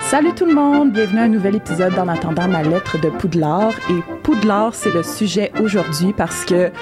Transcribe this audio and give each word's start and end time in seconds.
Salut 0.00 0.32
tout 0.34 0.44
le 0.44 0.54
monde, 0.54 0.92
bienvenue 0.92 1.20
à 1.20 1.22
un 1.22 1.28
nouvel 1.28 1.54
épisode 1.54 1.94
d'En 1.94 2.08
attendant 2.08 2.48
ma 2.48 2.62
lettre 2.62 3.00
de 3.00 3.10
Poudlard. 3.10 3.72
Et 3.90 4.02
Poudlard, 4.24 4.74
c'est 4.74 4.92
le 4.92 5.04
sujet 5.04 5.52
aujourd'hui 5.62 6.12
parce 6.12 6.44
que 6.44 6.72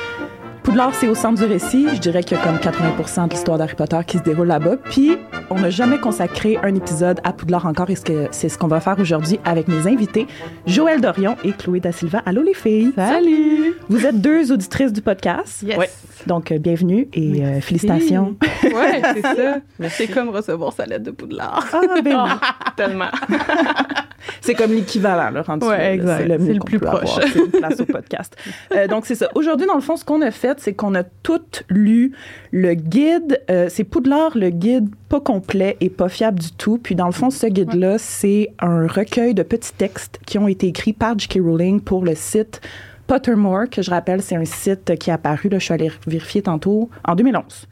Poudlard, 0.63 0.95
c'est 0.95 1.09
au 1.09 1.15
centre 1.15 1.43
du 1.43 1.45
récit. 1.45 1.89
Je 1.95 1.99
dirais 1.99 2.23
qu'il 2.23 2.39
y 2.39 2.41
a 2.41 2.45
comme 2.45 2.57
80% 2.57 3.29
de 3.29 3.31
l'histoire 3.31 3.59
d'Harry 3.59 3.75
Potter 3.75 3.99
qui 4.07 4.19
se 4.19 4.23
déroule 4.23 4.49
là-bas. 4.49 4.77
Puis, 4.77 5.19
on 5.51 5.59
n'a 5.61 5.71
jamais 5.71 5.99
consacré 5.99 6.59
un 6.63 6.75
épisode 6.75 7.21
à 7.25 7.33
Poudlard 7.33 7.67
encore 7.67 7.91
et 7.91 7.95
c'est 8.31 8.49
ce 8.49 8.59
qu'on 8.59 8.67
va 8.67 8.81
faire 8.81 8.99
aujourd'hui 8.99 9.41
avec 9.45 9.69
mes 9.69 9.87
invités, 9.87 10.27
Joël 10.67 11.01
Dorion 11.01 11.37
et 11.45 11.53
Chloé 11.53 11.81
Da 11.81 11.93
Silva. 11.93 12.23
Allô 12.27 12.43
les 12.43 12.55
filles! 12.55 12.93
Salut! 12.95 13.75
Vous 13.89 14.05
êtes 14.05 14.21
deux 14.21 14.53
auditrices 14.53 14.93
du 14.93 15.01
podcast. 15.01 15.63
Yes. 15.63 15.79
Ouais. 15.79 15.91
Donc, 16.27 16.53
euh, 16.53 16.59
bienvenue 16.59 17.09
et 17.15 17.45
euh, 17.45 17.61
félicitations. 17.61 18.37
Ouais, 18.65 19.01
c'est 19.15 19.23
ça. 19.37 19.59
Mais 19.79 19.89
c'est 19.89 20.09
comme 20.09 20.29
recevoir 20.31 20.73
sa 20.73 20.85
lettre 20.85 21.05
de 21.05 21.11
Poudlard. 21.13 21.67
Ah, 21.73 21.81
ben 22.03 22.25
oui. 22.25 22.49
Tellement. 22.77 23.09
c'est 24.41 24.55
comme 24.55 24.73
l'équivalent, 24.73 25.31
là, 25.31 25.43
rendu 25.43 25.67
ouais, 25.67 25.95
exact. 25.95 26.19
C'est 26.19 26.39
le, 26.39 26.55
le 26.55 26.61
plus 26.61 26.79
proche. 26.79 27.09
C'est 27.33 27.39
une 27.39 27.51
place 27.51 27.81
au 27.81 27.87
podcast. 27.87 28.37
Euh, 28.75 28.87
donc, 28.89 29.07
c'est 29.07 29.15
ça. 29.15 29.29
Aujourd'hui, 29.35 29.67
dans 29.67 29.75
le 29.77 29.81
fond, 29.81 29.97
ce 29.97 30.05
qu'on 30.05 30.21
a 30.23 30.31
fait, 30.31 30.59
c'est 30.61 30.75
qu'on 30.75 30.95
a 30.95 31.05
toutes 31.05 31.65
lu 31.71 32.13
le 32.51 32.75
guide. 32.75 33.41
Euh, 33.51 33.69
c'est 33.71 33.85
Poudlard, 33.85 34.37
le 34.37 34.51
guide 34.51 34.89
pas 35.09 35.21
complet 35.21 35.38
et 35.81 35.89
pas 35.89 36.09
fiable 36.09 36.39
du 36.39 36.53
tout. 36.53 36.79
Puis, 36.79 36.95
dans 36.95 37.07
le 37.07 37.13
fond, 37.13 37.31
ce 37.31 37.47
guide-là, 37.47 37.99
c'est 37.99 38.51
un 38.61 38.87
recueil 38.87 39.35
de 39.35 39.43
petits 39.43 39.73
textes 39.73 40.19
qui 40.27 40.39
ont 40.39 40.49
été 40.49 40.69
écrits 40.69 40.93
par 40.93 41.19
J.K. 41.19 41.41
Rowling 41.41 41.81
pour 41.81 42.05
le 42.05 42.15
site 42.15 42.61
Pottermore, 43.07 43.71
que 43.71 43.81
je 43.81 43.91
rappelle, 43.91 44.23
c'est 44.23 44.37
un 44.37 44.45
site 44.45 44.95
qui 44.97 45.11
est 45.11 45.13
apparu, 45.13 45.49
là, 45.49 45.59
je 45.59 45.65
suis 45.65 45.75
allée 45.75 45.91
vérifier 46.07 46.43
tantôt, 46.43 46.91
en 47.07 47.15
2011. 47.15 47.67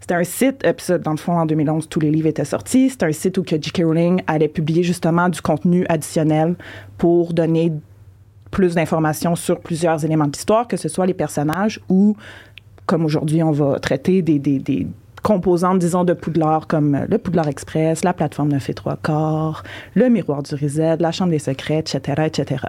C'était 0.00 0.14
un 0.14 0.24
site, 0.24 0.64
euh, 0.66 0.72
puis 0.72 0.84
ça, 0.84 0.98
dans 0.98 1.12
le 1.12 1.16
fond, 1.16 1.32
en 1.32 1.46
2011, 1.46 1.88
tous 1.88 2.00
les 2.00 2.10
livres 2.10 2.26
étaient 2.26 2.44
sortis. 2.44 2.90
C'était 2.90 3.06
un 3.06 3.12
site 3.12 3.38
où 3.38 3.42
que 3.42 3.56
J.K. 3.56 3.82
Rowling 3.84 4.22
allait 4.26 4.48
publier 4.48 4.82
justement 4.82 5.28
du 5.28 5.40
contenu 5.40 5.86
additionnel 5.88 6.56
pour 6.98 7.32
donner 7.32 7.72
plus 8.50 8.74
d'informations 8.74 9.34
sur 9.34 9.60
plusieurs 9.60 10.04
éléments 10.04 10.26
de 10.26 10.32
l'histoire, 10.32 10.68
que 10.68 10.76
ce 10.76 10.88
soit 10.88 11.06
les 11.06 11.14
personnages 11.14 11.80
ou, 11.88 12.16
comme 12.84 13.04
aujourd'hui, 13.04 13.42
on 13.42 13.52
va 13.52 13.78
traiter 13.80 14.22
des, 14.22 14.38
des, 14.38 14.58
des 14.58 14.86
composantes, 15.22 15.78
disons, 15.78 16.04
de 16.04 16.12
Poudlard, 16.12 16.66
comme 16.66 17.06
le 17.08 17.18
Poudlard 17.18 17.48
Express, 17.48 18.04
la 18.04 18.12
plateforme 18.12 18.50
9 18.50 18.70
et 18.70 18.74
3 18.74 18.98
quarts, 19.02 19.62
le 19.94 20.08
miroir 20.08 20.42
du 20.42 20.54
Reset, 20.54 20.96
la 20.98 21.12
chambre 21.12 21.30
des 21.30 21.38
secrets, 21.38 21.78
etc., 21.78 22.22
etc. 22.26 22.64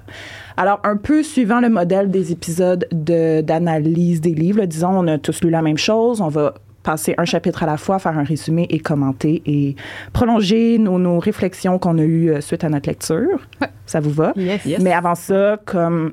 Alors, 0.57 0.79
un 0.83 0.97
peu 0.97 1.23
suivant 1.23 1.59
le 1.59 1.69
modèle 1.69 2.11
des 2.11 2.31
épisodes 2.31 2.87
d'analyse 2.91 4.21
des 4.21 4.33
livres, 4.33 4.65
disons, 4.65 4.91
on 4.97 5.07
a 5.07 5.17
tous 5.17 5.41
lu 5.43 5.49
la 5.49 5.61
même 5.61 5.77
chose, 5.77 6.21
on 6.21 6.29
va 6.29 6.53
passer 6.83 7.15
un 7.17 7.25
chapitre 7.25 7.63
à 7.63 7.65
la 7.65 7.77
fois, 7.77 7.97
faire 7.97 8.17
un 8.17 8.23
résumé 8.23 8.67
et 8.69 8.79
commenter 8.79 9.41
et 9.45 9.75
prolonger 10.11 10.77
nos, 10.77 10.99
nos 10.99 11.17
réflexions 11.17 11.79
qu'on 11.79 11.97
a 11.97 12.03
eues 12.03 12.41
suite 12.41 12.63
à 12.63 12.69
notre 12.69 12.89
lecture. 12.89 13.39
Ouais. 13.61 13.69
Ça 13.85 14.01
vous 14.01 14.11
va? 14.11 14.33
Yes. 14.35 14.65
yes. 14.65 14.81
Mais 14.81 14.91
avant 14.91 15.15
ça, 15.15 15.57
comme 15.65 16.11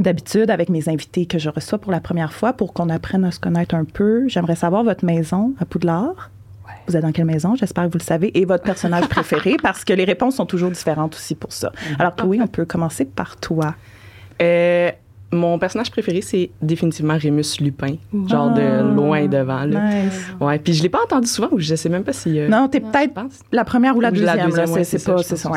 d'habitude, 0.00 0.50
avec 0.50 0.68
mes 0.68 0.88
invités 0.88 1.26
que 1.26 1.38
je 1.38 1.48
reçois 1.48 1.78
pour 1.78 1.92
la 1.92 2.00
première 2.00 2.32
fois, 2.32 2.52
pour 2.52 2.72
qu'on 2.72 2.88
apprenne 2.88 3.24
à 3.24 3.30
se 3.30 3.38
connaître 3.40 3.74
un 3.74 3.84
peu, 3.84 4.26
j'aimerais 4.28 4.56
savoir 4.56 4.82
votre 4.84 5.04
maison 5.04 5.54
à 5.60 5.64
Poudlard. 5.64 6.30
Ouais. 6.66 6.72
Vous 6.88 6.96
êtes 6.96 7.02
dans 7.02 7.12
quelle 7.12 7.26
maison? 7.26 7.54
J'espère 7.54 7.84
que 7.84 7.90
vous 7.92 7.98
le 7.98 8.02
savez. 8.04 8.36
Et 8.38 8.44
votre 8.44 8.64
personnage 8.64 9.06
préféré, 9.08 9.56
parce 9.62 9.84
que 9.84 9.92
les 9.92 10.04
réponses 10.04 10.36
sont 10.36 10.46
toujours 10.46 10.70
différentes 10.70 11.14
aussi 11.14 11.34
pour 11.34 11.52
ça. 11.52 11.70
Alors, 11.98 12.16
Chloé, 12.16 12.40
on 12.42 12.46
peut 12.46 12.64
commencer 12.64 13.04
par 13.04 13.36
toi. 13.36 13.74
Euh, 14.42 14.90
mon 15.30 15.58
personnage 15.58 15.90
préféré, 15.90 16.22
c'est 16.22 16.50
définitivement 16.62 17.16
Rémus 17.18 17.60
Lupin, 17.60 17.96
genre 18.28 18.52
Ah, 18.54 18.58
de 18.58 18.94
loin 18.94 19.26
devant. 19.26 19.64
Là. 19.64 20.04
Nice. 20.04 20.26
Ouais, 20.40 20.58
puis 20.60 20.72
je 20.74 20.82
l'ai 20.82 20.88
pas 20.88 21.02
entendu 21.02 21.26
souvent, 21.26 21.48
ou 21.52 21.58
je 21.58 21.74
sais 21.74 21.88
même 21.88 22.04
pas 22.04 22.12
si. 22.12 22.38
euh, 22.38 22.48
Non, 22.48 22.68
t'es 22.68 22.80
peut-être 22.80 23.14
la 23.52 23.64
première 23.64 23.96
ou 23.96 24.00
la 24.00 24.10
deuxième. 24.12 24.36
là. 24.54 24.64
ouais, 24.70 24.84
c'est, 24.84 25.04
pas, 25.04 25.22
ça, 25.22 25.50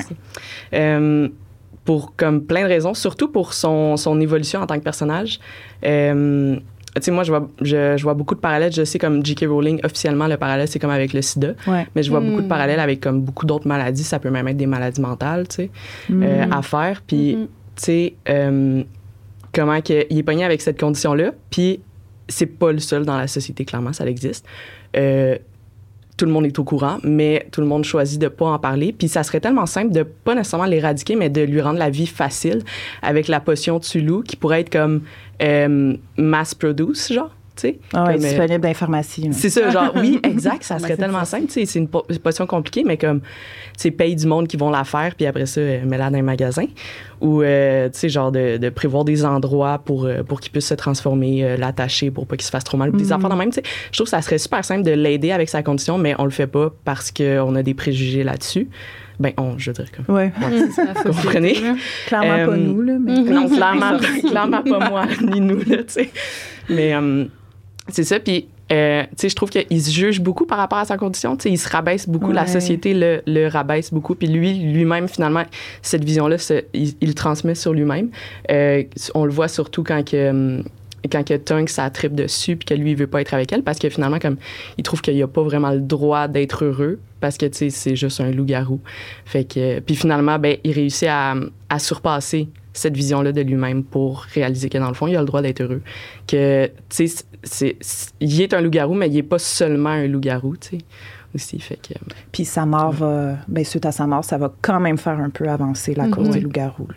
pour 1.87 2.13
comme 2.17 2.41
plein 2.43 2.63
de 2.63 2.67
raisons, 2.67 2.93
surtout 2.93 3.29
pour 3.29 3.53
son, 3.53 3.95
son 3.95 4.19
évolution 4.19 4.59
en 4.59 4.67
tant 4.67 4.75
que 4.77 4.83
personnage. 4.83 5.39
Euh, 5.85 6.57
tu 6.95 7.01
sais, 7.01 7.11
moi, 7.11 7.23
je 7.23 7.31
vois, 7.31 7.47
je, 7.61 7.95
je 7.95 8.03
vois 8.03 8.13
beaucoup 8.13 8.35
de 8.35 8.39
parallèles. 8.41 8.73
Je 8.73 8.83
sais, 8.83 8.99
comme 8.99 9.25
J.K. 9.25 9.45
Rowling, 9.47 9.79
officiellement, 9.85 10.27
le 10.27 10.35
parallèle, 10.35 10.67
c'est 10.67 10.79
comme 10.79 10.89
avec 10.91 11.13
le 11.13 11.21
sida. 11.21 11.53
Ouais. 11.65 11.87
Mais 11.95 12.03
je 12.03 12.09
vois 12.09 12.19
beaucoup 12.19 12.41
de 12.41 12.45
Mm. 12.45 12.49
parallèles 12.49 12.79
avec 12.81 12.99
comme 12.99 13.21
beaucoup 13.21 13.45
d'autres 13.45 13.67
maladies. 13.67 14.03
Ça 14.03 14.19
peut 14.19 14.29
même 14.31 14.47
être 14.49 14.57
des 14.57 14.65
maladies 14.65 14.99
mentales, 14.99 15.47
tu 15.47 15.55
sais, 15.55 15.69
Mm. 16.09 16.23
euh, 16.23 16.45
à 16.51 16.61
faire. 16.61 17.01
Puis, 17.07 17.35
Mhm. 17.35 17.45
tu 17.45 17.83
sais, 17.85 18.13
euh, 18.29 18.83
comment 19.53 19.79
que, 19.81 20.05
il 20.09 20.17
est 20.17 20.23
pogné 20.23 20.43
avec 20.43 20.61
cette 20.61 20.79
condition-là. 20.79 21.31
Puis, 21.51 21.79
c'est 22.27 22.47
pas 22.47 22.71
le 22.73 22.79
seul 22.79 23.05
dans 23.05 23.17
la 23.17 23.27
société, 23.27 23.63
clairement, 23.63 23.93
ça 23.93 24.05
existe. 24.05 24.45
Euh, 24.97 25.37
tout 26.17 26.25
le 26.25 26.31
monde 26.31 26.45
est 26.45 26.59
au 26.59 26.63
courant, 26.63 26.97
mais 27.03 27.47
tout 27.51 27.61
le 27.61 27.67
monde 27.67 27.85
choisit 27.85 28.19
de 28.19 28.27
pas 28.27 28.47
en 28.47 28.59
parler. 28.59 28.91
Puis 28.91 29.07
ça 29.07 29.23
serait 29.23 29.39
tellement 29.39 29.67
simple 29.67 29.93
de 29.93 30.03
pas 30.03 30.35
nécessairement 30.35 30.65
l'éradiquer, 30.65 31.15
mais 31.15 31.29
de 31.29 31.41
lui 31.41 31.61
rendre 31.61 31.79
la 31.79 31.91
vie 31.91 32.07
facile 32.07 32.63
avec 33.01 33.27
la 33.27 33.39
potion 33.39 33.79
Tulu 33.79 34.23
qui 34.23 34.35
pourrait 34.35 34.61
être 34.61 34.71
comme 34.71 35.01
euh, 35.41 35.95
mass 36.17 36.55
produce, 36.55 37.13
genre. 37.13 37.31
Tu 37.57 37.67
sais. 37.69 37.79
Ah 37.93 38.05
ouais, 38.05 38.13
euh, 38.13 38.17
disponible 38.17 38.59
dans 38.61 38.67
les 38.69 38.73
pharmacies. 38.73 39.21
là. 39.23 39.29
c'est 39.33 39.49
ça, 39.49 39.69
genre, 39.69 39.91
oui, 39.95 40.19
exact, 40.23 40.63
ça 40.63 40.79
serait 40.79 40.95
tellement 40.97 41.19
ça. 41.19 41.37
simple. 41.37 41.47
tu 41.47 41.53
sais, 41.53 41.65
C'est 41.65 41.79
une 41.79 41.87
po- 41.87 42.05
potion 42.23 42.45
compliquée, 42.47 42.83
mais 42.85 42.97
comme, 42.97 43.19
tu 43.21 43.27
sais, 43.77 43.91
paye 43.91 44.15
du 44.15 44.25
monde 44.27 44.47
qui 44.47 44.55
vont 44.57 44.69
la 44.69 44.83
faire, 44.83 45.15
puis 45.15 45.25
après 45.25 45.45
ça, 45.45 45.59
euh, 45.61 45.83
mets-la 45.85 46.09
dans 46.09 46.17
un 46.17 46.21
magasin. 46.21 46.65
Ou, 47.19 47.41
euh, 47.41 47.89
tu 47.89 47.97
sais, 47.99 48.09
genre, 48.09 48.31
de, 48.31 48.57
de 48.57 48.69
prévoir 48.69 49.03
des 49.03 49.25
endroits 49.25 49.79
pour, 49.79 50.07
pour 50.27 50.39
qu'il 50.39 50.51
puisse 50.51 50.67
se 50.67 50.75
transformer, 50.75 51.43
euh, 51.43 51.57
l'attacher 51.57 52.11
pour 52.11 52.27
pas 52.27 52.35
qu'il 52.37 52.45
se 52.45 52.51
fasse 52.51 52.63
trop 52.63 52.77
mal. 52.77 52.89
Ou 52.89 52.97
Des 52.97 53.05
Mhm. 53.05 53.13
enfants 53.13 53.29
de 53.29 53.35
même, 53.35 53.49
tu 53.49 53.55
sais. 53.55 53.63
Je 53.91 53.97
trouve 53.97 54.05
que 54.05 54.11
ça 54.11 54.21
serait 54.21 54.37
super 54.37 54.63
simple 54.63 54.83
de 54.83 54.91
l'aider 54.91 55.31
avec 55.31 55.49
sa 55.49 55.63
condition, 55.63 55.97
mais 55.97 56.13
on 56.19 56.25
le 56.25 56.29
fait 56.31 56.47
pas 56.47 56.71
parce 56.85 57.11
qu'on 57.11 57.55
a 57.55 57.63
des 57.63 57.73
préjugés 57.73 58.23
là-dessus. 58.23 58.69
Ben, 59.19 59.31
on, 59.37 59.57
je 59.57 59.71
veux 59.71 59.73
dire, 59.73 59.85
comme. 59.91 60.15
Ouais. 60.15 60.27
Mm, 60.27 60.53
Vous 60.53 60.71
société, 60.73 61.09
comprenez? 61.09 61.53
Clairement 62.05 62.33
Euh, 62.37 62.45
pas 62.45 62.55
nous, 62.55 62.81
là. 62.83 62.93
Mais... 62.99 63.19
Non, 63.21 63.49
clairement, 63.49 63.97
clairement 64.29 64.61
pas 64.61 64.89
moi, 64.89 65.05
ni 65.23 65.41
nous, 65.41 65.57
là, 65.57 65.77
tu 65.77 65.83
sais. 65.87 66.11
Mais 66.69 66.93
euh, 66.93 67.25
c'est 67.89 68.03
ça. 68.03 68.19
Puis, 68.19 68.47
euh, 68.71 69.03
tu 69.03 69.09
sais, 69.15 69.29
je 69.29 69.35
trouve 69.35 69.49
qu'il 69.49 69.81
se 69.81 69.91
juge 69.91 70.21
beaucoup 70.21 70.45
par 70.45 70.57
rapport 70.57 70.79
à 70.79 70.85
sa 70.85 70.97
condition. 70.97 71.37
Tu 71.37 71.43
sais, 71.43 71.51
il 71.51 71.57
se 71.57 71.69
rabaisse 71.69 72.07
beaucoup. 72.07 72.31
La 72.31 72.47
société 72.47 72.93
le, 72.93 73.21
le 73.25 73.47
rabaisse 73.47 73.93
beaucoup. 73.93 74.15
Puis 74.15 74.27
lui, 74.27 74.53
lui-même, 74.53 75.07
finalement, 75.07 75.43
cette 75.81 76.03
vision-là, 76.03 76.37
il, 76.73 76.93
il 76.99 77.07
le 77.07 77.13
transmet 77.13 77.55
sur 77.55 77.73
lui-même. 77.73 78.09
Euh, 78.51 78.83
on 79.15 79.25
le 79.25 79.31
voit 79.31 79.47
surtout 79.47 79.83
quand 79.83 80.03
que... 80.09 80.29
hum, 80.29 80.63
quand 81.09 81.25
que 81.25 81.35
Tunk, 81.35 81.69
ça 81.69 81.89
tripe 81.89 82.15
dessus, 82.15 82.57
puis 82.57 82.65
que 82.65 82.73
lui, 82.73 82.91
il 82.91 82.97
veut 82.97 83.07
pas 83.07 83.21
être 83.21 83.33
avec 83.33 83.53
elle, 83.53 83.63
parce 83.63 83.79
que 83.79 83.87
finalement, 83.87 84.19
comme, 84.19 84.35
il 84.77 84.83
trouve 84.83 85.01
qu'il 85.01 85.21
a 85.23 85.27
pas 85.27 85.43
vraiment 85.43 85.71
le 85.71 85.79
droit 85.79 86.27
d'être 86.27 86.65
heureux, 86.65 86.99
parce 87.21 87.37
que, 87.37 87.45
tu 87.45 87.57
sais, 87.57 87.69
c'est 87.69 87.95
juste 87.95 88.19
un 88.19 88.31
loup-garou. 88.31 88.81
Fait 89.23 89.45
que, 89.45 89.79
puis 89.79 89.95
finalement, 89.95 90.37
ben, 90.37 90.57
il 90.65 90.73
réussit 90.73 91.07
à, 91.09 91.35
à 91.69 91.79
surpasser 91.79 92.49
cette 92.77 92.95
vision-là 92.95 93.31
de 93.31 93.41
lui-même 93.41 93.83
pour 93.83 94.21
réaliser 94.33 94.69
que, 94.69 94.77
dans 94.77 94.87
le 94.87 94.93
fond, 94.93 95.07
il 95.07 95.15
a 95.15 95.19
le 95.19 95.25
droit 95.25 95.41
d'être 95.41 95.61
heureux. 95.61 95.81
Que, 96.27 96.69
tu 96.89 97.07
sais, 97.43 97.77
il 98.19 98.41
est 98.41 98.53
un 98.53 98.61
loup-garou, 98.61 98.93
mais 98.93 99.07
il 99.09 99.17
est 99.17 99.23
pas 99.23 99.39
seulement 99.39 99.89
un 99.89 100.07
loup-garou, 100.07 100.55
tu 100.57 100.69
sais, 100.69 100.77
aussi. 101.35 101.59
Fait 101.59 101.75
que, 101.77 101.93
Puis 102.31 102.45
sa 102.45 102.65
mort 102.65 102.91
va, 102.91 103.37
ben, 103.47 103.63
suite 103.65 103.85
à 103.85 103.91
sa 103.91 104.05
mort, 104.07 104.23
ça 104.23 104.37
va 104.37 104.53
quand 104.61 104.79
même 104.79 104.97
faire 104.97 105.19
un 105.19 105.29
peu 105.29 105.47
avancer 105.49 105.93
la 105.95 106.07
cause 106.07 106.27
Mhm. 106.27 106.33
des 106.33 106.39
loups-garous. 106.41 106.87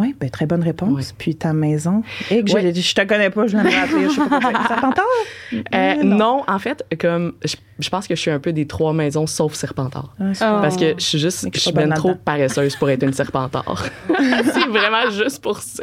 Oui, 0.00 0.14
ben, 0.18 0.30
très 0.30 0.46
bonne 0.46 0.62
réponse. 0.62 1.12
Puis 1.16 1.36
ta 1.36 1.52
maison. 1.52 2.02
Et 2.30 2.42
que 2.42 2.52
Ouais. 2.52 2.62
j'ai 2.62 2.72
dit, 2.72 2.80
je 2.82 2.94
te 2.94 3.02
connais 3.06 3.28
pas, 3.30 3.46
je 3.46 3.52
viens 3.58 3.62
de 3.64 3.68
rappeler, 3.74 4.08
je 4.08 4.14
sais 4.14 4.28
pas. 4.28 4.66
Serpentard? 4.66 5.04
Euh, 5.74 5.94
non. 6.04 6.42
en 6.46 6.58
fait, 6.60 6.84
comme 7.00 7.32
je, 7.44 7.56
je 7.80 7.88
pense 7.90 8.06
que 8.06 8.14
je 8.14 8.20
suis 8.20 8.30
un 8.30 8.38
peu 8.38 8.52
des 8.52 8.66
trois 8.66 8.92
maisons 8.92 9.26
sauf 9.26 9.54
Serpentard. 9.54 10.14
Ah, 10.20 10.60
Parce 10.62 10.76
que 10.76 10.94
je 10.96 11.02
suis 11.04 11.18
juste, 11.18 11.44
je 11.44 11.48
que 11.50 11.58
suis 11.58 11.72
trop 11.96 12.14
paresseuse 12.14 12.76
pour 12.76 12.88
être 12.88 13.02
une 13.02 13.12
Serpentard. 13.12 13.64
c'est 14.08 14.66
vraiment 14.68 15.10
juste 15.10 15.42
pour 15.42 15.58
ça. 15.58 15.82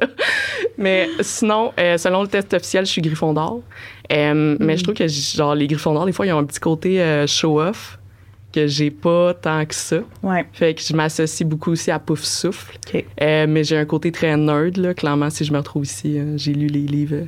Mais 0.77 1.09
sinon, 1.19 1.73
euh, 1.79 1.97
selon 1.97 2.21
le 2.21 2.27
test 2.29 2.53
officiel, 2.53 2.85
je 2.85 2.91
suis 2.91 3.01
Gryffondor. 3.01 3.59
Euh, 4.11 4.55
Mais 4.59 4.77
je 4.77 4.83
trouve 4.83 4.95
que 4.95 5.07
genre 5.07 5.53
les 5.53 5.67
Gryffondors, 5.67 6.05
des 6.05 6.13
fois, 6.13 6.25
ils 6.25 6.31
ont 6.33 6.39
un 6.39 6.45
petit 6.45 6.59
côté 6.61 7.01
euh, 7.01 7.27
show-off 7.27 7.99
que 8.61 8.67
j'ai 8.67 8.89
pas 8.91 9.33
tant 9.33 9.65
que 9.65 9.75
ça. 9.75 9.99
Ouais. 10.23 10.45
Fait 10.53 10.73
que 10.73 10.81
je 10.81 10.93
m'associe 10.95 11.47
beaucoup 11.47 11.71
aussi 11.71 11.91
à 11.91 11.99
Pouf 11.99 12.23
Souffle. 12.23 12.77
OK. 12.93 13.05
Euh, 13.21 13.45
mais 13.47 13.63
j'ai 13.63 13.77
un 13.77 13.85
côté 13.85 14.11
très 14.11 14.35
nerd, 14.35 14.77
là. 14.77 14.93
Clairement, 14.93 15.29
si 15.29 15.45
je 15.45 15.51
me 15.53 15.57
retrouve 15.57 15.83
ici, 15.83 16.17
euh, 16.17 16.37
j'ai 16.37 16.53
lu 16.53 16.67
les 16.67 16.81
livres 16.81 17.27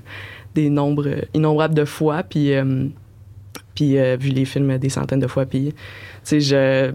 des 0.56 0.70
nombres 0.70 1.08
innombrables 1.34 1.76
de 1.76 1.86
fois, 1.86 2.24
puis, 2.24 2.54
euh, 2.54 2.88
puis 3.76 3.96
vu 4.18 4.30
les 4.30 4.46
films 4.46 4.78
des 4.78 4.90
centaines 4.90 5.20
de 5.20 5.28
fois, 5.28 5.46
puis, 5.46 5.74
tu 5.74 5.76
sais, 6.24 6.40
je, 6.42 6.92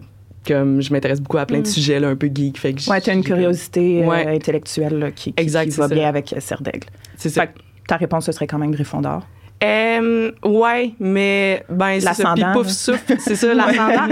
comme, 0.47 0.83
je 0.83 0.93
m'intéresse 0.93 1.21
beaucoup 1.21 1.39
à 1.39 1.47
plein 1.47 1.59
de 1.59 1.63
Mm. 1.63 1.71
sujets, 1.71 2.01
là, 2.01 2.09
un 2.09 2.17
peu 2.17 2.29
geek. 2.35 2.59
Fait 2.59 2.73
que 2.75 2.91
Ouais, 2.91 3.01
tu 3.01 3.11
as 3.11 3.15
une 3.15 3.23
curiosité 3.25 4.03
euh, 4.03 4.07
Ouais. 4.09 4.27
intellectuelle 4.27 4.99
là, 4.99 5.11
qui, 5.13 5.33
qui, 5.33 5.43
Exact, 5.43 5.71
qui 5.71 5.77
va 5.77 5.89
ça. 5.89 5.95
bien 5.95 6.09
avec 6.09 6.35
Serre 6.39 6.61
d'Aigle. 6.63 6.89
C'est 7.17 7.29
ça. 7.31 7.43
Fait 7.43 7.47
que 7.55 7.59
ta 7.89 7.97
réponse, 7.97 8.27
ce 8.27 8.33
serait 8.33 8.47
quand 8.47 8.59
même 8.59 8.73
Gryffondor. 8.73 9.27
Euh, 9.62 10.31
ouais, 10.45 10.95
mais 11.01 11.65
ben 11.69 12.01
c'est 12.01 12.15
ça. 12.15 12.35
Puis 12.35 12.45
pouf 12.53 12.69
souffle, 12.69 13.17
c'est 13.19 13.37
ça 13.37 13.55
l'ascendant. 13.55 14.09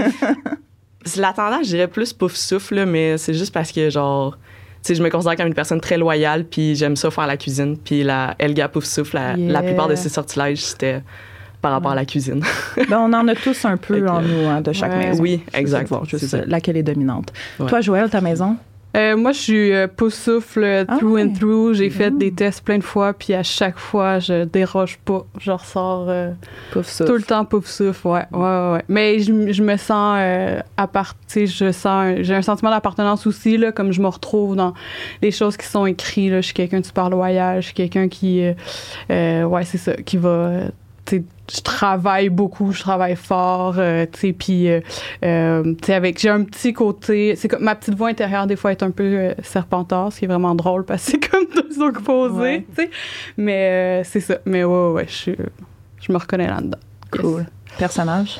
Je 1.63 1.67
dirais 1.67 1.87
plus 1.87 2.13
pouf 2.13 2.33
souffle, 2.33 2.75
là, 2.75 2.85
mais 2.85 3.17
c'est 3.17 3.33
juste 3.33 3.53
parce 3.53 3.71
que 3.71 3.89
genre, 3.89 4.37
tu 4.37 4.87
sais, 4.87 4.95
je 4.95 5.03
me 5.03 5.09
considère 5.09 5.35
comme 5.35 5.47
une 5.47 5.53
personne 5.53 5.81
très 5.81 5.97
loyale, 5.97 6.45
puis 6.45 6.75
j'aime 6.75 6.95
ça 6.95 7.11
faire 7.11 7.27
la 7.27 7.37
cuisine, 7.37 7.77
puis 7.77 8.03
la 8.03 8.35
Elga 8.39 8.69
pouf 8.69 8.85
souffle, 8.85 9.15
la, 9.15 9.35
Yeah. 9.35 9.51
la 9.51 9.61
plupart 9.63 9.87
de 9.87 9.95
ses 9.95 10.09
sortilèges 10.09 10.63
c'était 10.63 11.01
par 11.61 11.71
rapport 11.71 11.91
à 11.91 11.95
la 11.95 12.05
cuisine. 12.05 12.43
Ben, 12.89 12.97
on 12.99 13.13
en 13.13 13.27
a 13.27 13.35
tous 13.35 13.63
un 13.65 13.77
peu 13.77 14.07
en 14.07 14.21
nous, 14.21 14.47
hein, 14.47 14.61
de 14.61 14.73
chaque 14.73 14.91
ouais. 14.91 15.07
maison. 15.07 15.21
Oui, 15.23 15.41
exact. 15.53 15.87
Voir 15.87 16.03
juste 16.05 16.35
laquelle 16.47 16.77
est 16.77 16.83
dominante. 16.83 17.31
Ouais. 17.59 17.67
Toi, 17.67 17.79
Joël, 17.81 18.09
ta 18.09 18.19
maison? 18.21 18.57
Euh, 18.95 19.17
moi, 19.17 19.31
je 19.31 19.39
suis 19.39 19.73
euh, 19.73 19.87
souffle 20.09 20.63
euh, 20.63 20.85
Ah 20.87 20.97
through 20.97 21.19
and 21.19 21.33
through. 21.33 21.73
J'ai 21.73 21.89
fait 21.89 22.11
Mm. 22.11 22.17
des 22.17 22.31
tests 22.31 22.63
plein 22.63 22.77
de 22.77 22.83
fois, 22.83 23.13
puis 23.13 23.33
à 23.33 23.41
chaque 23.41 23.79
fois, 23.79 24.19
je 24.19 24.43
déroge 24.43 24.99
pas. 25.03 25.25
Je 25.39 25.51
ressors 25.51 26.05
euh, 26.09 26.31
tout 26.71 26.79
le 27.15 27.23
temps 27.23 27.43
pouf 27.45 27.65
souffle. 27.65 28.07
Ouais, 28.07 28.25
ouais, 28.31 28.71
ouais. 28.73 28.83
Mais 28.89 29.19
je, 29.19 29.51
je 29.51 29.63
me 29.63 29.77
sens 29.77 30.17
euh, 30.19 30.59
à 30.77 30.87
part, 30.87 31.15
tu 31.27 31.47
sais, 31.47 31.47
je 31.47 31.71
sens, 31.71 32.17
j'ai 32.21 32.35
un 32.35 32.41
sentiment 32.43 32.69
d'appartenance 32.69 33.25
aussi, 33.25 33.57
là, 33.57 33.71
comme 33.71 33.91
je 33.91 34.01
me 34.01 34.07
retrouve 34.07 34.55
dans 34.55 34.73
les 35.21 35.31
choses 35.31 35.57
qui 35.57 35.65
sont 35.65 35.85
écrites. 35.85 36.29
Là. 36.31 36.41
Je 36.41 36.45
suis 36.45 36.53
quelqu'un 36.53 36.81
de 36.81 36.85
super 36.85 37.09
loyal, 37.09 37.61
je 37.61 37.65
suis 37.67 37.73
quelqu'un 37.75 38.07
qui, 38.07 38.43
euh, 38.43 38.53
euh, 39.09 39.43
ouais, 39.43 39.63
c'est 39.65 39.77
ça, 39.79 39.93
qui 39.95 40.17
va. 40.17 40.51
Je 41.11 41.61
travaille 41.61 42.29
beaucoup, 42.29 42.71
je 42.71 42.79
travaille 42.79 43.15
fort, 43.15 43.75
euh, 43.77 44.05
tu 44.11 44.19
sais, 44.19 44.33
puis, 44.33 44.69
euh, 44.69 44.79
euh, 45.25 45.63
tu 45.81 45.85
sais, 45.87 45.93
avec, 45.93 46.19
j'ai 46.19 46.29
un 46.29 46.43
petit 46.43 46.71
côté, 46.73 47.35
c'est 47.35 47.47
comme, 47.47 47.63
ma 47.63 47.75
petite 47.75 47.95
voix 47.95 48.07
intérieure, 48.09 48.47
des 48.47 48.55
fois, 48.55 48.71
est 48.71 48.81
un 48.83 48.91
peu 48.91 49.03
euh, 49.03 49.33
ce 49.43 49.59
qui 50.19 50.25
est 50.25 50.27
vraiment 50.27 50.55
drôle, 50.55 50.85
parce 50.85 51.05
que 51.05 51.11
c'est 51.11 51.29
comme 51.29 51.45
deux 51.55 51.81
opposés, 51.81 52.39
Ouais. 52.39 52.65
tu 52.75 52.83
sais, 52.83 52.89
mais 53.37 54.03
c'est 54.05 54.21
ça, 54.21 54.37
mais 54.45 54.63
ouais, 54.63 54.91
ouais, 54.93 55.07
je, 55.07 55.31
je 56.01 56.11
me 56.11 56.17
reconnais 56.17 56.47
là-dedans. 56.47 56.79
Yes. 57.13 57.21
Cool. 57.21 57.45
Personnage? 57.77 58.39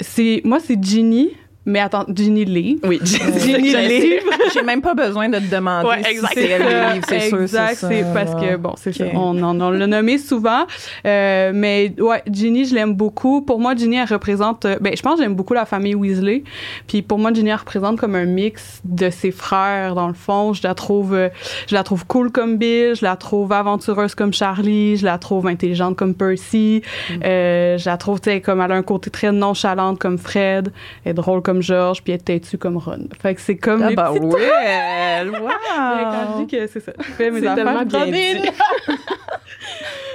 C'est, 0.00 0.40
moi, 0.44 0.58
c'est 0.60 0.82
Ginny, 0.82 1.30
mais 1.66 1.80
attends, 1.80 2.06
Ginny 2.14 2.44
Lee. 2.44 2.80
Oui, 2.84 3.00
Ginny 3.04 3.74
Lee. 3.74 4.14
J'ai 4.54 4.62
même 4.62 4.80
pas 4.80 4.94
besoin 4.94 5.28
de 5.28 5.38
te 5.38 5.50
demander 5.54 5.88
Ouais, 5.88 6.02
si 6.04 6.10
exact. 6.12 6.32
c'est 6.34 6.48
elle 6.48 6.62
ça, 6.62 6.88
le 6.88 6.94
livre, 6.94 7.06
c'est 7.08 7.20
sûr, 7.28 7.42
exact, 7.42 7.74
c'est 7.80 8.04
parce 8.14 8.34
que 8.40 8.56
bon, 8.56 8.72
c'est 8.76 8.90
Ok. 8.90 8.96
ça. 8.96 9.04
On, 9.18 9.42
en- 9.42 9.60
on 9.60 9.70
l'a 9.70 9.86
nommé 9.86 10.18
souvent, 10.18 10.66
Euh, 11.04 11.52
mais 11.54 11.92
ouais, 11.98 12.22
Ginny, 12.30 12.64
je 12.64 12.74
l'aime 12.74 12.94
beaucoup. 12.94 13.42
Pour 13.42 13.58
moi, 13.60 13.74
Ginny, 13.74 13.96
elle 13.96 14.08
représente. 14.08 14.64
euh, 14.64 14.76
Ben, 14.80 14.94
je 14.96 15.02
pense 15.02 15.16
que 15.16 15.22
j'aime 15.22 15.34
beaucoup 15.34 15.54
la 15.54 15.66
famille 15.66 15.94
Weasley. 15.94 16.44
Puis 16.86 17.02
pour 17.02 17.18
moi, 17.18 17.32
Ginny, 17.34 17.50
elle 17.50 17.56
représente 17.56 17.98
comme 17.98 18.14
un 18.14 18.24
mix 18.24 18.80
de 18.84 19.10
ses 19.10 19.30
frères 19.30 19.94
dans 19.94 20.08
le 20.08 20.14
fond. 20.14 20.52
Je 20.52 20.62
la 20.62 20.74
trouve, 20.74 21.14
euh, 21.14 21.28
je 21.68 21.74
la 21.74 21.82
trouve 21.82 22.06
cool 22.06 22.30
comme 22.30 22.56
Bill, 22.56 22.94
je 22.94 23.04
la 23.04 23.16
trouve 23.16 23.52
aventureuse 23.52 24.14
comme 24.14 24.32
Charlie, 24.32 24.96
je 24.96 25.04
la 25.04 25.18
trouve 25.18 25.46
intelligente 25.46 25.96
comme 25.96 26.14
Percy. 26.14 26.82
Mm. 27.10 27.14
Euh, 27.24 27.78
je 27.78 27.88
la 27.88 27.96
trouve, 27.96 28.20
tu 28.20 28.30
sais, 28.30 28.40
comme 28.40 28.60
elle 28.60 28.72
a 28.72 28.76
un 28.76 28.82
côté 28.82 29.10
très 29.10 29.32
nonchalante 29.32 29.98
comme 29.98 30.18
Fred, 30.18 30.72
elle 31.04 31.10
est 31.10 31.14
drôle 31.14 31.42
comme 31.42 31.55
George, 31.62 32.02
puis 32.02 32.12
elle 32.12 32.20
est 32.20 32.22
têtue 32.24 32.58
comme 32.58 32.76
Ron. 32.76 33.08
Fait 33.20 33.34
que 33.34 33.40
c'est 33.40 33.56
comme 33.56 33.82
Ah 33.82 33.90
bah 33.94 34.12
ouais, 34.12 34.20
mais 34.20 35.30
quand 35.30 35.32
je 35.34 36.32
wow! 36.38 36.44
dis 36.44 36.56
que 36.56 36.66
c'est 36.66 36.80
ça, 36.80 36.92
je 36.98 37.04
fais 37.12 37.30
mes 37.30 37.40
C'est 37.40 37.46
affaires. 37.46 37.64
tellement 37.64 37.84
bien 37.84 38.06
dit. 38.06 38.48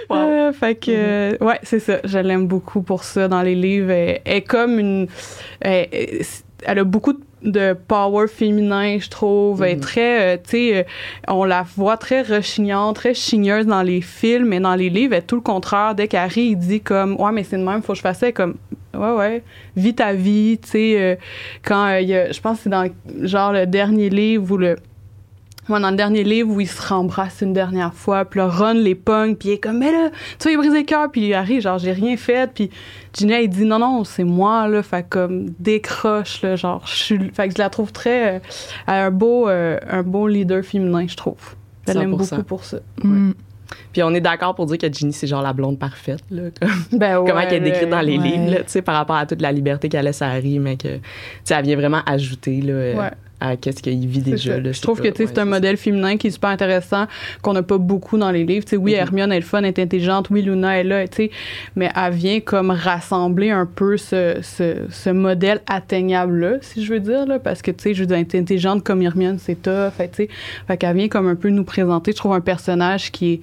Wow. 0.09 0.17
Euh, 0.17 0.51
fait 0.51 0.75
que, 0.75 0.91
euh, 0.93 1.37
ouais, 1.39 1.59
c'est 1.63 1.79
ça. 1.79 1.99
Je 2.03 2.19
l'aime 2.19 2.45
beaucoup 2.47 2.81
pour 2.81 3.03
ça 3.05 3.29
dans 3.29 3.41
les 3.41 3.55
livres. 3.55 3.91
Elle, 3.91 4.19
elle 4.25 4.37
est 4.37 4.41
comme 4.41 4.77
une. 4.77 5.07
Elle, 5.61 5.87
elle 6.65 6.79
a 6.79 6.83
beaucoup 6.83 7.13
de 7.43 7.73
power 7.87 8.27
féminin, 8.27 8.97
je 8.99 9.07
trouve. 9.09 9.63
Elle 9.63 9.71
est 9.71 9.75
Mhm. 9.75 9.81
très. 9.81 10.21
euh, 10.21 10.37
tu 10.43 10.49
sais, 10.49 10.77
euh, 10.79 10.83
on 11.29 11.45
la 11.45 11.63
voit 11.77 11.95
très 11.95 12.23
rechignante, 12.23 12.97
très 12.97 13.13
chigneuse 13.13 13.65
dans 13.65 13.83
les 13.83 14.01
films, 14.01 14.47
mais 14.49 14.59
dans 14.59 14.75
les 14.75 14.89
livres, 14.89 15.13
elle 15.13 15.19
est 15.19 15.27
tout 15.27 15.35
le 15.37 15.41
contraire. 15.41 15.95
Dès 15.95 16.09
rit, 16.11 16.41
il 16.51 16.57
dit 16.57 16.81
comme 16.81 17.15
Ouais, 17.19 17.31
mais 17.31 17.43
c'est 17.45 17.57
de 17.57 17.63
même, 17.63 17.81
faut 17.81 17.93
que 17.93 17.97
je 17.97 18.01
fasse 18.03 18.19
ça. 18.19 18.31
Comme 18.33 18.55
Ouais, 18.93 19.11
ouais, 19.13 19.43
vis 19.75 19.95
ta 19.95 20.13
vie, 20.13 20.59
tu 20.61 20.69
sais. 20.69 20.95
euh, 20.99 21.15
quand 21.63 21.87
euh, 21.87 22.01
il 22.01 22.09
y 22.09 22.15
a. 22.15 22.31
Je 22.31 22.41
pense 22.41 22.57
que 22.57 22.63
c'est 22.63 22.69
dans 22.69 22.89
genre 23.21 23.51
le 23.53 23.65
dernier 23.65 24.09
livre 24.09 24.51
où 24.51 24.57
le. 24.57 24.75
Moi, 25.69 25.79
dans 25.79 25.91
le 25.91 25.95
dernier 25.95 26.23
livre 26.23 26.49
où 26.49 26.59
ils 26.59 26.67
se 26.67 26.81
rembrassent 26.85 27.41
une 27.41 27.53
dernière 27.53 27.93
fois, 27.93 28.25
puis 28.25 28.39
là, 28.39 28.49
Ron 28.49 28.73
les 28.73 28.95
pogne, 28.95 29.35
puis 29.35 29.49
il 29.49 29.51
est 29.53 29.57
comme, 29.59 29.77
mais 29.77 29.91
là, 29.91 30.09
tu 30.39 30.47
vas 30.47 30.53
y 30.53 30.57
briser 30.57 30.79
le 30.79 30.85
cœur, 30.85 31.09
puis 31.11 31.27
il 31.27 31.33
arrive, 31.35 31.61
genre, 31.61 31.77
j'ai 31.77 31.91
rien 31.91 32.17
fait, 32.17 32.51
puis 32.51 32.69
Ginny, 33.13 33.43
il 33.43 33.47
dit, 33.47 33.63
non, 33.63 33.77
non, 33.79 34.03
c'est 34.03 34.23
moi, 34.23 34.67
là, 34.67 34.81
fait 34.81 35.05
comme, 35.07 35.51
décroche, 35.59 36.41
là, 36.41 36.55
genre, 36.55 36.81
je 36.87 36.95
suis. 36.95 37.31
Fait 37.33 37.47
que 37.47 37.53
je 37.53 37.59
la 37.59 37.69
trouve 37.69 37.91
très. 37.93 38.35
euh, 38.35 38.39
elle 38.87 38.93
a 38.93 39.05
un 39.05 39.11
beau, 39.11 39.47
euh, 39.47 39.77
un 39.89 40.01
beau 40.03 40.27
leader 40.27 40.63
féminin, 40.65 41.05
je 41.07 41.15
trouve. 41.15 41.55
L'aime 41.87 42.15
100%. 42.15 42.17
beaucoup 42.17 42.43
pour 42.43 42.63
ça. 42.65 42.79
Mm. 43.03 43.31
Puis 43.93 44.03
on 44.03 44.13
est 44.13 44.21
d'accord 44.21 44.55
pour 44.55 44.65
dire 44.65 44.77
que 44.77 44.91
Ginny, 44.91 45.13
c'est 45.13 45.27
genre 45.27 45.41
la 45.41 45.53
blonde 45.53 45.79
parfaite, 45.79 46.23
là. 46.29 46.43
comme- 46.59 46.69
Ben, 46.99 47.19
ouais, 47.19 47.29
comment 47.29 47.41
elle 47.41 47.53
est 47.53 47.59
décrite 47.59 47.89
dans 47.89 48.01
les 48.01 48.17
ouais. 48.17 48.23
livres, 48.23 48.51
là, 48.51 48.57
tu 48.57 48.63
sais, 48.67 48.81
par 48.81 48.95
rapport 48.95 49.15
à 49.15 49.25
toute 49.25 49.41
la 49.41 49.51
liberté 49.51 49.89
qu'elle 49.89 50.05
laisse 50.05 50.21
à 50.21 50.27
Harry, 50.29 50.59
mais 50.59 50.77
que, 50.77 50.95
tu 50.97 51.01
sais, 51.43 51.53
elle 51.55 51.65
vient 51.65 51.75
vraiment 51.75 52.01
ajouter, 52.05 52.61
là, 52.61 52.73
euh, 52.73 52.95
Ouais. 52.95 53.11
À 53.41 53.57
qu'est-ce 53.57 53.81
qu'il 53.81 54.07
vit 54.07 54.21
déjà, 54.21 54.59
là, 54.59 54.71
Je 54.71 54.81
trouve 54.81 54.97
pas- 55.01 55.05
que 55.09 55.09
tu 55.09 55.23
sais, 55.23 55.27
c'est 55.27 55.33
ouais, 55.35 55.39
un 55.41 55.45
modèle 55.45 55.75
féminin 55.75 56.15
qui 56.15 56.27
est 56.27 56.31
super 56.31 56.51
intéressant, 56.51 57.07
qu'on 57.41 57.53
n'a 57.53 57.63
pas 57.63 57.77
beaucoup 57.79 58.17
dans 58.17 58.31
les 58.31 58.45
livres. 58.45 58.63
Tu 58.65 58.71
sais, 58.71 58.77
oui, 58.77 58.91
Mhm. 58.93 58.99
Hermione 58.99 59.31
elle 59.31 59.39
est 59.39 59.41
fun, 59.41 59.59
elle 59.59 59.65
est 59.65 59.79
intelligente, 59.79 60.27
oui, 60.29 60.41
Luna 60.43 60.79
est 60.79 60.83
là, 60.83 61.07
tu 61.07 61.15
sais, 61.17 61.31
mais 61.75 61.89
elle 61.95 62.13
vient 62.13 62.39
comme 62.39 62.69
rassembler 62.71 63.49
un 63.49 63.65
peu 63.65 63.97
ce, 63.97 64.37
ce, 64.41 64.75
ce 64.89 65.09
modèle 65.09 65.59
atteignable-là, 65.67 66.57
si 66.61 66.85
je 66.85 66.93
veux 66.93 66.99
dire, 66.99 67.25
là, 67.25 67.39
parce 67.39 67.61
que, 67.61 67.71
tu 67.71 67.83
sais, 67.83 67.93
je 67.93 68.01
veux 68.01 68.07
dire, 68.07 68.17
être 68.17 68.35
intelligente 68.35 68.83
comme 68.83 69.01
Hermione, 69.01 69.37
c'est 69.39 69.61
tough, 69.61 69.91
fait, 69.97 70.09
tu 70.09 70.15
sais, 70.23 70.29
fait 70.67 70.77
qu'elle 70.77 70.95
vient 70.95 71.07
comme 71.07 71.27
un 71.27 71.35
peu 71.35 71.49
nous 71.49 71.63
présenter, 71.63 72.11
je 72.11 72.17
trouve, 72.17 72.33
un 72.33 72.41
personnage 72.41 73.11
qui 73.11 73.33
est 73.33 73.41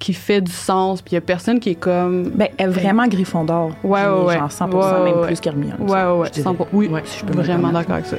qui 0.00 0.12
fait 0.12 0.42
du 0.42 0.52
sens, 0.52 1.00
puis 1.00 1.12
il 1.12 1.14
y 1.14 1.18
a 1.18 1.22
personne 1.22 1.58
qui 1.60 1.70
est 1.70 1.74
comme... 1.76 2.24
Ben, 2.34 2.48
elle 2.58 2.68
est 2.68 2.72
vraiment 2.72 3.06
Gryffondor. 3.06 3.70
Ouais, 3.82 4.04
ouais, 4.04 4.24
ouais. 4.26 4.38
Genre 4.38 4.52
100 4.52 4.68
Ouais, 4.70 5.04
même 5.10 5.20
ouais. 5.20 5.26
plus 5.28 5.40
qu'Hermione. 5.40 5.76
Ouais, 5.80 5.92
ouais, 5.92 6.18
ouais, 6.18 6.26
je 6.28 6.32
dirais. 6.42 6.50
100%. 6.50 6.66
Oui, 6.74 6.88
Ouais, 6.88 7.00
je 7.04 7.08
si 7.08 7.12
je 7.12 7.16
suis 7.18 7.26
peux 7.26 7.38
me 7.38 7.42
vraiment 7.42 7.70
d'accord 7.72 7.94
avec 7.94 8.06
ça. 8.06 8.16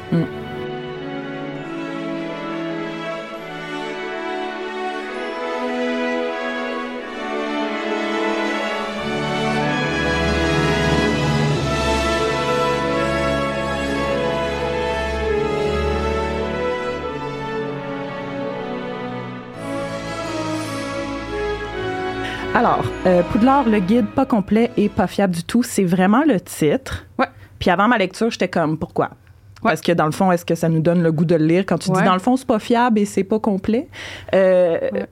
Alors, 22.56 22.86
euh, 23.06 23.22
Poudlard, 23.32 23.68
le 23.68 23.80
guide 23.80 24.08
pas 24.08 24.26
complet 24.26 24.72
et 24.78 24.88
pas 24.88 25.08
fiable 25.08 25.36
du 25.36 25.44
tout, 25.44 25.62
c'est 25.62 25.84
vraiment 25.84 26.24
le 26.26 26.40
titre. 26.40 27.06
Ouais. 27.20 27.26
Puis 27.60 27.70
avant 27.70 27.90
ma 27.90 27.98
lecture, 27.98 28.32
j'étais 28.32 28.48
comme, 28.48 28.78
pourquoi? 28.78 29.10
Parce 29.62 29.82
que 29.82 29.92
dans 29.92 30.06
le 30.06 30.12
fond, 30.14 30.32
est-ce 30.32 30.46
que 30.46 30.56
ça 30.56 30.70
nous 30.70 30.80
donne 30.80 31.04
le 31.04 31.12
goût 31.12 31.26
de 31.26 31.36
le 31.36 31.46
lire? 31.46 31.66
Quand 31.66 31.78
tu 31.78 31.90
Ouais. 31.92 31.98
dis 32.00 32.04
dans 32.06 32.14
le 32.14 32.20
fond, 32.20 32.38
c'est 32.38 32.48
pas 32.48 32.60
fiable 32.60 33.00
et 33.00 33.06
c'est 33.06 33.24
pas 33.26 33.40
complet? 33.40 33.88
Euh, 34.34 34.80
Ouais. 34.94 35.06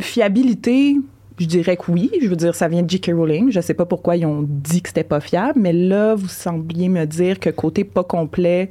Fiabilité, 0.00 0.96
je 1.38 1.46
dirais 1.46 1.76
que 1.76 1.90
oui. 1.90 2.10
Je 2.20 2.26
veux 2.28 2.36
dire, 2.36 2.54
ça 2.54 2.66
vient 2.68 2.82
de 2.82 2.90
J.K. 2.90 3.12
Rowling. 3.14 3.50
Je 3.52 3.60
sais 3.60 3.74
pas 3.74 3.84
pourquoi 3.86 4.16
ils 4.16 4.26
ont 4.26 4.44
dit 4.46 4.82
que 4.82 4.88
c'était 4.88 5.04
pas 5.04 5.20
fiable, 5.20 5.60
mais 5.60 5.72
là, 5.72 6.14
vous 6.14 6.28
sembliez 6.28 6.88
me 6.88 7.04
dire 7.06 7.38
que 7.38 7.50
côté 7.50 7.84
pas 7.84 8.02
complet, 8.04 8.68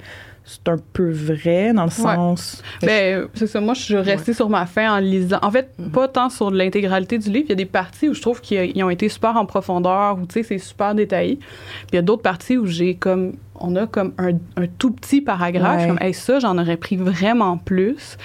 c'est 0.50 0.70
un 0.70 0.78
peu 0.94 1.12
vrai 1.12 1.74
dans 1.74 1.84
le 1.84 1.90
sens. 1.90 2.64
Ben, 2.82 3.28
c'est 3.34 3.48
ça. 3.48 3.60
Moi, 3.60 3.74
je 3.74 3.82
suis 3.82 3.96
restée 3.98 4.34
sur 4.34 4.48
ma 4.50 4.66
fin 4.66 4.96
en 4.96 5.00
lisant. 5.00 5.40
En 5.42 5.52
fait, 5.52 5.70
Mhm. 5.78 5.92
pas 5.92 6.08
tant 6.08 6.30
sur 6.30 6.50
l'intégralité 6.52 7.18
du 7.18 7.30
livre. 7.30 7.46
Il 7.48 7.50
y 7.50 7.52
a 7.52 7.56
des 7.56 7.66
parties 7.66 8.08
où 8.08 8.14
je 8.14 8.22
trouve 8.22 8.40
qu'ils 8.40 8.72
ils 8.76 8.82
ont 8.84 8.90
été 8.90 9.10
super 9.10 9.36
en 9.36 9.46
profondeur, 9.46 10.18
où, 10.18 10.26
tu 10.26 10.36
sais, 10.36 10.44
c'est 10.44 10.58
super 10.58 10.96
détaillé. 10.96 11.36
Puis 11.36 11.48
il 11.92 11.96
y 11.96 12.00
a 12.00 12.02
d'autres 12.02 12.22
parties 12.22 12.58
où 12.58 12.66
j'ai 12.66 12.96
comme... 12.96 13.34
On 13.60 13.76
a 13.76 13.88
comme 13.88 14.14
un, 14.18 14.34
un 14.56 14.68
tout 14.78 14.92
petit 14.92 15.20
paragraphe. 15.20 15.74
Ouais. 15.74 15.78
Je 15.80 15.84
suis 15.86 15.88
Comme, 15.98 16.08
hey, 16.08 16.14
ça, 16.14 16.40
j'en 16.40 16.58
aurais 16.58 16.78
pris 16.78 16.96
vraiment 16.96 17.58
plus. 17.58 18.18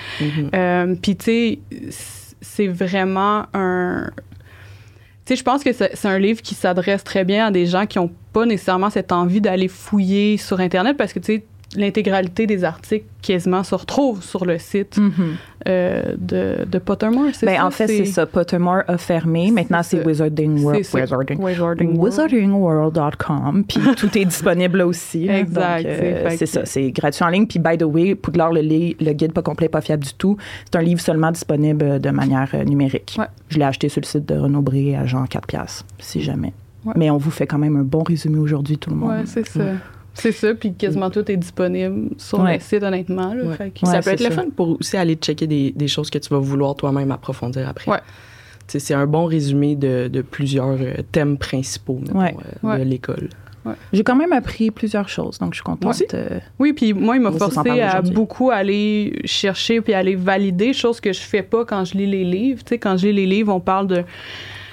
Euh, 0.55 0.95
Puis, 1.03 1.17
tu 1.17 1.25
sais, 1.25 1.59
c'est 2.41 2.69
vraiment 2.69 3.47
un. 3.55 4.11
Tu 5.25 5.35
sais, 5.35 5.37
je 5.37 5.43
pense 5.45 5.63
que 5.65 5.73
c'est 5.73 5.93
c'est 5.95 6.09
un 6.09 6.19
livre 6.19 6.43
qui 6.43 6.55
s'adresse 6.55 7.05
très 7.05 7.25
bien 7.25 7.47
à 7.47 7.51
des 7.51 7.67
gens 7.67 7.87
qui 7.87 7.99
n'ont 7.99 8.11
pas 8.33 8.45
nécessairement 8.45 8.91
cette 8.91 9.13
envie 9.13 9.41
d'aller 9.41 9.69
fouiller 9.69 10.37
sur 10.37 10.59
Internet 10.61 10.97
parce 10.97 11.13
que, 11.13 11.21
tu 11.21 11.27
sais, 11.37 11.45
l'intégralité 11.77 12.47
des 12.47 12.65
articles 12.65 13.07
quasiment 13.23 13.63
se 13.63 13.75
retrouve 13.75 14.23
sur 14.23 14.45
le 14.45 14.59
site 14.59 14.99
Mhm. 14.99 15.13
euh, 15.69 16.15
de, 16.19 16.65
de 16.71 16.79
Pottermore, 16.79 17.31
c'est 17.33 17.47
Ben, 17.47 17.63
en 17.63 17.71
fait, 17.71 17.87
c'est 17.87 18.05
ça. 18.05 18.27
Pottermore 18.27 18.83
a 18.89 18.99
fermé. 18.99 19.51
Maintenant, 19.51 19.83
C'est. 19.83 20.05
Wizarding 20.05 20.63
World. 20.63 20.85
Wizarding. 20.93 21.39
Wizarding 21.41 21.97
World. 21.97 22.03
Wizardingworld.com. 22.03 23.65
Puis 23.67 23.79
tout 23.97 24.19
est 24.19 24.25
disponible 24.25 24.79
là 24.79 24.87
aussi. 24.87 25.29
Exact, 25.29 25.85
euh, 25.87 26.31
c'est- 26.37 26.47
ça. 26.47 26.65
C'est 26.65 26.91
gratuit 26.91 27.25
en 27.25 27.29
ligne. 27.29 27.47
Puis, 27.47 27.59
by 27.59 27.79
the 27.79 27.85
way, 27.85 28.15
Poudlard, 28.15 28.53
le, 28.53 28.61
le 28.63 29.13
guide 29.13 29.33
pas 29.33 29.43
complet, 29.43 29.69
pas 29.69 29.81
fiable 29.81 30.05
du 30.05 30.15
tout, 30.15 30.37
c'est 30.65 30.77
un 30.79 30.83
livre 30.83 31.01
seulement 31.01 31.31
disponible 31.31 31.85
euh, 31.85 31.99
de 31.99 32.11
manière 32.11 32.49
numérique. 32.67 33.17
Ouais. 33.19 33.27
Je 33.49 33.59
l'ai 33.59 33.65
acheté 33.65 33.89
sur 33.89 34.01
le 34.01 34.07
site 34.07 34.27
de 34.29 34.35
Renaud 34.39 34.63
Bré 34.63 34.97
à 34.97 35.07
genre 35.07 35.29
4 35.29 35.47
piastres, 35.47 35.85
si 35.99 36.21
jamais. 36.23 36.53
Ouais. 36.85 36.95
Mais 36.97 37.11
on 37.11 37.17
vous 37.19 37.31
fait 37.31 37.47
quand 37.47 37.59
même 37.59 37.77
un 37.77 37.83
bon 37.85 38.03
résumé 38.03 38.39
aujourd'hui, 38.39 38.79
tout 38.79 38.91
le 38.91 38.97
monde. 38.97 39.11
Ouais, 39.11 39.23
c'est 39.27 39.47
ça. 39.47 39.61
C'est 40.15 40.33
ça, 40.33 40.55
puis 40.55 40.75
quasiment 40.75 41.11
tout 41.11 41.31
est 41.31 41.37
disponible 41.37 42.11
sur 42.19 42.41
Ouais. 42.41 42.55
le 42.55 42.61
site, 42.61 42.83
honnêtement. 42.83 43.33
là. 43.35 43.45
Ouais. 43.45 43.55
Fait 43.57 43.71
que- 43.71 43.79
Puis 43.81 43.87
ça 43.87 44.01
peut 44.03 44.11
être 44.11 44.19
c'est 44.19 44.29
le 44.29 44.35
ça. 44.35 44.43
fun 44.43 44.49
pour 44.55 44.79
aussi 44.81 44.97
aller 44.97 45.15
checker 45.15 45.47
des, 45.47 45.73
des 45.73 45.89
choses 45.89 46.11
que 46.11 46.19
tu 46.19 46.29
vas 46.29 46.39
vouloir 46.39 46.75
toi-même 46.75 47.11
approfondir 47.11 47.69
après. 47.69 48.01
C'est 48.69 48.95
un 48.95 49.07
bon 49.07 49.27
résumé 49.27 49.75
de, 49.77 50.09
de 50.09 50.23
plusieurs 50.23 50.69
euh, 50.81 50.95
thèmes 51.11 51.37
principaux 51.37 51.99
mettons, 52.01 52.19
Ouais. 52.21 52.35
euh, 52.65 52.69
Ouais. 52.69 52.79
de 52.79 52.85
l'école. 52.85 53.29
J'ai 53.93 54.03
quand 54.03 54.17
même 54.17 54.33
appris 54.33 54.71
plusieurs 54.73 55.09
choses, 55.09 55.39
donc 55.39 55.53
je 55.53 55.59
suis 55.59 55.63
contente. 55.63 55.83
Moi 55.85 55.91
aussi. 55.93 56.05
euh, 56.15 56.41
Oui, 56.59 56.73
puis 56.73 56.93
moi, 56.95 57.15
il 57.17 57.23
m'a 57.23 57.31
forcé 57.31 57.81
à 57.81 58.03
beaucoup 58.03 58.51
aller 58.51 59.21
chercher 59.25 59.81
puis 59.81 59.95
aller 59.95 60.17
valider, 60.17 60.73
chose 60.73 61.01
que 61.01 61.13
je 61.13 61.21
fais 61.21 61.43
pas 61.43 61.65
quand 61.65 61.85
je 61.85 61.97
lis 61.97 62.07
les 62.09 62.25
livres. 62.25 62.65
Tu 62.65 62.71
sais, 62.71 62.79
quand 62.79 62.97
je 62.97 63.07
lis 63.07 63.13
les 63.13 63.27
livres, 63.27 63.55
on 63.55 63.61
parle 63.61 63.87
de 63.87 64.03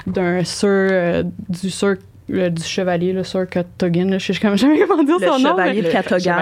d'un 0.08 0.44
Sir, 0.44 0.70
euh, 0.70 1.24
du 1.50 1.70
Sir 1.70 1.98
le- 2.30 2.50
du 2.50 2.64
chevalier, 2.64 3.12
le 3.14 3.24
Sir 3.24 3.48
Cadogan, 3.50 4.10
là, 4.12 4.18
je 4.18 4.32
sais 4.34 4.34
jamais 4.56 4.80
comment 4.88 5.04
dire 5.04 5.18
Le 5.20 5.28
son 5.28 5.40
nom. 5.40 5.52
chevalier 5.52 5.82
chevalier 5.82 5.82
de 5.82 5.88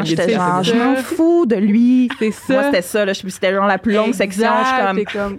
j'étais 0.05 0.33
genre, 0.33 0.63
je 0.63 0.73
m'en 0.73 0.95
fous 0.95 1.45
de 1.45 1.55
lui. 1.55 2.09
C'est 2.19 2.31
ça. 2.31 2.53
Moi, 2.53 2.63
c'était 2.65 2.81
ça, 2.81 3.05
là. 3.05 3.13
C'était 3.13 3.53
genre 3.53 3.65
la 3.67 3.77
plus 3.77 3.93
longue 3.93 4.13
section. 4.13 4.49
Je 4.63 4.85
comme, 5.13 5.37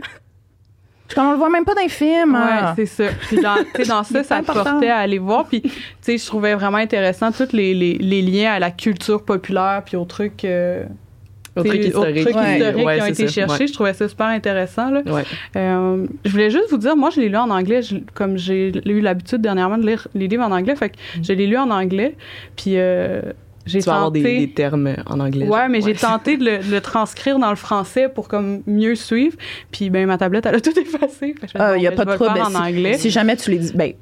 comme, 1.14 1.26
on 1.28 1.30
le 1.32 1.38
voit 1.38 1.48
même 1.50 1.64
pas 1.64 1.74
dans 1.74 1.80
les 1.82 1.88
films. 1.88 2.34
Ouais, 2.34 2.40
hein. 2.40 2.72
c'est 2.76 2.86
ça. 2.86 3.04
Puis 3.28 3.40
dans, 3.40 3.56
tu 3.74 3.82
sais, 3.82 3.88
dans 3.88 4.02
ça, 4.04 4.22
ça 4.24 4.36
te 4.36 4.40
important. 4.42 4.72
portait 4.72 4.88
à 4.90 4.98
aller 4.98 5.18
voir. 5.18 5.46
Puis, 5.46 5.62
tu 5.62 5.70
sais, 6.02 6.18
je 6.18 6.26
trouvais 6.26 6.54
vraiment 6.54 6.78
intéressant 6.78 7.32
tous 7.32 7.52
les, 7.52 7.74
les, 7.74 7.94
les 7.94 8.22
liens 8.22 8.52
à 8.52 8.58
la 8.58 8.70
culture 8.70 9.24
populaire 9.24 9.82
puis 9.86 9.96
aux 9.96 10.04
trucs, 10.04 10.44
euh, 10.44 10.84
trucs 11.62 11.80
Ouais. 11.80 11.86
historiques 11.88 12.26
Ouais, 12.86 12.96
qui 12.96 13.02
ont 13.02 13.06
été 13.06 13.26
ça. 13.26 13.32
cherchés. 13.32 13.66
Je 13.66 13.72
trouvais 13.72 13.92
ça 13.92 14.08
super 14.08 14.26
intéressant. 14.26 14.90
Là. 14.90 15.02
Euh, 15.56 16.06
je 16.24 16.30
voulais 16.30 16.50
juste 16.50 16.70
vous 16.70 16.78
dire, 16.78 16.96
moi, 16.96 17.10
je 17.10 17.20
l'ai 17.20 17.28
lu 17.28 17.36
en 17.36 17.50
anglais. 17.50 17.82
Je- 17.82 17.96
comme 18.14 18.36
j'ai 18.36 18.72
eu 18.86 19.00
l'habitude 19.00 19.40
dernièrement 19.40 19.78
de 19.78 19.86
lire 19.86 20.08
les 20.14 20.28
livres 20.28 20.44
en 20.44 20.52
anglais, 20.52 20.76
fait 20.76 20.90
que 20.90 20.96
je 21.22 21.32
l'ai 21.32 21.46
lu 21.46 21.56
en 21.56 21.70
anglais. 21.70 22.16
Puis, 22.56 22.72
euh, 22.76 23.20
j'ai 23.66 23.80
Tu 23.80 23.86
vas 23.86 23.96
avoir 23.96 24.10
des, 24.10 24.22
tenté... 24.22 24.38
des 24.46 24.50
termes 24.52 24.94
en 25.06 25.20
anglais. 25.20 25.46
Ouais, 25.46 25.58
genre. 25.58 25.68
mais 25.68 25.80
j'ai 25.82 25.92
tenté 25.94 26.38
de 26.38 26.44
le, 26.44 26.58
de 26.66 26.70
le 26.74 26.80
transcrire 26.80 27.38
dans 27.38 27.50
le 27.50 27.56
français 27.56 28.08
pour 28.08 28.26
comme 28.26 28.62
mieux 28.66 28.94
suivre. 28.94 29.36
Puis 29.70 29.90
ben 29.90 30.06
ma 30.06 30.16
tablette 30.16 30.46
elle 30.46 30.54
a 30.54 30.60
tout 30.60 30.70
effacé. 30.80 31.34
Me 31.42 31.60
Ah, 31.60 31.72
dis, 31.74 31.80
il 31.80 31.82
y 31.82 31.86
a 31.86 31.92
pas 31.92 32.06
de 32.06 32.14
trouble. 32.14 32.40
anglais. 32.56 32.94
Si 32.94 33.10
jamais 33.10 33.36
tu 33.36 33.50
les 33.50 33.58
dis, 33.58 33.72
ben, 33.74 33.92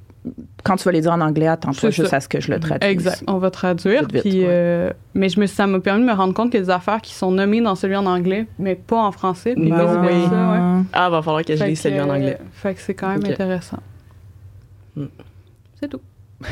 quand 0.64 0.76
tu 0.76 0.85
vas 0.85 0.92
les 0.92 1.00
dire 1.02 1.12
en 1.12 1.21
anglais, 1.21 1.47
attends-toi 1.47 1.90
juste 1.90 2.09
ça. 2.09 2.16
à 2.16 2.21
ce 2.21 2.28
que 2.28 2.40
je 2.40 2.50
le 2.50 2.59
traduise. 2.61 2.90
Exact, 2.90 3.23
on 3.26 3.38
va 3.38 3.50
traduire. 3.50 4.02
Vite, 4.02 4.12
vite, 4.14 4.23
puis, 4.23 4.40
ouais. 4.40 4.47
euh, 4.49 4.90
mais 5.14 5.28
je 5.28 5.38
me, 5.40 5.47
ça 5.47 5.66
m'a 5.66 5.80
permis 5.80 6.02
de 6.02 6.06
me 6.06 6.12
rendre 6.12 6.35
compte 6.35 6.50
qu'il 6.50 6.61
y 6.61 6.62
a 6.62 6.66
des 6.66 6.71
affaires 6.71 7.00
qui 7.00 7.14
sont 7.14 7.30
nommées 7.30 7.61
dans 7.61 7.75
celui 7.75 7.97
en 7.97 8.06
anglais, 8.06 8.47
mais 8.59 8.75
pas 8.75 8.97
en 9.02 9.12
français. 9.12 9.54
Puis 9.54 9.71
Ben 9.71 9.76
vice 9.76 9.97
oui. 10.00 10.06
versa, 10.06 10.52
ouais. 10.52 10.83
Ah, 10.92 11.11
va 11.11 11.23
falloir 11.23 11.45
que 11.45 11.54
je 11.56 11.64
lise 11.64 11.80
celui 11.80 12.00
en 12.00 12.09
anglais. 12.11 12.38
euh, 12.40 12.45
Fait 12.52 12.75
que 12.75 12.80
c'est 12.80 12.95
quand 12.95 13.09
même 13.09 13.25
intéressant. 13.25 13.78
Hmm. 14.97 15.06
C'est 15.80 15.88
tout. 15.88 16.00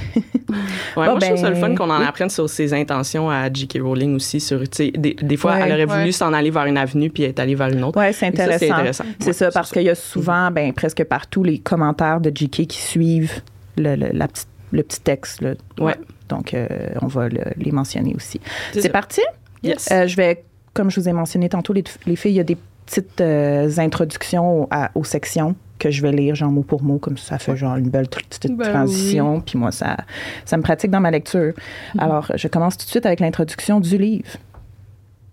Ouais, 0.96 1.06
Bon, 1.06 1.12
moi, 1.12 1.18
je 1.20 1.26
trouve 1.26 1.38
ça 1.38 1.48
le 1.50 1.56
ben, 1.56 1.60
fun 1.60 1.74
qu'on 1.74 1.90
en 1.90 1.98
oui. 1.98 2.06
apprenne 2.06 2.30
sur 2.30 2.48
ses 2.48 2.72
intentions 2.72 3.28
à 3.28 3.52
J.K. 3.52 3.78
Rowling 3.82 4.14
aussi. 4.14 4.38
Sur, 4.38 4.60
tu 4.62 4.68
sais, 4.72 4.90
des, 4.96 5.14
des 5.14 5.36
fois, 5.36 5.54
Ouais. 5.54 5.62
elle 5.64 5.72
aurait 5.72 5.84
voulu 5.86 6.04
Ouais. 6.04 6.12
s'en 6.12 6.32
aller 6.32 6.50
vers 6.50 6.66
une 6.66 6.76
avenue 6.78 7.10
puis 7.10 7.24
être 7.24 7.40
allée 7.40 7.56
vers 7.56 7.68
une 7.68 7.82
autre. 7.82 7.98
Ouais, 7.98 8.12
c'est 8.12 8.20
ça, 8.20 8.26
intéressant. 8.44 9.04
c'est 9.18 9.26
Ouais, 9.26 9.32
ça, 9.32 9.50
parce 9.50 9.70
ça. 9.70 9.72
qu'il 9.74 9.82
y 9.82 9.90
a 9.90 9.94
souvent, 9.96 10.50
ben, 10.52 10.72
presque 10.72 11.02
partout, 11.04 11.42
les 11.42 11.58
commentaires 11.58 12.20
de 12.20 12.30
JK 12.32 12.66
qui 12.68 12.78
suivent 12.80 13.42
le, 13.76 13.94
le- 13.96 14.10
la 14.12 14.28
petite- 14.28 14.48
le 14.72 14.82
petit 14.82 15.00
texte. 15.00 15.40
là. 15.42 15.54
Ouais. 15.78 15.94
Donc, 16.28 16.52
euh, 16.54 16.66
on 17.02 17.06
va 17.06 17.28
le- 17.28 17.44
les 17.56 17.70
mentionner 17.70 18.14
aussi. 18.14 18.40
C'est 18.72 18.88
parti? 18.88 19.20
Yes. 19.62 19.88
Euh, 19.92 20.06
je 20.06 20.16
vais, 20.16 20.44
comme 20.72 20.90
je 20.90 21.00
vous 21.00 21.08
ai 21.08 21.12
mentionné 21.12 21.48
tantôt, 21.48 21.72
les, 21.72 21.84
les 22.06 22.16
filles, 22.16 22.32
il 22.32 22.36
y 22.36 22.40
a 22.40 22.44
des 22.44 22.56
petites 22.86 23.20
euh, 23.20 23.70
introductions 23.78 24.66
à- 24.70 24.90
aux 24.94 25.04
sections 25.04 25.54
que 25.78 25.90
je 25.90 26.02
vais 26.02 26.12
lire, 26.12 26.34
genre 26.34 26.50
mot 26.50 26.62
pour 26.62 26.82
mot, 26.82 26.98
comme 26.98 27.16
ça, 27.18 27.30
ça 27.30 27.38
fait 27.38 27.56
genre 27.56 27.76
une 27.76 27.88
belle 27.90 28.08
petite 28.08 28.50
Ben 28.56 28.72
transition. 28.72 29.40
Puis 29.40 29.58
moi, 29.58 29.70
ça, 29.72 29.96
ça 30.44 30.56
me 30.56 30.62
pratique 30.62 30.90
dans 30.90 31.00
ma 31.00 31.10
lecture. 31.10 31.52
Alors, 31.98 32.30
je 32.34 32.48
commence 32.48 32.76
tout 32.76 32.84
de 32.84 32.90
suite 32.90 33.06
avec 33.06 33.20
l'introduction 33.20 33.80
du 33.80 33.96
livre. 33.98 34.28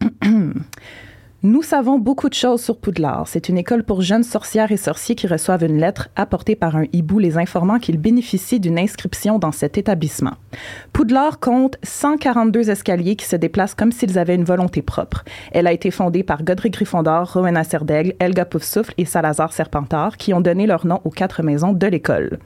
Nous 1.44 1.64
savons 1.64 1.98
beaucoup 1.98 2.30
de 2.30 2.36
choses 2.36 2.62
sur 2.62 2.78
Poudlard. 2.78 3.28
C'est 3.28 3.50
une 3.50 3.58
école 3.58 3.84
pour 3.84 4.02
jeunes 4.02 4.22
sorcières 4.22 4.72
et 4.72 4.78
sorciers 4.78 5.16
qui 5.16 5.26
reçoivent 5.26 5.64
une 5.64 5.80
lettre 5.80 6.10
apportée 6.16 6.56
par 6.56 6.76
un 6.76 6.84
hibou 6.94 7.18
les 7.18 7.40
informant 7.40 7.80
qu'ils 7.80 7.98
bénéficient 7.98 8.60
d'une 8.60 8.78
inscription 8.78 9.40
dans 9.40 9.52
cet 9.52 9.80
établissement. 9.80 10.34
Poudlard 10.94 11.40
compte 11.40 11.78
142 11.82 12.70
escaliers 12.70 13.16
qui 13.16 13.26
se 13.26 13.36
déplacent 13.36 13.74
comme 13.74 13.92
s'ils 13.92 14.20
avaient 14.20 14.36
une 14.36 14.44
volonté 14.44 14.84
propre. 14.84 15.26
Elle 15.52 15.66
a 15.66 15.74
été 15.74 15.90
fondée 15.90 16.22
par 16.22 16.44
Godric 16.44 16.74
Gryffondor, 16.74 17.34
Rowena 17.34 17.64
Serdaigle, 17.64 18.14
Helga 18.20 18.46
Poufsouffle 18.46 18.94
et 19.00 19.06
Salazar 19.06 19.52
Serpentard, 19.52 20.18
qui 20.18 20.36
ont 20.36 20.42
donné 20.42 20.68
leur 20.68 20.86
nom 20.86 21.02
aux 21.06 21.10
quatre 21.10 21.42
maisons 21.42 21.74
de 21.74 21.88
l'école. 21.88 22.38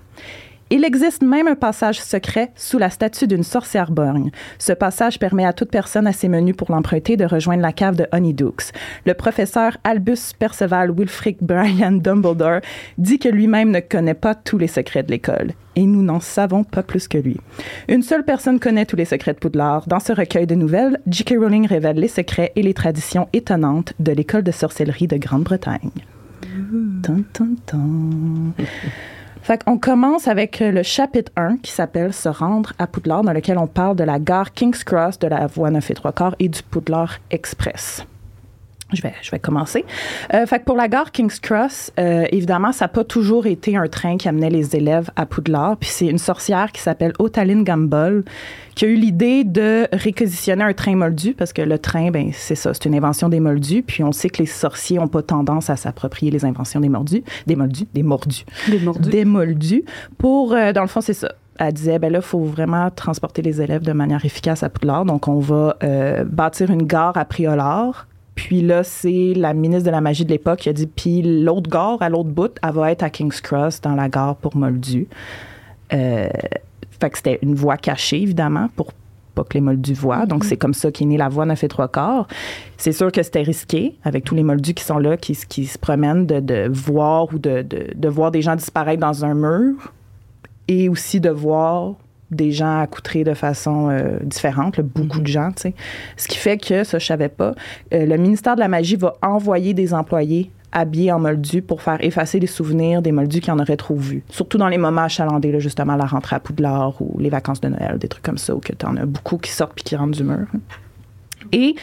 Il 0.71 0.83
existe 0.83 1.21
même 1.21 1.47
un 1.47 1.55
passage 1.55 2.01
secret 2.01 2.51
sous 2.55 2.79
la 2.79 2.89
statue 2.89 3.27
d'une 3.27 3.43
sorcière 3.43 3.91
borgne. 3.91 4.31
Ce 4.57 4.73
passage 4.73 5.19
permet 5.19 5.45
à 5.45 5.53
toute 5.53 5.69
personne 5.69 6.07
assez 6.07 6.27
menue 6.27 6.55
pour 6.55 6.71
l'emprunter 6.71 7.17
de 7.17 7.25
rejoindre 7.25 7.61
la 7.61 7.71
cave 7.71 7.95
de 7.95 8.07
Honeydukes. 8.11 8.73
Le 9.05 9.13
professeur 9.13 9.77
Albus 9.83 10.33
Perceval 10.39 10.89
Wilfrid 10.89 11.37
Brian 11.41 11.91
Dumbledore 11.91 12.61
dit 12.97 13.19
que 13.19 13.29
lui-même 13.29 13.69
ne 13.69 13.79
connaît 13.79 14.15
pas 14.15 14.33
tous 14.33 14.57
les 14.57 14.67
secrets 14.67 15.03
de 15.03 15.11
l'école. 15.11 15.51
Et 15.75 15.83
nous 15.83 16.01
n'en 16.01 16.19
savons 16.19 16.63
pas 16.63 16.81
plus 16.81 17.07
que 17.07 17.19
lui. 17.19 17.39
Une 17.87 18.01
seule 18.01 18.25
personne 18.25 18.59
connaît 18.59 18.87
tous 18.87 18.95
les 18.95 19.05
secrets 19.05 19.33
de 19.33 19.39
Poudlard. 19.39 19.85
Dans 19.87 19.99
ce 19.99 20.13
recueil 20.13 20.47
de 20.47 20.55
nouvelles, 20.55 20.99
J.K. 21.05 21.35
Rowling 21.37 21.67
révèle 21.67 21.97
les 21.97 22.07
secrets 22.07 22.53
et 22.55 22.63
les 22.63 22.73
traditions 22.73 23.27
étonnantes 23.33 23.93
de 23.99 24.13
l'école 24.13 24.43
de 24.43 24.51
sorcellerie 24.51 25.07
de 25.07 25.17
Grande-Bretagne. 25.17 25.91
Fait 29.45 29.63
qu'on 29.63 29.77
commence 29.77 30.27
avec 30.27 30.59
euh, 30.63 30.71
le 30.71 30.81
chapitre 30.81 31.31
1 31.35 31.57
qui 31.57 31.71
s'appelle 31.71 32.13
Se 32.13 32.27
rendre 32.27 32.73
à 32.79 32.87
Poudlard, 32.87 33.21
dans 33.21 33.31
lequel 33.31 33.59
on 33.59 33.67
parle 33.67 33.95
de 33.95 34.03
la 34.03 34.17
gare 34.17 34.51
King's 34.55 34.83
Cross, 34.83 35.19
de 35.19 35.27
la 35.27 35.45
voie 35.45 35.69
9 35.69 35.91
et 35.91 35.93
3 35.93 36.13
quarts 36.13 36.35
et 36.39 36.49
du 36.49 36.63
Poudlard 36.63 37.19
Express. 37.29 38.07
Je 38.95 39.01
vais, 39.01 39.13
je 39.21 39.31
vais 39.31 39.39
commencer. 39.39 39.85
Euh, 40.33 40.45
fait 40.45 40.59
que 40.59 40.65
pour 40.65 40.75
la 40.75 40.87
gare 40.87 41.11
King's 41.11 41.39
Cross, 41.39 41.91
euh, 41.99 42.25
évidemment, 42.31 42.71
ça 42.71 42.85
n'a 42.85 42.89
pas 42.89 43.03
toujours 43.03 43.45
été 43.45 43.77
un 43.77 43.87
train 43.87 44.17
qui 44.17 44.27
amenait 44.27 44.49
les 44.49 44.75
élèves 44.75 45.09
à 45.15 45.25
Poudlard. 45.25 45.77
Puis 45.77 45.89
c'est 45.91 46.07
une 46.07 46.17
sorcière 46.17 46.71
qui 46.71 46.81
s'appelle 46.81 47.13
Otaline 47.19 47.63
Gamble 47.63 48.23
qui 48.75 48.85
a 48.85 48.87
eu 48.89 48.95
l'idée 48.95 49.43
de 49.43 49.87
réquisitionner 49.93 50.63
un 50.63 50.73
train 50.73 50.95
moldu 50.95 51.33
parce 51.33 51.53
que 51.53 51.61
le 51.61 51.79
train, 51.79 52.11
ben 52.11 52.31
c'est 52.33 52.55
ça, 52.55 52.73
c'est 52.73 52.85
une 52.85 52.95
invention 52.95 53.29
des 53.29 53.39
moldus. 53.39 53.83
Puis 53.83 54.03
on 54.03 54.11
sait 54.11 54.29
que 54.29 54.39
les 54.39 54.45
sorciers 54.45 54.97
n'ont 54.97 55.07
pas 55.07 55.21
tendance 55.21 55.69
à 55.69 55.75
s'approprier 55.75 56.31
les 56.31 56.45
inventions 56.45 56.79
des 56.81 56.89
mordus, 56.89 57.23
des 57.47 57.55
moldus, 57.55 57.87
des 57.93 58.03
mordus, 58.03 58.45
Des 58.69 58.79
mordus. 58.79 59.09
des 59.09 59.25
moldus. 59.25 59.83
Pour, 60.17 60.53
euh, 60.53 60.73
dans 60.73 60.81
le 60.81 60.87
fond, 60.87 61.01
c'est 61.01 61.13
ça. 61.13 61.31
Elle 61.57 61.71
disait, 61.71 61.99
ben 61.99 62.11
là, 62.11 62.19
il 62.19 62.25
faut 62.25 62.43
vraiment 62.43 62.89
transporter 62.91 63.41
les 63.41 63.61
élèves 63.61 63.83
de 63.83 63.93
manière 63.93 64.25
efficace 64.25 64.61
à 64.61 64.69
Poudlard. 64.69 65.05
Donc, 65.05 65.29
on 65.29 65.39
va 65.39 65.77
euh, 65.83 66.25
bâtir 66.25 66.69
une 66.69 66.83
gare 66.83 67.15
à 67.15 67.23
Priolard. 67.23 68.07
Puis 68.35 68.61
là, 68.61 68.83
c'est 68.83 69.33
la 69.35 69.53
ministre 69.53 69.85
de 69.85 69.91
la 69.91 70.01
magie 70.01 70.25
de 70.25 70.29
l'époque 70.29 70.59
qui 70.59 70.69
a 70.69 70.73
dit, 70.73 70.87
puis 70.87 71.21
l'autre 71.21 71.69
gare, 71.69 72.01
à 72.01 72.09
l'autre 72.09 72.29
bout, 72.29 72.51
elle 72.61 72.71
va 72.73 72.91
être 72.91 73.03
à 73.03 73.09
King's 73.09 73.41
Cross, 73.41 73.81
dans 73.81 73.95
la 73.95 74.09
gare 74.09 74.35
pour 74.35 74.55
Moldus. 74.55 75.07
Euh, 75.93 76.27
fait 76.99 77.09
que 77.09 77.17
c'était 77.17 77.39
une 77.41 77.55
voie 77.55 77.77
cachée, 77.77 78.21
évidemment, 78.21 78.69
pour 78.75 78.91
pas 79.35 79.43
que 79.43 79.53
les 79.53 79.61
moldus 79.61 79.93
voient. 79.93 80.25
Donc, 80.25 80.45
c'est 80.45 80.57
comme 80.57 80.73
ça 80.73 80.91
qu'est 80.91 81.05
née 81.05 81.17
la 81.17 81.27
voie 81.27 81.45
9 81.45 81.61
et 81.61 81.67
3 81.67 81.89
quarts. 81.89 82.27
C'est 82.77 82.93
sûr 82.93 83.11
que 83.11 83.21
c'était 83.21 83.41
risqué, 83.41 83.97
avec 84.03 84.23
tous 84.23 84.33
les 84.33 84.43
moldus 84.43 84.73
qui 84.73 84.83
sont 84.83 84.97
là, 84.97 85.17
qui, 85.17 85.37
qui 85.47 85.65
se 85.65 85.77
promènent, 85.77 86.25
de, 86.25 86.39
de 86.39 86.69
voir 86.71 87.33
ou 87.33 87.37
de, 87.37 87.61
de, 87.61 87.87
de 87.93 88.09
voir 88.09 88.31
des 88.31 88.41
gens 88.41 88.55
disparaître 88.55 89.01
dans 89.01 89.25
un 89.25 89.33
mur 89.33 89.93
et 90.67 90.89
aussi 90.89 91.19
de 91.19 91.29
voir 91.29 91.95
des 92.35 92.51
gens 92.51 92.81
accoutrés 92.81 93.23
de 93.23 93.33
façon 93.33 93.89
euh, 93.89 94.17
différente, 94.23 94.77
là, 94.77 94.83
beaucoup 94.83 95.19
de 95.19 95.27
gens, 95.27 95.51
tu 95.51 95.63
sais. 95.63 95.73
Ce 96.17 96.27
qui 96.27 96.37
fait 96.37 96.57
que, 96.57 96.83
ça, 96.83 96.99
je 96.99 97.05
savais 97.05 97.29
pas, 97.29 97.53
euh, 97.93 98.05
le 98.05 98.17
ministère 98.17 98.55
de 98.55 98.59
la 98.59 98.67
Magie 98.67 98.95
va 98.95 99.15
envoyer 99.21 99.73
des 99.73 99.93
employés 99.93 100.51
habillés 100.71 101.11
en 101.13 101.19
moldu 101.19 101.61
pour 101.61 101.81
faire 101.81 101.97
effacer 102.01 102.39
les 102.39 102.47
souvenirs 102.47 103.01
des 103.01 103.13
moldus 103.13 103.39
qui 103.39 103.49
en 103.49 103.59
auraient 103.59 103.77
trop 103.77 103.95
vu. 103.95 104.23
Surtout 104.29 104.57
dans 104.57 104.67
les 104.67 104.77
moments 104.77 105.03
achalandés, 105.03 105.51
là, 105.51 105.59
justement, 105.59 105.95
la 105.95 106.05
rentrée 106.05 106.35
à 106.35 106.39
Poudlard 106.41 107.01
ou 107.01 107.17
les 107.17 107.29
vacances 107.29 107.61
de 107.61 107.69
Noël, 107.69 107.97
des 107.97 108.09
trucs 108.09 108.23
comme 108.23 108.37
ça, 108.37 108.53
où 108.53 108.59
que 108.59 108.73
t'en 108.73 108.95
as 108.97 109.05
beaucoup 109.05 109.37
qui 109.37 109.51
sortent 109.51 109.73
puis 109.73 109.85
qui 109.85 109.95
rentrent 109.95 110.17
du 110.17 110.23
mur. 110.23 110.47
Et 111.53 111.75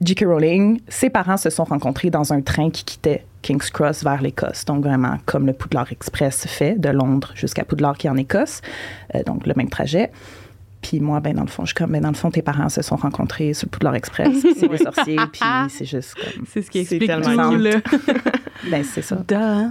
J.K. 0.00 0.24
Rowling, 0.26 0.80
ses 0.88 1.10
parents 1.10 1.36
se 1.36 1.50
sont 1.50 1.64
rencontrés 1.64 2.10
dans 2.10 2.32
un 2.32 2.40
train 2.40 2.70
qui 2.70 2.84
quittait 2.84 3.24
King's 3.42 3.70
Cross 3.70 4.02
vers 4.02 4.22
l'Écosse. 4.22 4.64
Donc, 4.64 4.84
vraiment, 4.84 5.18
comme 5.24 5.46
le 5.46 5.52
Poudlard 5.52 5.92
Express 5.92 6.46
fait, 6.46 6.78
de 6.78 6.88
Londres 6.88 7.32
jusqu'à 7.34 7.64
Poudlard 7.64 7.96
qui 7.96 8.06
est 8.06 8.10
en 8.10 8.16
Écosse. 8.16 8.60
Euh, 9.14 9.22
donc, 9.22 9.46
le 9.46 9.54
même 9.56 9.68
trajet. 9.68 10.10
Puis 10.84 11.00
moi, 11.00 11.20
ben, 11.20 11.34
dans 11.34 11.42
le 11.42 11.48
fond, 11.48 11.62
je 11.64 11.68
suis 11.68 11.74
comme, 11.74 11.92
ben, 11.92 12.02
dans 12.02 12.08
le 12.08 12.14
fond, 12.14 12.30
tes 12.30 12.42
parents 12.42 12.68
se 12.68 12.82
sont 12.82 12.96
rencontrés 12.96 13.54
sur 13.54 13.66
le 13.66 13.70
Poudlard 13.70 13.94
Express. 13.94 14.36
c'est 14.58 14.68
des 14.68 14.76
sorciers, 14.76 15.16
puis 15.32 15.40
c'est 15.70 15.86
juste 15.86 16.14
comme. 16.14 16.44
C'est 16.46 16.62
ce 16.62 16.70
qui 16.70 16.80
explique 16.80 17.06
tellement 17.06 17.50
tout, 17.50 17.56
là. 17.56 17.76
Ben, 18.70 18.84
c'est 18.84 19.02
ça. 19.02 19.16
Da. 19.26 19.68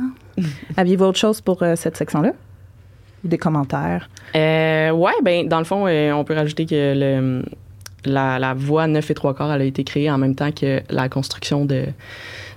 Aviez-vous 0.77 1.05
autre 1.05 1.19
chose 1.19 1.41
pour 1.41 1.63
euh, 1.63 1.75
cette 1.75 1.97
section-là? 1.97 2.33
Ou 3.23 3.27
des 3.27 3.37
commentaires? 3.37 4.09
Euh, 4.35 4.91
ouais, 4.91 5.13
ben 5.23 5.47
dans 5.47 5.59
le 5.59 5.63
fond, 5.63 5.87
euh, 5.87 6.11
on 6.11 6.23
peut 6.23 6.33
rajouter 6.33 6.65
que 6.65 6.93
le, 6.95 7.45
la, 8.05 8.39
la 8.39 8.53
voie 8.53 8.87
9 8.87 9.09
et 9.09 9.13
3 9.13 9.33
quarts, 9.35 9.51
elle 9.53 9.61
a 9.61 9.65
été 9.65 9.83
créée 9.83 10.09
en 10.11 10.17
même 10.17 10.35
temps 10.35 10.51
que 10.51 10.81
la 10.89 11.09
construction 11.09 11.65
de, 11.65 11.83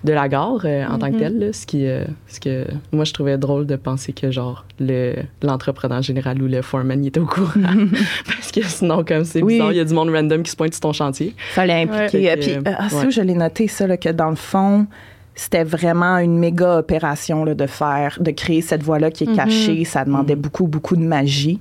de 0.04 0.12
la 0.12 0.28
gare 0.28 0.60
euh, 0.64 0.84
en 0.86 0.98
tant 0.98 1.10
que 1.12 1.18
telle. 1.18 1.38
là, 1.38 1.52
ce, 1.52 1.66
qui, 1.66 1.86
euh, 1.86 2.04
ce 2.28 2.40
que 2.40 2.64
moi, 2.92 3.04
je 3.04 3.12
trouvais 3.12 3.38
drôle 3.38 3.66
de 3.66 3.76
penser 3.76 4.12
que 4.12 4.30
genre 4.30 4.64
le 4.80 5.14
l'entrepreneur 5.42 6.02
général 6.02 6.42
ou 6.42 6.46
le 6.46 6.62
foreman 6.62 7.02
il 7.04 7.08
était 7.08 7.20
au 7.20 7.26
courant. 7.26 7.50
Parce 8.26 8.52
que 8.52 8.62
sinon, 8.64 9.04
comme 9.04 9.24
c'est 9.24 9.42
Oui. 9.42 9.54
bizarre, 9.54 9.72
il 9.72 9.76
y 9.78 9.80
a 9.80 9.84
du 9.84 9.94
monde 9.94 10.10
random 10.10 10.42
qui 10.42 10.50
se 10.50 10.56
pointe 10.56 10.72
sur 10.74 10.80
ton 10.80 10.92
chantier. 10.92 11.34
Fallait 11.52 11.82
impliquer. 11.82 12.18
Ouais. 12.26 12.30
euh, 12.32 12.36
puis, 12.40 12.52
euh, 12.54 12.60
ah, 12.78 12.88
ça, 12.88 13.04
ouais. 13.04 13.10
je 13.10 13.20
l'ai 13.22 13.34
noté, 13.34 13.68
ça, 13.68 13.86
là, 13.86 13.96
que 13.96 14.08
dans 14.10 14.30
le 14.30 14.36
fond, 14.36 14.86
c'était 15.34 15.64
vraiment 15.64 16.16
une 16.18 16.38
méga 16.38 16.78
opération 16.78 17.44
là, 17.44 17.54
de 17.54 17.66
faire, 17.66 18.16
de 18.20 18.30
créer 18.30 18.62
cette 18.62 18.82
voie-là 18.82 19.10
qui 19.10 19.24
est 19.24 19.28
Mhm. 19.28 19.36
cachée. 19.36 19.84
Ça 19.84 20.04
demandait 20.04 20.34
Mhm. 20.34 20.40
beaucoup, 20.40 20.66
beaucoup 20.66 20.96
de 20.96 21.04
magie. 21.04 21.60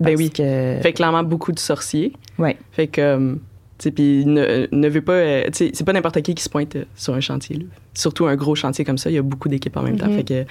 Ben 0.00 0.16
oui. 0.16 0.30
Que, 0.30 0.78
Fait 0.82 0.92
clairement 0.92 1.22
beaucoup 1.22 1.52
de 1.52 1.58
sorciers. 1.58 2.12
ouais. 2.38 2.56
Fait 2.72 2.86
que, 2.88 3.00
euh, 3.00 3.34
tu 3.78 3.84
sais, 3.84 3.90
puis 3.90 4.24
ne, 4.26 4.66
ne 4.70 4.88
veut 4.88 5.02
pas, 5.02 5.12
euh, 5.14 5.44
c'est 5.52 5.84
pas 5.84 5.92
n'importe 5.92 6.20
qui 6.22 6.34
qui 6.34 6.42
se 6.42 6.48
pointe 6.48 6.76
euh, 6.76 6.84
sur 6.94 7.14
un 7.14 7.20
chantier. 7.20 7.56
là. 7.56 7.64
Surtout 7.94 8.26
un 8.26 8.36
gros 8.36 8.54
chantier 8.54 8.84
comme 8.84 8.98
ça, 8.98 9.10
il 9.10 9.14
y 9.14 9.18
a 9.18 9.22
beaucoup 9.22 9.48
d'équipes 9.48 9.76
en 9.76 9.82
même 9.82 9.96
temps. 9.96 10.06
Mhm. 10.08 10.16
Fait 10.16 10.24
que 10.24 10.44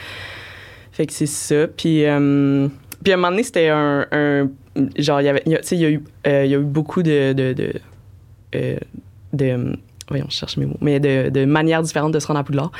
Fait 0.92 1.06
que 1.08 1.14
c'est 1.14 1.26
ça. 1.26 1.68
Puis, 1.68 2.06
euh, 2.06 2.68
puis 3.04 3.12
à 3.12 3.16
un 3.16 3.18
moment 3.18 3.32
donné, 3.32 3.44
c'était 3.44 3.70
un, 3.70 4.06
un- 4.12 4.50
Genre, 4.98 5.22
il 5.22 5.26
y 5.26 5.28
avait. 5.30 5.44
il 5.46 5.52
y 5.52 5.56
a- 5.56 5.60
Tu 5.60 5.68
sais, 5.68 5.76
il 5.76 5.82
y, 5.82 5.86
a 5.86 5.90
eu, 5.92 6.04
euh, 6.28 6.46
il 6.46 6.52
y 6.52 6.56
a 6.56 6.58
eu 6.58 6.64
beaucoup 6.64 7.04
de. 7.04 7.34
de, 7.34 7.54
de, 7.54 8.80
de- 9.34 9.78
voyons, 10.10 10.25
je 10.29 10.36
cherche 10.36 10.57
mes 10.57 10.65
mots. 10.65 10.77
Mais 10.81 11.00
de, 11.00 11.29
de 11.29 11.45
manières 11.45 11.81
différentes 11.81 12.13
de 12.13 12.19
se 12.19 12.27
rendre 12.27 12.39
à 12.39 12.43
Poudlard, 12.43 12.72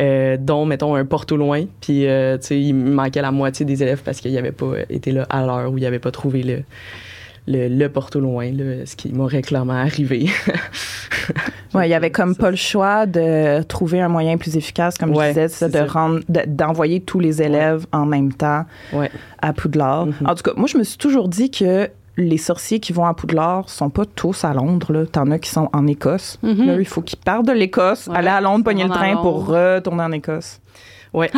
euh, 0.00 0.36
dont, 0.38 0.64
mettons, 0.66 0.94
un 0.94 1.04
porte 1.04 1.32
au 1.32 1.36
loin. 1.36 1.64
Puis, 1.80 2.06
euh, 2.06 2.36
tu 2.38 2.46
sais, 2.48 2.60
il 2.60 2.74
manquait 2.74 3.22
la 3.22 3.30
moitié 3.32 3.64
des 3.66 3.82
élèves 3.82 4.02
parce 4.04 4.20
qu'ils 4.20 4.32
n'avaient 4.34 4.52
pas 4.52 4.72
été 4.90 5.12
là 5.12 5.26
à 5.30 5.44
l'heure 5.46 5.72
ou 5.72 5.78
ils 5.78 5.82
n'avaient 5.82 5.98
pas 5.98 6.10
trouvé 6.10 6.42
le. 6.42 6.62
Le, 7.48 7.66
le 7.66 7.88
porte 7.88 8.14
au 8.14 8.20
loin, 8.20 8.52
là, 8.52 8.86
ce 8.86 8.94
qui 8.94 9.12
m'aurait 9.12 9.42
clairement 9.42 9.72
arrivé. 9.72 10.28
Ouais, 11.74 11.88
il 11.88 11.90
y 11.90 11.94
avait 11.94 12.10
comme 12.10 12.36
pas 12.36 12.50
le 12.50 12.56
choix 12.56 13.06
de 13.06 13.62
trouver 13.62 14.00
un 14.00 14.08
moyen 14.08 14.36
plus 14.36 14.56
efficace, 14.56 14.98
comme 14.98 15.10
Ouais, 15.16 15.32
je 15.34 15.40
disais, 15.46 15.68
de 15.68 15.72
ça. 15.72 15.86
rendre, 15.86 16.20
de- 16.28 16.42
d'envoyer 16.46 17.00
tous 17.00 17.18
les 17.18 17.40
élèves 17.40 17.86
en 17.92 18.04
même 18.04 18.32
temps 18.32 18.64
Ouais. 18.92 19.10
à 19.40 19.52
Poudlard. 19.54 20.06
Mhm. 20.06 20.14
En 20.26 20.34
tout 20.34 20.42
cas, 20.42 20.52
moi, 20.56 20.66
je 20.68 20.76
me 20.76 20.84
suis 20.84 20.98
toujours 20.98 21.28
dit 21.28 21.50
que 21.50 21.88
les 22.16 22.38
sorciers 22.38 22.80
qui 22.80 22.92
vont 22.92 23.06
à 23.06 23.14
Poudlard 23.14 23.68
sont 23.68 23.90
pas 23.90 24.04
tous 24.04 24.44
à 24.44 24.52
Londres. 24.52 24.92
Là. 24.92 25.06
T'en 25.06 25.30
as 25.30 25.38
qui 25.38 25.50
sont 25.50 25.68
en 25.72 25.86
Écosse. 25.86 26.38
Mhm. 26.42 26.66
Là, 26.66 26.76
il 26.78 26.86
faut 26.86 27.02
qu'ils 27.02 27.18
partent 27.18 27.46
de 27.46 27.52
l'Écosse, 27.52 28.06
Ouais, 28.06 28.16
aller 28.16 28.28
à 28.28 28.40
Londres, 28.40 28.64
pogner 28.64 28.84
le 28.84 28.90
train 28.90 29.16
pour 29.16 29.46
retourner 29.46 30.02
en 30.02 30.12
Écosse. 30.12 30.60
Ouais. 31.12 31.30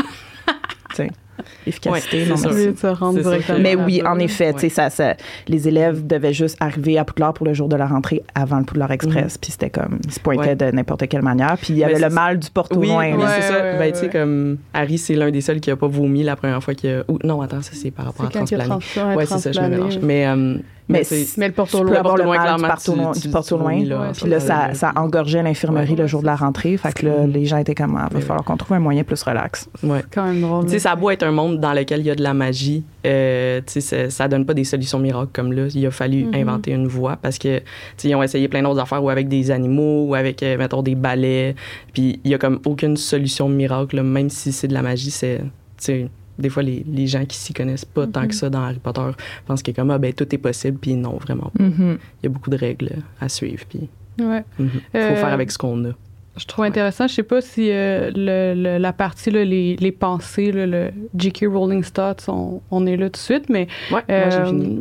efficacité, 1.66 2.30
Ouais, 2.30 2.36
ça. 2.36 3.58
Mais 3.58 3.74
oui, 3.74 4.02
en 4.06 4.18
effet, 4.18 4.46
Ouais. 4.48 4.52
tu 4.54 4.60
sais, 4.60 4.68
ça, 4.68 4.90
ça- 4.90 5.16
les 5.48 5.68
élèves 5.68 6.06
devaient 6.06 6.32
juste 6.32 6.56
arriver 6.60 6.98
à 6.98 7.04
Poudlard 7.04 7.34
pour 7.34 7.46
le 7.46 7.54
jour 7.54 7.68
de 7.68 7.76
la 7.76 7.86
rentrée 7.86 8.22
avant 8.34 8.58
le 8.58 8.64
Poudlard 8.64 8.90
Express, 8.92 9.38
puis 9.38 9.50
c'était 9.52 9.70
comme, 9.70 9.98
ils 10.04 10.12
se 10.12 10.20
pointaient 10.20 10.48
Ouais. 10.50 10.56
de 10.56 10.70
n'importe 10.70 11.06
quelle 11.08 11.22
manière, 11.22 11.56
puis 11.58 11.74
il 11.74 11.76
y 11.76 11.80
Mais 11.80 11.86
avait 11.94 11.98
le 12.08 12.10
mal 12.10 12.38
du 12.38 12.50
porte 12.50 12.74
Oui, 12.76 12.88
loin. 12.88 13.12
oui, 13.16 13.22
c'est 13.36 13.42
ça. 13.42 13.54
ouais, 13.54 13.78
ben, 13.78 13.92
tu 13.92 13.98
sais, 13.98 14.04
ouais. 14.06 14.10
comme 14.12 14.58
Harry, 14.72 14.98
c'est 14.98 15.14
l'un 15.14 15.30
des 15.30 15.40
seuls 15.40 15.60
qui 15.60 15.70
a 15.70 15.76
pas 15.76 15.88
vomi 15.88 16.22
la 16.22 16.36
première 16.36 16.62
fois 16.62 16.74
qu'il 16.74 16.90
a. 16.90 17.04
ou- 17.08 17.18
non, 17.24 17.40
attends, 17.40 17.62
ça, 17.62 17.70
c'est 17.74 17.90
par 17.90 18.06
rapport 18.06 18.26
à 18.26 18.30
quand 18.30 18.50
il 18.50 18.56
y 18.56 18.60
a 18.60 18.64
transplaner. 18.64 18.80
trans- 18.94 19.08
ouais, 19.10 19.16
Ouais, 19.16 19.26
c'est 19.26 19.38
ça, 19.38 19.52
je 19.52 19.60
me 19.60 19.76
transplané. 19.76 19.76
mélange. 19.76 19.98
Mais, 20.02 20.26
euh, 20.26 20.56
Mais 20.86 21.02
mais 21.10 21.24
Mais 21.38 21.48
le 21.48 21.54
porte 21.54 21.70
Tu 21.70 21.76
au 21.76 21.80
peux 21.80 21.86
loin. 21.86 21.96
avoir 21.96 22.16
le 22.18 22.24
loin, 22.24 22.36
mal 22.36 22.42
du 22.46 22.54
clairement, 22.60 22.68
porte 22.74 22.88
au 22.90 22.94
loin. 22.94 23.12
tu- 23.12 23.20
du 23.20 23.28
porte 23.30 23.52
au 23.52 23.56
tu 23.56 23.62
loin. 23.62 23.72
vomis, 23.72 23.84
là, 23.86 24.00
Ouais, 24.00 24.06
Puis 24.12 24.28
là, 24.28 24.38
ça, 24.40 24.74
ça 24.74 24.92
engorgeait 24.96 25.42
l'infirmerie 25.42 25.90
Ouais, 25.92 25.96
le 25.96 26.06
jour 26.06 26.20
de 26.20 26.26
la 26.26 26.36
rentrée. 26.36 26.76
Fait 26.76 26.92
que 26.92 27.06
là, 27.06 27.26
les 27.26 27.46
gens 27.46 27.56
étaient 27.56 27.74
comme, 27.74 27.96
ah, 27.98 28.08
va 28.12 28.20
falloir 28.20 28.44
qu'on 28.44 28.58
trouve 28.58 28.76
un 28.76 28.80
moyen 28.80 29.02
plus 29.02 29.22
relax. 29.22 29.66
Ouais. 29.82 30.00
C'est 30.02 30.14
quand 30.14 30.24
même 30.26 30.42
drôle. 30.42 30.64
Tu 30.66 30.72
sais, 30.72 30.78
ça 30.80 30.90
a 30.92 30.96
beau 30.96 31.08
être 31.10 31.22
un 31.22 31.30
monde 31.32 31.58
dans 31.58 31.72
lequel 31.72 32.00
il 32.00 32.06
y 32.06 32.10
a 32.10 32.14
de 32.14 32.22
la 32.22 32.34
magie, 32.34 32.84
euh, 33.06 33.62
tu 33.66 33.80
sais, 33.80 34.10
ça, 34.10 34.28
donne 34.28 34.44
pas 34.44 34.52
des 34.52 34.64
solutions 34.64 34.98
miracles 34.98 35.30
comme 35.32 35.52
là. 35.54 35.68
Il 35.74 35.86
a 35.86 35.90
fallu 35.90 36.24
Mhm. 36.26 36.34
inventer 36.34 36.72
une 36.72 36.86
voie 36.86 37.16
parce 37.16 37.38
que, 37.38 37.58
tu 37.60 37.64
sais, 37.96 38.08
ils 38.10 38.14
ont 38.14 38.22
essayé 38.22 38.48
plein 38.48 38.62
d'autres 38.62 38.80
affaires 38.80 39.02
ou 39.02 39.08
avec 39.08 39.28
des 39.28 39.50
animaux 39.50 40.04
ou 40.08 40.14
avec, 40.14 40.42
euh, 40.42 40.58
mettons, 40.58 40.82
des 40.82 40.94
balais. 40.94 41.54
Puis 41.94 42.20
il 42.24 42.30
y 42.30 42.34
a 42.34 42.38
comme 42.38 42.60
aucune 42.66 42.98
solution 42.98 43.48
miracle, 43.48 43.96
là, 43.96 44.02
même 44.02 44.28
si 44.28 44.52
c'est 44.52 44.68
de 44.68 44.74
la 44.74 44.82
magie, 44.82 45.10
c'est, 45.10 45.38
tu 45.38 45.44
sais, 45.78 46.08
des 46.38 46.48
fois, 46.48 46.62
les, 46.62 46.84
les 46.88 47.06
gens 47.06 47.24
qui 47.24 47.36
s'y 47.36 47.52
connaissent 47.52 47.84
pas 47.84 48.06
tant 48.06 48.22
Mhm. 48.22 48.28
que 48.28 48.34
ça 48.34 48.50
dans 48.50 48.62
Harry 48.62 48.78
Potter 48.78 49.10
pensent 49.46 49.62
que 49.62 49.70
comme, 49.70 49.90
ah, 49.90 49.98
ben, 49.98 50.12
tout 50.12 50.32
est 50.34 50.38
possible, 50.38 50.78
puis 50.78 50.94
non, 50.94 51.16
vraiment 51.18 51.50
pas. 51.56 51.62
Mhm. 51.64 51.98
Il 52.22 52.24
y 52.24 52.26
a 52.26 52.30
beaucoup 52.30 52.50
de 52.50 52.56
règles 52.56 52.90
à 53.20 53.28
suivre, 53.28 53.64
puis 53.68 53.88
Ouais. 54.20 54.44
il 54.58 54.68
faut 54.68 54.98
Euh, 54.98 55.16
faire 55.16 55.32
avec 55.32 55.50
ce 55.50 55.58
qu'on 55.58 55.84
a. 55.86 55.90
Je 56.36 56.46
trouve 56.46 56.64
intéressant, 56.64 57.06
je 57.06 57.14
sais 57.14 57.22
pas 57.22 57.40
si 57.40 57.70
euh, 57.70 58.10
le, 58.12 58.54
le- 58.60 58.78
la 58.78 58.92
partie, 58.92 59.30
là, 59.30 59.44
les, 59.44 59.76
les 59.76 59.92
pensées, 59.92 60.50
là, 60.50 60.66
le 60.66 60.90
J.K. 61.16 61.46
Rowling 61.48 61.84
Stats, 61.84 62.16
on, 62.26 62.60
on 62.72 62.86
est 62.86 62.96
là 62.96 63.06
tout 63.06 63.12
de 63.12 63.16
suite, 63.18 63.48
mais 63.48 63.68
Ouais, 63.92 64.02
moi, 64.08 64.30
j'ai 64.30 64.36
euh, 64.38 64.44
fini. 64.46 64.80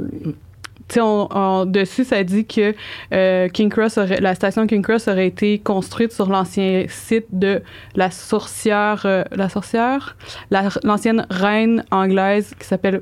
On- 0.97 1.27
on- 1.31 1.65
dessus, 1.65 2.03
ça 2.03 2.23
dit 2.23 2.45
que 2.45 2.73
euh, 3.13 3.47
King 3.49 3.69
Cross 3.69 3.97
aurait- 3.97 4.21
la 4.21 4.35
station 4.35 4.67
King 4.67 4.81
Cross 4.81 5.07
aurait 5.07 5.27
été 5.27 5.59
construite 5.59 6.11
sur 6.11 6.29
l'ancien 6.29 6.85
site 6.87 7.25
de 7.31 7.61
la 7.95 8.11
sorcière, 8.11 9.03
euh, 9.05 9.23
la 9.31 9.49
sorcière, 9.49 10.15
la- 10.51 10.69
l'ancienne 10.83 11.25
reine 11.29 11.83
anglaise 11.91 12.53
qui 12.59 12.67
s'appelle 12.67 13.01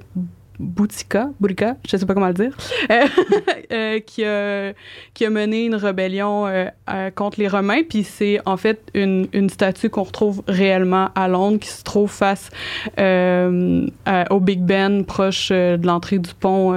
Boutika, 0.60 1.30
Boutika, 1.40 1.76
je 1.90 1.98
sais 1.98 2.06
pas 2.06 2.14
comment 2.14 2.28
le 2.28 2.34
dire, 2.36 2.56
euh, 2.92 3.06
euh, 3.74 4.00
qui, 4.00 4.24
a, 4.24 4.74
qui 5.16 5.26
a 5.26 5.30
mené 5.32 5.66
une 5.66 5.74
rébellion 5.74 6.46
euh, 6.46 6.66
euh, 6.88 7.10
contre 7.10 7.40
les 7.40 7.48
Romains. 7.48 7.82
Puis 7.90 8.04
c'est 8.04 8.40
en 8.46 8.58
fait 8.58 8.80
une, 8.94 9.28
une 9.34 9.50
statue 9.50 9.90
qu'on 9.90 10.04
retrouve 10.04 10.44
réellement 10.48 11.10
à 11.16 11.28
Londres, 11.28 11.58
qui 11.60 11.70
se 11.70 11.82
trouve 11.84 12.12
face 12.12 12.52
au 12.96 14.40
Big 14.40 14.60
Ben, 14.62 15.04
proche 15.04 15.50
de 15.52 15.84
l'entrée 15.84 16.20
du 16.20 16.32
pont 16.36 16.74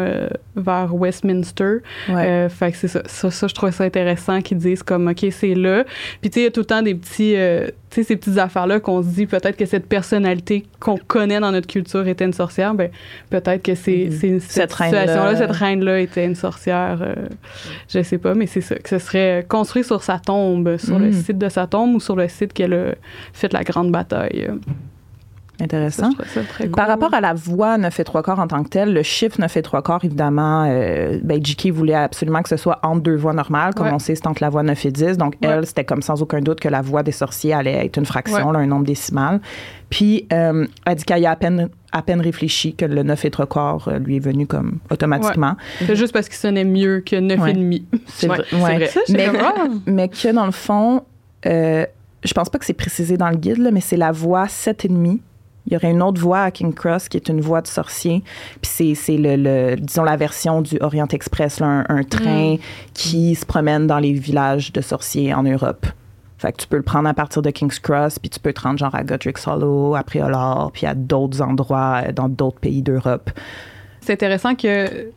vers 0.57 0.95
Westminster. 0.95 1.79
Ouais. 2.09 2.27
Euh, 2.29 2.49
fait 2.49 2.73
que 2.73 2.77
c'est 2.79 2.88
ça, 2.88 3.03
ça, 3.07 3.31
ça, 3.31 3.47
je 3.49 3.55
trouvais 3.55 3.73
ça 3.73 3.85
intéressant 3.85 4.40
qu'ils 4.40 4.59
disent 4.59 4.83
comme, 4.83 5.09
OK, 5.09 5.27
c'est 5.31 5.55
là. 5.55 5.85
Puis, 6.21 6.31
tu 6.31 6.35
sais, 6.35 6.40
il 6.40 6.45
y 6.45 6.47
a 6.47 6.51
tout 6.51 6.61
le 6.61 6.67
temps 6.67 6.83
des 6.83 6.95
petits, 6.95 7.35
euh, 7.37 7.67
tu 7.90 7.97
sais, 7.97 8.03
ces 8.05 8.17
petites 8.17 8.38
affaires-là 8.38 8.81
qu'on 8.81 9.03
se 9.03 9.09
dit 9.09 9.27
peut-être 9.27 9.57
que 9.57 9.67
cette 9.67 9.87
personnalité 9.87 10.64
qu'on 10.81 10.97
connaît 10.97 11.40
dans 11.40 11.53
notre 11.53 11.67
culture 11.67 12.07
était 12.07 12.25
une 12.25 12.33
sorcière. 12.33 12.75
Ben, 12.75 12.90
peut-être 13.31 13.62
que 13.62 13.75
c'est, 13.75 14.11
c'est 14.11 14.38
cette, 14.40 14.71
situation-là, 14.73 15.37
cette 15.37 15.51
reine-là 15.51 16.01
était 16.01 16.25
une 16.25 16.35
sorcière. 16.35 16.99
euh, 17.03 17.14
je 17.88 18.03
sais 18.03 18.19
pas, 18.19 18.35
mais 18.35 18.47
c'est 18.47 18.61
ça, 18.61 18.77
que 18.77 18.88
ce 18.88 18.99
serait 18.99 19.45
construit 19.49 19.85
sur 19.85 20.03
sa 20.03 20.19
tombe, 20.19 20.77
sur 20.77 20.99
le 20.99 21.07
Mhm. 21.07 21.12
site 21.12 21.38
de 21.38 21.49
sa 21.49 21.67
tombe 21.67 21.95
ou 21.97 22.01
sur 22.01 22.17
le 22.17 22.29
site 22.29 22.53
qu'elle 22.53 22.75
a 22.75 22.95
fait 23.33 23.53
la 23.53 23.62
grande 23.64 23.90
bataille. 23.90 24.49
Intéressant. 25.61 26.11
ça 26.35 26.43
très 26.43 26.67
Par 26.67 26.85
cool. 26.87 26.93
rapport 26.93 27.14
à 27.14 27.21
la 27.21 27.33
voix 27.33 27.79
9 27.79 28.01
et 28.01 28.05
3 28.05 28.23
quarts 28.25 28.40
en 28.40 28.49
tant 28.49 28.64
que 28.64 28.69
telle, 28.69 28.93
le 28.93 29.03
chiffre 29.05 29.40
9 29.40 29.57
et 29.57 29.62
3 29.62 29.83
quarts, 29.83 30.05
évidemment, 30.05 30.64
euh, 30.69 31.19
ben, 31.23 31.38
J.K. 31.45 31.69
voulait 31.71 31.95
absolument 31.95 32.43
que 32.43 32.49
ce 32.49 32.57
soit 32.57 32.81
entre 32.83 33.03
deux 33.03 33.14
voix 33.14 33.33
normales. 33.33 33.73
Comme 33.75 33.87
Ouais. 33.87 33.93
on 33.93 33.99
sait, 34.01 34.17
c'est 34.17 34.27
entre 34.27 34.43
la 34.43 34.51
voix 34.51 34.62
9 34.64 34.85
et 34.85 34.90
10. 34.90 35.17
Donc, 35.17 35.35
Ouais. 35.43 35.49
elle, 35.49 35.67
c'était 35.67 35.85
comme 35.85 36.03
sans 36.03 36.21
aucun 36.23 36.40
doute 36.40 36.59
que 36.59 36.69
la 36.69 36.83
voix 36.83 37.03
des 37.05 37.12
sorciers 37.12 37.53
allait 37.55 37.87
être 37.87 37.97
une 37.99 38.05
fraction, 38.07 38.49
Ouais. 38.49 38.53
là, 38.53 38.59
un 38.59 38.67
nombre 38.67 38.85
décimal. 38.85 39.40
Puis, 39.90 40.27
euh, 40.33 40.67
elle 40.87 40.95
dit 40.97 41.05
qu'elle 41.05 41.23
y 41.23 41.27
a 41.27 41.31
à 41.31 41.37
peine, 41.37 41.69
à 41.93 42.03
peine 42.03 42.21
réfléchi 42.21 42.75
que 42.75 42.85
le 42.85 43.05
9 43.05 43.25
et 43.25 43.31
3 43.31 43.47
quarts 43.47 43.87
euh, 43.87 43.99
lui 44.01 44.17
est 44.17 44.21
venu 44.21 44.49
comme 44.49 44.79
automatiquement. 44.90 45.55
C'est 45.87 45.95
juste 45.95 46.12
parce 46.12 46.27
qu'il 46.29 46.37
sonnait 46.38 46.64
mieux 46.64 47.01
que 47.07 47.14
9 47.14 47.38
Ouais. 47.40 47.51
et 47.51 47.55
demi. 47.55 47.87
C'est 48.09 48.27
vrai. 48.29 48.43
vrai. 48.51 48.87
Ça, 48.88 49.01
Mais- 49.11 49.29
ah! 49.40 49.67
Mais 49.87 50.09
que 50.09 50.33
dans 50.33 50.47
le 50.47 50.53
fond, 50.53 51.03
euh, 51.47 51.87
je 52.25 52.33
pense 52.35 52.49
pas 52.49 52.59
que 52.59 52.64
c'est 52.64 52.73
précisé 52.73 53.17
dans 53.17 53.29
le 53.31 53.37
guide, 53.37 53.59
là, 53.59 53.71
mais 53.71 53.81
c'est 53.83 53.97
la 53.99 54.11
voix 54.11 54.47
7,5. 54.49 55.21
Il 55.66 55.72
y 55.72 55.77
aurait 55.77 55.90
une 55.90 56.03
autre 56.03 56.20
voix 56.20 56.42
à 56.42 56.50
King 56.50 56.74
Cross 56.74 57.09
qui 57.09 57.16
est 57.16 57.29
une 57.29 57.40
voix 57.40 57.62
de 57.62 57.66
sorcier. 57.66 58.22
Puis 58.61 58.94
c'est, 58.94 59.16
le, 59.16 59.37
le- 59.37 59.77
disons, 59.77 60.05
la 60.05 60.16
version 60.16 60.61
du 60.61 60.77
Orient 60.81 61.09
Express, 61.09 61.61
là, 61.61 61.66
un, 61.66 61.85
un 61.88 62.03
train 62.03 62.57
qui 62.92 63.35
se 63.35 63.46
promène 63.46 63.87
dans 63.87 63.98
les 63.98 64.12
villages 64.12 64.72
de 64.72 64.81
sorciers 64.83 65.33
en 65.33 65.42
Europe. 65.42 65.87
Fait 66.37 66.53
que 66.53 66.59
tu 66.59 66.66
peux 66.66 66.77
le 66.77 66.83
prendre 66.83 67.09
à 67.09 67.14
partir 67.14 67.40
de 67.40 67.48
King's 67.50 67.79
Cross, 67.79 68.18
puis 68.18 68.29
tu 68.29 68.38
peux 68.40 68.53
te 68.53 68.61
rendre 68.61 68.79
genre 68.79 68.94
à 68.94 69.03
Godric's 69.05 69.46
Hollow, 69.46 69.94
à 69.94 70.03
Préolard, 70.03 70.70
puis 70.72 70.85
à 70.85 70.94
d'autres 70.94 71.40
endroits 71.40 72.03
euh, 72.09 72.12
dans 72.12 72.29
d'autres 72.29 72.61
pays 72.61 72.83
d'Europe. 72.83 73.31
c'est 74.03 74.12
intéressant 74.12 74.55
que 74.55 75.11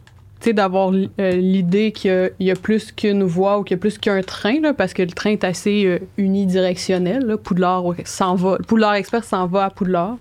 d'avoir 0.53 0.91
euh, 0.93 1.31
l'idée 1.31 1.91
qu'il 1.91 2.11
y 2.11 2.13
a- 2.13 2.29
il 2.39 2.47
y, 2.47 2.51
a 2.51 2.55
plus 2.55 2.91
qu'une 2.91 3.23
voie 3.23 3.57
ou 3.59 3.63
qu'il 3.63 3.75
y 3.75 3.79
a 3.79 3.81
plus 3.81 3.97
qu'un 3.97 4.21
train 4.21 4.59
là, 4.61 4.73
parce 4.73 4.93
que 4.93 5.01
le 5.01 5.09
train 5.11 5.31
est 5.31 5.43
assez 5.43 5.85
euh, 5.85 5.99
unidirectionnel 6.17 7.25
là. 7.25 7.37
Poudlard 7.37 7.83
s'en 8.05 8.35
va 8.35 8.57
Poudlard 8.67 8.93
Express 8.95 9.25
s'en 9.25 9.47
va 9.47 9.65
à 9.65 9.69
Poudlard 9.69 10.17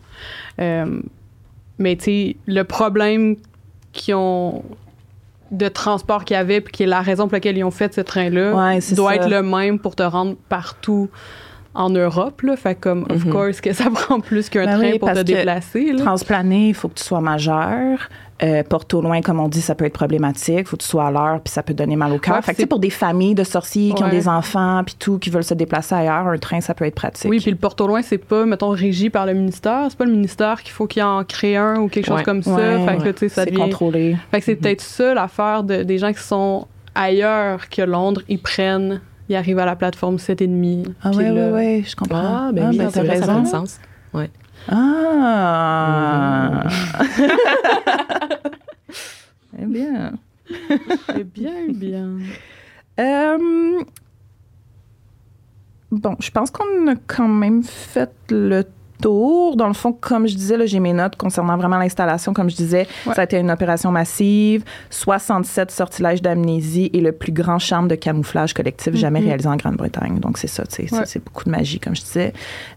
Euh, 0.60 1.00
mais 1.78 1.98
le 2.46 2.62
problème 2.62 3.36
qu'ils 3.92 4.14
ont 4.14 4.62
de 5.52 5.68
transport 5.68 6.24
qu'il 6.24 6.34
y 6.34 6.38
avait 6.40 6.60
puis 6.60 6.72
qui 6.72 6.82
est 6.82 6.86
la 6.86 7.02
raison 7.02 7.24
pour 7.24 7.34
laquelle 7.34 7.56
ils 7.58 7.64
ont 7.64 7.70
fait 7.70 7.94
ce 7.94 8.00
train 8.00 8.30
là 8.30 8.54
Ouais, 8.54 8.80
c'est 8.80 8.94
doit 8.94 9.10
ça. 9.10 9.16
être 9.16 9.28
le 9.30 9.42
même 9.42 9.78
pour 9.78 9.94
te 9.94 10.02
rendre 10.02 10.34
partout 10.48 11.08
en 11.74 11.90
Europe 11.90 12.40
là 12.42 12.56
fait 12.56 12.74
comme 12.74 13.04
of 13.10 13.24
Mhm. 13.26 13.32
course 13.32 13.60
que 13.60 13.72
ça 13.74 13.84
prend 13.94 14.18
plus 14.20 14.48
qu'un 14.48 14.64
Ben 14.64 14.78
train 14.78 14.90
oui, 14.92 14.98
pour 14.98 15.12
te 15.12 15.20
déplacer 15.20 15.92
là. 15.92 16.02
Transplaner, 16.04 16.68
il 16.70 16.74
faut 16.74 16.88
que 16.88 16.94
tu 16.94 17.04
sois 17.04 17.20
majeur. 17.20 18.08
Euh, 18.42 18.62
porte 18.62 18.92
au 18.92 19.00
loin, 19.00 19.22
comme 19.22 19.40
on 19.40 19.48
dit, 19.48 19.62
ça 19.62 19.74
peut 19.74 19.86
être 19.86 19.94
problématique. 19.94 20.58
Il 20.58 20.64
faut 20.66 20.76
que 20.76 20.82
tu 20.82 20.88
sois 20.88 21.06
à 21.06 21.10
l'heure, 21.10 21.40
puis 21.42 21.50
ça 21.50 21.62
peut 21.62 21.72
donner 21.72 21.96
mal 21.96 22.12
au 22.12 22.18
cœur. 22.18 22.36
Ouais, 22.36 22.42
fait 22.42 22.52
que, 22.52 22.58
sais, 22.60 22.66
pour 22.66 22.78
des 22.80 22.90
familles 22.90 23.34
de 23.34 23.44
sorciers 23.44 23.94
qui 23.94 24.02
ont 24.02 24.06
Ouais. 24.06 24.10
des 24.12 24.28
enfants, 24.28 24.82
puis 24.84 24.94
tout, 24.98 25.18
qui 25.18 25.30
veulent 25.30 25.42
se 25.42 25.54
déplacer 25.54 25.94
ailleurs, 25.94 26.26
un 26.26 26.36
train, 26.36 26.60
ça 26.60 26.74
peut 26.74 26.84
être 26.84 26.94
pratique. 26.94 27.30
Oui, 27.30 27.40
puis 27.40 27.50
le 27.50 27.56
porte 27.56 27.80
au 27.80 27.86
loin, 27.86 28.02
c'est 28.02 28.18
pas, 28.18 28.44
mettons, 28.44 28.68
régi 28.68 29.08
par 29.08 29.24
le 29.24 29.32
ministère. 29.32 29.86
C'est 29.88 29.96
pas 29.96 30.04
le 30.04 30.10
ministère 30.12 30.62
qu'il 30.62 30.72
faut 30.72 30.86
qu'il 30.86 31.02
en 31.02 31.24
crée 31.24 31.56
un 31.56 31.76
ou 31.80 31.88
quelque 31.88 32.04
chose 32.08 32.18
Ouais. 32.18 32.24
comme 32.24 32.42
ça. 32.42 32.50
Ouais. 32.54 32.84
fait 32.86 32.96
que 32.98 33.04
là, 33.04 33.12
tu 33.14 33.18
sais, 33.20 33.28
ça 33.30 33.44
c'est 33.44 33.50
devient... 33.52 33.62
contrôlé. 33.62 34.16
Fait 34.30 34.40
que 34.40 34.44
c'est 34.44 34.56
peut-être 34.56 34.82
ça 34.82 35.14
l'affaire 35.14 35.62
de, 35.62 35.82
des 35.82 35.96
gens 35.96 36.12
qui 36.12 36.22
sont 36.22 36.66
ailleurs 36.94 37.70
que 37.70 37.80
Londres. 37.80 38.20
Ils 38.28 38.38
prennent, 38.42 39.00
ils 39.30 39.36
arrivent 39.36 39.60
à 39.60 39.64
la 39.66 39.76
plateforme 39.76 40.16
7,5. 40.18 40.84
Ah 41.02 41.10
ouais, 41.12 41.30
là- 41.30 41.32
ouais, 41.32 41.52
ouais, 41.52 41.84
je 41.86 41.96
comprends. 41.96 42.18
Ah, 42.22 42.50
ben 42.52 42.68
oui, 42.68 42.76
ben, 42.76 42.84
t'as 42.90 43.02
ça 43.02 43.04
fait 43.04 43.40
du 43.40 43.46
sens. 43.48 43.80
Ah! 44.68 46.64
Eh 49.58 49.64
bien. 49.64 50.12
C'est 51.06 51.24
bien, 51.24 51.68
bien. 51.68 52.18
Euh, 53.00 53.82
Bon, 55.92 56.16
je 56.18 56.30
pense 56.30 56.50
qu'on 56.50 56.88
a 56.88 56.96
quand 57.06 57.28
même 57.28 57.62
fait 57.62 58.12
le 58.28 58.64
tour. 59.00 59.56
Dans 59.56 59.68
le 59.68 59.74
fond, 59.74 59.92
comme 59.92 60.26
je 60.26 60.34
disais, 60.34 60.56
là, 60.56 60.66
j'ai 60.66 60.80
mes 60.80 60.92
notes 60.92 61.16
concernant 61.16 61.56
vraiment 61.56 61.78
l'installation. 61.78 62.32
Comme 62.32 62.50
je 62.50 62.56
disais, 62.56 62.86
Ouais. 63.06 63.14
ça 63.14 63.22
a 63.22 63.24
été 63.24 63.38
une 63.38 63.50
opération 63.50 63.90
massive, 63.90 64.64
67 64.90 65.70
sortilèges 65.70 66.22
d'amnésie 66.22 66.90
et 66.92 67.00
le 67.00 67.12
plus 67.12 67.32
grand 67.32 67.58
charme 67.58 67.88
de 67.88 67.94
camouflage 67.94 68.54
collectif 68.54 68.94
jamais 68.94 69.20
Mhm. 69.20 69.26
réalisé 69.26 69.48
en 69.48 69.56
Grande-Bretagne. 69.56 70.18
Donc, 70.20 70.38
c'est 70.38 70.46
ça, 70.46 70.64
c'est- 70.68 70.92
Ouais. 70.92 71.04
beaucoup 71.24 71.44
de 71.44 71.50
magie, 71.50 71.78
comme 71.80 71.94
je 71.94 72.02
disais. 72.02 72.32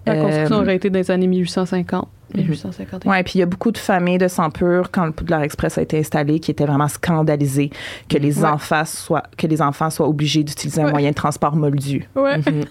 La 0.05 0.15
construction 0.15 0.57
Euh, 0.57 0.61
aurait 0.61 0.75
été 0.75 0.89
dans 0.89 0.99
les 0.99 1.11
années 1.11 1.27
1850. 1.27 2.07
Mhm. 2.35 2.41
1850. 2.43 3.05
Ouais, 3.05 3.23
puis 3.23 3.33
il 3.35 3.39
y 3.39 3.41
a 3.41 3.47
beaucoup 3.47 3.71
de 3.71 3.77
familles 3.79 4.19
de 4.19 4.27
sang 4.27 4.51
pur 4.51 4.91
quand 4.91 5.05
le 5.05 5.11
Poudlard 5.11 5.41
Express 5.41 5.77
a 5.79 5.81
été 5.81 5.97
installé 5.97 6.39
qui 6.39 6.51
étaient 6.51 6.65
vraiment 6.65 6.87
scandalisées 6.87 7.71
que 8.07 8.17
les 8.19 8.39
Ouais. 8.43 8.49
enfants 8.49 8.85
soient 8.85 9.23
que 9.35 9.47
les 9.47 9.61
enfants 9.63 9.89
soient 9.89 10.07
obligés 10.07 10.43
d'utiliser 10.43 10.81
un 10.83 10.91
moyen 10.91 11.09
de 11.09 11.15
transport 11.15 11.55
moldu. 11.55 12.07
Ouais. 12.15 12.37
Mhm. 12.37 12.65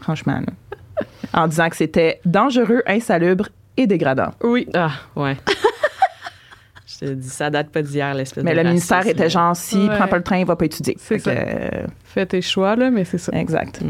Franchement, 0.00 0.34
là. 0.38 0.52
en 1.32 1.46
disant 1.48 1.68
que 1.68 1.76
c'était 1.76 2.20
dangereux, 2.24 2.82
insalubre 2.86 3.48
et 3.76 3.86
dégradant. 3.86 4.30
Oui. 4.42 4.68
Ah, 4.74 4.92
ouais. 5.16 5.36
Je 6.86 7.06
te 7.06 7.12
dis, 7.12 7.28
ça 7.28 7.48
date 7.50 7.70
pas 7.70 7.82
d'hier, 7.82 8.14
l'espèce 8.14 8.44
Mais 8.44 8.52
de 8.52 8.58
le 8.58 8.64
ministère 8.64 9.06
était 9.06 9.30
genre 9.30 9.54
si 9.56 9.78
Ouais. 9.88 9.96
prend 9.96 10.08
pas 10.08 10.16
le 10.18 10.22
train, 10.22 10.38
il 10.38 10.44
va 10.46 10.56
pas 10.56 10.64
étudier. 10.66 10.96
C'est 10.98 11.16
que, 11.16 11.22
ça. 11.22 11.30
euh, 11.30 11.86
Fais 12.04 12.26
tes 12.26 12.42
choix, 12.42 12.76
là, 12.76 12.90
mais 12.90 13.04
c'est 13.04 13.16
ça. 13.18 13.32
exact. 13.32 13.80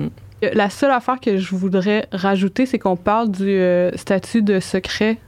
La 0.55 0.71
seule 0.71 0.91
affaire 0.93 1.19
que 1.21 1.37
je 1.37 1.55
voudrais 1.55 2.07
rajouter, 2.13 2.67
c'est 2.67 2.79
qu'on 2.79 2.97
parle 2.97 3.31
du 3.31 3.49
euh, 3.49 3.91
statut 3.97 4.43
de 4.43 4.61
secret. 4.61 5.19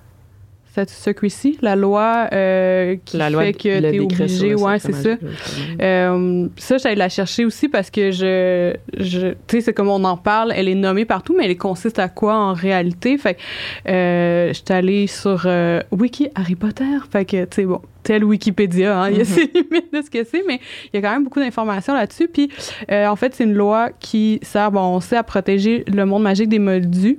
De 0.75 0.89
secrecy, 0.89 1.59
la 1.61 1.77
loi 1.77 2.29
euh, 2.33 2.97
qui 3.05 3.19
La 3.19 3.29
loi 3.29 3.43
fait 3.43 3.53
que 3.53 3.91
décret 3.91 4.27
sur 4.27 4.45
obligé. 4.45 4.55
Ouais, 4.55 4.79
c'est 4.79 4.93
ça. 4.93 5.11
Euh, 5.83 6.49
ça, 6.57 6.79
j'allais 6.79 6.95
la 6.95 7.11
chercher 7.11 7.45
aussi 7.45 7.69
parce 7.69 7.91
que 7.91 8.11
je, 8.11 8.75
je 8.99 9.29
tu 9.29 9.37
sais, 9.49 9.61
c'est 9.61 9.75
comme 9.75 9.91
on 9.91 10.03
en 10.05 10.17
parle, 10.17 10.51
elle 10.57 10.69
est 10.69 10.75
nommée 10.75 11.05
partout, 11.05 11.35
mais 11.37 11.45
elle 11.45 11.59
consiste 11.59 11.99
à 11.99 12.09
quoi 12.09 12.37
en 12.37 12.55
réalité? 12.55 13.19
Fait 13.19 13.35
que, 13.35 13.41
euh, 13.91 14.53
j'étais 14.55 14.73
allée 14.73 15.07
sur 15.07 15.43
euh, 15.45 15.83
Wiki 15.91 16.31
Harry 16.35 16.55
Potter. 16.55 16.85
Fait 17.11 17.27
que, 17.27 17.45
tu 17.45 17.49
sais, 17.55 17.65
bon, 17.65 17.83
tel 18.03 18.25
Wikipédia, 18.25 19.01
hein, 19.01 19.11
il 19.11 19.19
y 19.19 19.21
a 19.21 19.25
ses 19.25 19.51
limites 19.55 19.93
de 19.93 20.03
ce 20.03 20.11
que 20.11 20.25
c'est, 20.25 20.43
mais 20.47 20.61
il 20.93 20.97
y 20.97 20.99
a 20.99 21.03
quand 21.03 21.15
même 21.15 21.25
beaucoup 21.25 21.41
d'informations 21.41 21.95
là-dessus. 21.95 22.29
Puis, 22.29 22.51
euh, 22.91 23.07
en 23.07 23.17
fait, 23.17 23.35
c'est 23.35 23.45
une 23.45 23.55
loi 23.55 23.91
qui 24.01 24.41
sert, 24.43 24.71
bon, 24.71 24.81
on 24.81 25.01
sait, 25.01 25.17
à 25.17 25.23
protéger 25.23 25.85
le 25.87 26.05
monde 26.05 26.23
magique 26.23 26.49
des 26.49 26.59
moldus. 26.59 27.19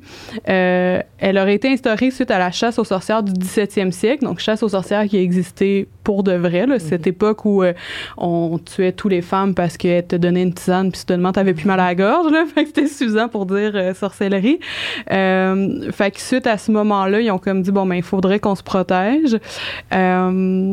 Euh, 0.49 1.01
elle 1.19 1.37
aurait 1.37 1.55
été 1.55 1.69
instaurée 1.69 2.11
suite 2.11 2.31
à 2.31 2.39
la 2.39 2.51
chasse 2.51 2.79
aux 2.79 2.83
sorcières 2.83 3.23
du 3.23 3.31
17e 3.31 3.91
siècle, 3.91 4.25
donc 4.25 4.39
chasse 4.39 4.63
aux 4.63 4.69
sorcières 4.69 5.05
qui 5.05 5.17
a 5.17 5.21
existé 5.21 5.87
pour 6.03 6.23
de 6.23 6.33
vrai, 6.33 6.65
là, 6.65 6.79
cette 6.79 7.07
époque 7.07 7.45
où 7.45 7.63
euh, 7.63 7.73
on 8.17 8.59
tuait 8.59 8.91
tous 8.91 9.07
les 9.07 9.21
femmes 9.21 9.55
parce 9.55 9.77
qu'elles 9.77 10.05
te 10.05 10.15
donnaient 10.15 10.43
une 10.43 10.53
tisane, 10.53 10.91
puis 10.91 10.99
soudainement, 10.99 11.31
t'avais 11.31 11.53
plus 11.53 11.65
mal 11.65 11.79
à 11.79 11.85
la 11.85 11.95
gorge, 11.95 12.31
là, 12.31 12.43
fait 12.53 12.63
que 12.63 12.67
c'était 12.69 12.87
suffisant 12.87 13.29
pour 13.29 13.45
dire 13.45 13.71
euh, 13.75 13.93
sorcellerie. 13.93 14.59
Euh, 15.11 15.91
fait 15.91 16.11
que 16.11 16.19
suite 16.19 16.47
à 16.47 16.57
ce 16.57 16.71
moment-là, 16.71 17.21
ils 17.21 17.31
ont 17.31 17.37
comme 17.37 17.61
dit, 17.61 17.71
bon, 17.71 17.85
ben, 17.85 17.95
il 17.95 18.03
faudrait 18.03 18.39
qu'on 18.39 18.55
se 18.55 18.63
protège. 18.63 19.37
Euh, 19.93 20.72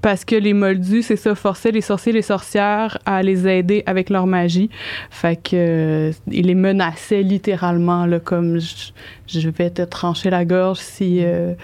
parce 0.00 0.24
que 0.24 0.36
les 0.36 0.54
moldus, 0.54 1.02
c'est 1.02 1.16
ça, 1.16 1.34
forçaient 1.34 1.72
les 1.72 1.80
sorciers 1.80 2.10
et 2.10 2.14
les 2.14 2.22
sorcières 2.22 2.98
à 3.04 3.22
les 3.22 3.48
aider 3.48 3.82
avec 3.86 4.10
leur 4.10 4.26
magie. 4.26 4.70
Fait 5.10 5.36
que 5.36 5.50
euh, 5.54 6.12
ils 6.30 6.46
les 6.46 6.54
menaçaient 6.54 7.22
littéralement, 7.22 8.06
là, 8.06 8.20
comme 8.20 8.58
je, 8.58 9.48
vais 9.48 9.70
te 9.70 9.82
trancher 9.82 10.30
la 10.30 10.44
gorge 10.44 10.78
si, 10.78 11.18
euh, 11.22 11.54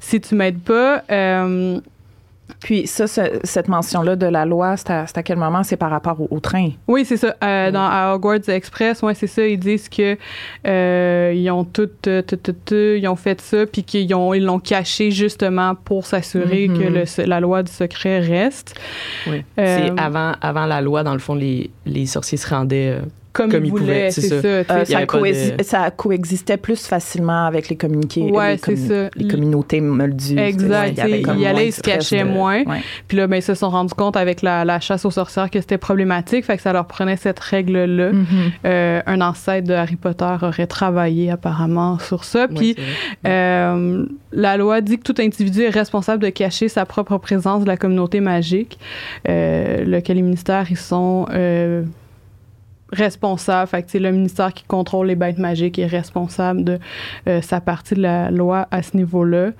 si 0.00 0.20
tu 0.20 0.34
m'aides 0.34 0.60
pas. 0.60 1.04
Euh, 1.10 1.80
Puis 2.60 2.86
ça, 2.86 3.06
ce- 3.06 3.40
cette 3.44 3.68
mention-là 3.68 4.16
de 4.16 4.26
la 4.26 4.44
loi, 4.44 4.76
c'est 4.76 4.90
à, 4.90 5.22
quel 5.24 5.36
moment? 5.36 5.62
C'est 5.62 5.76
par 5.76 5.90
rapport 5.90 6.20
au, 6.20 6.28
au 6.30 6.40
train? 6.40 6.70
Oui, 6.86 7.04
c'est 7.04 7.16
ça. 7.16 7.34
Euh, 7.42 7.70
Dans 7.70 7.84
à 7.86 8.14
Hogwarts 8.14 8.48
Express, 8.48 9.02
ouais, 9.02 9.14
c'est 9.14 9.26
ça. 9.26 9.46
Ils 9.46 9.58
disent 9.58 9.88
que 9.88 10.16
euh, 10.66 11.32
ils 11.34 11.50
ont 11.50 11.64
tout, 11.64 11.88
euh, 12.06 12.22
tout, 12.22 12.36
tout, 12.36 12.54
tout, 12.64 12.74
ils 12.74 13.06
ont 13.08 13.16
fait 13.16 13.40
ça, 13.40 13.66
puis 13.66 13.82
qu'ils 13.82 14.14
ont, 14.14 14.32
ils 14.34 14.44
l'ont 14.44 14.58
caché 14.60 15.10
justement 15.10 15.74
pour 15.74 16.06
s'assurer 16.06 16.68
Mhm. 16.68 16.78
que 16.78 16.84
le- 16.84 17.26
la 17.26 17.40
loi 17.40 17.62
du 17.62 17.72
secret 17.72 18.20
reste. 18.20 18.74
Oui. 19.26 19.42
Euh, 19.58 19.88
C'est 19.94 20.00
avant, 20.00 20.32
avant 20.40 20.66
la 20.66 20.80
loi, 20.80 21.02
dans 21.02 21.12
le 21.14 21.18
fond, 21.18 21.34
les, 21.34 21.70
les 21.84 22.06
sorciers 22.06 22.38
se 22.38 22.48
rendaient. 22.48 22.98
Comme, 23.36 23.50
Comme 23.50 23.66
ils 23.66 23.70
voulaient, 23.70 23.82
pouvaient, 23.84 24.10
c'est 24.10 24.22
ça. 24.22 24.34
Euh, 24.36 24.64
y 24.88 24.92
ça, 25.64 25.90
de- 25.90 25.94
coexistait 25.96 26.56
plus 26.56 26.86
facilement 26.86 27.44
avec 27.44 27.68
les 27.68 27.76
communiqués. 27.76 28.30
Ouais, 28.30 28.52
les, 28.52 28.58
c'est 28.58 28.76
ça. 28.76 29.10
les 29.14 29.28
communautés 29.28 29.82
moldues. 29.82 30.38
Exact. 30.38 30.98
Ils 31.06 31.38
y 31.40 31.44
allaient, 31.46 31.68
ils 31.68 31.72
se 31.72 31.82
cachaient 31.82 32.24
de- 32.24 32.30
moins. 32.30 32.62
Ouais. 32.64 32.80
Puis 33.06 33.18
là, 33.18 33.26
ben, 33.26 33.36
ils 33.36 33.42
se 33.42 33.52
sont 33.54 33.68
rendus 33.68 33.92
compte 33.92 34.16
avec 34.16 34.40
la, 34.40 34.64
la 34.64 34.80
chasse 34.80 35.04
aux 35.04 35.10
sorcières 35.10 35.50
que 35.50 35.60
c'était 35.60 35.76
problématique, 35.76 36.46
fait 36.46 36.56
que 36.56 36.62
ça 36.62 36.72
leur 36.72 36.86
prenait 36.86 37.16
cette 37.18 37.38
règle-là. 37.38 38.12
Mhm. 38.12 38.24
Euh, 38.64 39.02
un 39.04 39.20
ancêtre 39.20 39.68
de 39.68 39.74
Harry 39.74 39.96
Potter 39.96 40.34
aurait 40.40 40.66
travaillé 40.66 41.30
apparemment 41.30 41.98
sur 41.98 42.24
ça. 42.24 42.48
Puis 42.48 42.74
ouais. 42.78 43.30
Euh, 43.30 44.06
la 44.32 44.56
loi 44.56 44.80
dit 44.80 44.98
que 44.98 45.02
tout 45.12 45.20
individu 45.20 45.60
est 45.62 45.68
responsable 45.70 46.22
de 46.22 46.30
cacher 46.30 46.68
sa 46.68 46.86
propre 46.86 47.18
présence 47.18 47.62
de 47.64 47.68
la 47.68 47.76
communauté 47.76 48.20
magique, 48.20 48.78
euh, 49.28 49.84
lequel 49.84 50.16
les 50.16 50.22
ministères 50.22 50.66
ils 50.70 50.78
sont 50.78 51.26
euh, 52.92 52.96
responsables. 52.96 53.68
Fait 53.68 53.82
que 53.82 53.90
c'est 53.90 53.98
le 53.98 54.10
ministère 54.10 54.52
qui 54.54 54.64
contrôle 54.64 55.06
les 55.08 55.16
bêtes 55.16 55.38
magiques 55.38 55.78
est 55.78 55.86
responsable 55.86 56.64
de 56.64 56.78
euh, 57.28 57.40
sa 57.42 57.60
partie 57.60 57.94
de 57.94 58.02
la 58.02 58.30
loi 58.30 58.66
à 58.70 58.82
ce 58.82 58.96
niveau-là. 58.96 59.50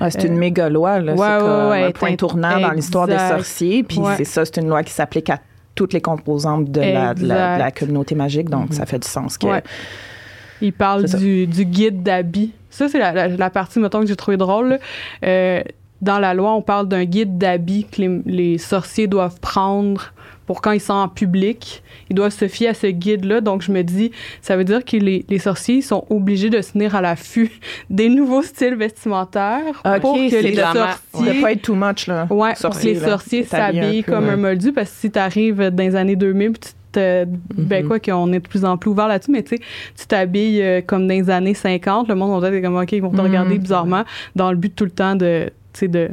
Ouais, 0.00 0.10
c'est 0.10 0.24
Euh, 0.24 0.28
une 0.28 0.36
méga 0.36 0.68
loi. 0.68 0.98
Là. 1.00 1.12
ouais, 1.14 1.18
c'est 1.18 1.22
ouais, 1.34 1.38
comme 1.38 1.70
ouais, 1.70 1.82
un 1.84 1.90
point 1.92 2.16
tournant 2.16 2.60
dans 2.60 2.70
l'histoire 2.72 3.06
des 3.06 3.18
sorciers. 3.18 3.82
Puis 3.82 3.98
c'est 4.16 4.24
ça, 4.24 4.44
c'est 4.44 4.58
une 4.60 4.68
loi 4.68 4.82
qui 4.82 4.92
s'applique 4.92 5.30
à 5.30 5.38
toutes 5.74 5.92
les 5.92 6.00
composantes 6.00 6.70
de 6.70 6.80
la, 6.80 7.14
de 7.14 7.26
la- 7.26 7.34
de 7.54 7.58
la 7.58 7.68
Exact. 7.68 7.78
communauté 7.78 8.14
magique. 8.14 8.48
Donc, 8.50 8.70
Mhm. 8.70 8.72
ça 8.72 8.86
fait 8.86 8.98
du 8.98 9.08
sens 9.08 9.36
que... 9.38 9.46
Il 10.62 10.72
parle 10.72 11.04
du, 11.04 11.46
du 11.46 11.66
guide 11.66 12.02
d'habits. 12.02 12.52
Ça, 12.70 12.88
c'est 12.88 12.98
la, 12.98 13.12
la- 13.12 13.28
la 13.28 13.50
partie, 13.50 13.78
mettons, 13.78 14.00
que 14.00 14.06
j'ai 14.06 14.16
trouvé 14.16 14.38
drôle. 14.38 14.68
là. 14.70 14.78
Euh, 15.24 15.62
dans 16.02 16.18
la 16.18 16.34
loi, 16.34 16.52
on 16.52 16.62
parle 16.62 16.88
d'un 16.88 17.04
guide 17.04 17.38
d'habits 17.38 17.84
que 17.90 18.02
les, 18.02 18.20
les 18.26 18.58
sorciers 18.58 19.06
doivent 19.06 19.40
prendre 19.40 20.12
pour 20.46 20.60
quand 20.60 20.70
ils 20.70 20.80
sont 20.80 20.92
en 20.94 21.08
public. 21.08 21.82
Ils 22.08 22.14
doivent 22.14 22.32
se 22.32 22.46
fier 22.46 22.68
à 22.68 22.74
ce 22.74 22.86
guide-là. 22.86 23.40
Donc, 23.40 23.62
je 23.62 23.72
me 23.72 23.82
dis, 23.82 24.12
ça 24.42 24.56
veut 24.56 24.62
dire 24.62 24.84
que 24.84 24.96
les, 24.96 25.24
les 25.28 25.38
sorciers 25.40 25.80
sont 25.82 26.04
obligés 26.08 26.50
de 26.50 26.60
se 26.60 26.72
tenir 26.72 26.94
à 26.94 27.00
l'affût 27.00 27.50
des 27.90 28.08
nouveaux 28.08 28.42
styles 28.42 28.76
vestimentaires 28.76 29.82
pour 30.00 30.14
que 30.14 30.20
les 30.42 30.54
sorciers... 30.54 31.32
doit 31.32 31.40
pas 31.42 31.52
être 31.52 31.62
too 31.62 31.74
much, 31.74 32.06
là. 32.06 32.26
Ouais, 32.30 32.54
Sorcier, 32.54 32.94
les 32.94 33.00
là. 33.00 33.08
sorciers 33.08 33.42
s'habillent 33.44 34.04
comme 34.04 34.26
ouais. 34.26 34.30
un 34.34 34.36
moldu 34.36 34.72
parce 34.72 34.90
que 34.90 34.96
si 35.00 35.10
tu 35.10 35.18
arrives 35.18 35.70
dans 35.70 35.82
les 35.82 35.96
années 35.96 36.16
2000 36.16 36.52
puis 36.52 36.60
tu 36.60 36.68
te, 36.92 37.24
ben 37.54 37.82
Mhm. 37.82 37.88
quoi 37.88 37.98
qu'on 38.00 38.32
est 38.32 38.38
de 38.40 38.46
plus 38.48 38.64
en 38.64 38.76
plus 38.78 38.90
ouvert 38.90 39.08
là-dessus 39.08 39.30
mais 39.30 39.42
tu 39.42 39.56
sais 39.56 39.62
tu 39.98 40.06
t'habilles 40.06 40.62
euh, 40.62 40.80
comme 40.80 41.06
dans 41.06 41.14
les 41.14 41.28
années 41.28 41.52
50 41.52 42.08
le 42.08 42.14
monde 42.14 42.40
va 42.40 42.48
être 42.50 42.62
comme 42.62 42.76
OK 42.76 42.92
ils 42.92 43.02
vont 43.02 43.10
te 43.10 43.16
Mhm. 43.16 43.22
regarder 43.22 43.58
bizarrement 43.58 44.04
dans 44.34 44.50
le 44.50 44.56
but 44.56 44.74
tout 44.74 44.84
le 44.84 44.90
temps 44.90 45.14
de 45.14 45.50
de 45.82 46.10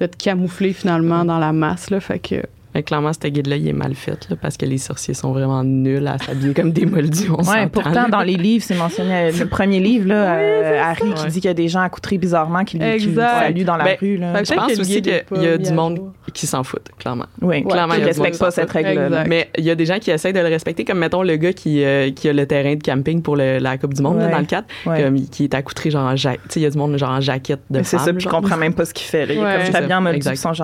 de 0.00 0.06
te 0.06 0.16
camoufler 0.16 0.72
finalement 0.72 1.24
dans 1.24 1.38
la 1.38 1.52
masse 1.52 1.90
là. 1.90 2.00
Fait 2.00 2.18
que 2.18 2.42
Mais 2.74 2.82
clairement, 2.82 3.12
ce 3.12 3.28
guide-là, 3.28 3.56
il 3.56 3.68
est 3.68 3.72
mal 3.72 3.94
fait, 3.94 4.28
là, 4.30 4.36
parce 4.40 4.56
que 4.56 4.66
les 4.66 4.78
sorciers 4.78 5.14
sont 5.14 5.32
vraiment 5.32 5.62
nuls 5.62 6.06
à 6.06 6.18
s'habiller 6.18 6.54
comme 6.54 6.72
des 6.72 6.86
moldus. 6.86 7.30
On 7.30 7.42
Ouais, 7.48 7.66
pourtant, 7.68 8.08
dans 8.08 8.22
les 8.22 8.36
livres, 8.36 8.64
c'est 8.66 8.74
mentionné. 8.74 9.30
Le 9.32 9.46
premier 9.46 9.78
livre, 9.80 10.08
là, 10.08 10.34
euh, 10.38 10.82
Harry 10.82 11.12
qui 11.14 11.22
Ouais. 11.22 11.28
dit 11.28 11.40
qu'il 11.40 11.44
y 11.48 11.50
a 11.50 11.54
des 11.54 11.68
gens 11.68 11.80
accoutrés 11.80 12.18
bizarrement 12.18 12.64
qui, 12.64 12.78
qui 12.78 13.14
saluent 13.14 13.64
dans 13.64 13.76
la 13.76 13.84
Ben, 13.84 13.96
rue. 14.00 14.16
Là. 14.16 14.42
Je 14.42 14.52
pense 14.54 14.72
que 14.72 14.80
aussi 14.80 15.00
qu'il 15.02 15.22
y 15.42 15.46
a 15.46 15.56
du 15.58 15.72
monde 15.72 15.96
jour. 15.96 16.12
qui 16.32 16.46
s'en 16.46 16.64
foutent, 16.64 16.88
clairement. 16.98 17.26
oui, 17.42 17.62
clairement, 17.64 17.94
qui 17.94 18.00
ne 18.00 18.30
qui 18.30 18.38
pas 18.38 18.50
cette 18.50 18.70
fout. 18.70 18.82
règle-là. 18.82 19.24
Mais 19.28 19.48
il 19.56 19.64
y 19.64 19.70
a 19.70 19.74
des 19.74 19.86
gens 19.86 19.98
qui 19.98 20.10
essayent 20.10 20.32
de 20.32 20.40
le 20.40 20.48
respecter, 20.48 20.84
comme 20.84 20.98
mettons 20.98 21.22
le 21.22 21.36
gars 21.36 21.52
qui, 21.52 21.84
euh, 21.84 22.10
qui 22.10 22.28
a 22.28 22.32
le 22.32 22.46
terrain 22.46 22.74
de 22.74 22.82
camping 22.82 23.22
pour 23.22 23.36
le- 23.36 23.58
la 23.58 23.78
Coupe 23.78 23.94
du 23.94 24.02
Monde 24.02 24.18
là, 24.18 24.26
Ouais. 24.26 24.32
dans 24.32 24.38
le 24.40 24.44
4, 24.46 24.66
Ouais. 24.86 25.02
comme, 25.02 25.20
qui 25.26 25.44
est 25.44 25.54
accoutré 25.54 25.90
genre 25.90 26.06
en 26.06 26.16
jaquette. 26.16 26.40
Tu 26.44 26.54
sais, 26.54 26.60
il 26.60 26.62
y 26.64 26.66
a 26.66 26.70
du 26.70 26.78
monde 26.78 26.96
genre 26.96 27.10
en 27.10 27.20
jaquette 27.20 27.60
de 27.70 27.82
C'est 27.82 27.98
ça, 27.98 28.12
puis 28.12 28.20
je 28.20 28.28
comprends 28.28 28.56
même 28.56 28.74
pas 28.74 28.84
ce 28.84 28.92
qu'il 28.94 29.06
fait. 29.06 29.24
Il 29.24 29.30
est 29.32 29.36
comme 29.36 29.76
habillé 29.76 29.94
en 29.94 30.00
mode 30.00 30.22
genre, 30.22 30.54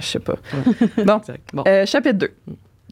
je 0.00 0.06
sais 0.06 0.18
pas. 0.18 0.34
Bon. 1.04 1.20
Bon. 1.52 1.64
Euh, 1.66 1.86
chapitre 1.86 2.18
2 2.18 2.34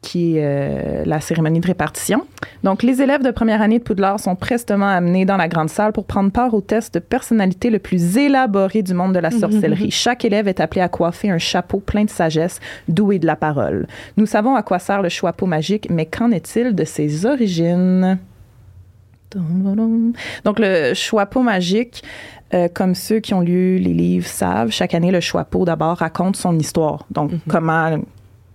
qui 0.03 0.37
est 0.37 0.45
euh, 0.45 1.03
la 1.05 1.21
cérémonie 1.21 1.61
de 1.61 1.67
répartition. 1.67 2.27
Donc, 2.65 2.83
les 2.83 3.03
élèves 3.03 3.23
de 3.23 3.31
première 3.31 3.61
année 3.61 3.79
de 3.79 3.85
Poudlard 3.85 4.19
sont 4.19 4.35
prestement 4.35 4.89
amenés 4.89 5.25
dans 5.25 5.37
la 5.37 5.49
grande 5.49 5.69
salle 5.69 5.93
pour 5.93 6.07
prendre 6.07 6.31
part 6.31 6.55
au 6.55 6.61
test 6.61 6.95
de 6.95 6.99
personnalité 7.01 7.71
le 7.71 7.79
plus 7.79 8.17
élaboré 8.17 8.83
du 8.83 8.95
monde 8.95 9.15
de 9.15 9.19
la 9.19 9.31
sorcellerie. 9.31 9.91
Chaque 9.91 10.25
élève 10.25 10.49
est 10.49 10.61
appelé 10.61 10.81
à 10.81 10.89
coiffer 10.89 11.31
un 11.31 11.39
chapeau 11.39 11.81
plein 11.81 12.05
de 12.05 12.11
sagesse, 12.11 12.61
doué 12.89 13.19
de 13.19 13.27
la 13.27 13.37
parole. 13.37 13.87
Nous 14.17 14.27
savons 14.27 14.55
à 14.55 14.63
quoi 14.63 14.79
sert 14.79 15.03
le 15.03 15.09
chapeau 15.09 15.47
magique, 15.47 15.89
mais 15.91 16.07
qu'en 16.07 16.31
est-il 16.31 16.75
de 16.75 16.85
ses 16.85 17.27
origines? 17.27 18.19
Donc, 20.45 20.59
le 20.59 20.93
chapeau 20.95 21.43
magique, 21.43 22.03
euh, 22.53 22.69
comme 22.73 22.97
ceux 22.97 23.21
qui 23.21 23.33
ont 23.33 23.43
lu 23.43 23.79
les 23.79 23.93
livres 23.93 24.27
savent, 24.27 24.71
chaque 24.71 24.95
année, 24.95 25.13
le 25.13 25.21
chapeau, 25.21 25.65
d'abord, 25.65 25.99
raconte 25.99 26.35
son 26.37 26.59
histoire. 26.59 27.07
Donc, 27.11 27.31
comment 27.49 28.01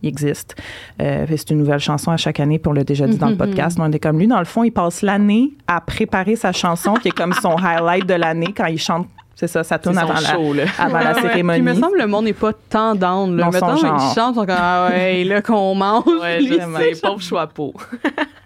il 0.06 0.08
existe. 0.10 0.56
Euh, 1.02 1.26
c'est 1.30 1.50
une 1.52 1.58
nouvelle 1.58 1.80
chanson 1.80 2.12
à 2.12 2.18
chaque 2.18 2.40
année, 2.40 2.60
puis 2.60 2.70
on 2.70 2.74
l'a 2.74 2.84
déjà 2.84 3.08
dit 3.08 3.18
dans 3.18 3.28
le 3.28 3.34
Mhm. 3.34 3.38
podcast. 3.40 3.78
mais 3.78 3.86
On 3.88 3.92
est 3.92 4.00
comme 4.00 4.18
lui. 4.20 4.28
Dans 4.28 4.40
le 4.40 4.46
fond, 4.46 4.64
il 4.64 4.72
passe 4.72 5.02
l'année 5.02 5.52
à 5.68 5.82
préparer 5.82 6.36
sa 6.36 6.52
chanson, 6.52 6.94
qui 6.94 7.10
est 7.10 7.12
comme 7.12 7.34
son 7.34 7.56
highlight 7.64 8.06
de 8.06 8.14
l'année 8.14 8.54
quand 8.56 8.68
il 8.68 8.80
chante. 8.80 9.08
C'est 9.38 9.48
ça, 9.48 9.66
ça 9.66 9.78
tourne 9.78 9.98
avant 9.98 10.14
la, 10.14 10.20
show, 10.22 10.54
avant 10.80 11.14
cérémonie. 11.22 11.60
Puis 11.62 11.72
il 11.72 11.76
me 11.76 11.82
semble 11.82 11.98
que 11.98 12.02
le 12.02 12.08
monde 12.08 12.24
n'est 12.24 12.32
pas 12.32 12.54
tant 12.54 12.96
down. 12.96 13.36
Là. 13.36 13.50
Mettons, 13.52 13.76
genre. 13.76 13.98
ils 14.12 14.16
chantent, 14.16 14.36
ils 14.36 14.40
sont 14.40 14.46
comme 14.46 14.56
Ah 14.58 14.88
ouais, 14.90 15.26
là 15.26 15.42
qu'on 15.42 15.76
mange. 15.76 16.06
Ouais, 16.22 16.40
Lui, 16.40 16.54
je 16.58 16.94
sais, 16.96 17.02
pauvre 17.02 17.22
chapeau. 17.22 17.74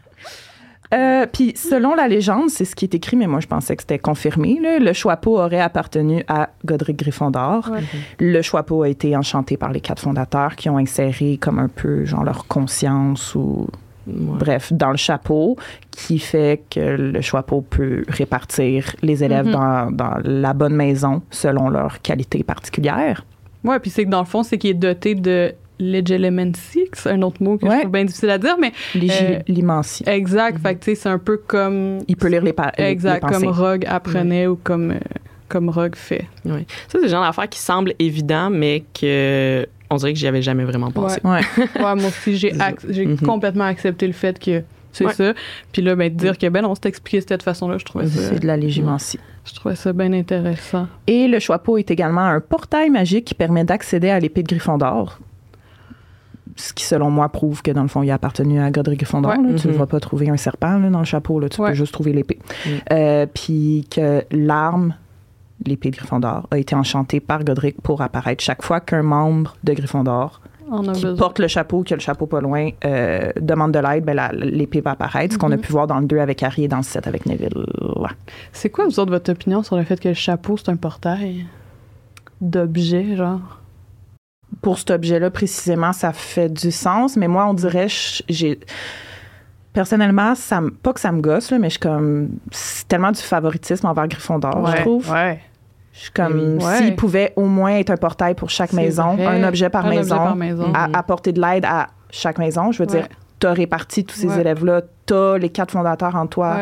Euh, 0.93 1.27
puis 1.31 1.53
selon 1.55 1.93
la 1.93 2.07
légende, 2.07 2.49
c'est 2.49 2.65
ce 2.65 2.75
qui 2.75 2.85
est 2.85 2.95
écrit, 2.95 3.15
mais 3.15 3.27
moi 3.27 3.39
je 3.41 3.47
pensais 3.47 3.75
que 3.75 3.83
c'était 3.83 3.99
confirmé. 3.99 4.59
là, 4.61 4.79
le 4.79 4.91
Choixpeau 4.93 5.37
aurait 5.39 5.59
appartenu 5.61 6.23
à 6.27 6.49
Godric 6.65 6.97
Gryffondor. 6.97 7.69
Ouais. 7.71 7.81
Le 8.19 8.41
Choixpeau 8.41 8.81
a 8.83 8.89
été 8.89 9.15
enchanté 9.15 9.55
par 9.55 9.71
les 9.71 9.81
quatre 9.81 10.01
fondateurs 10.01 10.55
qui 10.55 10.67
ont 10.69 10.77
inséré 10.79 11.37
comme 11.39 11.59
un 11.59 11.67
peu 11.67 12.05
genre 12.05 12.23
leur 12.23 12.47
conscience 12.47 13.35
ou 13.35 13.67
Ouais. 14.07 14.15
bref 14.39 14.73
dans 14.73 14.89
le 14.89 14.97
chapeau, 14.97 15.55
qui 15.91 16.17
fait 16.17 16.63
que 16.71 16.79
le 16.79 17.21
Choixpeau 17.21 17.61
peut 17.61 18.03
répartir 18.07 18.95
les 19.03 19.23
élèves 19.23 19.45
Mhm. 19.45 19.51
dans, 19.51 19.91
dans 19.91 20.13
la 20.23 20.53
bonne 20.53 20.73
maison 20.73 21.21
selon 21.29 21.69
leurs 21.69 22.01
qualités 22.01 22.41
particulières. 22.41 23.23
Ouais, 23.63 23.77
puis 23.77 23.91
c'est 23.91 24.05
que 24.05 24.09
dans 24.09 24.21
le 24.21 24.25
fond, 24.25 24.41
c'est 24.41 24.57
qu'il 24.57 24.71
est 24.71 24.73
doté 24.73 25.13
de 25.13 25.53
legelemancy, 25.79 26.85
que 26.91 26.97
c'est 26.97 27.11
un 27.11 27.21
autre 27.21 27.41
mot 27.43 27.57
que 27.57 27.65
Ouais. 27.65 27.75
je 27.75 27.79
trouve 27.81 27.91
bien 27.91 28.05
difficile 28.05 28.29
à 28.29 28.37
dire, 28.37 28.57
mais 28.59 28.71
Ligi- 28.95 29.11
Euh, 30.07 30.11
exact. 30.11 30.59
Fait 30.61 30.75
que 30.75 30.79
tu 30.83 30.91
sais, 30.91 30.95
c'est 30.95 31.09
un 31.09 31.17
peu 31.19 31.37
comme. 31.37 31.99
Il 32.07 32.15
peut 32.17 32.27
lire 32.27 32.43
les, 32.43 32.53
pa- 32.53 32.71
les 32.77 32.85
Exact, 32.85 33.21
comme 33.25 33.45
Rogue 33.47 33.85
apprenait 33.87 34.47
ou 34.47 34.55
comme, 34.55 34.91
euh, 34.91 34.99
comme 35.47 35.69
Rogue 35.69 35.95
fait. 35.95 36.25
Ouais. 36.45 36.65
Ça, 36.87 36.99
c'est 36.99 37.01
le 37.03 37.07
genre 37.07 37.23
d'affaire 37.23 37.49
qui 37.49 37.59
semble 37.59 37.93
évident, 37.99 38.49
mais 38.49 38.83
que 38.99 39.65
on 39.89 39.95
dirait 39.95 40.13
que 40.13 40.19
j'y 40.19 40.27
avais 40.27 40.41
jamais 40.41 40.65
vraiment 40.65 40.91
pensé. 40.91 41.19
Ouais. 41.23 41.39
Ouais, 41.57 41.65
moi 41.95 41.95
aussi, 42.07 42.37
j'ai 42.37 42.51
ac- 42.53 42.85
Mhm. 42.87 43.19
complètement 43.21 43.63
accepté 43.65 44.05
le 44.07 44.13
fait 44.13 44.37
que 44.39 44.63
c'est 44.91 45.05
Ouais. 45.05 45.13
ça. 45.13 45.33
Puis 45.71 45.81
là, 45.81 45.95
ben, 45.95 46.11
de 46.11 46.17
dire 46.17 46.37
que 46.37 46.47
ben 46.47 46.65
on 46.65 46.75
s'est 46.75 46.87
expliqué 46.89 47.19
de 47.21 47.25
cette 47.27 47.43
façon-là, 47.43 47.77
je 47.77 47.85
trouvais 47.85 48.07
ça, 48.07 48.29
C'est 48.29 48.39
de 48.39 48.47
la 48.47 48.57
légimancie. 48.57 49.19
je 49.45 49.53
trouvais 49.55 49.75
ça 49.75 49.93
bien 49.93 50.13
intéressant. 50.13 50.87
Et 51.07 51.27
le 51.27 51.39
Choixpeau 51.39 51.77
est 51.77 51.89
également 51.91 52.21
un 52.25 52.39
portail 52.39 52.89
magique 52.89 53.25
qui 53.25 53.33
permet 53.35 53.63
d'accéder 53.63 54.09
à 54.09 54.19
l'épée 54.19 54.43
de 54.43 54.47
Gryffondor. 54.47 55.19
Ce 56.61 56.73
qui, 56.73 56.83
selon 56.83 57.09
moi, 57.09 57.29
prouve 57.29 57.61
que, 57.61 57.71
dans 57.71 57.83
le 57.83 57.87
fond, 57.87 58.03
il 58.03 58.11
a 58.11 58.15
appartenu 58.15 58.59
à 58.59 58.69
Godric 58.69 58.99
Gryffondor. 58.99 59.31
Ouais. 59.31 59.55
Tu 59.55 59.67
ne 59.67 59.71
Mhm. 59.73 59.79
vas 59.79 59.85
pas 59.85 60.01
trouver 60.01 60.29
un 60.29 60.35
serpent 60.35 60.77
là, 60.77 60.89
dans 60.89 60.99
le 60.99 61.05
chapeau. 61.05 61.39
Là. 61.39 61.47
Tu 61.47 61.61
Ouais. 61.61 61.69
peux 61.69 61.75
juste 61.75 61.93
trouver 61.93 62.11
l'épée. 62.11 62.37
Mm. 62.65 62.69
Euh, 62.91 63.25
Puis 63.33 63.87
que 63.89 64.23
l'arme, 64.31 64.93
l'épée 65.65 65.89
de 65.89 65.95
Gryffondor, 65.95 66.47
a 66.51 66.57
été 66.57 66.75
enchantée 66.75 67.21
par 67.21 67.45
Godric 67.45 67.81
pour 67.81 68.01
apparaître 68.01 68.43
chaque 68.43 68.61
fois 68.61 68.81
qu'un 68.81 69.03
membre 69.03 69.55
de 69.63 69.71
Gryffondor 69.73 70.41
qui 70.83 70.87
besoin. 70.89 71.15
porte 71.15 71.39
le 71.39 71.47
chapeau, 71.47 71.81
qui 71.83 71.93
a 71.93 71.95
le 71.95 72.01
chapeau 72.01 72.25
pas 72.27 72.41
loin, 72.41 72.69
euh, 72.85 73.31
demande 73.39 73.71
de 73.71 73.79
l'aide, 73.79 74.03
ben, 74.03 74.13
la- 74.15 74.31
l'épée 74.33 74.81
va 74.81 74.91
apparaître. 74.91 75.33
Ce 75.35 75.37
qu'on 75.39 75.51
a 75.51 75.55
Mhm. 75.55 75.61
pu 75.61 75.71
voir 75.71 75.87
dans 75.87 75.99
le 75.99 76.05
2 76.07 76.19
avec 76.19 76.43
Harry 76.43 76.65
et 76.65 76.67
dans 76.67 76.77
le 76.77 76.83
7 76.83 77.07
avec 77.07 77.25
Neville. 77.25 77.55
Ouais. 77.95 78.09
C'est 78.51 78.69
quoi, 78.69 78.83
vous 78.85 78.99
autres, 78.99 79.11
votre 79.11 79.31
opinion 79.31 79.63
sur 79.63 79.77
le 79.77 79.83
fait 79.83 79.97
que 79.99 80.09
le 80.09 80.13
chapeau, 80.13 80.57
c'est 80.57 80.69
un 80.69 80.75
portail 80.75 81.45
d'objet, 82.41 83.15
genre? 83.15 83.58
Pour 84.61 84.77
cet 84.79 84.91
objet-là 84.91 85.29
précisément, 85.29 85.93
ça 85.93 86.11
fait 86.13 86.49
du 86.49 86.71
sens, 86.71 87.15
mais 87.17 87.27
moi, 87.27 87.45
on 87.47 87.53
dirait, 87.53 87.87
j'ai. 88.29 88.59
Personnellement, 89.71 90.33
ça 90.35 90.61
me- 90.61 90.71
pas 90.71 90.93
que 90.93 90.99
ça 90.99 91.11
me 91.11 91.21
gosse, 91.21 91.51
là, 91.51 91.59
mais 91.59 91.67
je 91.67 91.73
suis 91.73 91.79
comme. 91.79 92.29
C'est 92.51 92.87
tellement 92.87 93.11
du 93.11 93.21
favoritisme 93.21 93.85
envers 93.85 94.07
Gryffondor, 94.07 94.65
je 94.75 94.81
trouve. 94.81 95.09
Ouais. 95.11 95.39
Je 95.93 95.99
suis 95.99 96.11
comme. 96.11 96.57
Oui. 96.57 96.65
Ouais. 96.65 96.77
S'il 96.77 96.95
pouvait 96.95 97.33
au 97.35 97.45
moins 97.45 97.71
être 97.77 97.91
un 97.91 97.97
portail 97.97 98.33
pour 98.33 98.49
chaque 98.49 98.73
maison, 98.73 99.15
vrai. 99.15 99.27
un 99.27 99.47
objet 99.47 99.69
par 99.69 99.85
Un 99.85 99.89
objet 99.89 99.99
maison, 99.99 100.15
par 100.17 100.35
maison. 100.35 100.71
à 100.73 100.97
apporter 100.97 101.31
de 101.33 101.39
l'aide 101.39 101.65
à 101.65 101.87
chaque 102.09 102.39
maison, 102.39 102.71
je 102.71 102.81
veux 102.83 102.89
Ouais. 102.89 102.99
dire, 103.01 103.07
t'as 103.39 103.53
réparti 103.53 104.03
tous 104.03 104.15
ces 104.15 104.27
Ouais. 104.27 104.41
élèves-là, 104.41 104.81
t'as 105.05 105.37
les 105.37 105.49
quatre 105.49 105.71
fondateurs 105.71 106.15
en 106.15 106.25
toi. 106.25 106.61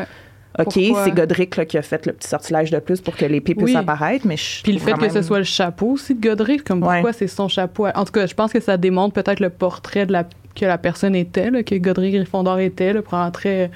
OK, 0.60 0.74
c'est 1.04 1.12
Godric 1.12 1.56
là, 1.58 1.66
qui 1.66 1.78
a 1.78 1.82
fait 1.82 2.06
le 2.06 2.14
petit 2.14 2.28
sortilège 2.28 2.72
de 2.72 2.80
plus 2.80 3.02
pour 3.02 3.16
que 3.16 3.26
l'épée 3.26 3.54
puisse 3.56 3.70
Oui. 3.72 3.76
apparaître, 3.76 4.26
mais 4.28 4.38
je 4.38 4.64
Puis 4.64 4.74
le 4.74 4.80
fait 4.80 4.94
que 4.94 5.10
ce 5.10 5.22
soit 5.22 5.38
le 5.40 5.44
chapeau 5.44 5.92
aussi 5.92 6.16
de 6.16 6.22
Godric, 6.28 6.64
comme 6.64 6.84
Ouais. 6.84 6.96
pourquoi 6.96 7.14
c'est 7.14 7.28
son 7.28 7.48
chapeau. 7.48 7.88
En 7.94 8.06
tout 8.06 8.12
cas, 8.12 8.26
je 8.26 8.34
pense 8.34 8.52
que 8.52 8.60
ça 8.60 8.78
démontre 8.78 9.14
peut-être 9.14 9.40
le 9.40 9.50
portrait 9.50 10.06
de 10.06 10.12
la 10.14 10.26
que 10.60 10.66
la 10.66 10.80
personne 10.80 11.16
était, 11.16 11.52
là, 11.52 11.62
que 11.62 11.76
Godric 11.76 12.16
Gryffondor 12.16 12.58
était, 12.58 12.92
là, 12.92 13.04
pour 13.04 13.16
très, 13.32 13.70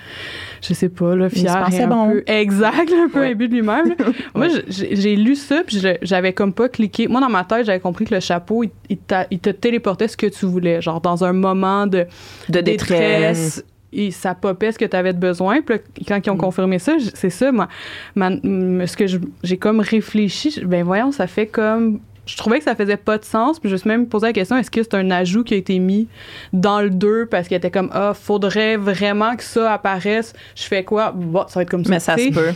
je 0.64 0.74
sais 0.74 0.90
pas, 0.90 1.16
là, 1.16 1.28
Il 1.32 1.38
se 1.38 1.46
fier 1.46 1.68
et 1.74 1.84
un 1.84 1.88
bon. 1.88 2.10
peu 2.10 2.24
exact, 2.26 2.92
un 2.92 3.08
peu 3.08 3.20
Ouais. 3.20 3.34
imbu 3.34 3.48
de 3.48 3.54
lui-même. 3.54 3.94
Moi, 4.36 4.48
j'ai 4.68 5.16
lu 5.16 5.36
ça, 5.36 5.62
puis 5.64 5.80
j'avais 6.02 6.34
comme 6.34 6.54
pas 6.54 6.70
cliqué. 6.70 7.08
Moi, 7.08 7.22
dans 7.22 7.30
ma 7.30 7.44
tête, 7.44 7.68
j'avais 7.68 7.80
compris 7.80 8.06
que 8.06 8.16
le 8.16 8.20
chapeau, 8.20 8.64
il, 8.64 8.72
il 8.90 8.98
t'a- 8.98 9.28
il 9.30 9.38
te 9.38 9.52
téléportait 9.52 10.08
ce 10.08 10.18
que 10.18 10.26
tu 10.26 10.48
voulais, 10.48 10.82
genre 10.82 11.00
dans 11.02 11.24
un 11.24 11.34
moment 11.34 11.86
de 11.86 12.08
de 12.50 12.62
détresse. 12.62 13.64
Et 13.94 14.12
ça 14.12 14.34
popait 14.36 14.72
ce 14.72 14.80
que 14.80 14.86
tu 14.86 14.96
avais 14.96 15.14
de 15.14 15.20
besoin. 15.20 15.62
Puis 15.62 15.80
quand 16.08 16.20
ils 16.26 16.30
ont 16.30 16.38
confirmé 16.38 16.80
ça, 16.80 16.96
c'est 17.14 17.30
ça, 17.30 17.52
moi, 17.52 17.68
ma- 18.16 18.32
ce 18.32 18.96
que 18.96 19.06
j'ai 19.44 19.58
comme 19.58 19.80
réfléchi, 19.80 20.62
ben 20.66 20.84
voyons, 20.84 21.12
ça 21.12 21.28
fait 21.28 21.48
comme... 21.48 22.00
Je 22.28 22.38
trouvais 22.38 22.60
que 22.60 22.64
ça 22.64 22.76
faisait 22.76 22.98
pas 22.98 23.18
de 23.18 23.26
sens, 23.26 23.60
puis 23.60 23.68
je 23.68 23.74
me 23.74 23.78
suis 23.80 23.90
même 23.90 24.06
posé 24.08 24.28
la 24.28 24.32
question, 24.34 24.56
est-ce 24.56 24.70
que 24.70 24.84
c'est 24.84 24.94
un 24.94 25.10
ajout 25.10 25.44
qui 25.44 25.56
a 25.56 25.58
été 25.58 25.80
mis 25.80 26.08
dans 26.54 26.80
le 26.80 26.92
2 26.92 27.26
parce 27.26 27.48
qu'il 27.48 27.58
était 27.58 27.72
comme, 27.72 27.90
ah, 27.94 28.14
faudrait 28.14 28.78
vraiment 28.78 29.36
que 29.36 29.44
ça 29.44 29.74
apparaisse. 29.74 30.32
Je 30.56 30.64
fais 30.64 30.84
quoi? 30.84 31.12
Bon, 31.14 31.46
ça 31.48 31.56
va 31.60 31.64
être 31.64 31.72
comme 31.72 31.84
ça. 31.84 31.90
Mais 31.90 32.00
ça 32.00 32.16
se 32.18 32.30
peut. 32.32 32.54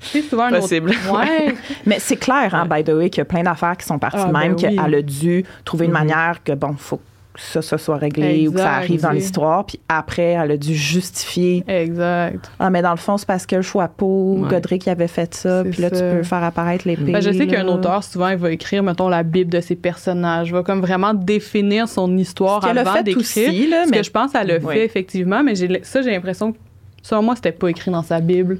C'est 0.00 0.22
souvent 0.22 0.44
un 0.44 0.52
autre- 0.52 0.60
Possible. 0.62 0.90
Ouais. 1.12 1.54
Mais 1.86 1.98
c'est 2.00 2.16
clair, 2.16 2.54
hein, 2.54 2.66
by 2.68 2.82
the 2.82 2.88
way, 2.94 3.10
qu'il 3.10 3.18
y 3.18 3.22
a 3.22 3.24
plein 3.26 3.42
d'affaires 3.42 3.76
qui 3.76 3.86
sont 3.86 3.98
parties 3.98 4.18
Ah, 4.22 4.28
de 4.28 4.32
même, 4.32 4.54
ben 4.56 4.68
oui. 4.70 4.76
qu'elle 4.76 4.94
a 4.94 5.02
dû 5.02 5.44
trouver 5.66 5.84
une 5.84 5.92
Mhm. 5.92 5.98
manière 5.98 6.42
que, 6.42 6.52
bon, 6.52 6.74
faut 6.78 7.00
ça, 7.40 7.62
ça 7.62 7.78
soit 7.78 7.96
réglé 7.96 8.48
ou 8.48 8.52
que 8.52 8.58
ça 8.58 8.72
arrive 8.74 9.00
dans 9.02 9.12
l'histoire. 9.12 9.64
Puis 9.64 9.78
après, 9.88 10.30
elle 10.32 10.50
a 10.50 10.56
dû 10.56 10.74
justifier. 10.74 11.62
Exact. 11.68 12.50
Ah, 12.58 12.68
mais 12.68 12.82
dans 12.82 12.90
le 12.90 12.96
fond, 12.96 13.16
c'est 13.16 13.26
parce 13.28 13.46
que 13.46 13.54
le 13.56 13.62
Choixpeau, 13.62 14.38
Ouais. 14.40 14.48
Godric, 14.48 14.86
il 14.86 14.90
avait 14.90 15.06
fait 15.08 15.32
ça. 15.34 15.62
Puis 15.70 15.80
là, 15.80 15.90
tu 15.90 16.00
peux 16.00 16.22
faire 16.24 16.42
apparaître 16.42 16.86
l'épée. 16.88 17.12
Ben, 17.12 17.20
je 17.22 17.30
sais 17.30 17.46
qu'un 17.46 17.68
auteur, 17.68 18.02
souvent, 18.02 18.28
il 18.28 18.36
va 18.38 18.50
écrire, 18.50 18.82
mettons, 18.82 19.08
la 19.08 19.22
Bible 19.22 19.50
de 19.52 19.60
ses 19.60 19.76
personnages, 19.76 20.52
va 20.52 20.62
comme 20.64 20.80
vraiment 20.80 21.14
définir 21.14 21.88
son 21.88 22.16
histoire 22.18 22.62
Ce 22.62 22.68
avant 22.68 22.92
fait 22.92 23.02
d'écrire. 23.04 23.20
aussi, 23.22 23.68
là, 23.68 23.84
Ce 23.84 23.90
mais 23.90 23.98
que 23.98 24.02
je 24.04 24.10
pense 24.10 24.32
qu'elle 24.32 24.50
a 24.50 24.58
Ouais. 24.58 24.74
fait, 24.74 24.84
effectivement, 24.84 25.42
mais 25.44 25.54
j'ai, 25.54 25.80
ça, 25.84 26.02
j'ai 26.02 26.10
l'impression 26.10 26.52
que, 26.52 26.58
selon 27.02 27.22
moi, 27.22 27.36
c'était 27.36 27.52
pas 27.52 27.68
écrit 27.68 27.90
dans 27.92 28.02
sa 28.02 28.20
Bible. 28.20 28.58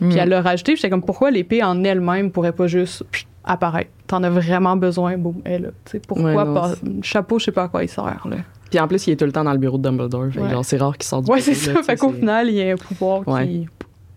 Mm. 0.00 0.08
Puis 0.10 0.18
elle 0.18 0.28
l'a 0.28 0.40
rajouté, 0.42 0.72
puis 0.72 0.76
j'étais 0.80 0.90
comme, 0.90 1.02
pourquoi 1.02 1.30
l'épée 1.30 1.62
en 1.62 1.82
elle-même 1.84 2.30
pourrait 2.30 2.52
pas 2.52 2.66
juste 2.68 3.02
apparaître? 3.44 3.90
T'en 4.06 4.22
as 4.22 4.30
vraiment 4.30 4.76
besoin, 4.76 5.16
boum, 5.16 5.36
elle 5.44 5.52
est 5.52 5.58
là. 5.58 5.68
Tu 5.84 5.92
sais, 5.92 6.00
pourquoi 6.06 6.34
Ouais, 6.34 6.44
non, 6.44 6.54
pas? 6.54 6.72
Chapeau, 7.02 7.38
je 7.38 7.46
sais 7.46 7.52
pas 7.52 7.64
à 7.64 7.68
quoi 7.68 7.82
il 7.82 7.88
sert, 7.88 8.26
là. 8.28 8.36
Puis 8.70 8.80
en 8.80 8.88
plus, 8.88 9.06
il 9.06 9.12
est 9.12 9.16
tout 9.16 9.24
le 9.26 9.32
temps 9.32 9.44
dans 9.44 9.52
le 9.52 9.58
bureau 9.58 9.76
de 9.78 9.82
Dumbledore. 9.82 10.28
Ouais. 10.36 10.50
genre, 10.50 10.64
c'est 10.64 10.78
rare 10.78 10.96
qu'il 10.96 11.04
sorte 11.04 11.24
du 11.26 11.30
Ouais, 11.30 11.40
c'est 11.40 11.54
ça. 11.54 11.72
là, 11.74 11.82
fait 11.82 11.96
qu'au 11.96 12.10
c'est- 12.12 12.18
final, 12.20 12.48
il 12.48 12.54
y 12.54 12.62
a 12.70 12.72
un 12.72 12.76
pouvoir 12.76 13.26
Ouais. 13.28 13.46
qui 13.46 13.68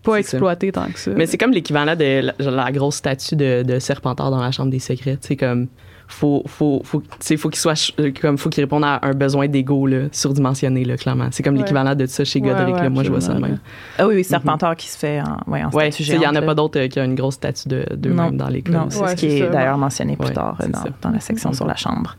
pas 0.02 0.12
C'est 0.14 0.20
exploité 0.20 0.70
tant 0.72 0.86
que 0.86 0.98
ça. 0.98 1.10
Mais 1.16 1.26
c'est 1.26 1.36
comme 1.36 1.50
l'équivalent 1.50 1.96
de 1.96 2.30
la, 2.38 2.70
grosse 2.72 2.94
statue 2.96 3.34
de, 3.36 3.62
de 3.64 3.78
Serpentard 3.80 4.30
dans 4.30 4.40
la 4.40 4.52
Chambre 4.52 4.70
des 4.70 4.78
Secrets. 4.78 5.18
Sais, 5.20 5.36
comme. 5.36 5.66
Faut, 6.08 6.44
faut, 6.46 6.82
faut, 6.84 7.02
faut 7.36 7.48
qu'il 7.50 7.58
soit 7.58 7.92
euh, 7.98 8.12
comme 8.20 8.38
faut 8.38 8.48
qu'il 8.48 8.62
réponde 8.62 8.84
à 8.84 9.00
un 9.02 9.12
besoin 9.12 9.48
d'ego 9.48 9.86
là, 9.86 10.06
surdimensionné 10.12 10.84
là, 10.84 10.96
clairement. 10.96 11.28
C'est 11.32 11.42
comme 11.42 11.54
Ouais. 11.54 11.60
l'équivalent 11.62 11.94
de 11.96 12.06
ça 12.06 12.24
chez 12.24 12.40
Godric. 12.40 12.76
ouais, 12.76 12.82
là. 12.82 12.90
Moi, 12.90 13.02
je 13.02 13.10
vois 13.10 13.20
ça 13.20 13.34
de 13.34 13.40
même. 13.40 13.58
Ah 13.98 14.06
oui, 14.06 14.14
oui, 14.16 14.24
Serpentard 14.24 14.76
qui 14.76 14.88
se 14.88 14.96
fait 14.96 15.20
en, 15.20 15.38
ouais, 15.50 15.64
en 15.64 15.70
statue 15.70 16.02
il 16.04 16.22
y 16.22 16.26
en 16.26 16.34
a 16.34 16.42
pas 16.42 16.54
d'autres 16.54 16.78
euh, 16.78 16.88
qui 16.88 17.00
ont 17.00 17.04
une 17.04 17.16
grosse 17.16 17.34
statue 17.34 17.68
de 17.68 17.84
d'eux-mêmes 17.96 18.36
dans 18.36 18.48
l'école. 18.48 18.74
Non, 18.74 18.86
c'est 18.88 19.00
Ouais, 19.00 19.08
ce 19.10 19.14
qui 19.16 19.26
est 19.26 19.50
d'ailleurs 19.50 19.78
mentionné 19.78 20.16
plus 20.16 20.28
Ouais, 20.28 20.32
tard 20.34 20.56
euh, 20.62 20.68
dans, 21.02 21.10
la 21.10 21.20
section 21.20 21.50
Mhm. 21.50 21.54
sur 21.56 21.66
la 21.66 21.76
chambre. 21.76 22.16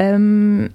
Euh, 0.00 0.68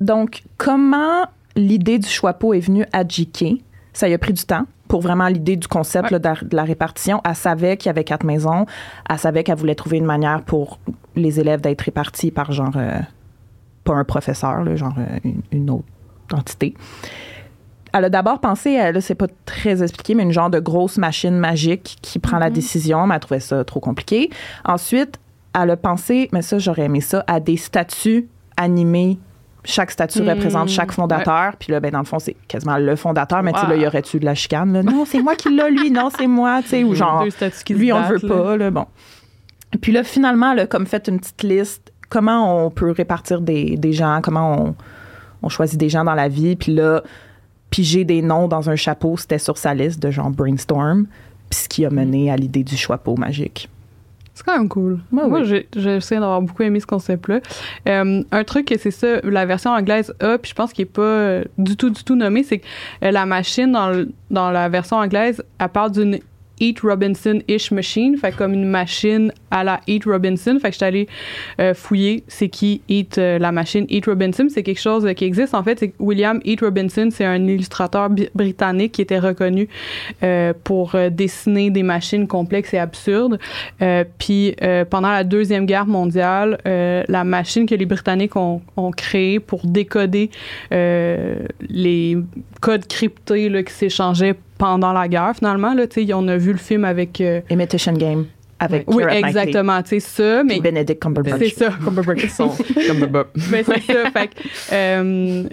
donc, 0.00 0.42
comment 0.56 1.26
l'idée 1.56 1.98
du 1.98 2.08
Choixpeau 2.08 2.54
est 2.54 2.60
venue 2.60 2.86
à 2.92 3.06
J.K.? 3.06 3.62
Ça 3.92 4.08
y 4.08 4.14
a 4.14 4.18
pris 4.18 4.32
du 4.32 4.44
temps 4.44 4.66
pour 4.88 5.00
vraiment 5.00 5.28
l'idée 5.28 5.56
du 5.56 5.68
concept 5.68 6.10
Ouais. 6.10 6.18
là, 6.18 6.34
de, 6.42 6.56
la, 6.56 6.64
répartition. 6.64 7.20
Elle 7.24 7.34
savait 7.34 7.76
qu'il 7.76 7.88
y 7.88 7.90
avait 7.90 8.04
quatre 8.04 8.24
maisons. 8.24 8.66
Elle 9.08 9.18
savait 9.18 9.42
qu'elle 9.44 9.56
voulait 9.58 9.74
trouver 9.74 9.98
une 9.98 10.04
manière 10.04 10.42
pour 10.42 10.78
les 11.14 11.40
élèves 11.40 11.60
d'être 11.60 11.80
répartis 11.82 12.30
par 12.30 12.52
genre, 12.52 12.76
euh, 12.76 12.98
pas 13.84 13.94
un 13.94 14.04
professeur, 14.04 14.62
là, 14.64 14.76
genre 14.76 14.94
euh, 14.98 15.18
une, 15.24 15.42
une 15.52 15.70
autre 15.70 15.84
entité. 16.32 16.74
Elle 17.92 18.04
a 18.04 18.10
d'abord 18.10 18.40
pensé, 18.40 18.76
à, 18.78 18.92
là, 18.92 19.00
c'est 19.00 19.14
pas 19.14 19.28
très 19.46 19.82
expliqué, 19.82 20.14
mais 20.14 20.22
une 20.24 20.32
genre 20.32 20.50
de 20.50 20.58
grosse 20.58 20.98
machine 20.98 21.38
magique 21.38 21.96
qui 22.02 22.18
prend 22.18 22.38
la 22.38 22.48
Mhm. 22.48 22.54
décision, 22.54 23.06
mais 23.06 23.14
elle 23.14 23.20
trouvait 23.20 23.40
ça 23.40 23.64
trop 23.64 23.80
compliqué. 23.80 24.28
Ensuite, 24.64 25.18
elle 25.58 25.70
a 25.70 25.76
pensé, 25.76 26.28
mais 26.32 26.42
ça, 26.42 26.58
j'aurais 26.58 26.82
aimé 26.82 27.00
ça, 27.00 27.24
à 27.26 27.40
des 27.40 27.56
statues 27.56 28.28
animées. 28.58 29.18
Chaque 29.66 29.90
statue 29.90 30.22
représente 30.22 30.68
chaque 30.68 30.92
fondateur. 30.92 31.56
Puis 31.58 31.72
là, 31.72 31.80
ben, 31.80 31.90
dans 31.90 31.98
le 31.98 32.04
fond, 32.04 32.18
c'est 32.18 32.36
quasiment 32.46 32.78
le 32.78 32.94
fondateur. 32.96 33.42
Mais 33.42 33.52
tu 33.52 33.60
sais, 33.60 33.66
là, 33.66 33.76
y 33.76 33.86
aurait-tu 33.86 34.20
de 34.20 34.24
la 34.24 34.34
chicane? 34.34 34.72
là? 34.72 34.82
Non, 34.82 35.04
c'est 35.04 35.20
moi 35.20 35.34
qui 35.34 35.50
l'ai, 35.50 35.70
lui. 35.70 35.90
Non, 35.90 36.08
c'est 36.16 36.28
moi. 36.28 36.62
Tu 36.62 36.68
sais, 36.68 36.84
ou 36.84 36.94
genre, 36.94 37.24
lui, 37.70 37.92
on 37.92 38.00
battent, 38.00 38.12
veut 38.12 38.28
pas. 38.28 38.56
Là, 38.56 38.70
bon. 38.70 38.86
Puis 39.80 39.92
là, 39.92 40.04
finalement, 40.04 40.52
elle 40.52 40.60
a 40.60 40.66
comme 40.66 40.86
fait 40.86 41.08
une 41.08 41.18
petite 41.18 41.42
liste. 41.42 41.92
Comment 42.08 42.64
on 42.64 42.70
peut 42.70 42.92
répartir 42.92 43.40
des, 43.40 43.76
des 43.76 43.92
gens? 43.92 44.20
Comment 44.22 44.62
on, 44.62 44.74
on 45.42 45.48
choisit 45.48 45.78
des 45.78 45.88
gens 45.88 46.04
dans 46.04 46.14
la 46.14 46.28
vie? 46.28 46.54
Puis 46.54 46.72
là, 46.72 47.02
piger 47.70 48.04
des 48.04 48.22
noms 48.22 48.46
dans 48.46 48.70
un 48.70 48.76
chapeau, 48.76 49.16
c'était 49.16 49.38
sur 49.38 49.58
sa 49.58 49.74
liste 49.74 50.00
de 50.00 50.12
genre 50.12 50.30
brainstorm. 50.30 51.06
Puis 51.50 51.60
ce 51.60 51.68
qui 51.68 51.84
a 51.84 51.90
mené 51.90 52.30
à 52.30 52.36
l'idée 52.36 52.62
du 52.62 52.76
chapeau 52.76 53.16
magique. 53.16 53.68
C'est 54.38 54.44
quand 54.44 54.58
même 54.58 54.68
cool. 54.68 55.00
Ouais, 55.12 55.26
Moi, 55.26 55.40
oui. 55.40 55.46
j'ai- 55.46 55.66
j'essaie 55.74 56.16
d'avoir 56.20 56.42
beaucoup 56.42 56.62
aimé 56.62 56.78
ce 56.78 56.86
concept-là. 56.86 57.40
Euh, 57.88 58.22
un 58.30 58.44
truc 58.44 58.72
c'est 58.78 58.90
ça, 58.90 59.20
la 59.22 59.46
version 59.46 59.70
anglaise 59.70 60.14
a, 60.20 60.36
puis 60.36 60.50
je 60.50 60.54
pense 60.54 60.74
qu'il 60.74 60.84
n'est 60.84 60.90
pas 60.90 61.00
euh, 61.02 61.44
du 61.56 61.74
tout, 61.74 61.88
du 61.88 62.04
tout 62.04 62.16
nommé, 62.16 62.42
c'est 62.42 62.58
que 62.58 62.66
euh, 63.02 63.10
la 63.10 63.24
machine 63.24 63.72
dans, 63.72 63.88
le- 63.88 64.10
dans 64.30 64.50
la 64.50 64.68
version 64.68 64.98
anglaise, 64.98 65.42
elle 65.58 65.68
parle 65.70 65.92
d'une 65.92 66.18
Eat 66.60 66.80
Robinson-ish 66.80 67.70
machine, 67.70 68.16
fait 68.16 68.34
comme 68.34 68.54
une 68.54 68.64
machine 68.64 69.32
à 69.50 69.64
la 69.64 69.80
Eat 69.86 70.04
Robinson. 70.04 70.58
Fait 70.60 70.68
que 70.68 70.74
j'étais 70.74 70.86
allée 70.86 71.08
euh, 71.60 71.74
fouiller 71.74 72.24
c'est 72.28 72.48
qui 72.48 72.80
Eat, 72.88 73.18
euh, 73.18 73.38
la 73.38 73.52
machine 73.52 73.86
Eat 73.88 74.06
Robinson. 74.06 74.46
C'est 74.48 74.62
quelque 74.62 74.80
chose 74.80 75.06
qui 75.16 75.24
existe. 75.24 75.54
En 75.54 75.62
fait, 75.62 75.92
William 75.98 76.40
Eat 76.44 76.60
Robinson, 76.60 77.08
c'est 77.12 77.24
un 77.24 77.46
illustrateur 77.46 78.08
britannique 78.34 78.92
qui 78.92 79.02
était 79.02 79.18
reconnu 79.18 79.68
euh, 80.22 80.52
pour 80.64 80.96
dessiner 81.10 81.70
des 81.70 81.82
machines 81.82 82.26
complexes 82.26 82.72
et 82.74 82.78
absurdes. 82.78 83.38
Puis 84.18 84.54
pendant 84.90 85.10
la 85.10 85.24
Deuxième 85.24 85.66
Guerre 85.66 85.86
mondiale, 85.86 86.58
la 86.64 87.24
machine 87.24 87.66
que 87.66 87.74
les 87.74 87.86
Britanniques 87.86 88.36
ont, 88.36 88.62
ont 88.76 88.90
créée 88.90 89.40
pour 89.40 89.66
décoder 89.66 90.30
les 90.70 92.18
codes 92.60 92.86
cryptés 92.86 93.48
là, 93.48 93.62
qui 93.62 93.72
s'échangeaient 93.72 94.36
pendant 94.58 94.92
la 94.92 95.08
guerre, 95.08 95.32
finalement. 95.36 95.74
Là, 95.74 95.84
on 96.14 96.28
a 96.28 96.36
vu 96.36 96.52
le 96.52 96.58
film 96.58 96.84
avec... 96.84 97.20
Euh, 97.20 97.40
Imitation 97.50 97.92
Game. 97.92 98.26
Avec 98.58 98.84
oui, 98.90 99.02
exactement, 99.10 99.82
tu 99.82 99.88
sais 99.88 100.00
ça, 100.00 100.42
mais 100.42 100.60
Benedict 100.60 101.02
Cumberbatch. 101.02 101.38
C'est 101.40 101.64
ça, 101.64 101.70
Cumberbatch. 101.84 102.26
Cumberbatch. 102.86 103.26
ben, 103.50 103.64
c'est 103.66 103.92
ça, 103.92 104.10
fait 104.10 104.28
que, 104.28 104.34
euh, 104.72 105.44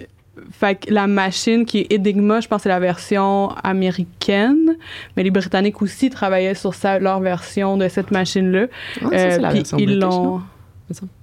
fait 0.50 0.74
que 0.76 0.92
la 0.92 1.06
machine 1.06 1.66
qui 1.66 1.80
est 1.80 1.92
Enigma, 1.92 2.40
je 2.40 2.48
pense 2.48 2.58
que 2.58 2.62
c'est 2.64 2.68
la 2.70 2.80
version 2.80 3.50
américaine, 3.62 4.76
mais 5.16 5.22
les 5.22 5.30
Britanniques 5.30 5.82
aussi 5.82 6.08
travaillaient 6.08 6.54
sur 6.54 6.74
ça, 6.74 6.98
leur 6.98 7.20
version 7.20 7.76
de 7.76 7.88
cette 7.88 8.10
machine-là. 8.10 8.66
Ah, 9.02 9.08
euh, 9.12 9.38
la 9.38 9.50
puis 9.50 9.64
ils 9.78 9.98
l'ont. 9.98 10.40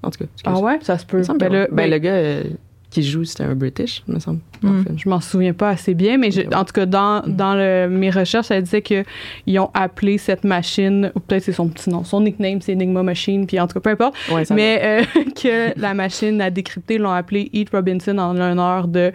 En 0.04 0.10
tout 0.10 0.20
cas, 0.20 0.26
ah 0.46 0.60
ouais, 0.60 0.80
ça 0.82 0.98
se 0.98 1.06
peut. 1.06 1.22
Ben, 1.40 1.52
le, 1.52 1.68
ben, 1.68 1.76
ben, 1.76 1.90
le 1.90 1.98
gars, 1.98 2.12
euh, 2.12 2.44
qui 2.92 3.04
joue, 3.04 3.24
c'était 3.24 3.46
un 3.46 3.56
British, 3.56 4.04
me 4.08 4.20
semble. 4.20 4.40
Hmm. 4.62 4.84
Je 4.96 5.10
m'en 5.10 5.22
souviens 5.22 5.54
pas 5.54 5.70
assez 5.70 5.94
bien, 5.94 6.18
mais 6.18 6.30
en 6.54 6.66
tout 6.66 6.74
cas, 6.74 6.86
dans, 6.86 7.22
hmm. 7.22 7.36
dans 7.36 7.56
le, 7.56 7.88
mes 7.88 8.10
recherches, 8.12 8.48
ça 8.48 8.62
disait 8.62 8.82
qu'ils 8.82 9.60
ont 9.60 9.72
appelé 9.74 10.18
cette 10.18 10.44
machine, 10.44 11.12
ou 11.16 11.22
peut-être 11.22 11.44
c'est 11.44 11.54
son 11.54 11.70
petit 11.70 11.90
nom, 11.90 12.04
son 12.04 12.22
nickname, 12.22 12.62
c'est 12.62 12.74
Enigma 12.74 13.02
Machine, 13.02 13.48
puis 13.48 13.60
en 13.60 13.68
tout 13.68 13.80
cas, 13.80 13.80
peu 13.80 13.90
importe, 13.92 14.16
mais 14.52 14.82
euh, 14.84 15.22
que 15.42 15.80
la 15.80 15.94
machine 15.94 16.42
à 16.42 16.52
décrypter 16.52 16.98
l'ont 16.98 17.12
appelé 17.12 17.50
Eat 17.54 17.70
Robinson 17.70 18.18
en 18.18 18.34
l'honneur 18.34 18.88
de 18.88 19.14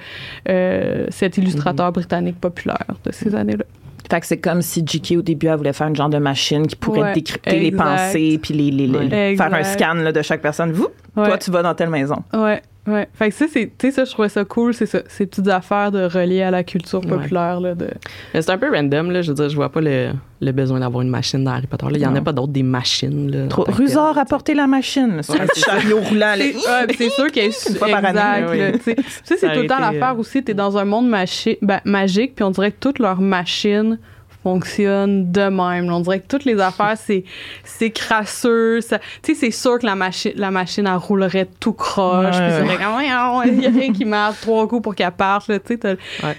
euh, 0.48 1.06
cet 1.10 1.36
illustrateur 1.36 1.90
hmm. 1.90 1.94
britannique 1.94 2.40
populaire 2.40 2.86
de 3.04 3.12
ces 3.12 3.34
années-là. 3.34 3.64
Fait 4.10 4.20
que 4.20 4.26
c'est 4.26 4.38
comme 4.38 4.62
si 4.62 4.84
J.K. 4.86 5.18
au 5.18 5.22
début, 5.22 5.48
elle 5.48 5.56
voulait 5.56 5.72
faire 5.72 5.88
une 5.88 5.96
genre 5.96 6.08
de 6.08 6.18
machine 6.18 6.66
qui 6.66 6.76
pourrait 6.76 7.12
décrypter 7.12 7.58
les 7.58 7.72
pensées 7.72 8.38
puis 8.40 8.54
les, 8.54 8.70
les, 8.70 9.36
faire 9.36 9.52
un 9.52 9.64
scan 9.64 9.94
là, 9.94 10.12
de 10.12 10.22
chaque 10.22 10.40
personne. 10.40 10.72
Vous, 10.72 10.88
toi, 11.14 11.36
tu 11.36 11.50
vas 11.50 11.62
dans 11.62 11.74
telle 11.74 11.90
maison. 11.90 12.22
Ouais. 12.32 12.62
Ouais. 12.86 13.08
Fait 13.14 13.30
que 13.30 13.34
ça, 13.34 13.46
c'est, 13.52 13.72
tu 13.78 13.86
sais, 13.86 13.90
ça, 13.90 14.04
je 14.04 14.12
trouvais 14.12 14.28
ça 14.28 14.44
cool, 14.44 14.72
c'est 14.72 14.86
ça, 14.86 15.00
ces 15.08 15.26
petites 15.26 15.48
affaires 15.48 15.90
de 15.90 16.04
relier 16.04 16.42
à 16.42 16.50
la 16.50 16.62
culture 16.62 17.00
populaire, 17.00 17.60
là, 17.60 17.74
de... 17.74 17.88
c'est 18.32 18.50
un 18.50 18.58
peu 18.58 18.70
random, 18.70 19.10
là, 19.10 19.22
je 19.22 19.28
veux 19.28 19.34
dire, 19.34 19.48
je 19.48 19.56
vois 19.56 19.70
pas 19.70 19.80
le, 19.80 20.10
le 20.40 20.52
besoin 20.52 20.80
d'avoir 20.80 21.02
une 21.02 21.08
machine 21.08 21.42
dans 21.42 21.52
Harry 21.52 21.66
Potter, 21.66 21.86
là. 21.86 21.92
Il 21.94 22.00
y 22.00 22.06
en 22.06 22.14
a 22.14 22.20
pas 22.20 22.32
d'autres 22.32 22.52
des 22.52 22.62
machines, 22.62 23.30
là. 23.30 23.48
Trop. 23.48 23.64
Rusard 23.68 24.16
a 24.18 24.24
porté 24.24 24.54
la 24.54 24.66
machine, 24.66 25.20
c'est 25.22 25.40
un 25.40 25.46
chariot 25.54 26.00
roulant, 26.00 26.34
là. 26.36 26.86
C'est, 26.96 27.10
sûr 27.10 27.30
qu'elle 27.32 27.46
est, 27.46 27.68
exact, 27.68 28.82
tu 28.84 28.94
sais, 29.24 29.36
c'est 29.36 29.52
tout 29.52 29.62
le 29.62 29.66
temps 29.66 29.80
l'affaire 29.80 30.14
euh, 30.14 30.20
aussi, 30.20 30.44
t'es 30.44 30.54
dans 30.54 30.78
un 30.78 30.84
monde 30.84 31.10
ben, 31.10 31.80
magique, 31.84 32.34
puis 32.36 32.44
on 32.44 32.50
dirait 32.50 32.70
que 32.70 32.78
toutes 32.80 33.00
leurs 33.00 33.20
machines 33.20 33.98
fonctionne 34.46 35.32
de 35.32 35.48
même. 35.48 35.92
On 35.92 35.98
dirait 35.98 36.20
que 36.20 36.28
toutes 36.28 36.44
les 36.44 36.60
affaires, 36.60 36.96
c'est, 36.96 37.24
c'est 37.64 37.90
crasseux. 37.90 38.78
Tu 38.80 38.96
sais, 39.22 39.34
c'est 39.34 39.50
sûr 39.50 39.80
que 39.80 39.86
la, 39.86 39.96
machine 39.96 40.30
la 40.36 40.52
machine, 40.52 40.86
elle 40.86 40.94
roulerait 40.94 41.48
tout 41.58 41.72
croche. 41.72 42.36
Puis 42.36 43.52
il 43.52 43.60
y 43.60 43.66
a 43.66 43.70
rien 43.70 43.92
qui 43.92 44.04
marche 44.04 44.40
trois 44.42 44.68
coups 44.68 44.82
pour 44.82 44.94
qu'elle 44.94 45.10
parte. 45.10 45.50
Tu 45.66 45.78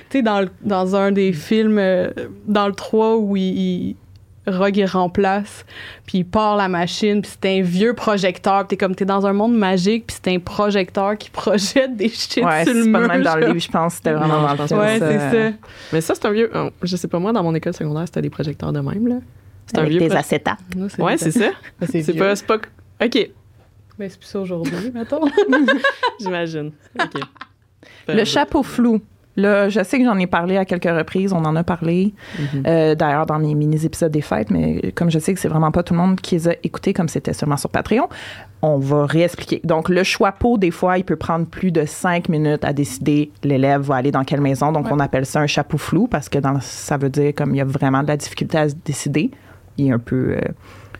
sais, 0.10 0.22
dans, 0.22 0.48
dans 0.62 0.96
un 0.96 1.12
des 1.12 1.34
films, 1.34 1.80
euh, 1.80 2.10
dans 2.48 2.67
le 2.67 2.74
3, 2.74 3.17
où 3.17 3.36
il 3.36 3.98
Rogue, 4.48 4.78
il 4.78 4.86
remplace, 4.86 5.66
puis 6.06 6.20
il 6.20 6.26
part 6.26 6.56
la 6.56 6.68
machine, 6.68 7.22
puis 7.22 7.32
c'est 7.32 7.60
un 7.60 7.62
vieux 7.62 7.94
projecteur, 7.94 8.68
puis 8.68 8.70
t'es 8.70 8.78
comme, 8.78 8.96
t'es 8.96 9.06
dans 9.06 9.26
un 9.26 9.34
monde 9.34 9.56
magique, 9.56 10.08
puis 10.08 10.18
c'est 10.22 10.34
un 10.34 10.40
projecteur 10.40 11.18
qui 11.18 11.30
projette 11.32 11.96
des 11.96 12.10
shit 12.10 12.44
ouais, 12.44 12.64
sur 12.64 12.74
le 12.74 12.86
mur. 12.86 13.00
c'est 13.02 13.08
pas 13.08 13.14
même 13.14 13.24
dans 13.24 13.36
le 13.36 13.48
livre, 13.48 13.60
je 13.60 13.70
pense, 13.70 13.96
c'était 13.96 14.14
vraiment 14.14 14.42
dans 14.42 14.54
le 14.54 14.80
Ouais, 14.80 15.00
c'est 15.00 15.20
ça. 15.20 15.58
Mais 15.94 16.02
ça, 16.02 16.16
c'est 16.16 16.26
un 16.26 16.32
vieux... 16.32 16.50
Oh, 16.54 16.70
je 16.82 16.96
sais 16.96 17.08
pas, 17.08 17.20
moi, 17.20 17.34
dans 17.34 17.44
mon 17.44 17.54
école 17.56 17.74
secondaire, 17.74 18.04
c'était 18.06 18.22
des 18.22 18.30
projecteurs 18.30 18.72
de 18.72 18.80
même, 18.80 19.08
là. 19.08 19.16
C'est 19.66 19.80
un 19.80 19.84
vieux... 19.84 20.00
des 20.00 20.12
acétates. 20.12 20.60
Ouais, 20.98 21.18
c'est 21.18 21.32
ça. 21.32 21.52
c'est 21.82 22.18
pas... 22.18 22.36
C'est 22.36 22.48
pas... 22.48 22.58
OK. 23.04 23.30
Mais 24.00 24.10
c'est 24.10 24.20
plus 24.20 24.28
ça 24.28 24.40
aujourd'hui, 24.40 24.92
mettons. 24.94 25.22
J'imagine. 26.20 26.72
OK. 27.00 27.22
Le 28.08 28.24
chapeau 28.24 28.64
flou. 28.64 29.02
Là, 29.38 29.69
je 29.69 29.84
sais 29.84 30.00
que 30.00 30.04
j'en 30.04 30.17
ai 30.17 30.26
parlé 30.28 30.58
à 30.58 30.65
quelques 30.65 30.86
reprises, 30.86 31.32
on 31.32 31.45
en 31.45 31.56
a 31.56 31.63
parlé, 31.63 32.13
mhm. 32.39 32.63
euh, 32.65 32.95
d'ailleurs 32.95 33.28
dans 33.28 33.38
mes 33.38 33.54
mini-épisodes 33.54 34.12
des 34.12 34.21
fêtes, 34.21 34.50
mais 34.50 34.91
comme 34.93 35.12
je 35.12 35.19
sais 35.19 35.34
que 35.34 35.39
c'est 35.39 35.47
vraiment 35.47 35.71
pas 35.71 35.84
tout 35.84 35.93
le 35.93 36.00
monde 36.00 36.19
qui 36.19 36.36
les 36.36 36.47
a 36.50 36.54
écoutés 36.63 36.91
comme 36.91 37.08
c'était 37.08 37.34
seulement 37.34 37.58
sur 37.58 37.69
Patreon, 37.69 38.10
on 38.63 38.80
va 38.80 39.06
réexpliquer. 39.06 39.62
Donc, 39.63 39.89
le 39.89 40.04
choix 40.04 40.32
pot, 40.32 40.58
des 40.58 40.71
fois, 40.71 40.97
il 40.97 41.04
peut 41.04 41.15
prendre 41.15 41.45
plus 41.45 41.71
de 41.71 41.86
cinq 41.86 42.30
minutes 42.30 42.65
à 42.65 42.73
décider 42.73 43.32
l'élève 43.43 43.82
va 43.82 43.95
aller 43.95 44.12
dans 44.12 44.23
quelle 44.23 44.41
maison. 44.41 44.71
Donc, 44.71 44.88
on 44.91 45.00
appelle 45.00 45.28
ça 45.28 45.39
un 45.39 45.47
chapeau 45.47 45.78
flou 45.78 46.08
parce 46.08 46.30
que 46.30 46.39
dans, 46.39 46.60
ça 46.60 46.97
veut 46.97 47.10
dire 47.10 47.34
comme 47.36 47.54
il 47.54 47.60
y 47.60 47.62
a 47.62 47.65
vraiment 47.65 48.02
de 48.02 48.08
la 48.08 48.17
difficulté 48.17 48.58
à 48.58 48.69
se 48.69 48.76
décider. 48.84 49.32
Il 49.78 49.88
est 49.88 49.91
un 49.91 50.00
peu... 50.00 50.38
Euh, 50.38 50.41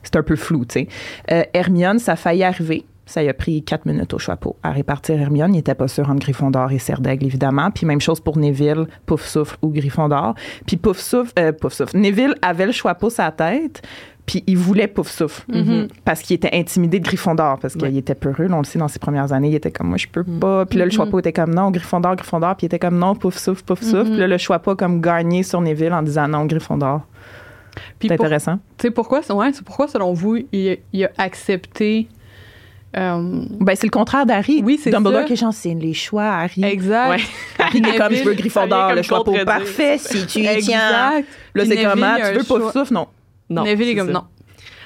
c'est 0.04 0.16
un 0.16 0.24
peu 0.24 0.36
flou, 0.36 0.64
tu 0.66 0.74
sais. 0.74 0.88
Euh, 1.32 1.44
Hermione, 1.54 2.00
ça 2.00 2.14
a 2.14 2.16
failli 2.16 2.44
arriver 2.44 2.86
ça 3.08 3.24
y 3.24 3.30
a 3.30 3.34
pris 3.34 3.64
quatre 3.64 3.86
minutes 3.86 4.14
au 4.14 4.20
chapeau 4.20 4.58
à 4.62 4.72
répartir 4.72 5.20
Hermione. 5.20 5.54
Il 5.54 5.58
n'était 5.58 5.76
pas 5.76 5.88
sûr 5.88 6.08
entre 6.10 6.20
Gryffondor 6.20 6.72
et 6.72 6.78
Serdaigle, 6.78 7.26
évidemment. 7.26 7.72
Puis 7.72 7.86
même 7.86 8.02
chose 8.02 8.20
pour 8.20 8.38
Neville, 8.38 8.86
Poufsouffle 9.06 9.58
ou 9.62 9.70
Gryffondor. 9.70 10.36
Puis 10.66 10.78
Poufsouffle, 10.78 11.32
euh, 11.40 11.54
Poufsouffle. 11.54 11.98
Neville 11.98 12.36
avait 12.42 12.66
le 12.66 12.74
chapeau 12.74 13.10
sa 13.10 13.32
tête, 13.32 13.82
puis 14.26 14.44
il 14.46 14.58
voulait 14.58 14.88
Poufsouffle 14.88 15.50
mm-hmm. 15.50 15.88
parce 16.04 16.22
qu'il 16.22 16.36
était 16.36 16.54
intimidé 16.54 17.00
de 17.00 17.06
Gryffondor 17.06 17.60
parce 17.60 17.76
qu'il 17.76 17.98
était 17.98 18.14
peureux. 18.14 18.48
on 18.52 18.58
le 18.58 18.66
sait, 18.66 18.78
dans 18.78 18.90
ses 18.90 19.00
premières 19.00 19.32
années, 19.32 19.50
il 19.50 19.56
était 19.56 19.72
comme 19.72 19.88
moi, 19.88 19.98
je 19.98 20.08
peux 20.08 20.24
mm. 20.28 20.40
pas. 20.40 20.66
Puis 20.66 20.78
là, 20.78 20.84
le 20.84 20.92
mm-hmm. 20.92 20.96
chapeau 20.96 21.20
était 21.20 21.34
comme 21.34 21.56
non, 21.56 21.72
Gryffondor, 21.72 22.18
Gryffondor. 22.18 22.58
Puis 22.58 22.66
il 22.66 22.68
était 22.68 22.80
comme 22.80 23.00
non, 23.00 23.16
Poufsouffle, 23.16 23.64
Poufsouffle. 23.64 24.04
Mm-hmm. 24.04 24.12
Puis 24.12 24.20
là, 24.20 24.28
le 24.28 24.38
chapeau 24.38 24.76
comme 24.76 25.00
gagné 25.00 25.44
sur 25.44 25.62
Neville 25.62 25.94
en 25.94 26.04
disant 26.04 26.28
non, 26.28 26.46
Gryffondor. 26.46 27.02
C'est 28.02 28.12
intéressant. 28.12 28.58
Tu 28.78 28.88
sais 28.88 28.92
pourquoi, 28.92 29.20
ouais, 29.20 29.54
c'est 29.54 29.64
pourquoi 29.64 29.88
selon 29.88 30.12
vous, 30.12 30.38
il, 30.52 30.80
il 30.92 31.06
a 31.06 31.12
accepté 31.18 32.10
euh, 32.96 33.44
ben, 33.60 33.76
c'est 33.76 33.88
le 33.88 33.92
contraire 33.92 34.26
d'Harry. 34.26 34.62
Oui, 34.64 34.80
c'est 34.82 34.90
Dumbledore 34.90 35.26
qui 35.26 35.34
est 35.34 35.74
les 35.76 35.94
choix, 35.94 36.24
Harry. 36.24 36.64
Exact. 36.64 37.10
Ouais. 37.10 37.24
Harry 37.60 37.80
est 37.80 37.98
comme, 37.98 38.14
je 38.14 38.24
veux 38.24 38.34
Gryffondor, 38.34 38.94
le 38.94 39.02
choix 39.02 39.24
pour 39.24 39.38
parfait, 39.46 39.98
si 39.98 40.26
tu 40.26 40.40
y 40.40 40.58
tiens. 40.60 41.24
Là, 41.54 41.66
c'est 41.66 41.84
comment, 41.84 42.16
tu 42.16 42.38
veux 42.38 42.44
pas 42.44 42.72
souffle? 42.72 42.94
Non. 42.94 43.08
non. 43.50 43.64
Neville 43.64 43.90
est 43.90 43.96
comme, 43.96 44.12
non. 44.12 44.24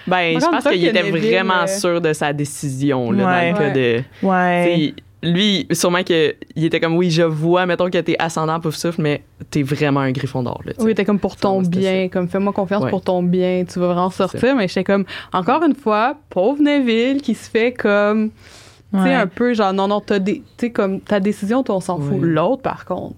Ben, 0.07 0.39
je 0.39 0.45
pense 0.45 0.63
qu'il 0.63 0.85
était 0.85 1.11
vraiment 1.11 1.61
euh, 1.61 1.67
sûr 1.67 2.01
de 2.01 2.11
sa 2.11 2.33
décision, 2.33 3.11
là, 3.11 3.23
dans 3.23 3.53
le 3.53 3.57
cas 3.57 3.69
de... 3.69 4.03
Ouais 4.23 4.93
lui, 5.23 5.67
sûrement 5.71 6.03
qu'il 6.03 6.35
était 6.55 6.79
comme, 6.79 6.95
oui, 6.95 7.11
je 7.11 7.21
vois, 7.21 7.65
mettons 7.65 7.89
que 7.89 7.97
t'es 7.97 8.15
ascendant 8.17 8.59
pouf 8.59 8.75
souffle, 8.75 9.01
mais 9.01 9.23
t'es 9.49 9.63
vraiment 9.63 9.99
un 9.99 10.11
griffon 10.11 10.43
d'or. 10.43 10.61
Oui, 10.79 10.95
t'es 10.95 11.05
comme 11.05 11.19
pour 11.19 11.35
ton 11.35 11.61
bien, 11.61 12.09
comme 12.09 12.27
fais-moi 12.27 12.53
confiance 12.53 12.89
pour 12.89 13.01
ton 13.01 13.21
bien, 13.21 13.63
tu 13.71 13.79
vas 13.79 13.87
vraiment 13.87 14.09
sortir. 14.09 14.55
Mais 14.55 14.67
j'étais 14.67 14.83
comme, 14.83 15.05
encore 15.33 15.63
une 15.63 15.75
fois, 15.75 16.15
pauvre 16.29 16.61
Neville 16.61 17.21
qui 17.21 17.35
se 17.35 17.49
fait 17.49 17.73
comme 17.73 18.31
tu 18.93 19.01
sais, 19.03 19.13
un 19.13 19.27
peu 19.27 19.53
genre, 19.53 19.71
non, 19.71 19.87
non, 19.87 20.01
t'as 20.01 20.19
des, 20.19 20.43
comme 20.73 20.99
ta 20.99 21.19
décision, 21.19 21.63
toi, 21.63 21.75
on 21.77 21.79
s'en 21.79 21.97
fout. 21.97 22.19
L'autre, 22.21 22.61
par 22.61 22.85
contre, 22.85 23.15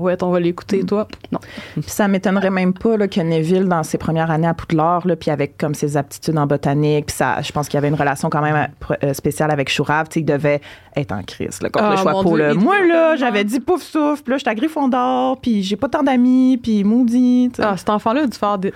ouais, 0.00 0.16
on 0.22 0.30
va 0.30 0.40
l'écouter, 0.40 0.82
mm. 0.82 0.86
toi, 0.86 1.08
non. 1.30 1.38
Puis 1.74 1.84
ça 1.86 2.08
m'étonnerait 2.08 2.50
même 2.50 2.72
pas 2.72 2.96
là, 2.96 3.06
que 3.06 3.20
Neville, 3.20 3.66
dans 3.66 3.82
ses 3.82 3.98
premières 3.98 4.30
années 4.30 4.46
à 4.46 4.54
Poudlard, 4.54 5.06
là, 5.06 5.16
puis 5.16 5.30
avec 5.30 5.58
comme 5.58 5.74
ses 5.74 5.96
aptitudes 5.96 6.38
en 6.38 6.46
botanique, 6.46 7.06
puis 7.06 7.16
ça, 7.16 7.42
je 7.42 7.52
pense 7.52 7.68
qu'il 7.68 7.74
y 7.74 7.78
avait 7.78 7.88
une 7.88 7.94
relation 7.94 8.30
quand 8.30 8.40
même 8.40 8.68
euh, 9.04 9.12
spéciale 9.12 9.50
avec 9.50 9.68
Chourave, 9.68 10.08
tu 10.08 10.14
sais, 10.14 10.20
il 10.20 10.24
devait 10.24 10.60
être 10.96 11.12
en 11.12 11.22
crise, 11.22 11.60
là, 11.60 11.68
contre 11.68 11.86
le 11.86 11.92
ah, 11.92 12.02
choix 12.02 12.22
pour 12.22 12.36
le. 12.36 12.54
Moi, 12.54 12.86
là, 12.86 13.16
j'avais 13.16 13.44
dit 13.44 13.60
pouf 13.60 13.82
souffle, 13.82 14.22
puis 14.22 14.32
là, 14.32 14.38
j'étais 14.38 14.50
à 14.50 14.54
Gryffondor, 14.54 15.38
puis 15.40 15.62
j'ai 15.62 15.76
pas 15.76 15.88
tant 15.88 16.02
d'amis, 16.02 16.58
puis 16.62 16.82
maudit. 16.82 17.52
Ah, 17.58 17.76
cet 17.76 17.90
enfant-là 17.90 18.22
a 18.22 18.26
dû 18.26 18.38
faire 18.38 18.58
de, 18.58 18.72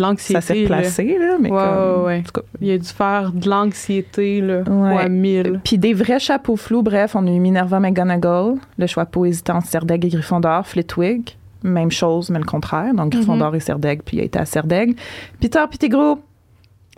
l'anxiété. 0.00 0.40
Ça 0.40 0.40
s'est 0.40 0.64
placé, 0.64 1.18
là, 1.18 1.36
mais 1.40 1.48
comme, 1.48 2.04
ouais. 2.04 2.22
Il 2.60 2.70
a 2.70 2.78
dû 2.78 2.88
faire 2.88 3.32
de 3.32 3.48
l'anxiété, 3.48 4.40
là, 4.40 4.64
fois 4.64 5.08
mille. 5.08 5.60
Puis 5.64 5.78
des 5.88 5.94
vrais 5.94 6.18
chapeaux 6.18 6.56
flous, 6.56 6.82
bref, 6.82 7.16
on 7.16 7.26
a 7.26 7.30
eu 7.30 7.38
Minerva 7.38 7.80
McGonagall, 7.80 8.56
le 8.76 8.86
chapeau 8.86 9.24
hésitant 9.24 9.62
Serdaigle 9.62 10.08
et 10.08 10.10
Gryffondor, 10.10 10.66
Flitwig, 10.66 11.34
même 11.62 11.90
chose, 11.90 12.28
mais 12.28 12.38
le 12.38 12.44
contraire. 12.44 12.92
Donc, 12.92 13.12
Gryffondor 13.12 13.52
mhm. 13.52 13.56
et 13.56 13.60
Serdaigle, 13.60 14.02
puis 14.02 14.18
il 14.18 14.20
a 14.20 14.24
été 14.24 14.38
à 14.38 14.44
Serdaigle. 14.44 14.96
Peter 15.40 15.64
Pettigrew, 15.70 16.18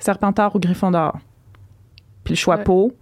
Serpentard 0.00 0.56
ou 0.56 0.58
Gryffondor. 0.58 1.18
Puis 2.24 2.34
le 2.34 2.36
chapeau, 2.36 2.92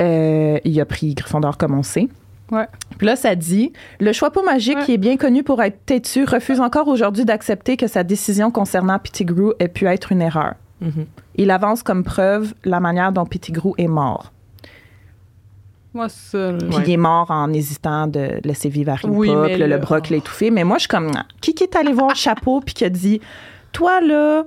euh, 0.00 0.60
il 0.64 0.80
a 0.80 0.84
pris 0.84 1.14
Gryffondor 1.14 1.58
comme 1.58 1.76
on 1.76 1.82
sait. 1.82 2.08
Ouais. 2.52 2.68
Puis 2.98 3.06
là, 3.08 3.16
ça 3.16 3.34
dit 3.34 3.72
Le 3.98 4.12
chapeau 4.12 4.44
magique, 4.44 4.78
qui 4.84 4.92
est 4.92 4.98
bien 4.98 5.16
connu 5.16 5.42
pour 5.42 5.60
être 5.62 5.84
têtu, 5.84 6.24
refuse 6.24 6.60
encore 6.60 6.86
aujourd'hui 6.86 7.24
d'accepter 7.24 7.76
que 7.76 7.88
sa 7.88 8.04
décision 8.04 8.52
concernant 8.52 9.00
Pettigrew 9.00 9.50
ait 9.58 9.66
pu 9.66 9.86
être 9.86 10.12
une 10.12 10.22
erreur. 10.22 10.54
Mhm. 10.80 11.06
Il 11.34 11.50
avance 11.50 11.82
comme 11.82 12.04
preuve 12.04 12.54
la 12.64 12.78
manière 12.78 13.10
dont 13.10 13.26
Pettigrew 13.26 13.72
est 13.78 13.88
mort. 13.88 14.31
Moi, 15.94 16.08
seul. 16.08 16.58
Puis 16.58 16.78
il 16.86 16.92
est 16.92 16.96
mort 16.96 17.30
en 17.30 17.52
hésitant 17.52 18.06
de 18.06 18.40
laisser 18.44 18.68
vivre 18.68 18.92
Harry 18.92 19.08
oui, 19.08 19.28
le, 19.28 19.66
le 19.66 19.78
broc 19.78 20.08
l'a 20.10 20.16
étouffé. 20.16 20.50
Mais 20.50 20.64
moi, 20.64 20.78
je 20.78 20.82
suis 20.82 20.88
comme, 20.88 21.10
qui, 21.40 21.54
qui 21.54 21.64
est 21.64 21.76
allé 21.76 21.92
voir 21.92 22.16
Chapeau 22.16 22.60
puis 22.60 22.74
qui 22.74 22.84
a 22.84 22.88
dit, 22.88 23.20
toi, 23.72 24.00
là, 24.00 24.44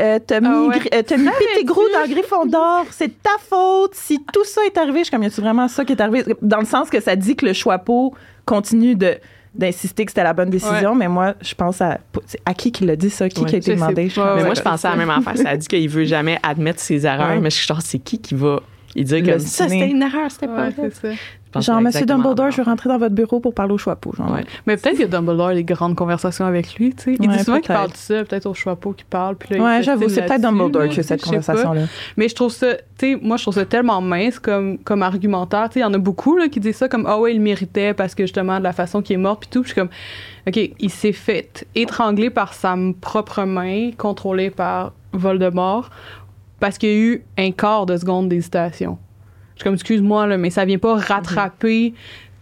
euh, 0.00 0.18
t'as 0.26 0.40
mis, 0.40 0.46
Ah 0.50 0.62
ouais. 0.66 0.78
Gri- 0.78 0.88
euh, 0.94 1.02
t'as 1.06 1.16
mis 1.16 1.24
dans 1.26 2.10
Gryffondor, 2.12 2.86
c'est 2.90 3.22
ta 3.22 3.30
faute. 3.38 3.94
Si 3.94 4.18
tout 4.32 4.44
ça 4.44 4.60
est 4.66 4.76
arrivé, 4.78 4.98
je 5.00 5.04
suis 5.04 5.10
comme, 5.12 5.22
y 5.22 5.26
a-tu 5.26 5.40
vraiment 5.40 5.68
ça 5.68 5.84
qui 5.84 5.92
est 5.92 6.00
arrivé? 6.00 6.34
Dans 6.42 6.58
le 6.60 6.66
sens 6.66 6.90
que 6.90 7.00
ça 7.00 7.16
dit 7.16 7.36
que 7.36 7.46
le 7.46 7.52
Choixpeau 7.52 8.14
continue 8.44 8.94
de 8.94 9.16
d'insister 9.52 10.04
que 10.04 10.12
c'était 10.12 10.22
la 10.22 10.32
bonne 10.32 10.48
décision, 10.50 10.94
mais 10.94 11.08
moi, 11.08 11.34
je 11.40 11.56
pense 11.56 11.80
à... 11.80 11.98
c'est 12.24 12.40
à 12.46 12.54
qui 12.54 12.70
qui 12.70 12.84
l'a 12.84 12.94
dit, 12.94 13.10
ça? 13.10 13.28
Qui 13.28 13.40
Ouais. 13.40 13.48
qui 13.48 13.54
a 13.56 13.58
été 13.58 13.74
demandé? 13.74 14.04
pas. 14.14 14.34
Je 14.36 14.36
Mais 14.36 14.44
moi, 14.44 14.54
je 14.54 14.62
pensais 14.62 14.86
à 14.86 14.92
la 14.92 14.96
même 14.96 15.10
affaire. 15.10 15.36
Ça 15.36 15.48
a 15.50 15.56
dit 15.56 15.66
qu'il 15.66 15.88
veut 15.88 16.04
jamais 16.04 16.38
admettre 16.44 16.78
ses 16.78 17.04
erreurs, 17.04 17.30
Ouais. 17.30 17.40
mais 17.40 17.50
je 17.50 17.56
suis 17.56 17.66
genre, 17.66 17.82
c'est 17.82 17.98
qui 17.98 18.20
qui 18.20 18.36
va 18.36 18.60
il 18.94 19.06
comme 19.24 19.38
ça, 19.38 19.68
c'était 19.68 19.90
une 19.90 20.02
erreur, 20.02 20.30
c'était 20.30 20.46
pas 20.46 20.68
Ouais, 20.68 20.90
ça. 20.90 21.08
Genre, 21.58 21.80
Monsieur 21.80 22.06
Dumbledore, 22.06 22.52
je 22.52 22.58
veux 22.58 22.62
rentrer 22.62 22.88
dans 22.88 22.98
votre 22.98 23.14
bureau 23.14 23.40
pour 23.40 23.54
parler 23.54 23.72
au 23.72 23.78
Choixpeau. 23.78 24.12
Genre. 24.16 24.30
Ouais. 24.32 24.44
Mais 24.66 24.76
peut-être 24.76 24.98
que 24.98 25.04
Dumbledore 25.04 25.48
a 25.48 25.54
des 25.54 25.64
grandes 25.64 25.96
conversations 25.96 26.44
avec 26.44 26.74
lui, 26.76 26.94
tu 26.94 27.02
sais. 27.02 27.16
Il 27.20 27.28
Ouais, 27.28 27.36
dit 27.38 27.44
souvent 27.44 27.58
qu'il 27.58 27.74
parle 27.74 27.90
de 27.90 27.96
ça, 27.96 28.24
peut-être 28.24 28.46
au 28.46 28.54
Choixpeau 28.54 28.92
qui 28.92 29.04
parle. 29.04 29.34
Puis 29.36 29.56
là, 29.56 29.64
Ouais, 29.64 29.82
j'avoue, 29.82 30.08
c'est 30.08 30.26
peut-être 30.26 30.42
Dumbledore 30.42 30.88
qui 30.88 31.00
a 31.00 31.02
cette 31.02 31.22
conversation-là. 31.22 31.82
Mais 32.16 32.28
je 32.28 32.34
trouve 32.36 32.52
ça, 32.52 32.74
tu 32.98 33.14
sais, 33.14 33.18
moi, 33.20 33.36
je 33.36 33.42
trouve 33.42 33.54
ça 33.54 33.64
tellement 33.64 34.00
mince 34.00 34.38
comme, 34.38 34.78
comme 34.78 35.02
argumentaire. 35.02 35.68
Tu 35.70 35.74
sais, 35.74 35.80
il 35.80 35.82
y 35.82 35.86
en 35.86 35.94
a 35.94 35.98
beaucoup 35.98 36.36
là, 36.36 36.48
qui 36.48 36.60
disent 36.60 36.76
ça 36.76 36.88
comme, 36.88 37.06
ah 37.08 37.18
ouais, 37.18 37.34
il 37.34 37.40
méritait 37.40 37.94
parce 37.94 38.14
que 38.14 38.22
justement, 38.24 38.58
de 38.58 38.64
la 38.64 38.72
façon 38.72 39.02
qu'il 39.02 39.14
est 39.14 39.18
mort, 39.18 39.40
puis 39.40 39.48
tout. 39.50 39.62
Puis 39.62 39.70
je 39.70 39.74
suis 39.74 39.80
comme, 39.80 39.90
OK, 40.46 40.70
il 40.78 40.90
s'est 40.90 41.12
fait 41.12 41.66
étrangler 41.74 42.30
par 42.30 42.54
sa 42.54 42.76
propre 43.00 43.42
main, 43.42 43.90
contrôlée 43.96 44.50
par 44.50 44.92
Voldemort, 45.12 45.90
parce 46.60 46.78
qu'il 46.78 46.88
y 46.88 46.92
a 46.92 46.96
eu 46.96 47.22
un 47.38 47.50
quart 47.52 47.86
de 47.86 47.96
seconde 47.96 48.28
d'hésitation. 48.28 48.98
Je 49.56 49.60
suis 49.60 49.64
comme, 49.64 49.74
excuse-moi, 49.74 50.26
là, 50.26 50.36
mais 50.38 50.50
ça 50.50 50.64
vient 50.64 50.78
pas 50.78 50.94
rattraper 50.96 51.92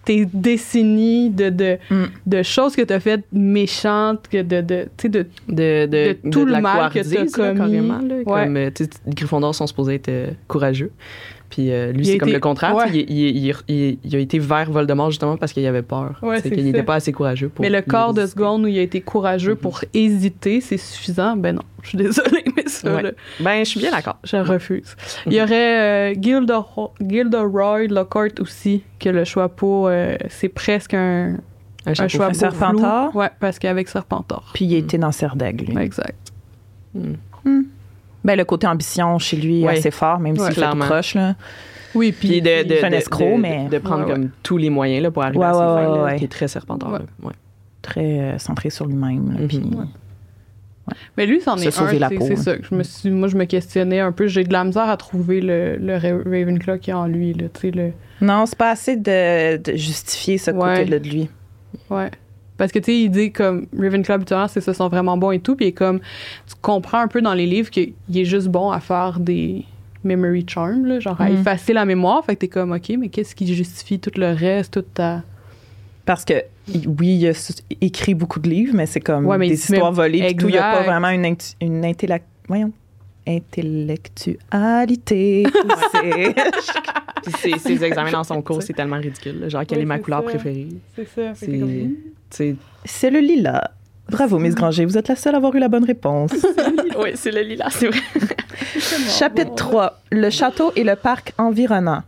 tes 0.05 0.25
décennies 0.33 1.31
de, 1.31 1.51
de, 1.51 1.79
Mm. 1.91 2.05
de 2.27 2.43
choses 2.43 2.75
que 2.77 2.83
tu 2.83 2.93
as 2.95 3.01
faites 3.01 3.25
méchantes, 3.33 4.27
que 4.29 4.43
de, 4.43 4.61
de, 4.63 4.89
tu 4.97 5.09
de 5.11 5.27
De, 5.49 5.87
de, 5.87 6.31
tout 6.31 6.45
le 6.47 6.61
mal 6.61 6.91
que 6.91 7.01
t'as 7.01 7.25
là, 7.25 7.27
commis. 7.55 7.59
carrément, 7.59 7.99
là, 7.99 8.15
Ouais. 8.25 8.45
Comme, 8.45 8.57
euh, 8.57 8.71
tu 8.75 8.85
sais, 8.85 8.91
les 9.07 9.15
Gryffondors 9.15 9.55
sont 9.55 9.67
supposés 9.67 9.95
être 9.97 10.09
euh, 10.09 10.31
courageux. 10.47 10.91
Puis 11.51 11.73
euh, 11.73 11.93
lui, 11.93 12.05
c'est 12.05 12.19
comme 12.19 12.29
été- 12.29 12.37
le 12.37 12.41
contraire. 12.41 12.75
ouais. 12.75 12.91
Il, 12.93 13.11
il- 13.11 13.37
il- 13.47 13.55
il- 13.69 13.99
il 14.05 14.17
a 14.17 14.19
été 14.19 14.39
vers 14.39 14.71
Voldemort 14.71 15.11
justement 15.11 15.39
parce 15.39 15.53
qu'il 15.55 15.65
avait 15.65 15.81
peur. 15.83 16.19
Ouais, 16.23 16.41
C'est 16.43 16.51
qu'il 16.51 16.63
n'était 16.65 16.83
pas 16.83 16.97
assez 16.97 17.11
courageux 17.11 17.49
pour. 17.49 17.63
Mais 17.63 17.71
le 17.71 17.81
quart 17.81 18.13
de 18.13 18.27
seconde 18.27 18.65
où 18.65 18.67
il 18.67 18.79
a 18.79 18.83
été 18.83 19.01
courageux 19.01 19.53
Mhm. 19.53 19.57
pour 19.59 19.81
hésiter, 19.95 20.61
c'est 20.61 20.77
suffisant? 20.77 21.37
Ben 21.37 21.55
non, 21.57 21.63
je 21.83 21.89
suis 21.89 21.99
désolée, 21.99 22.45
mais 22.57 22.69
ça, 22.69 22.95
Ouais. 22.95 23.03
là, 23.03 23.11
Ben, 23.41 23.65
je 23.65 23.71
suis 23.71 23.81
bien 23.81 23.91
d'accord. 23.93 24.19
je 24.25 24.37
refuse. 24.37 24.95
Il 25.27 25.33
y 25.33 25.41
aurait 25.41 26.13
euh, 26.13 26.15
Gilderoy, 26.21 26.91
Gilderoy 27.01 27.87
Lockhart 27.89 28.41
aussi, 28.41 28.83
que 28.99 29.09
le 29.09 29.25
Choixpeau, 29.25 29.89
euh, 29.89 30.17
c'est 30.29 30.51
presque 30.51 30.93
un, 30.93 31.37
Un. 31.87 31.95
Choixpeau 31.95 32.23
Un 32.25 32.33
Serpentard? 32.35 33.11
flou. 33.13 33.21
Ouais, 33.21 33.31
parce 33.41 33.59
qu'avec 33.59 33.89
Serpentard. 33.89 34.51
Puis 34.53 34.67
il 34.67 34.75
a 34.75 34.79
été 34.79 34.99
dans 34.99 35.13
Serdaigle, 35.13 35.65
lui. 35.65 35.75
Ouais, 35.77 35.85
exact. 35.87 36.31
Hmm. 36.95 37.15
Ben, 38.29 38.37
le 38.37 38.45
côté 38.45 38.67
ambition 38.67 39.19
chez 39.19 39.37
lui 39.39 39.63
est 39.63 39.67
Ouais. 39.67 39.79
assez 39.79 39.91
fort, 39.91 40.19
même 40.21 40.37
Ouais, 40.39 40.47
s'il 40.47 40.55
clairement. 40.55 40.85
croche. 40.85 41.15
Là. 41.15 41.35
Oui, 41.95 42.13
Puis 42.13 42.29
puis 42.29 42.43
de, 42.43 42.63
de, 42.69 42.75
il 42.75 42.79
fait 42.79 42.85
un 42.87 42.91
de- 42.91 42.95
escroc, 42.97 43.37
de- 43.37 43.41
mais- 43.41 43.69
de 43.71 43.79
prendre 43.79 44.05
Ouais, 44.07 44.13
comme 44.13 44.31
tous 44.43 44.59
les 44.59 44.69
moyens 44.71 45.03
là, 45.03 45.11
pour 45.11 45.23
arriver 45.23 45.39
Ouais, 45.39 45.47
à 45.47 45.53
ses 45.55 45.59
ouais, 45.59 45.65
fins, 45.65 45.75
ouais, 45.91 45.97
là, 45.99 46.05
ouais. 46.05 46.17
qui 46.17 46.25
est 46.25 46.29
très. 46.29 46.45
Ouais. 47.25 47.33
Très 47.81 48.21
euh, 48.21 48.39
centré 48.39 48.69
sur 48.71 48.87
lui-même. 48.87 49.33
là, 49.33 49.41
Mhm. 49.41 49.49
puis- 49.49 49.59
Ouais. 49.59 49.85
Mais 51.17 51.27
lui, 51.27 51.41
c'en 51.41 51.57
est 51.57 51.79
un, 51.79 51.93
la 51.99 52.09
c'est 52.09 52.15
peau, 52.17 52.25
c'est 52.27 52.33
hein. 52.33 52.37
ça. 52.37 52.57
que 52.57 52.65
Je 52.65 52.75
me 52.75 52.83
suis, 52.83 53.11
moi, 53.11 53.29
je 53.29 53.37
me 53.37 53.45
questionnais 53.45 54.01
un 54.01 54.13
peu. 54.13 54.27
J'ai 54.27 54.45
de 54.45 54.53
la 54.53 54.65
misère 54.65 54.89
à 54.89 54.97
trouver 54.97 55.41
le, 55.41 55.77
le 55.77 55.95
Ra- 55.95 56.23
Ravenclaw 56.25 56.79
qui 56.79 56.91
est 56.91 56.95
en 56.95 57.07
lui. 57.07 57.33
Là, 57.35 57.49
tu 57.53 57.61
sais, 57.61 57.71
le, 57.71 57.93
Non, 58.21 58.47
c'est 58.47 58.57
pas 58.59 58.71
assez 58.71 58.97
de, 58.97 59.57
de 59.59 59.77
justifier 59.77 60.39
ce 60.39 60.51
Ouais. 60.51 60.77
côté-là 60.79 60.99
de 60.99 61.09
lui. 61.09 61.29
Ouais. 61.91 62.11
Parce 62.59 62.71
que, 62.73 62.79
tu 62.81 62.85
sais, 62.87 62.99
il 62.99 63.11
dit 63.11 63.33
comme 63.33 63.67
Ravenclaw, 63.79 64.15
habituellement, 64.17 64.49
c'est 64.49 64.61
ça, 64.61 64.75
sont 64.75 64.89
vraiment 64.89 65.17
bons 65.17 65.31
et 65.31 65.39
tout. 65.39 65.57
Puis 65.57 65.67
il 65.67 65.69
est 65.69 65.73
comme, 65.73 66.01
tu 66.01 66.55
comprends 66.61 66.99
un 66.99 67.09
peu 67.09 67.23
dans 67.23 67.33
les 67.35 67.47
livres 67.47 67.71
qu'il 67.71 67.95
est 68.15 68.25
juste 68.27 68.49
bon 68.49 68.71
à 68.71 68.81
faire 68.81 69.19
des 69.21 69.65
memory 70.05 70.45
charms, 70.47 70.85
là, 70.85 71.01
genre 71.01 71.21
à 71.21 71.31
Mhm. 71.31 71.41
effacer 71.41 71.73
la 71.73 71.85
mémoire. 71.85 72.25
Fait 72.25 72.35
que 72.35 72.41
t'es 72.41 72.49
comme, 72.49 72.73
OK, 72.73 72.93
mais 72.99 73.09
qu'est-ce 73.09 73.35
qui 73.35 73.53
justifie 73.55 73.99
tout 73.99 74.11
le 74.17 74.33
reste, 74.33 74.75
toute 74.75 74.93
ta. 74.95 75.23
Parce 76.05 76.25
que, 76.25 76.35
oui, 76.87 77.19
il 77.21 77.29
a 77.29 77.33
écrit 77.81 78.15
beaucoup 78.15 78.41
de 78.41 78.49
livres, 78.49 78.73
mais 78.75 78.87
c'est 78.87 79.01
comme 79.01 79.27
Ouais, 79.27 79.39
mais 79.39 79.49
des 79.49 79.55
histoires 79.55 79.93
volées. 79.93 80.21
puis 80.27 80.37
tout, 80.37 80.49
il 80.49 80.53
n'y 80.53 80.59
a 80.59 80.73
pas 80.73 80.83
vraiment 80.83 81.09
une, 81.11 81.37
une 81.61 81.85
intellect- 81.85 82.25
voyons, 82.49 82.73
intellectualité. 83.29 85.45
Puis 87.23 87.33
ses, 87.39 87.59
ses 87.59 87.85
examens 87.85 88.11
dans 88.13 88.25
son 88.25 88.41
cours, 88.43 88.63
c'est 88.67 88.73
tellement 88.73 88.97
ridicule. 88.99 89.49
Genre, 89.49 89.65
quelle 89.67 89.79
Oui, 89.79 89.85
est 89.85 89.87
ma 89.87 89.99
couleur 89.99 90.21
ça. 90.25 90.31
préférée? 90.31 90.69
C'est 90.97 91.09
ça. 91.09 91.33
Que 91.33 91.37
C'est. 92.31 92.57
comme, 92.85 93.11
le 93.11 93.21
lilas. 93.21 93.71
Bravo, 94.11 94.39
Miss 94.39 94.55
Granger. 94.55 94.87
Vous 94.87 94.97
êtes 94.97 95.09
la 95.09 95.17
seule 95.17 95.35
à 95.35 95.37
avoir 95.37 95.55
eu 95.55 95.59
la 95.59 95.69
bonne 95.69 95.85
réponse. 95.85 96.31
oui, 96.99 97.11
c'est 97.15 97.31
le 97.31 97.43
lilas, 97.43 97.69
c'est 97.71 97.89
vrai. 97.89 98.01
Chapitre 99.19 99.55
3. 99.55 100.01
Le 100.11 100.31
château 100.31 100.73
et 100.77 100.85
le 100.85 100.97
parc 100.97 101.35
environnant. 101.37 102.03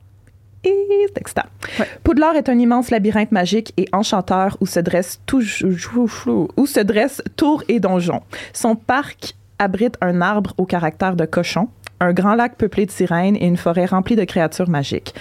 Et 0.64 0.74
c'est 1.08 1.18
excitant. 1.20 1.44
Ouais. 1.78 1.86
Poudlard 2.04 2.36
est 2.36 2.48
un 2.50 2.58
immense 2.58 2.90
labyrinthe 2.90 3.32
magique 3.32 3.72
et 3.78 3.86
enchanteur 3.92 4.56
où 4.60 4.66
se 4.66 4.78
dressent 4.80 5.20
toujours, 5.26 6.48
où 6.56 6.66
se 6.66 6.80
dressent 6.80 7.22
tours 7.36 7.62
et 7.68 7.80
donjons. 7.80 8.20
Son 8.52 8.76
parc 8.76 9.34
abrite 9.60 9.96
un 10.00 10.20
arbre 10.20 10.54
au 10.58 10.66
caractère 10.66 11.14
de 11.14 11.26
cochon, 11.26 11.68
un 12.00 12.12
grand 12.12 12.34
lac 12.34 12.56
peuplé 12.56 12.86
de 12.86 12.90
sirènes 12.90 13.36
et 13.36 13.46
une 13.46 13.56
forêt 13.56 13.84
remplie 13.84 14.16
de 14.16 14.24
créatures 14.24 14.68
magiques. 14.68 15.14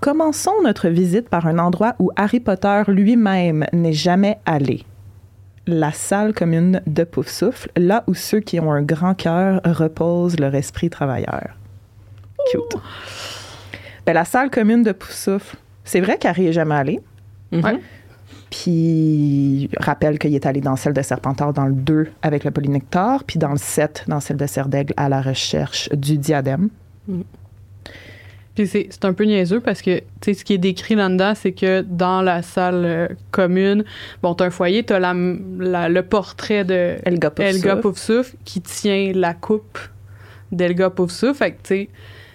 Commençons 0.00 0.60
notre 0.62 0.88
visite 0.88 1.30
par 1.30 1.46
un 1.46 1.58
endroit 1.58 1.94
où 1.98 2.10
Harry 2.16 2.40
Potter 2.40 2.82
lui-même 2.88 3.64
n'est 3.72 3.94
jamais 3.94 4.38
allé. 4.44 4.84
La 5.66 5.92
salle 5.92 6.34
commune 6.34 6.82
de 6.86 7.04
Poufsouffle, 7.04 7.70
là 7.76 8.04
où 8.06 8.12
ceux 8.12 8.40
qui 8.40 8.60
ont 8.60 8.70
un 8.70 8.82
grand 8.82 9.14
cœur 9.14 9.62
reposent 9.64 10.38
leur 10.38 10.54
esprit 10.54 10.90
travailleur. 10.90 11.56
Cute. 12.50 12.76
Ben, 14.04 14.12
la 14.12 14.26
salle 14.26 14.50
commune 14.50 14.82
de 14.82 14.92
Poufsouffle, 14.92 15.56
c'est 15.84 16.00
vrai 16.00 16.18
qu'Harry 16.18 16.48
est 16.48 16.52
jamais 16.52 16.74
allé. 16.74 17.00
Ouais. 17.52 17.80
Puis, 18.50 19.68
rappelle 19.78 20.18
qu'il 20.18 20.34
est 20.34 20.46
allé 20.46 20.60
dans 20.60 20.76
celle 20.76 20.92
de 20.92 21.02
Serpentard 21.02 21.52
dans 21.52 21.66
le 21.66 21.72
2 21.74 22.08
avec 22.22 22.44
le 22.44 22.50
polynectar, 22.50 23.24
puis 23.24 23.38
dans 23.38 23.50
le 23.50 23.56
7 23.58 24.04
dans 24.08 24.20
celle 24.20 24.36
de 24.36 24.46
Serdaigle 24.46 24.94
à 24.96 25.08
la 25.08 25.20
recherche 25.20 25.88
du 25.90 26.18
diadème. 26.18 26.68
Puis 28.54 28.68
c'est 28.68 29.04
un 29.04 29.12
peu 29.12 29.24
niaiseux 29.24 29.58
parce 29.58 29.82
que, 29.82 29.98
tu 29.98 30.04
sais, 30.26 30.34
ce 30.34 30.44
qui 30.44 30.52
est 30.54 30.58
décrit 30.58 30.94
là-dedans, 30.94 31.32
c'est 31.34 31.50
que 31.50 31.80
dans 31.82 32.22
la 32.22 32.42
salle 32.42 32.84
euh, 32.84 33.08
commune, 33.32 33.84
bon, 34.22 34.34
t'as 34.34 34.44
un 34.46 34.50
foyer, 34.50 34.84
t'as 34.84 35.00
la, 35.00 35.12
la- 35.58 35.88
le 35.88 36.02
portrait 36.02 36.64
de 36.64 36.96
Elga 37.48 37.76
Poufsouffle 37.76 38.36
qui 38.44 38.60
tient 38.60 39.10
la 39.12 39.34
coupe 39.34 39.78
d'Elga 40.52 40.90
Poufsouffle. 40.90 41.34
Fait 41.34 41.50
que, 41.50 41.56
tu 41.56 41.68
sais, 41.68 41.88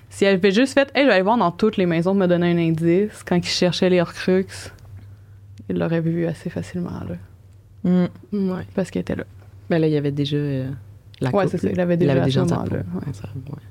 si 0.09 0.25
elle 0.25 0.35
avait 0.35 0.51
juste 0.51 0.73
fait, 0.73 0.89
hey, 0.93 1.03
je 1.03 1.07
vais 1.07 1.13
aller 1.13 1.21
voir 1.23 1.37
dans 1.37 1.51
toutes 1.51 1.77
les 1.77 1.85
maisons 1.85 2.13
me 2.13 2.27
donner 2.27 2.51
un 2.51 2.57
indice, 2.57 3.23
quand 3.25 3.37
il 3.37 3.45
cherchait 3.45 3.89
les 3.89 4.01
Horcruxes, 4.01 4.73
il 5.69 5.77
l'aurait 5.77 6.01
vu 6.01 6.25
assez 6.25 6.49
facilement, 6.49 6.89
là, 7.07 7.15
Mm. 7.83 8.07
Ouais. 8.51 8.63
parce 8.75 8.91
qu'elle 8.91 9.01
était 9.01 9.15
là. 9.15 9.23
Ben 9.69 9.79
là, 9.79 9.87
il 9.87 9.93
y 9.93 9.97
avait 9.97 10.11
déjà 10.11 10.35
euh, 10.37 10.69
la 11.21 11.29
Ouais, 11.31 11.47
c'est 11.47 11.57
ça, 11.59 11.69
il 11.71 11.79
avait 11.79 11.95
déjà 11.97 12.13
moment-là, 12.55 12.83
peau. 12.83 12.99
ouais. 12.99 13.05
Ouais, 13.07 13.13
ça- 13.13 13.29
ouais. 13.35 13.61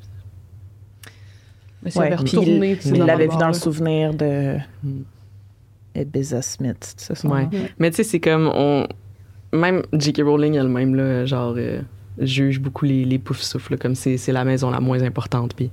Mais 1.83 1.91
avait 2.07 2.17
puis 2.17 2.37
retourné, 2.37 2.79
il 2.85 2.97
il 2.97 3.03
l'avait 3.05 3.29
vu 3.29 3.37
dans 3.37 3.49
le 3.49 3.53
souvenir 3.53 4.15
de 4.15 4.57
Mm. 4.83 5.03
Smith, 6.43 6.77
c'est 6.97 7.01
ça 7.01 7.15
son 7.15 7.31
Ouais. 7.31 7.49
Mais 7.79 7.91
tu 7.91 7.97
sais, 7.97 8.05
c'est 8.05 8.21
comme 8.21 8.51
on. 8.55 8.87
Même 9.53 9.83
J.K. 9.95 10.23
Rowling 10.25 10.55
elle-même, 10.55 10.95
là, 10.95 11.25
genre, 11.25 11.55
euh, 11.57 11.81
juge 12.19 12.61
beaucoup 12.61 12.85
les, 12.85 13.05
les 13.05 13.19
poufs 13.19 13.41
souffles, 13.41 13.79
comme 13.79 13.95
c'est 13.95 14.17
c'est 14.19 14.33
la 14.33 14.45
maison 14.45 14.71
la 14.71 14.81
moins 14.81 15.03
importante. 15.03 15.55
Puis 15.55 15.71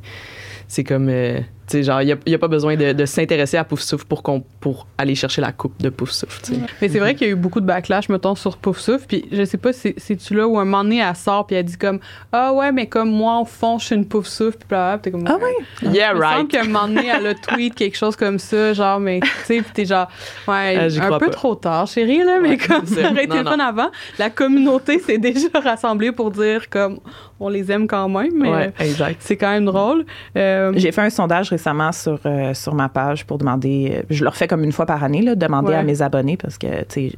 c'est 0.68 0.84
comme. 0.84 1.10
euh, 1.10 1.40
sais, 1.68 1.84
genre, 1.84 2.02
il 2.02 2.18
n'y 2.28 2.34
a, 2.34 2.38
pas 2.38 2.48
besoin 2.48 2.76
de, 2.76 2.94
de 2.94 3.06
s'intéresser 3.06 3.58
à 3.58 3.64
Pouf 3.64 3.82
Souffle 3.82 4.06
pour, 4.06 4.22
qu'on 4.24 4.42
pour 4.60 4.88
aller 4.98 5.16
chercher 5.16 5.42
la 5.42 5.52
coupe 5.52 5.82
de 5.82 5.90
Pouf 5.90 6.12
Souffle. 6.12 6.54
Mais 6.82 6.90
c'est 6.90 7.00
vrai 7.00 7.16
qu'il 7.16 7.28
y 7.28 7.30
a 7.30 7.34
eu 7.34 7.36
beaucoup 7.36 7.60
de 7.62 7.66
backlash, 7.66 8.10
mettons, 8.10 8.36
sur 8.36 8.58
Poufsouffle. 8.58 9.06
Puis 9.08 9.26
je 9.32 9.44
sais 9.46 9.58
pas, 9.58 9.74
si 9.74 9.94
c'est-tu 9.98 10.36
là 10.36 10.48
où 10.48 10.58
un 10.60 10.66
moment 10.66 10.84
donné, 10.84 11.00
elle 11.00 11.16
sort, 11.16 11.48
puis 11.48 11.56
elle 11.56 11.66
dit 11.66 11.78
comme 11.78 12.00
Ah 12.32 12.54
ouais, 12.54 12.72
mais 12.72 12.88
comme 12.88 13.10
moi, 13.12 13.40
au 13.40 13.46
fond, 13.46 13.78
je 13.80 13.86
suis 13.88 13.96
une 13.96 14.08
Poufsouffle. 14.08 14.58
Puis 14.58 14.68
blablabla. 14.70 14.98
Puis 15.00 15.12
t'es 15.12 15.12
comme 15.12 15.28
Ah 15.28 15.38
ouais? 15.44 15.92
Yeah, 15.94 16.12
Il 16.12 16.18
me 16.18 16.22
semble 16.22 16.24
right. 16.24 16.48
qu'à 16.50 16.62
un 16.62 16.64
moment 16.66 16.88
donné, 16.88 17.08
elle 17.08 17.28
a 17.28 17.34
tweet 17.56 17.76
quelque 17.76 17.98
chose 17.98 18.16
comme 18.16 18.40
ça, 18.40 18.74
genre, 18.74 19.00
mais 19.00 19.20
tu 19.22 19.28
sais, 19.46 19.62
puis 19.62 19.72
t'es 19.74 19.86
genre, 19.86 20.08
ouais, 20.48 20.78
Ah, 21.00 21.06
un 21.06 21.20
peu 21.20 21.26
pas. 21.28 21.32
trop 21.32 21.56
tard, 21.56 21.88
chérie, 21.88 22.20
là, 22.24 22.40
mais 22.42 22.50
Ouais, 22.50 22.58
comme 22.58 22.86
ça 22.86 23.10
aurait 23.12 23.24
été 23.26 23.38
le 23.38 23.44
fun 23.44 23.60
avant. 23.60 23.90
La 24.20 24.30
communauté 24.30 25.00
s'est 25.06 25.18
déjà 25.18 25.48
rassemblée 25.64 26.12
pour 26.12 26.32
dire, 26.32 26.70
comme, 26.70 27.00
on 27.40 27.50
les 27.50 27.72
aime 27.72 27.88
quand 27.88 28.08
même, 28.10 28.32
mais 28.36 28.50
Ouais, 28.50 28.74
exact. 28.80 29.18
c'est 29.20 29.36
quand 29.38 29.50
même 29.52 29.66
drôle. 29.66 30.06
Euh, 30.38 30.72
J'ai 30.76 30.92
fait 30.92 31.02
un 31.02 31.10
sondage 31.10 31.50
récemment 31.56 31.92
sur, 31.92 32.20
euh, 32.26 32.54
sur 32.54 32.76
ma 32.76 32.90
page 32.90 33.26
pour 33.26 33.38
demander, 33.38 33.94
euh, 33.96 34.02
je 34.10 34.24
le 34.24 34.30
refais 34.30 34.48
comme 34.48 34.64
une 34.64 34.72
fois 34.72 34.86
par 34.86 35.04
année, 35.04 35.22
là, 35.22 35.36
demander 35.36 35.70
Ouais. 35.70 35.76
à 35.76 35.84
mes 35.84 36.02
abonnés 36.02 36.38
parce 36.38 36.58
que, 36.58 36.68
tu 36.84 37.10
sais, 37.10 37.12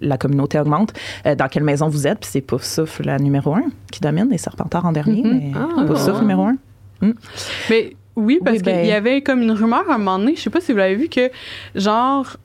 la 0.00 0.18
communauté 0.18 0.58
augmente, 0.58 0.92
euh, 1.26 1.34
dans 1.36 1.46
quelle 1.48 1.62
maison 1.62 1.88
vous 1.88 2.06
êtes, 2.08 2.18
puis 2.20 2.30
c'est 2.32 2.40
Poufsouffle 2.40 3.04
la 3.04 3.18
numéro 3.18 3.54
un 3.54 3.62
qui 3.92 4.00
domine, 4.00 4.28
les 4.30 4.38
Serpentards 4.38 4.84
en 4.84 4.92
dernier, 4.92 5.22
Mhm. 5.22 5.32
mais 5.32 5.52
Ah, 5.54 5.84
Poufsouffle 5.86 6.14
ouais. 6.14 6.20
numéro 6.22 6.42
un. 6.46 6.56
Mais 7.70 7.94
oui, 8.16 8.40
parce 8.44 8.56
Oui, 8.56 8.62
ben- 8.64 8.78
qu'il 8.80 8.88
y 8.88 8.92
avait 8.92 9.22
comme 9.22 9.42
une 9.42 9.52
rumeur 9.52 9.84
à 9.88 9.94
un 9.94 9.98
moment 9.98 10.18
donné, 10.18 10.34
je 10.34 10.40
sais 10.40 10.50
pas 10.50 10.60
si 10.60 10.72
vous 10.72 10.78
l'avez 10.78 10.96
vu, 10.96 11.08
que 11.08 11.30
genre 11.74 12.36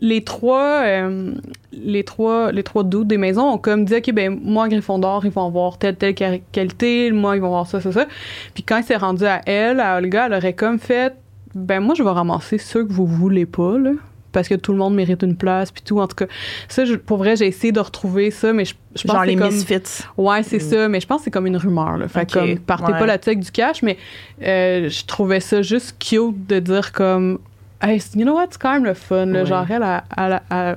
les 0.00 0.22
trois, 0.24 0.82
euh, 0.84 1.32
les 1.72 2.04
trois, 2.04 2.52
les 2.52 2.62
trois 2.62 2.84
doutes 2.84 3.08
des 3.08 3.16
maisons 3.18 3.52
ont 3.52 3.58
comme 3.58 3.84
dit, 3.84 3.94
OK, 3.96 4.12
ben, 4.12 4.38
moi, 4.42 4.68
Gryffondor, 4.68 5.24
ils 5.24 5.30
vont 5.30 5.46
avoir 5.46 5.78
telle, 5.78 5.96
telle 5.96 6.14
quali- 6.14 6.42
qualité, 6.52 7.10
moi, 7.12 7.36
ils 7.36 7.40
vont 7.40 7.48
avoir 7.48 7.66
ça, 7.66 7.80
ça, 7.80 7.92
ça. 7.92 8.06
Puis 8.54 8.62
quand 8.62 8.82
c'est 8.86 8.96
rendu 8.96 9.24
à 9.24 9.40
elle, 9.46 9.80
à 9.80 9.96
Olga, 9.96 10.26
elle 10.26 10.34
aurait 10.34 10.52
comme 10.54 10.78
fait, 10.78 11.14
ben, 11.54 11.80
moi, 11.80 11.94
je 11.94 12.02
vais 12.02 12.10
ramasser 12.10 12.58
ceux 12.58 12.84
que 12.84 12.92
vous 12.92 13.06
voulez 13.06 13.46
pas, 13.46 13.78
là. 13.78 13.92
Parce 14.32 14.48
que 14.48 14.54
tout 14.54 14.72
le 14.72 14.78
monde 14.78 14.94
mérite 14.94 15.22
une 15.22 15.34
place, 15.36 15.70
puis 15.72 15.80
tout. 15.82 15.98
En 15.98 16.06
tout 16.06 16.14
cas, 16.16 16.26
ça, 16.68 16.84
je- 16.84 16.96
pour 16.96 17.16
vrai, 17.16 17.36
j'ai 17.36 17.46
essayé 17.46 17.72
de 17.72 17.80
retrouver 17.80 18.30
ça, 18.30 18.52
mais 18.52 18.66
je, 18.66 18.74
je 18.94 19.04
pense 19.04 19.12
Genre 19.16 19.22
que 19.24 19.28
c'est 19.30 19.34
les 19.34 19.40
comme... 19.40 19.50
misfits. 19.54 20.02
Ouais, 20.18 20.42
c'est 20.42 20.58
ça, 20.58 20.88
mais 20.88 21.00
je 21.00 21.06
pense 21.06 21.18
que 21.20 21.24
c'est 21.24 21.30
comme 21.30 21.46
une 21.46 21.56
rumeur. 21.56 21.96
Là. 21.96 22.06
Fait 22.06 22.20
Ok, 22.22 22.26
que 22.28 22.32
comme, 22.34 22.58
partez 22.58 22.92
ouais. 22.92 22.98
pas 22.98 23.06
là-dessus 23.06 23.30
avec 23.30 23.40
du 23.40 23.50
cash, 23.50 23.80
mais 23.82 23.96
euh, 24.42 24.90
je 24.90 25.06
trouvais 25.06 25.40
ça 25.40 25.62
juste 25.62 25.96
cute 25.98 26.46
de 26.48 26.58
dire 26.58 26.92
comme, 26.92 27.38
hey, 27.82 28.00
you 28.14 28.22
know 28.24 28.34
what, 28.34 28.46
c'est 28.50 28.60
quand 28.60 28.72
même 28.72 28.84
le 28.84 28.94
fun. 28.94 29.26
là. 29.26 29.40
Ouais. 29.40 29.46
Genre, 29.46 29.66
elle, 29.70 30.02
elle, 30.16 30.40
elle, 30.50 30.76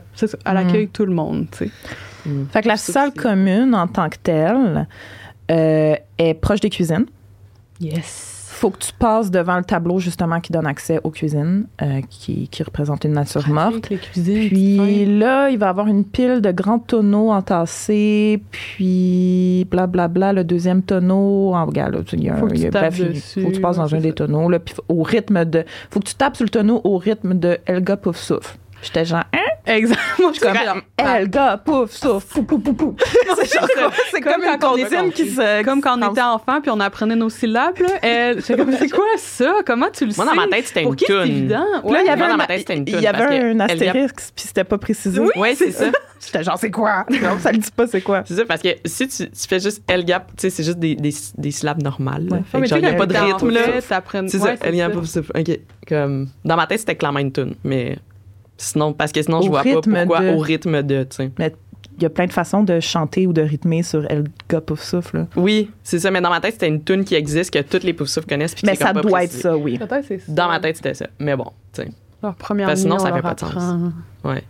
Mhm. 0.57 0.67
accueille 0.67 0.87
tout 0.89 1.05
le 1.05 1.13
monde, 1.13 1.47
tu 1.51 1.65
sais. 1.65 1.71
Fait 2.51 2.61
que 2.61 2.67
la 2.67 2.77
salle 2.77 3.11
commune 3.13 3.73
en 3.73 3.87
tant 3.87 4.07
que 4.09 4.17
telle 4.21 4.87
euh, 5.49 5.95
est 6.17 6.33
proche 6.35 6.59
des 6.59 6.69
cuisines. 6.69 7.05
Yes. 7.79 8.38
Faut 8.59 8.71
que 8.71 8.79
tu 8.79 8.91
passes 8.91 9.31
devant 9.31 9.55
le 9.55 9.63
tableau 9.63 9.99
justement 9.99 10.41
qui 10.41 10.51
donne 10.51 10.67
accès 10.67 10.99
aux 11.05 11.11
cuisines, 11.11 11.65
euh, 11.81 12.01
qui, 12.09 12.49
qui 12.49 12.61
représente 12.61 13.05
une 13.05 13.13
nature 13.13 13.47
morte. 13.47 13.89
Les 13.89 13.95
cuisines, 13.97 14.49
Puis 14.49 15.05
là, 15.05 15.49
il 15.49 15.57
va 15.57 15.67
y 15.67 15.69
avoir 15.69 15.87
une 15.87 16.03
pile 16.03 16.41
de 16.41 16.51
grands 16.51 16.77
tonneaux 16.79 17.31
entassés, 17.31 18.41
puis 18.51 19.65
blablabla, 19.71 20.33
le 20.33 20.43
deuxième 20.43 20.81
tonneau, 20.83 21.53
en 21.55 21.65
regarde, 21.65 21.93
là, 21.95 22.01
il 22.11 22.23
y 22.25 22.29
a, 22.29 22.35
Faut 22.35 22.47
que 22.47 22.53
il 22.55 22.61
y 22.63 22.67
a- 22.67 22.69
bref, 22.69 22.99
dessus, 22.99 23.41
faut 23.41 23.47
que 23.47 23.55
tu 23.55 23.61
passes 23.61 23.77
dans 23.77 23.87
ouais, 23.87 23.95
un 23.95 24.01
des 24.01 24.11
tonneaux, 24.11 24.49
là, 24.49 24.59
puis 24.59 24.75
au 24.89 25.03
rythme 25.03 25.45
de, 25.45 25.63
faut 25.89 26.01
que 26.01 26.05
tu 26.07 26.15
tapes 26.15 26.35
sur 26.35 26.43
le 26.43 26.49
tonneau 26.49 26.81
au 26.83 26.97
rythme 26.97 27.35
de 27.39 27.59
Elga 27.65 27.95
Pouf 27.95 28.17
Souffle. 28.17 28.57
J'étais 28.81 29.05
genre, 29.05 29.23
hein? 29.33 29.37
Exactement. 29.65 30.31
Comme, 30.41 30.81
Elga 30.97 31.57
Pouf 31.63 31.91
Souffle, 31.91 32.43
pou, 32.43 32.43
pou, 32.43 32.59
pou, 32.59 32.73
pou. 32.73 32.95
C'est? 33.45 33.59
C'est 34.11 34.21
comme, 34.21 34.41
quand 34.59 34.73
on 34.73 34.77
était- 34.77 35.09
qui 35.11 35.29
se. 35.29 35.63
Comme 35.63 35.81
quand 35.81 35.97
on 36.01 36.11
était 36.11 36.21
enfant 36.21 36.61
puis 36.61 36.71
on 36.71 36.79
apprenait 36.79 37.15
nos 37.15 37.29
syllabes. 37.29 37.75
Elle, 38.01 38.37
j'étais 38.41 38.55
comme, 38.57 38.71
c'est 38.73 38.89
quoi 38.89 39.05
ça? 39.17 39.57
Comment 39.65 39.89
tu 39.91 40.05
le 40.05 40.13
Moi, 40.15 40.25
sais? 40.25 40.31
dans 40.31 40.35
ma 40.41 40.47
tête, 40.47 40.67
c'était 40.67 40.81
Pour 40.83 40.91
une 40.93 40.97
qui 40.97 41.05
c'est 41.05 41.13
toune. 41.13 41.21
évident? 41.29 41.65
Puis 41.83 41.93
là, 41.93 42.01
il 42.01 42.05
y 42.07 42.09
avait 42.09 42.19
Moi, 42.19 42.27
dans 42.29 42.37
ma 42.37 42.47
tête, 42.47 42.59
c'était 42.59 42.77
une 42.77 42.85
il 42.87 42.99
y 43.01 43.07
avait 43.07 43.39
un 43.39 43.59
astérisque, 43.59 44.15
puis 44.35 44.45
c'était 44.45 44.63
pas 44.63 44.77
précisé. 44.77 45.19
Ouais, 45.35 45.55
c'est 45.55 45.71
ça. 45.71 45.85
J'étais 46.25 46.43
genre, 46.43 46.57
c'est 46.59 46.71
quoi? 46.71 47.05
Non, 47.21 47.37
ça 47.39 47.51
le 47.51 47.59
dit 47.59 47.71
pas, 47.71 47.87
c'est 47.87 48.01
quoi? 48.01 48.23
C'est 48.25 48.35
ça, 48.35 48.45
parce 48.45 48.61
que 48.61 48.69
si 48.85 49.07
tu, 49.07 49.29
tu 49.29 49.47
fais 49.47 49.59
juste 49.59 49.81
L 49.87 50.03
gap, 50.03 50.27
tu 50.35 50.41
sais, 50.41 50.49
c'est 50.49 50.63
juste 50.63 50.79
des, 50.79 50.95
des, 50.95 51.13
des 51.37 51.51
syllabes 51.51 51.81
normales. 51.81 52.27
là. 52.29 52.37
Ouais. 52.37 52.43
Fait 52.51 52.61
que 52.61 52.67
genre, 52.67 52.77
il 52.79 52.83
y 52.85 52.87
a 52.87 52.93
pas 52.93 53.05
de 53.05 53.15
rythme, 53.15 53.49
là. 53.51 53.61
C'est 54.27 54.37
ouais, 54.41 54.57
ça, 54.57 54.65
L 54.67 54.75
gap. 54.75 54.95
OK. 54.95 55.59
Comme, 55.87 56.27
dans 56.43 56.55
ma 56.57 56.67
tête, 56.67 56.79
c'était 56.79 56.95
clairement 56.95 57.19
une 57.19 57.31
tune, 57.31 57.55
mais 57.63 57.97
sinon, 58.59 58.93
parce 58.93 59.11
que 59.11 59.21
sinon, 59.21 59.41
je 59.41 59.47
Au 59.47 59.51
vois 59.51 59.63
pas 59.63 59.81
pourquoi 59.81 60.19
de- 60.21 60.35
au 60.35 60.39
rythme 60.39 60.83
de, 60.83 61.03
tu 61.03 61.15
sais. 61.17 61.31
Il 61.97 62.03
y 62.03 62.05
a 62.05 62.09
plein 62.09 62.27
de 62.27 62.31
façons 62.31 62.63
de 62.63 62.79
chanter 62.79 63.27
ou 63.27 63.33
de 63.33 63.41
rythmer 63.41 63.83
sur 63.83 64.09
Elga 64.09 64.61
Pouf 64.65 64.81
Souffle. 64.81 65.27
Oui, 65.35 65.69
c'est 65.83 65.99
ça, 65.99 66.11
mais 66.11 66.21
dans 66.21 66.29
ma 66.29 66.39
tête, 66.39 66.53
c'était 66.53 66.69
une 66.69 66.81
tune 66.81 67.03
qui 67.03 67.15
existe, 67.15 67.51
que 67.51 67.59
toutes 67.59 67.83
les 67.83 67.91
pouf 67.93 68.07
souffles 68.07 68.27
connaissent. 68.29 68.55
puis 68.55 68.63
Mais 68.65 68.75
ça 68.75 68.93
doit 68.93 69.01
précisé. 69.01 69.37
être 69.39 69.41
ça, 69.41 69.57
oui. 69.57 69.77
Dans 70.29 70.47
ma 70.47 70.59
tête, 70.61 70.77
c'était 70.77 70.93
ça. 70.93 71.07
Mais 71.19 71.35
bon, 71.35 71.47
tu 71.73 71.81
sais. 71.81 71.89
Leur 72.23 72.35
première 72.35 72.67
Parce 72.67 72.79
que 72.79 72.83
sinon, 72.83 72.99
ça 72.99 73.13
fait 73.13 73.21
pas 73.21 73.33
de 73.33 73.39
sens. 73.41 73.91
Ouais. 74.23 74.43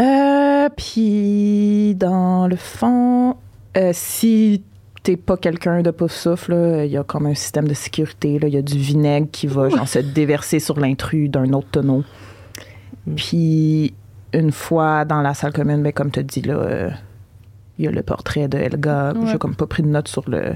Euh, 0.00 0.68
puis, 0.76 1.94
dans 1.96 2.48
le 2.48 2.56
fond, 2.56 3.36
euh, 3.76 3.90
si 3.92 4.62
t'es 5.02 5.16
pas 5.16 5.36
quelqu'un 5.36 5.82
de 5.82 5.90
pouf 5.90 6.12
souffle, 6.12 6.82
il 6.84 6.90
y 6.90 6.96
a 6.96 7.04
comme 7.04 7.26
un 7.26 7.34
système 7.34 7.68
de 7.68 7.74
sécurité. 7.74 8.38
Il 8.42 8.48
y 8.48 8.56
a 8.56 8.62
du 8.62 8.78
vinaigre 8.78 9.28
qui 9.30 9.46
va 9.46 9.68
genre, 9.68 9.86
se 9.88 9.98
déverser 10.00 10.60
sur 10.60 10.78
l'intrus 10.80 11.30
d'un 11.30 11.52
autre 11.52 11.68
tonneau. 11.70 12.02
Mm. 13.06 13.14
Puis, 13.14 13.94
une 14.32 14.52
fois 14.52 15.04
dans 15.04 15.22
la 15.22 15.34
salle 15.34 15.52
commune, 15.52 15.82
ben, 15.82 15.92
comme 15.92 16.10
tu 16.10 16.22
dit, 16.24 16.42
là, 16.42 16.54
euh, 16.54 16.90
il 17.78 17.84
y 17.84 17.88
a 17.88 17.90
le 17.90 18.02
portrait 18.02 18.48
de 18.48 18.58
Helga. 18.58 19.12
Ouais. 19.14 19.26
J'ai 19.26 19.38
comme 19.38 19.54
pas 19.54 19.66
pris 19.66 19.82
de 19.82 19.88
note 19.88 20.08
sur 20.08 20.28
le. 20.28 20.54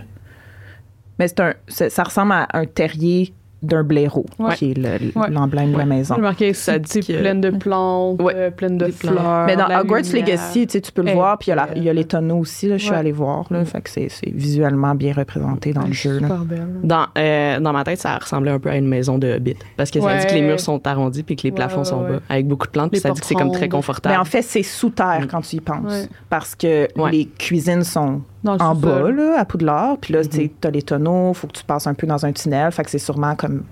Mais 1.18 1.28
c'est 1.28 1.40
un, 1.40 1.55
ça 1.66 2.03
ressemble 2.05 2.32
à 2.32 2.46
un 2.53 2.64
terrier 2.64 3.34
d'un 3.62 3.82
blaireau, 3.82 4.24
Ouais. 4.38 4.54
qui 4.54 4.70
est 4.70 4.74
le- 4.78 5.18
Ouais. 5.18 5.30
l'emblème 5.30 5.72
de 5.72 5.78
la 5.78 5.86
maison. 5.86 6.14
J'ai 6.14 6.20
marqué 6.22 6.52
Ça 6.54 6.72
ça 6.74 6.78
dit 6.78 7.00
que- 7.00 7.18
pleine 7.18 7.40
de 7.40 7.50
plantes, 7.50 8.22
Ouais. 8.22 8.32
euh, 8.36 8.50
pleine 8.50 8.78
de 8.78 8.86
fleurs. 8.86 9.46
Mais 9.46 9.56
dans 9.56 9.66
la 9.66 9.80
Hogwarts. 9.80 10.02
Legacy, 10.12 10.66
tu 10.66 10.72
sais, 10.74 10.80
tu 10.80 10.92
peux 10.92 11.02
le 11.02 11.09
est 11.09 11.14
voir, 11.14 11.38
puis 11.38 11.50
il 11.50 11.56
y, 11.56 11.59
a 11.59 11.66
y 11.76 11.80
les 11.80 11.92
belle. 11.94 12.06
tonneaux 12.06 12.38
aussi. 12.38 12.68
Là, 12.68 12.76
je 12.76 12.84
suis 12.84 12.94
allée 12.94 13.12
voir. 13.12 13.46
Là, 13.50 13.64
Fait 13.64 13.80
que 13.80 13.90
c'est 13.90 14.09
c'est 14.09 14.30
visuellement 14.30 14.94
bien 14.94 15.12
représenté 15.12 15.72
dans 15.72 15.86
le 15.86 15.92
jeu. 15.92 16.14
là. 16.20 16.28
Super 16.28 16.44
belle. 16.44 16.66
Dans, 16.84 17.06
euh, 17.16 17.59
dans 17.61 17.72
ma 17.72 17.84
tête, 17.84 17.98
ça 17.98 18.16
ressemblait 18.16 18.52
un 18.52 18.59
peu 18.61 18.70
à 18.70 18.76
une 18.76 18.86
maison 18.88 19.18
de 19.18 19.34
Hobbit. 19.34 19.56
Parce 19.76 19.90
que 19.90 20.00
ça 20.00 20.16
dit 20.18 20.26
que 20.26 20.34
les 20.34 20.42
murs 20.42 20.61
sont 20.61 20.86
arrondis 20.86 21.22
puis 21.24 21.34
que 21.36 21.42
les 21.42 21.50
Ouais, 21.50 21.56
plafonds 21.56 21.84
sont 21.84 22.02
ouais, 22.02 22.11
bas. 22.12 22.20
Avec 22.28 22.46
beaucoup 22.46 22.66
de 22.66 22.72
plantes, 22.72 22.92
puis 22.92 23.00
ça 23.00 23.11
dit 23.11 23.20
que 23.20 23.26
c'est 23.26 23.34
comme 23.34 23.50
très 23.52 23.68
confortable. 23.68 24.14
Mais 24.14 24.20
en 24.20 24.24
fait, 24.24 24.42
c'est 24.42 24.62
sous 24.62 24.90
terre 24.90 25.26
quand 25.30 25.40
tu 25.40 25.56
y 25.56 25.61
penses. 25.61 25.90
Ouais. 25.92 26.09
Parce 26.30 26.54
que 26.54 26.86
Ouais. 26.96 27.11
les 27.11 27.24
cuisines 27.26 27.82
sont 27.82 28.22
Dans 28.45 28.55
le 28.55 28.62
en 28.62 28.74
bas, 28.74 29.11
là, 29.11 29.36
à 29.41 29.45
Poudlard. 29.45 29.99
Puis 29.99 30.12
là, 30.14 30.20
Mhm. 30.22 30.28
tu 30.28 30.51
as 30.68 30.70
les 30.70 30.82
tonneaux, 30.82 31.34
faut 31.34 31.47
que 31.49 31.53
tu 31.55 31.64
passes 31.64 31.86
un 31.86 31.95
peu 31.95 32.07
dans 32.07 32.24
un 32.24 32.32
tunnel. 32.32 32.70
Fait 32.72 32.84
que 32.84 32.91
c'est 32.91 32.99
sûrement 32.99 33.34
comme, 33.34 33.64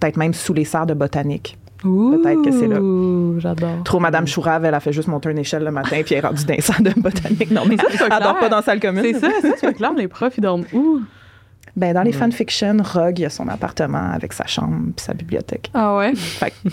peut-être 0.00 0.16
même 0.16 0.32
sous 0.34 0.54
les 0.54 0.64
serres 0.64 0.86
de 0.86 0.94
botanique. 0.94 1.58
Peut-être 1.82 2.42
que 2.42 2.50
c'est 2.50 2.66
là. 2.66 2.80
Ouh, 2.80 3.38
J'adore. 3.38 3.84
Trop 3.84 4.00
Madame 4.00 4.26
Chourave, 4.26 4.64
elle 4.64 4.74
a 4.74 4.80
fait 4.80 4.92
juste 4.92 5.06
monter 5.08 5.30
une 5.30 5.38
échelle 5.38 5.62
le 5.62 5.70
matin, 5.70 6.00
puis 6.04 6.14
elle 6.14 6.24
est 6.24 6.26
rendue 6.26 6.44
dans 6.44 6.54
les 6.54 6.60
serres 6.60 6.82
de 6.82 6.90
botanique. 7.00 7.50
Non, 7.50 7.62
mais 7.68 7.76
c'est 7.78 8.02
elle 8.02 8.08
dort 8.08 8.18
clair. 8.18 8.38
pas 8.40 8.48
dans 8.48 8.56
la 8.56 8.62
salle 8.62 8.80
commune. 8.80 9.02
C'est 9.04 9.20
ça, 9.20 9.28
ça, 9.42 9.48
c'est 9.60 9.72
clair, 9.74 9.92
les 9.96 10.08
profs, 10.08 10.36
ils 10.38 10.40
dorment 10.40 10.64
où? 10.72 11.00
Ben, 11.76 11.92
dans 11.94 12.02
les 12.02 12.10
Ouais. 12.12 12.16
fanfictions, 12.16 12.78
Rogue, 12.82 13.18
il 13.18 13.26
a 13.26 13.30
son 13.30 13.46
appartement 13.48 14.10
avec 14.12 14.32
sa 14.32 14.46
chambre 14.46 14.92
puis 14.96 15.04
sa 15.04 15.12
bibliothèque. 15.12 15.70
Ah 15.74 15.94
ouais? 15.98 16.14
Fait 16.16 16.50
que 16.50 16.70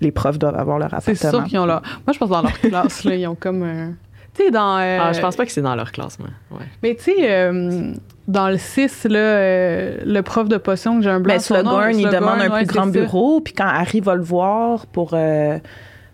les 0.00 0.10
profs 0.10 0.38
doivent 0.38 0.56
avoir 0.58 0.78
leur 0.78 0.88
C'est 1.02 1.10
appartement. 1.12 1.30
sûr 1.42 1.44
qu'ils 1.44 1.58
ont 1.58 1.66
leur. 1.66 1.82
Moi, 2.06 2.14
je 2.14 2.18
pense 2.18 2.30
dans 2.30 2.42
leur 2.42 2.58
classe, 2.58 3.04
là, 3.04 3.14
ils 3.14 3.26
ont 3.26 3.34
comme 3.36 3.62
un. 3.62 3.92
Tu 4.38 4.44
sais, 4.44 4.50
dans. 4.50 4.78
euh, 4.78 4.98
Ah, 5.02 5.12
je 5.12 5.20
pense 5.20 5.34
pas 5.36 5.44
que 5.44 5.52
c'est 5.52 5.62
dans 5.62 5.74
leur 5.74 5.90
classement. 5.90 6.26
Ouais. 6.50 6.64
Mais 6.82 6.94
tu 6.94 7.04
sais, 7.04 7.16
euh, 7.30 7.92
dans 8.28 8.48
le 8.48 8.56
6, 8.58 9.04
là, 9.10 9.18
euh, 9.18 9.96
le 10.04 10.20
prof 10.22 10.48
de 10.48 10.56
potion 10.58 10.98
que 10.98 11.02
j'ai 11.04 11.10
un 11.10 11.18
blanc. 11.20 11.34
Ben, 11.34 11.40
son 11.40 11.54
nom, 11.62 11.62
Slughorn, 11.80 11.98
il 11.98 12.08
demande 12.08 12.40
un 12.40 12.50
ouais, 12.50 12.58
plus 12.58 12.66
grand 12.66 12.84
ça. 12.84 12.90
bureau, 12.90 13.40
puis 13.40 13.52
quand 13.54 13.66
Harry 13.66 14.00
va 14.00 14.14
le 14.14 14.22
voir 14.22 14.86
pour... 14.86 15.10
euh, 15.14 15.58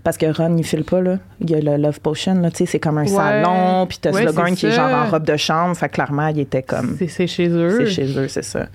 parce 0.05 0.17
que 0.19 0.27
Ron, 0.27 0.57
il 0.57 0.65
file 0.65 0.85
pas, 0.85 1.01
là. 1.01 1.19
Il 1.41 1.51
y 1.51 1.55
a 1.55 1.61
le 1.61 1.83
Love 1.83 2.01
Potion, 2.01 2.35
là, 2.35 2.51
tu 2.51 2.59
sais, 2.59 2.67
c'est 2.67 2.79
comme 2.81 2.99
un 2.99 3.03
Ouais. 3.03 3.09
salon, 3.09 3.87
puis 3.87 3.99
t'as 4.01 4.13
Ouais, 4.13 4.23
Slughorn 4.23 4.49
c'est 4.51 4.55
qui 4.57 4.67
est 4.67 4.71
genre 4.73 4.91
en 4.93 5.09
robe 5.11 5.25
de 5.25 5.37
chambre, 5.37 5.75
fait 5.77 5.89
clairement, 5.89 6.29
il 6.29 6.41
était 6.41 6.63
comme... 6.63 6.97
C'est- 7.09 7.27
chez 7.27 7.49
eux. 7.49 7.85
C'est 7.87 7.91
chez 7.93 8.19
eux, 8.19 8.29
c'est 8.29 8.45
ça. 8.45 8.67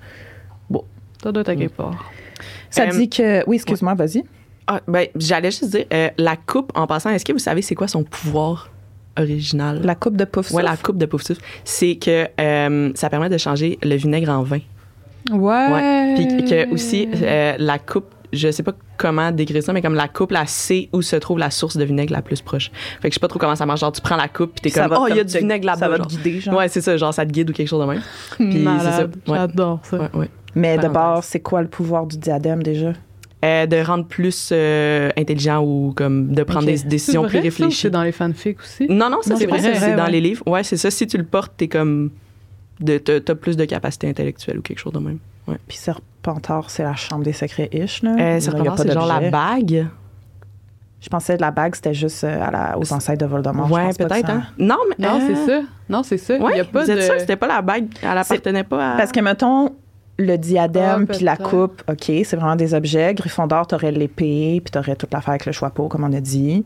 Ça 1.23 1.31
doit 1.33 1.41
être 1.41 1.49
à 1.49 1.55
quelque 1.55 1.75
part. 1.75 2.05
Ça 2.69 2.83
Euh, 2.83 2.87
dit 2.91 3.09
que... 3.09 3.43
Oui, 3.47 3.57
excuse-moi, 3.57 3.93
vas-y. 3.93 4.23
Ah, 4.67 4.79
ben, 4.87 5.07
j'allais 5.15 5.51
juste 5.51 5.69
dire, 5.71 5.85
euh, 5.91 6.09
la 6.17 6.35
coupe, 6.37 6.71
en 6.75 6.87
passant, 6.87 7.09
est-ce 7.09 7.25
que 7.25 7.33
vous 7.33 7.39
savez 7.39 7.61
c'est 7.61 7.75
quoi 7.75 7.87
son 7.89 8.03
pouvoir? 8.03 8.69
Original? 9.19 9.81
La 9.83 9.95
coupe 9.95 10.15
de 10.15 10.25
pouf 10.25 10.51
Ouais, 10.51 10.63
la 10.63 10.77
coupe 10.77 10.97
de 10.97 11.05
pouf 11.05 11.23
souffle. 11.23 11.41
C'est 11.63 11.95
que 11.95 12.27
euh, 12.39 12.91
ça 12.95 13.09
permet 13.09 13.29
de 13.29 13.37
changer 13.37 13.77
le 13.83 13.95
vinaigre 13.95 14.31
en 14.31 14.43
vin. 14.43 14.59
Ouais. 15.31 16.15
Puis 16.15 16.45
que 16.45 16.73
aussi, 16.73 17.07
euh, 17.21 17.55
la 17.59 17.77
coupe, 17.77 18.05
je 18.31 18.51
sais 18.51 18.63
pas 18.63 18.73
comment 18.97 19.31
décrire 19.31 19.63
ça, 19.63 19.73
mais 19.73 19.81
comme 19.81 19.95
la 19.95 20.07
coupe, 20.07 20.31
la 20.31 20.45
sait 20.45 20.89
où 20.93 21.01
se 21.01 21.15
trouve 21.15 21.39
la 21.39 21.51
source 21.51 21.77
de 21.77 21.83
vinaigre 21.83 22.13
la 22.13 22.21
plus 22.21 22.41
proche. 22.41 22.71
Fait 23.01 23.09
que 23.09 23.13
je 23.13 23.15
sais 23.15 23.19
pas 23.19 23.27
trop 23.27 23.39
comment 23.39 23.55
ça 23.55 23.65
marche. 23.65 23.79
Genre, 23.79 23.91
tu 23.91 24.01
prends 24.01 24.17
la 24.17 24.27
coupe, 24.27 24.53
puis 24.61 24.71
t'es 24.71 24.79
comme, 24.79 24.95
oh, 24.99 25.07
il 25.09 25.15
y 25.15 25.19
a 25.19 25.23
du 25.23 25.37
vinaigre 25.37 25.65
là-bas. 25.65 25.79
Ça 25.79 25.89
va 25.89 25.99
te 25.99 26.07
guider, 26.07 26.39
genre. 26.39 26.55
Ouais, 26.55 26.67
c'est 26.67 26.81
ça, 26.81 26.95
genre 26.97 27.13
ça 27.13 27.25
te 27.25 27.31
guide 27.31 27.49
ou 27.49 27.53
quelque 27.53 27.67
chose 27.67 27.81
de 27.81 27.91
même. 27.91 28.01
Puis 28.37 28.67
c'est 28.81 28.91
ça. 28.91 29.03
Ouais. 29.05 29.37
J'adore 29.37 29.79
ça. 29.83 29.97
Ouais, 29.97 30.09
ouais. 30.13 30.29
Mais 30.55 30.77
d'abord, 30.77 31.23
c'est 31.23 31.39
quoi 31.39 31.61
le 31.61 31.67
pouvoir 31.67 32.05
du 32.05 32.17
diadème, 32.17 32.63
déjà? 32.63 32.93
Euh, 33.45 33.65
de 33.65 33.77
rendre 33.77 34.05
plus 34.05 34.49
euh, 34.51 35.11
intelligent 35.17 35.63
ou 35.63 35.93
comme 35.95 36.33
de 36.33 36.43
prendre 36.43 36.65
des 36.65 36.79
décisions 36.79 37.23
C'est 37.23 37.29
plus 37.29 37.39
réfléchies. 37.39 37.81
C'est 37.83 37.89
dans 37.89 38.03
les 38.03 38.11
fanfics 38.11 38.59
aussi? 38.59 38.85
Non, 38.89 39.09
non, 39.09 39.21
ça 39.21 39.37
c'est 39.37 39.45
vrai, 39.45 39.59
c'est 39.59 39.95
dans 39.95 40.07
les 40.07 40.19
livres. 40.19 40.45
Ouais, 40.45 40.61
c'est 40.63 40.75
ça. 40.75 40.91
Si 40.91 41.07
tu 41.07 41.17
le 41.17 41.23
portes, 41.23 41.53
t'es 41.55 41.69
comme. 41.69 42.11
de 42.81 42.97
T'as 42.97 43.35
plus 43.35 43.55
de 43.55 43.63
capacité 43.63 44.09
intellectuelle 44.09 44.59
ou 44.59 44.61
quelque 44.61 44.79
chose 44.79 44.91
de 44.91 44.99
même. 44.99 45.19
Puis 45.67 45.77
Serpentard, 45.77 46.69
c'est 46.69 46.83
la 46.83 46.95
chambre 46.95 47.23
des 47.23 47.33
secrets 47.33 47.69
ish, 47.71 48.03
là. 48.03 48.11
Euh, 48.11 48.15
Il 48.17 48.19
y 48.19 48.23
a 48.23 48.41
Serpentard, 48.41 48.75
pas 48.75 48.83
c'est 48.83 48.91
genre 48.91 49.07
la 49.07 49.29
bague? 49.29 49.87
Je 51.01 51.07
pensais 51.07 51.37
que 51.37 51.41
la 51.41 51.51
bague, 51.51 51.75
c'était 51.75 51.93
juste 51.93 52.25
euh, 52.25 52.41
à 52.45 52.51
la, 52.51 52.77
aux 52.77 52.91
ancêtres 52.91 53.25
de 53.25 53.25
Voldemort. 53.25 53.71
Ouais, 53.71 53.89
peut-être. 53.97 54.29
Hein? 54.29 54.43
Non, 54.57 54.75
mais. 54.89 55.07
Non, 55.07 55.15
euh, 55.15 55.27
c'est 55.27 55.45
ça. 55.47 55.61
Non, 55.87 56.03
c'est 56.03 56.17
ça. 56.17 56.37
Ouais, 56.37 56.51
Il 56.55 56.57
y 56.57 56.59
a 56.59 56.65
pas 56.65 56.83
vous 56.83 56.91
êtes 56.91 56.97
de. 56.97 57.01
sûr 57.03 57.13
que 57.13 57.19
c'était 57.21 57.37
pas 57.37 57.47
la 57.47 57.61
bague? 57.61 57.87
Elle 58.03 58.17
appartenait 58.17 58.65
pas 58.65 58.95
à. 58.95 58.97
Parce 58.97 59.13
que, 59.13 59.21
mettons, 59.21 59.73
le 60.19 60.37
diadème 60.37 61.07
Ah, 61.09 61.13
puis 61.13 61.23
la 61.23 61.37
coupe, 61.37 61.81
OK, 61.89 62.03
c'est 62.05 62.35
vraiment 62.35 62.55
des 62.57 62.73
objets. 62.73 63.13
Gryffondor, 63.15 63.65
t'aurais 63.67 63.91
l'épée, 63.91 64.61
puis 64.63 64.69
t'aurais 64.71 64.95
toute 64.97 65.13
l'affaire 65.13 65.29
avec 65.29 65.45
le 65.45 65.53
chapeau, 65.53 65.87
comme 65.87 66.03
on 66.03 66.11
a 66.13 66.19
dit. 66.19 66.65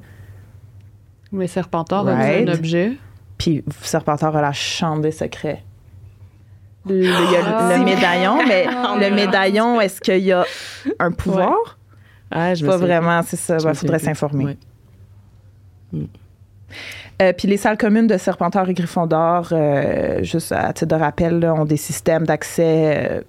Mais 1.31 1.47
Serpentard 1.47 2.03
Right. 2.05 2.49
a 2.49 2.51
un 2.51 2.55
objet. 2.55 2.93
Puis 3.37 3.63
Serpentard 3.83 4.35
a 4.35 4.41
la 4.41 4.51
chambre 4.53 5.01
des 5.03 5.11
secrets. 5.11 5.63
Le, 6.87 7.03
il 7.03 7.03
y 7.03 7.35
a 7.35 7.41
Ah. 7.45 7.73
le 7.77 7.83
médaillon, 7.85 8.39
mais 8.47 8.65
Ah. 8.67 8.95
le 8.99 9.09
médaillon, 9.15 9.79
est-ce 9.79 10.01
qu'il 10.01 10.17
y 10.23 10.31
a 10.31 10.43
un 10.99 11.11
pouvoir? 11.11 11.77
Ouais, 12.35 12.55
je 12.55 12.65
me 12.65 12.69
Pas 12.71 12.77
vraiment, 12.77 13.21
c'est 13.21 13.37
ça. 13.37 13.59
Je 13.59 13.65
Il 13.65 13.69
me 13.69 13.73
faudrait 13.75 13.99
s'informer. 13.99 14.57
Ouais. 15.93 16.07
Euh, 17.21 17.31
puis 17.33 17.47
les 17.47 17.57
salles 17.57 17.77
communes 17.77 18.07
de 18.07 18.17
Serpentard 18.17 18.67
et 18.69 18.73
Gryffondor, 18.73 19.49
euh, 19.51 20.23
juste 20.23 20.51
à 20.51 20.73
titre 20.73 20.95
de 20.95 20.99
rappel, 20.99 21.39
là, 21.39 21.53
ont 21.53 21.65
des 21.65 21.77
systèmes 21.77 22.25
d'accès. 22.25 23.23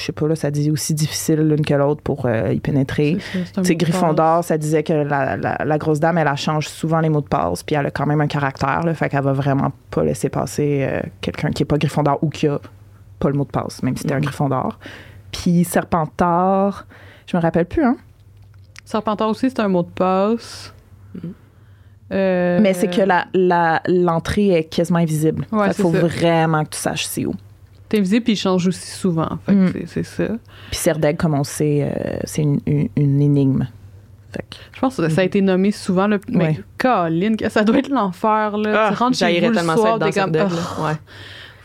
Je 0.00 0.06
sais 0.06 0.12
pas, 0.12 0.26
là, 0.26 0.34
ça 0.34 0.50
dit 0.50 0.70
aussi 0.70 0.94
difficile 0.94 1.40
l'une 1.40 1.64
que 1.64 1.74
l'autre 1.74 2.02
pour 2.02 2.26
euh, 2.26 2.52
y 2.52 2.58
pénétrer. 2.60 3.18
C'est 3.32 3.58
un 3.58 3.62
Gryffondor, 3.76 4.42
ça 4.42 4.58
disait 4.58 4.82
que 4.82 4.92
la, 4.92 5.36
la- 5.36 5.58
la 5.64 5.78
grosse 5.78 6.00
dame, 6.00 6.18
elle, 6.18 6.28
elle 6.30 6.36
change 6.36 6.66
souvent 6.68 6.98
les 7.00 7.08
mots 7.08 7.20
de 7.20 7.28
passe, 7.28 7.62
puis 7.62 7.76
elle 7.76 7.86
a 7.86 7.90
quand 7.90 8.06
même 8.06 8.20
un 8.20 8.26
caractère, 8.26 8.82
là, 8.84 8.94
fait 8.94 9.08
qu'elle 9.08 9.22
va 9.22 9.32
vraiment 9.32 9.70
pas 9.90 10.02
laisser 10.02 10.28
passer 10.28 10.86
euh, 10.90 11.00
quelqu'un 11.20 11.50
qui 11.50 11.62
est 11.62 11.66
pas 11.66 11.78
Gryffondor 11.78 12.18
ou 12.22 12.30
qui 12.30 12.48
a 12.48 12.58
pas 13.18 13.28
le 13.28 13.34
mot 13.36 13.44
de 13.44 13.50
passe, 13.50 13.82
même 13.82 13.96
si 13.96 14.02
c'était 14.02 14.14
un 14.14 14.18
Mhm. 14.18 14.24
Gryffondor. 14.24 14.78
Puis 15.30 15.64
Serpentard, 15.64 16.86
je 17.26 17.36
me 17.36 17.42
rappelle 17.42 17.66
plus, 17.66 17.84
hein. 17.84 17.96
Serpentard 18.84 19.28
aussi, 19.28 19.50
c'est 19.50 19.60
un 19.60 19.68
mot 19.68 19.82
de 19.84 19.88
passe. 19.90 20.74
Euh, 22.12 22.58
Mais 22.60 22.74
c'est 22.74 22.88
que 22.88 23.02
la- 23.02 23.26
la- 23.34 23.80
l'entrée 23.86 24.48
est 24.48 24.64
quasiment 24.64 24.98
invisible. 24.98 25.46
Il 25.52 25.72
faut 25.74 25.92
ça. 25.92 26.00
vraiment 26.00 26.64
que 26.64 26.70
tu 26.70 26.78
saches 26.78 27.04
c'est 27.04 27.24
où. 27.24 27.34
T'es 27.90 28.00
visible, 28.00 28.24
puis 28.24 28.32
il 28.32 28.36
change 28.36 28.66
aussi 28.68 28.88
souvent. 28.88 29.38
Fait 29.44 29.52
que 29.52 29.58
Mm. 29.82 29.86
c'est- 29.86 30.02
ça. 30.04 30.28
Puis 30.70 30.78
Serdeg, 30.78 31.16
comme 31.18 31.34
on 31.34 31.44
sait, 31.44 31.82
euh, 31.94 32.18
c'est 32.24 32.40
une, 32.42 32.60
une- 32.66 32.88
une 32.96 33.20
énigme. 33.20 33.66
Fait 34.32 34.44
que- 34.48 34.56
Je 34.72 34.80
pense 34.80 34.96
que 34.96 35.08
ça 35.08 35.20
a 35.22 35.24
été 35.24 35.40
nommé 35.42 35.72
souvent. 35.72 36.06
Là, 36.06 36.18
mais 36.28 36.44
Ouais. 36.44 36.60
Colin, 36.78 37.34
que 37.36 37.48
ça 37.48 37.64
doit 37.64 37.78
être 37.78 37.88
l'enfer. 37.90 38.56
Là. 38.56 38.90
tu 38.92 38.94
rentres 38.96 39.18
chez 39.18 39.40
vous 39.40 39.48
le 39.48 39.52
tellement 39.54 39.76
soir, 39.76 39.98
ça 40.00 40.08
être 40.08 40.14
dans 40.32 40.48
comme, 40.48 40.56
oh. 40.78 40.84
Ouais. 40.86 40.92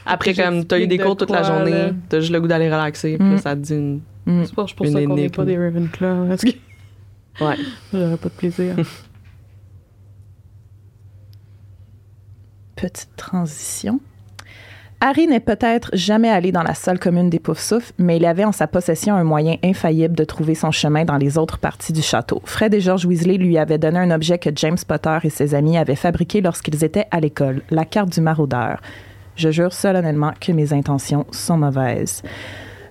Après, 0.08 0.34
comme, 0.34 0.66
t'as 0.66 0.80
eu 0.80 0.88
des 0.88 0.98
cours 0.98 1.16
de 1.16 1.20
toute 1.26 1.30
la 1.30 1.44
journée, 1.44 1.94
t'as 2.10 2.20
juste 2.20 2.32
le 2.32 2.42
goût 2.42 2.48
d'aller 2.48 2.68
relaxer, 2.72 3.18
puis 3.18 3.28
Mm. 3.28 3.32
là, 3.34 3.38
ça 3.38 3.56
te 3.56 3.62
dit 3.62 3.74
une... 3.76 4.02
Mm. 4.26 4.46
C'est 4.46 4.54
pour, 4.56 4.66
pour 4.76 4.86
Une 4.88 4.92
ça 4.94 5.00
qu'on 5.04 5.14
n'est 5.16 5.22
énigme. 5.22 5.36
pas 5.36 5.46
des 5.46 5.58
Ravenclaw. 5.58 6.28
Parce 6.28 6.42
que 6.44 6.50
Ouais. 7.42 7.56
j'aurais 7.94 8.18
pas 8.18 8.30
de 8.30 8.34
plaisir. 8.34 8.76
Petite 12.76 13.10
transition. 13.16 14.00
Harry 15.08 15.28
n'est 15.28 15.40
peut-être 15.40 15.92
jamais 15.94 16.32
allé 16.32 16.52
dans 16.52 16.64
la 16.64 16.74
salle 16.74 16.98
commune 16.98 17.30
des 17.30 17.38
Poufsouffles, 17.38 17.94
mais 18.00 18.18
il 18.18 18.26
avait 18.26 18.44
en 18.44 18.52
sa 18.52 18.66
possession 18.66 19.14
un 19.14 19.24
moyen 19.24 19.58
infaillible 19.64 20.16
de 20.16 20.24
trouver 20.24 20.56
son 20.56 20.72
chemin 20.72 21.06
dans 21.06 21.18
les 21.18 21.38
autres 21.38 21.60
parties 21.60 21.94
du 21.94 22.02
château. 22.02 22.42
Fred 22.44 22.74
et 22.74 22.82
George 22.82 23.06
Weasley 23.06 23.38
lui 23.38 23.60
avaient 23.60 23.78
donné 23.78 24.00
un 24.00 24.10
objet 24.10 24.40
que 24.40 24.50
James 24.56 24.80
Potter 24.88 25.20
et 25.22 25.30
ses 25.30 25.54
amis 25.54 25.78
avaient 25.78 25.94
fabriqué 25.94 26.42
lorsqu'ils 26.42 26.84
étaient 26.84 27.06
à 27.12 27.20
l'école, 27.20 27.62
la 27.70 27.86
carte 27.86 28.10
du 28.14 28.20
maraudeur. 28.20 28.82
Je 29.36 29.52
jure 29.52 29.74
solennellement 29.74 30.34
que 30.42 30.52
mes 30.52 30.74
intentions 30.74 31.28
sont 31.30 31.58
mauvaises. 31.58 32.24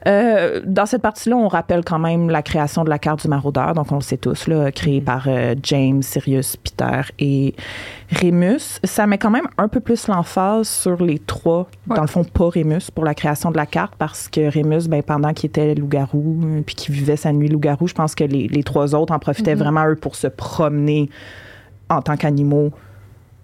Euh, 0.07 0.61
dans 0.65 0.87
cette 0.87 1.01
partie-là, 1.03 1.37
on 1.37 1.49
rappelle 1.49 1.83
quand 1.85 1.99
même 1.99 2.29
la 2.29 2.43
création 2.43 2.85
de 2.85 2.91
la 2.91 2.99
carte 2.99 3.23
du 3.23 3.29
maraudeur, 3.29 3.73
donc 3.75 3.91
on 3.91 3.97
le 3.97 4.01
sait 4.03 4.17
tous, 4.19 4.47
là, 4.49 4.71
créée 4.71 5.01
par 5.01 5.25
euh, 5.29 5.55
James, 5.63 6.03
Sirius, 6.03 6.57
Peter 6.57 7.01
et 7.19 7.55
Rémus. 8.11 8.81
Ça 8.85 9.07
met 9.07 9.19
quand 9.19 9.31
même 9.31 9.47
un 9.57 9.69
peu 9.69 9.81
plus 9.81 10.07
l'emphase 10.09 10.69
sur 10.69 11.03
les 11.03 11.19
trois, 11.19 11.69
Ouais. 11.89 11.97
dans 11.97 12.03
le 12.03 12.09
fond, 12.09 12.25
pas 12.25 12.49
Rémus, 12.51 12.91
pour 12.95 13.05
la 13.05 13.15
création 13.15 13.51
de 13.51 13.57
la 13.57 13.67
carte, 13.67 13.95
parce 13.99 14.29
que 14.29 14.51
Rémus, 14.51 14.89
ben, 14.89 15.03
pendant 15.03 15.33
qu'il 15.33 15.49
était 15.49 15.75
loup-garou, 15.75 16.41
euh, 16.45 16.61
puis 16.65 16.75
qu'il 16.75 16.95
vivait 16.95 17.17
sa 17.17 17.33
nuit 17.33 17.49
loup-garou, 17.49 17.89
je 17.89 17.95
pense 17.95 18.15
que 18.15 18.25
les, 18.25 18.49
les 18.49 18.63
trois 18.63 18.95
autres 18.95 19.13
en 19.15 19.19
profitaient 19.19 19.55
Mhm. 19.55 19.61
vraiment, 19.63 19.87
eux, 19.89 19.97
pour 19.97 20.17
se 20.17 20.27
promener 20.27 21.09
en 21.89 22.03
tant 22.03 22.17
qu'animaux 22.17 22.73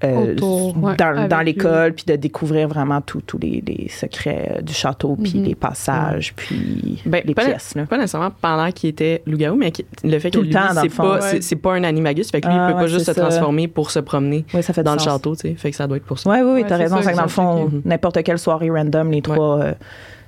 euh, 0.03 0.33
Autour, 0.33 0.83
ouais, 0.83 0.97
dans, 0.97 1.41
l'école, 1.45 1.93
puis 1.93 2.05
de 2.07 2.17
découvrir 2.17 2.69
vraiment 2.69 3.01
tous 3.01 3.21
tous 3.21 3.39
les, 3.39 3.63
les 3.67 3.89
secrets 3.89 4.61
du 4.63 4.73
château, 4.73 5.17
puis 5.23 5.39
Mhm. 5.39 5.45
les 5.45 5.55
passages, 5.55 6.33
puis 6.35 7.03
Ben, 7.05 7.23
les 7.27 7.35
pas, 7.35 7.45
pièces. 7.45 7.75
Là. 7.75 7.85
pas 7.87 7.97
nécessairement 7.99 8.31
pendant 8.41 8.71
qu'il 8.73 8.91
était 8.91 9.23
loup-garou, 9.27 9.57
mais 9.57 9.73
le 10.05 10.19
fait 10.19 10.31
Tout 10.31 10.41
que 10.41 10.45
le 10.47 10.51
lui, 10.51 10.57
c'est 10.83 10.97
pas, 10.97 11.21
Ouais. 11.21 11.57
pas 11.63 11.75
un 11.75 11.85
animagus, 11.85 12.31
fait 12.31 12.41
que 12.41 12.47
lui, 12.49 12.55
Ah, 12.59 12.69
il 12.71 12.75
peut 12.75 12.81
pas 12.81 12.87
juste 12.87 13.07
se 13.07 13.13
ça. 13.13 13.21
transformer 13.21 13.69
pour 13.69 13.91
se 13.91 13.99
promener 14.01 14.45
Oui, 14.55 14.63
ça 14.63 14.73
fait 14.73 14.83
dans 14.83 14.95
le 14.95 14.99
château, 15.01 15.35
tu 15.37 15.49
sais. 15.49 15.55
Fait 15.55 15.71
que 15.71 15.77
ça 15.77 15.87
doit 15.87 15.99
être 15.99 16.05
pour 16.07 16.19
ça. 16.19 16.31
Oui, 16.31 16.39
oui, 16.41 16.43
oui, 16.47 16.63
Ouais, 16.63 16.69
t'as 16.69 16.77
raison. 16.77 16.97
ça, 16.97 17.03
C'est 17.03 17.13
que 17.13 17.17
dans 17.17 17.23
le 17.23 17.29
fond, 17.29 17.65
checké. 17.71 17.83
n'importe 17.89 18.23
quelle 18.23 18.39
soirée 18.39 18.71
random, 18.71 19.11
les 19.11 19.21
trois 19.23 19.61
euh, 19.61 19.73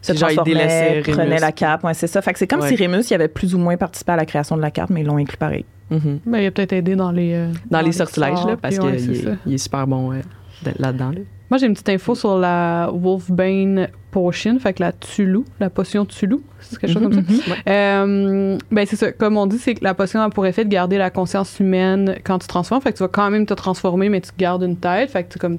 se 0.03 0.13
C'est 0.13 0.19
genre, 0.19 0.31
ils 0.31 0.35
transformaient, 0.37 0.61
délaissaient 0.67 1.01
prenaient 1.13 1.23
Rémus. 1.29 1.41
la 1.41 1.53
cape. 1.53 1.85
Ouais, 1.85 1.95
c'est 1.95 2.07
ça. 2.09 2.21
Fait 2.21 2.33
que 2.35 2.39
c'est 2.39 2.47
comme 2.47 2.61
Ouais. 2.61 2.69
si 2.69 2.75
Rémus, 2.77 3.03
il 3.11 3.15
avait 3.15 3.29
plus 3.29 3.55
ou 3.55 3.59
moins 3.59 3.77
participé 3.77 4.13
à 4.13 4.17
la 4.17 4.27
création 4.27 4.57
de 4.57 4.61
la 4.63 4.71
carte, 4.71 4.91
mais 4.91 5.01
ils 5.03 5.07
l'ont 5.07 5.17
inclus 5.19 5.37
pareil. 5.39 5.65
Mhm. 5.91 6.21
Ben, 6.27 6.39
il 6.39 6.47
a 6.47 6.51
peut-être 6.51 6.73
aidé 6.73 6.97
dans 6.97 7.11
les. 7.13 7.33
euh, 7.35 7.49
Dans, 7.71 7.81
les 7.81 7.93
sortilèges, 7.93 8.37
sorts, 8.39 8.49
là, 8.49 8.57
parce 8.61 8.77
ouais, 8.79 8.97
qu'il 8.97 9.13
est, 9.15 9.25
il 9.47 9.55
est 9.55 9.59
super 9.59 9.87
bon 9.87 10.13
euh, 10.13 10.17
de- 10.65 10.73
là-dedans. 10.79 11.11
Là. 11.11 11.21
Moi, 11.51 11.59
j'ai 11.59 11.67
une 11.67 11.75
petite 11.75 11.91
info 11.91 12.15
sur 12.15 12.39
la 12.39 12.89
Wolfbane 12.95 13.89
Potion, 14.11 14.59
fait 14.59 14.73
que 14.73 14.83
la 14.83 14.93
Tulu, 14.93 15.41
la 15.61 15.69
potion 15.69 16.07
Tulu, 16.07 16.39
c'est 16.61 16.79
quelque 16.79 16.93
chose 16.95 17.03
comme 17.03 17.13
ça. 17.13 17.21
Mhm. 17.21 17.39
Euh, 17.69 18.59
ben 18.71 18.87
c'est 18.87 18.97
ça. 18.97 19.13
Comme 19.13 19.37
on 19.37 19.47
dit, 19.47 19.59
c'est 19.59 19.75
que 19.75 19.85
la 19.85 19.93
potion 19.95 20.21
a 20.23 20.31
pour 20.31 20.47
effet 20.47 20.65
de 20.65 20.71
garder 20.71 20.97
la 20.97 21.11
conscience 21.11 21.61
humaine 21.61 22.17
quand 22.25 22.39
tu 22.39 22.47
te 22.47 22.49
transformes. 22.49 22.81
Fait 22.81 22.93
que 22.93 22.97
tu 22.97 23.03
vas 23.03 23.09
quand 23.09 23.31
même 23.31 23.45
te 23.45 23.55
transformer, 23.55 24.09
mais 24.09 24.21
tu 24.23 24.31
gardes 24.39 24.63
une 24.63 24.77
tête. 24.79 25.11
Fait 25.11 25.25
que 25.25 25.33
tu 25.33 25.39
comme 25.39 25.59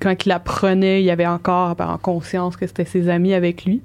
quand 0.00 0.24
il 0.24 0.28
la 0.28 0.38
prenait, 0.38 1.02
il 1.02 1.10
avait 1.10 1.26
encore 1.26 1.76
ben, 1.76 1.88
en 1.88 1.98
conscience 1.98 2.56
que 2.56 2.66
c'était 2.66 2.84
ses 2.84 3.08
amis 3.08 3.34
avec 3.34 3.64
lui. 3.64 3.80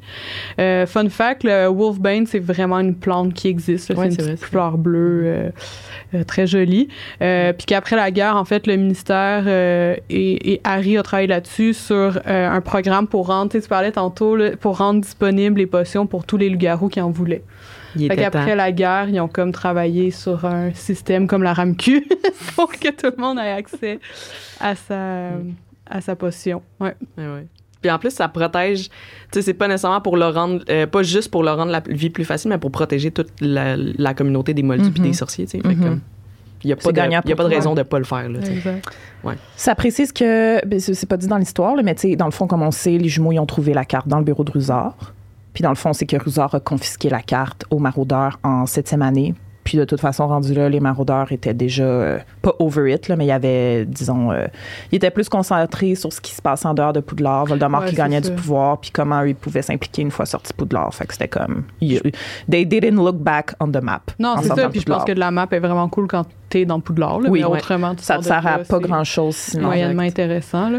Euh, 0.60 0.86
fun 0.86 1.10
fact, 1.10 1.44
le 1.44 1.68
Wolfbane, 1.68 2.26
c'est 2.26 2.40
vraiment 2.40 2.80
une 2.80 2.96
plante 2.96 3.34
qui 3.34 3.48
existe. 3.48 3.90
Ouais, 3.90 4.12
c'est 4.12 4.22
une 4.22 4.34
petite 4.34 4.46
fleur 4.46 4.78
bleue 4.78 5.24
euh, 5.26 5.50
euh, 6.16 6.24
très 6.24 6.48
jolie. 6.48 6.88
Puis 7.20 7.66
qu'après 7.66 7.96
la 7.96 8.12
guerre, 8.12 8.36
en 8.36 8.46
fait, 8.46 8.68
le 8.68 8.76
ministère 8.76 9.48
et, 9.48 10.02
et 10.10 10.62
Harry 10.64 10.98
a 10.98 11.04
travaillé 11.04 11.28
là-dessus 11.28 11.74
sur 11.74 12.20
un 12.26 12.62
programme 12.62 13.08
pour 13.08 13.28
rendre, 13.28 13.52
tu 13.52 13.62
parlais 13.62 13.92
tantôt, 13.92 14.36
là, 14.36 14.56
pour 14.58 14.78
rendre 14.78 15.02
disponibles 15.02 15.60
les 15.60 15.68
potions 15.68 16.06
pour 16.08 16.26
tous 16.26 16.38
les 16.38 16.50
loups-garous 16.50 16.90
qui 16.90 17.02
en 17.02 17.12
voulaient. 17.12 17.44
Temps. 18.32 18.56
la 18.56 18.72
guerre, 18.72 19.10
ils 19.10 19.20
ont 19.20 19.28
comme 19.28 19.52
travaillé 19.52 20.12
sur 20.12 20.46
un 20.46 20.74
système 20.74 21.28
comme 21.28 21.44
la 21.44 21.54
RAMQ 21.54 22.06
pour 22.56 22.72
que 22.72 22.90
tout 22.90 23.14
le 23.18 23.22
monde 23.22 23.38
ait 23.40 23.52
accès 23.52 24.00
à 24.60 24.76
sa, 24.76 25.30
à 25.90 26.02
sa 26.02 26.16
potion. 26.16 26.62
Ouais. 26.80 26.96
Ouais, 27.18 27.26
ouais. 27.26 27.46
Puis 27.82 27.90
en 27.90 27.98
plus, 27.98 28.12
ça 28.12 28.28
protège. 28.28 28.90
Tu 28.90 28.92
sais, 29.32 29.42
c'est 29.42 29.54
pas 29.56 29.68
nécessairement 29.68 30.02
pour 30.02 30.16
le 30.16 30.26
rendre, 30.28 30.64
euh, 30.70 30.86
pas 30.86 31.02
juste 31.02 31.32
pour 31.32 31.42
le 31.44 31.50
rendre 31.52 31.72
la 31.72 31.80
vie 31.88 32.12
plus 32.12 32.26
facile, 32.26 32.50
mais 32.50 32.60
pour 32.60 32.72
protéger 32.72 33.10
toute 33.12 33.30
la, 33.42 33.76
la 33.76 34.14
communauté 34.14 34.54
des 34.54 34.62
moldus 34.64 34.92
puis 34.92 35.02
Mhm. 35.02 35.08
des 35.08 35.14
sorciers. 35.14 35.46
Tu 35.46 35.58
sais. 35.58 35.68
Fait 35.68 35.74
que, 35.74 35.80
Mhm. 35.80 35.84
comme, 35.84 36.00
il 36.64 36.70
y 36.70 36.74
a 36.74 36.76
pas 36.76 36.90
de, 36.92 36.96
gagnant 36.96 37.22
il 37.26 37.30
y 37.30 37.34
a 37.34 37.36
pas 37.36 37.44
de 37.44 37.50
raison 37.50 37.74
de 37.74 37.82
pas 37.82 37.98
le 37.98 38.06
faire. 38.06 38.30
Là. 38.30 38.40
Exact. 38.40 38.86
Ça 39.56 39.74
précise 39.74 40.12
que, 40.12 40.64
ben, 40.66 40.80
c'est 40.80 41.06
pas 41.10 41.18
dit 41.18 41.26
dans 41.28 41.38
l'histoire, 41.38 41.76
mais 41.84 41.96
tu 41.96 42.10
sais, 42.12 42.16
dans 42.16 42.26
le 42.26 42.32
fond, 42.32 42.46
comme 42.46 42.62
on 42.62 42.70
sait, 42.70 42.98
les 43.00 43.10
jumeaux, 43.10 43.32
ils 43.32 43.40
ont 43.40 43.46
trouvé 43.48 43.74
la 43.74 43.84
carte 43.84 44.08
dans 44.08 44.20
le 44.20 44.24
bureau 44.26 44.44
de 44.44 44.52
Rusard. 44.52 44.96
Puis 45.54 45.64
dans 45.64 45.70
le 45.70 45.76
fond, 45.76 45.94
c'est 45.94 46.06
que 46.06 46.18
Rusard 46.18 46.56
a 46.56 46.60
confisqué 46.60 47.10
la 47.10 47.22
carte 47.22 47.66
aux 47.70 47.80
maraudeurs 47.80 48.40
en 48.44 48.66
septième 48.66 49.02
année. 49.02 49.34
Puis 49.64 49.78
de 49.78 49.86
toute 49.86 50.02
façon, 50.02 50.28
rendu 50.28 50.56
là, 50.56 50.70
les 50.70 50.80
maraudeurs 50.80 51.32
étaient 51.32 51.54
déjà 51.54 51.84
euh, 51.84 52.18
pas 52.42 52.56
over 52.58 52.92
it, 52.96 53.08
là, 53.10 53.16
mais 53.16 53.26
il 53.26 53.28
y 53.28 53.32
avait, 53.32 53.86
disons, 53.86 54.32
euh, 54.32 54.48
ils 54.92 54.96
étaient 54.96 55.12
plus 55.12 55.30
concentrés 55.30 55.94
sur 55.94 56.12
ce 56.12 56.20
qui 56.20 56.32
se 56.34 56.42
passait 56.42 56.66
en 56.68 56.74
dehors 56.74 56.94
de 56.94 57.00
Poudlard. 57.00 57.46
Voldemort 57.46 57.82
Ouais, 57.82 57.90
qui 57.90 57.96
gagnait 57.96 58.24
ça. 58.24 58.30
du 58.30 58.36
pouvoir, 58.36 58.80
puis 58.80 58.90
comment 58.90 59.22
ils 59.22 59.36
pouvaient 59.36 59.62
s'impliquer 59.62 60.02
une 60.02 60.10
fois 60.10 60.26
sortis 60.26 60.52
de 60.52 60.58
Poudlard. 60.58 60.92
Fait 60.96 61.06
que 61.06 61.14
c'était 61.14 61.28
comme. 61.28 61.64
they 61.80 62.66
didn't 62.66 62.96
look 62.96 63.18
back 63.18 63.54
on 63.60 63.68
the 63.68 63.82
map. 63.84 64.02
Non, 64.18 64.36
c'est 64.42 64.48
ça. 64.50 64.68
Puis 64.68 64.80
je 64.80 64.86
pense 64.86 65.04
que 65.04 65.12
la 65.12 65.30
map 65.30 65.48
est 65.52 65.60
vraiment 65.60 65.88
cool 65.90 66.08
quand 66.08 66.26
t'es 66.50 66.66
dans 66.66 66.80
Poudlard. 66.80 67.20
Là, 67.22 67.30
Oui, 67.30 67.42
mais 67.42 67.46
ouais. 67.46 67.58
autrement, 67.60 67.94
Ça 68.00 68.18
ne 68.18 68.24
sert 68.24 68.46
à 68.48 68.58
pas 68.60 68.80
grand-chose 68.80 69.36
sinon. 69.36 69.68
moyennement 69.68 70.02
intéressant. 70.02 70.72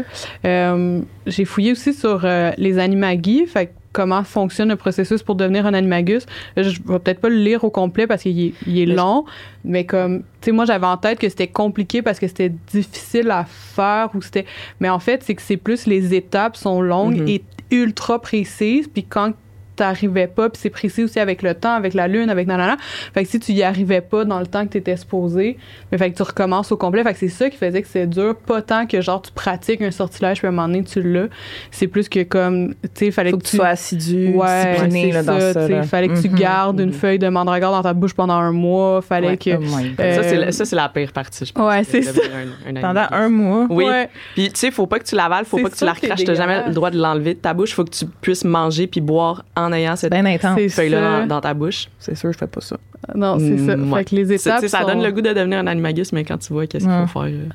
Euh, 0.43 0.99
J'ai 1.25 1.45
fouillé 1.45 1.71
aussi 1.71 1.93
sur 1.93 2.27
les 2.57 2.79
animagis, 2.79 3.45
fait 3.47 3.67
que 3.67 3.71
comment 3.93 4.23
fonctionne 4.23 4.69
le 4.69 4.75
processus 4.75 5.23
pour 5.23 5.35
devenir 5.35 5.65
un 5.65 5.73
animagus. 5.73 6.25
Je 6.57 6.61
vais 6.81 6.99
peut-être 6.99 7.21
pas 7.21 7.29
le 7.29 7.37
lire 7.37 7.63
au 7.63 7.69
complet 7.69 8.07
parce 8.07 8.23
qu'il 8.23 8.37
est, 8.47 8.53
il 8.67 8.79
est 8.79 8.85
Mais- 8.87 8.95
long, 8.95 9.23
mais 9.63 9.85
comme, 9.85 10.19
tu 10.41 10.45
sais, 10.45 10.51
moi 10.51 10.65
j'avais 10.65 10.85
en 10.87 10.97
tête 10.97 11.19
que 11.19 11.29
c'était 11.29 11.47
compliqué 11.47 12.01
parce 12.01 12.19
que 12.19 12.27
c'était 12.27 12.51
difficile 12.71 13.31
à 13.31 13.45
faire 13.45 14.09
ou 14.15 14.21
c'était. 14.21 14.45
Mais 14.81 14.89
en 14.89 14.99
fait, 14.99 15.23
c'est 15.23 15.35
que 15.35 15.41
c'est 15.41 15.57
plus 15.57 15.85
les 15.85 16.13
étapes 16.13 16.57
sont 16.57 16.81
longues 16.81 17.21
Mhm. 17.21 17.27
et 17.29 17.43
ultra 17.71 18.19
précises, 18.19 18.87
puis 18.87 19.03
quand 19.03 19.31
t'arrivais 19.75 20.27
pas, 20.27 20.49
puis 20.49 20.59
c'est 20.61 20.69
précis 20.69 21.03
aussi 21.03 21.19
avec 21.19 21.41
le 21.41 21.53
temps, 21.55 21.73
avec 21.73 21.93
la 21.93 22.07
lune, 22.07 22.29
avec 22.29 22.47
nanana. 22.47 22.77
Fait 23.13 23.23
que 23.23 23.29
si 23.29 23.39
tu 23.39 23.51
y 23.53 23.63
arrivais 23.63 24.01
pas 24.01 24.25
dans 24.25 24.39
le 24.39 24.45
temps 24.47 24.63
que 24.65 24.71
t'étais 24.71 24.97
supposé, 24.97 25.57
mais 25.91 25.97
fait 25.97 26.11
que 26.11 26.17
tu 26.17 26.23
recommences 26.23 26.71
au 26.71 26.77
complet. 26.77 27.03
Fait 27.03 27.13
que 27.13 27.19
c'est 27.19 27.27
ça 27.29 27.49
qui 27.49 27.57
faisait 27.57 27.81
que 27.81 27.87
c'est 27.87 28.07
dur. 28.07 28.35
Pas 28.35 28.61
tant 28.61 28.85
que 28.85 29.01
genre 29.01 29.21
tu 29.21 29.31
pratiques 29.31 29.81
un 29.81 29.91
sortilège 29.91 30.39
puis 30.39 30.47
à 30.47 30.49
un 30.49 30.53
moment 30.53 30.67
donné 30.67 30.83
tu 30.83 31.01
l'as. 31.01 31.27
C'est 31.71 31.87
plus 31.87 32.09
que 32.09 32.23
comme, 32.23 32.73
tu 32.83 32.89
sais, 33.05 33.11
fallait 33.11 33.31
faut 33.31 33.37
que 33.37 33.43
tu 33.45 33.55
sois 33.57 33.67
assidu, 33.67 34.33
Ouais, 34.35 34.73
discipliné 34.73 35.11
là, 35.11 35.23
dans 35.23 35.39
ça, 35.39 35.53
ça. 35.53 35.83
fallait 35.83 36.07
que 36.09 36.21
tu 36.21 36.29
Mhm. 36.29 36.35
gardes 36.35 36.79
une 36.79 36.87
Mhm. 36.87 36.93
feuille 36.93 37.19
de 37.19 37.29
mandragore 37.29 37.71
dans 37.71 37.83
ta 37.83 37.93
bouche 37.93 38.13
pendant 38.13 38.33
un 38.35 38.51
mois. 38.51 39.01
Fallait 39.01 39.27
Ouais. 39.29 39.37
que. 39.37 39.51
Oh. 39.55 39.61
Euh, 39.99 40.15
Ça, 40.15 40.23
c'est 40.23 40.35
la, 40.37 40.51
ça, 40.51 40.65
c'est 40.65 40.75
la 40.75 40.89
pire 40.89 41.11
partie, 41.11 41.45
je 41.45 41.53
pense. 41.53 41.67
Ouais, 41.67 41.83
c'est 41.83 42.07
un- 42.07 42.75
un 42.77 42.81
Pendant 42.81 43.05
un 43.11 43.29
mois. 43.29 43.67
Oui. 43.69 43.85
Ouais. 43.85 44.09
Puis, 44.33 44.49
tu 44.51 44.59
sais, 44.59 44.71
faut 44.71 44.87
pas 44.87 44.99
que 44.99 45.05
tu 45.05 45.15
l'avales, 45.15 45.45
faut 45.45 45.57
pas 45.57 45.69
que 45.69 45.73
tu 45.73 45.79
ça 45.79 45.85
la 45.85 45.93
recraches. 45.93 46.23
T'as 46.23 46.33
jamais 46.33 46.63
le 46.67 46.73
droit 46.73 46.89
de 46.91 46.97
l'enlever 46.99 47.33
de 47.33 47.39
ta 47.39 47.53
bouche. 47.53 47.73
Faut 47.73 47.83
que 47.85 47.91
tu 47.91 48.05
puisses 48.21 48.43
manger 48.43 48.87
puis 48.87 49.01
boire 49.01 49.43
en 49.55 49.62
ayant 49.71 49.95
cette 49.95 50.11
Ben 50.11 50.25
feuille-là 50.69 51.21
dans, 51.21 51.27
dans 51.27 51.41
ta 51.41 51.53
bouche. 51.53 51.87
C'est 51.99 52.15
sûr, 52.15 52.31
je 52.33 52.37
fais 52.37 52.47
pas 52.47 52.61
ça. 52.61 52.77
Non, 53.15 53.37
c'est 53.39 53.57
ça. 53.57 53.75
Mm, 53.77 53.91
ouais. 53.93 53.99
Fait 53.99 54.05
que 54.09 54.15
les 54.15 54.33
étapes. 54.33 54.65
ça 54.65 54.81
sont- 54.81 54.87
donne 54.87 55.03
le 55.03 55.11
goût 55.11 55.21
de 55.21 55.31
devenir 55.33 55.59
un 55.59 55.67
animagus, 55.67 56.11
mais 56.13 56.23
quand 56.23 56.37
tu 56.37 56.51
vois 56.53 56.67
qu'est-ce 56.67 56.85
qu'il 56.85 57.07
faut 57.07 57.21
faire. 57.21 57.31
euh, 57.31 57.45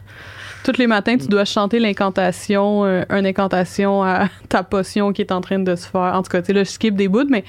Tous 0.65 0.77
les 0.79 0.87
matins, 0.87 1.17
tu 1.17 1.27
dois 1.29 1.45
chanter 1.45 1.79
l'incantation, 1.79 2.85
euh, 2.85 3.03
une 3.11 3.25
incantation 3.27 4.03
à 4.03 4.29
ta 4.49 4.63
potion 4.63 5.13
qui 5.13 5.23
est 5.23 5.33
en 5.33 5.41
train 5.41 5.59
de 5.59 5.75
se 5.77 5.89
faire. 5.89 6.13
En 6.15 6.23
tout 6.23 6.31
cas, 6.31 6.41
tu 6.43 6.47
sais, 6.49 6.53
là, 6.53 6.65
je 6.65 6.69
skip 6.71 6.95
des 6.97 7.09
bouts, 7.09 7.29
mais 7.31 7.45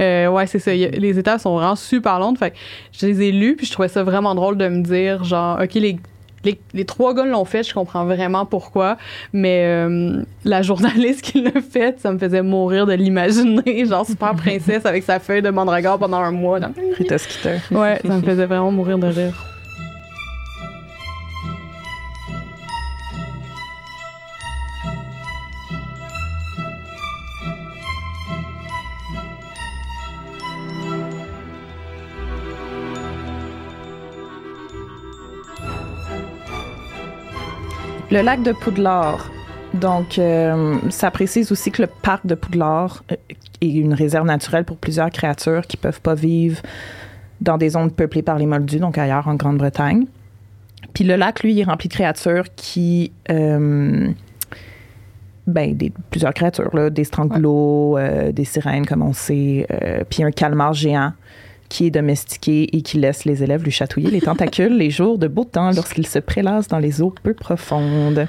euh, 0.00 0.28
ouais, 0.28 0.46
c'est 0.46 0.58
ça. 0.58 0.70
A- 0.72 0.74
les 0.74 1.18
étapes 1.18 1.40
sont 1.40 1.54
vraiment 1.56 1.76
super 1.76 2.18
longues. 2.18 2.38
Fait 2.38 2.50
que 2.52 2.56
je 2.92 3.06
les 3.06 3.22
ai 3.28 3.32
lues, 3.32 3.54
puis 3.56 3.66
je 3.66 3.72
trouvais 3.72 3.88
ça 3.88 4.02
vraiment 4.02 4.34
drôle 4.34 4.56
de 4.56 4.66
me 4.68 4.82
dire, 4.82 5.22
genre, 5.24 5.60
OK, 5.62 5.74
les 5.74 5.98
les, 6.44 6.58
les 6.72 6.84
trois 6.84 7.14
gars 7.14 7.24
l'ont 7.24 7.44
fait, 7.44 7.62
je 7.62 7.72
comprends 7.74 8.04
vraiment 8.04 8.46
pourquoi, 8.46 8.96
mais 9.32 9.62
euh, 9.64 10.22
la 10.44 10.62
journaliste 10.62 11.22
qui 11.22 11.42
l'a 11.42 11.60
fait, 11.60 11.98
ça 12.00 12.12
me 12.12 12.18
faisait 12.18 12.42
mourir 12.42 12.86
de 12.86 12.92
l'imaginer, 12.92 13.84
genre 13.88 14.06
super 14.06 14.34
princesse 14.34 14.86
avec 14.86 15.02
sa 15.04 15.18
feuille 15.18 15.42
de 15.42 15.50
mandragore 15.50 15.98
pendant 15.98 16.18
un 16.18 16.30
mois. 16.32 16.60
dans- 16.60 16.72
Rita 16.96 17.18
Skeeter. 17.18 17.58
Ouais, 17.70 17.98
ça 18.06 18.16
me 18.16 18.22
faisait 18.22 18.46
vraiment 18.46 18.70
mourir 18.70 18.98
de 18.98 19.06
rire. 19.06 19.53
Le 38.14 38.22
lac 38.22 38.44
de 38.44 38.52
Poudlard. 38.52 39.28
Donc, 39.74 40.20
euh, 40.20 40.76
ça 40.90 41.10
précise 41.10 41.50
aussi 41.50 41.72
que 41.72 41.82
le 41.82 41.88
parc 41.88 42.24
de 42.24 42.36
Poudlard 42.36 43.02
euh, 43.10 43.16
est 43.60 43.72
une 43.72 43.92
réserve 43.92 44.24
naturelle 44.24 44.64
pour 44.64 44.76
plusieurs 44.76 45.10
créatures 45.10 45.62
qui 45.66 45.76
peuvent 45.76 46.00
pas 46.00 46.14
vivre 46.14 46.62
dans 47.40 47.58
des 47.58 47.70
zones 47.70 47.90
peuplées 47.90 48.22
par 48.22 48.38
les 48.38 48.46
Moldus, 48.46 48.78
donc 48.78 48.98
ailleurs 48.98 49.26
en 49.26 49.34
Grande-Bretagne. 49.34 50.06
Puis 50.92 51.02
le 51.02 51.16
lac, 51.16 51.42
lui, 51.42 51.54
il 51.54 51.60
est 51.62 51.64
rempli 51.64 51.88
de 51.88 51.94
créatures 51.94 52.44
qui... 52.54 53.10
euh, 53.32 54.12
ben, 55.48 55.76
des, 55.76 55.92
plusieurs 56.10 56.34
créatures, 56.34 56.70
là, 56.72 56.90
des 56.90 57.02
stranglots, 57.02 57.98
euh, 57.98 58.30
des 58.30 58.44
sirènes, 58.44 58.86
comme 58.86 59.02
on 59.02 59.12
sait, 59.12 59.66
euh, 59.72 60.04
puis 60.08 60.22
un 60.22 60.30
calmar 60.30 60.72
géant 60.72 61.14
qui 61.68 61.86
est 61.86 61.90
domestiqué 61.90 62.76
et 62.76 62.82
qui 62.82 62.98
laisse 62.98 63.24
les 63.24 63.42
élèves 63.42 63.62
lui 63.64 63.70
chatouiller 63.72 64.10
les 64.10 64.20
tentacules 64.20 64.76
les 64.76 64.90
jours 64.90 65.18
de 65.18 65.28
beau 65.28 65.44
temps 65.44 65.70
lorsqu'il 65.72 66.06
se 66.06 66.18
prélasse 66.18 66.68
dans 66.68 66.78
les 66.78 67.02
eaux 67.02 67.14
peu 67.22 67.34
profondes. 67.34 68.26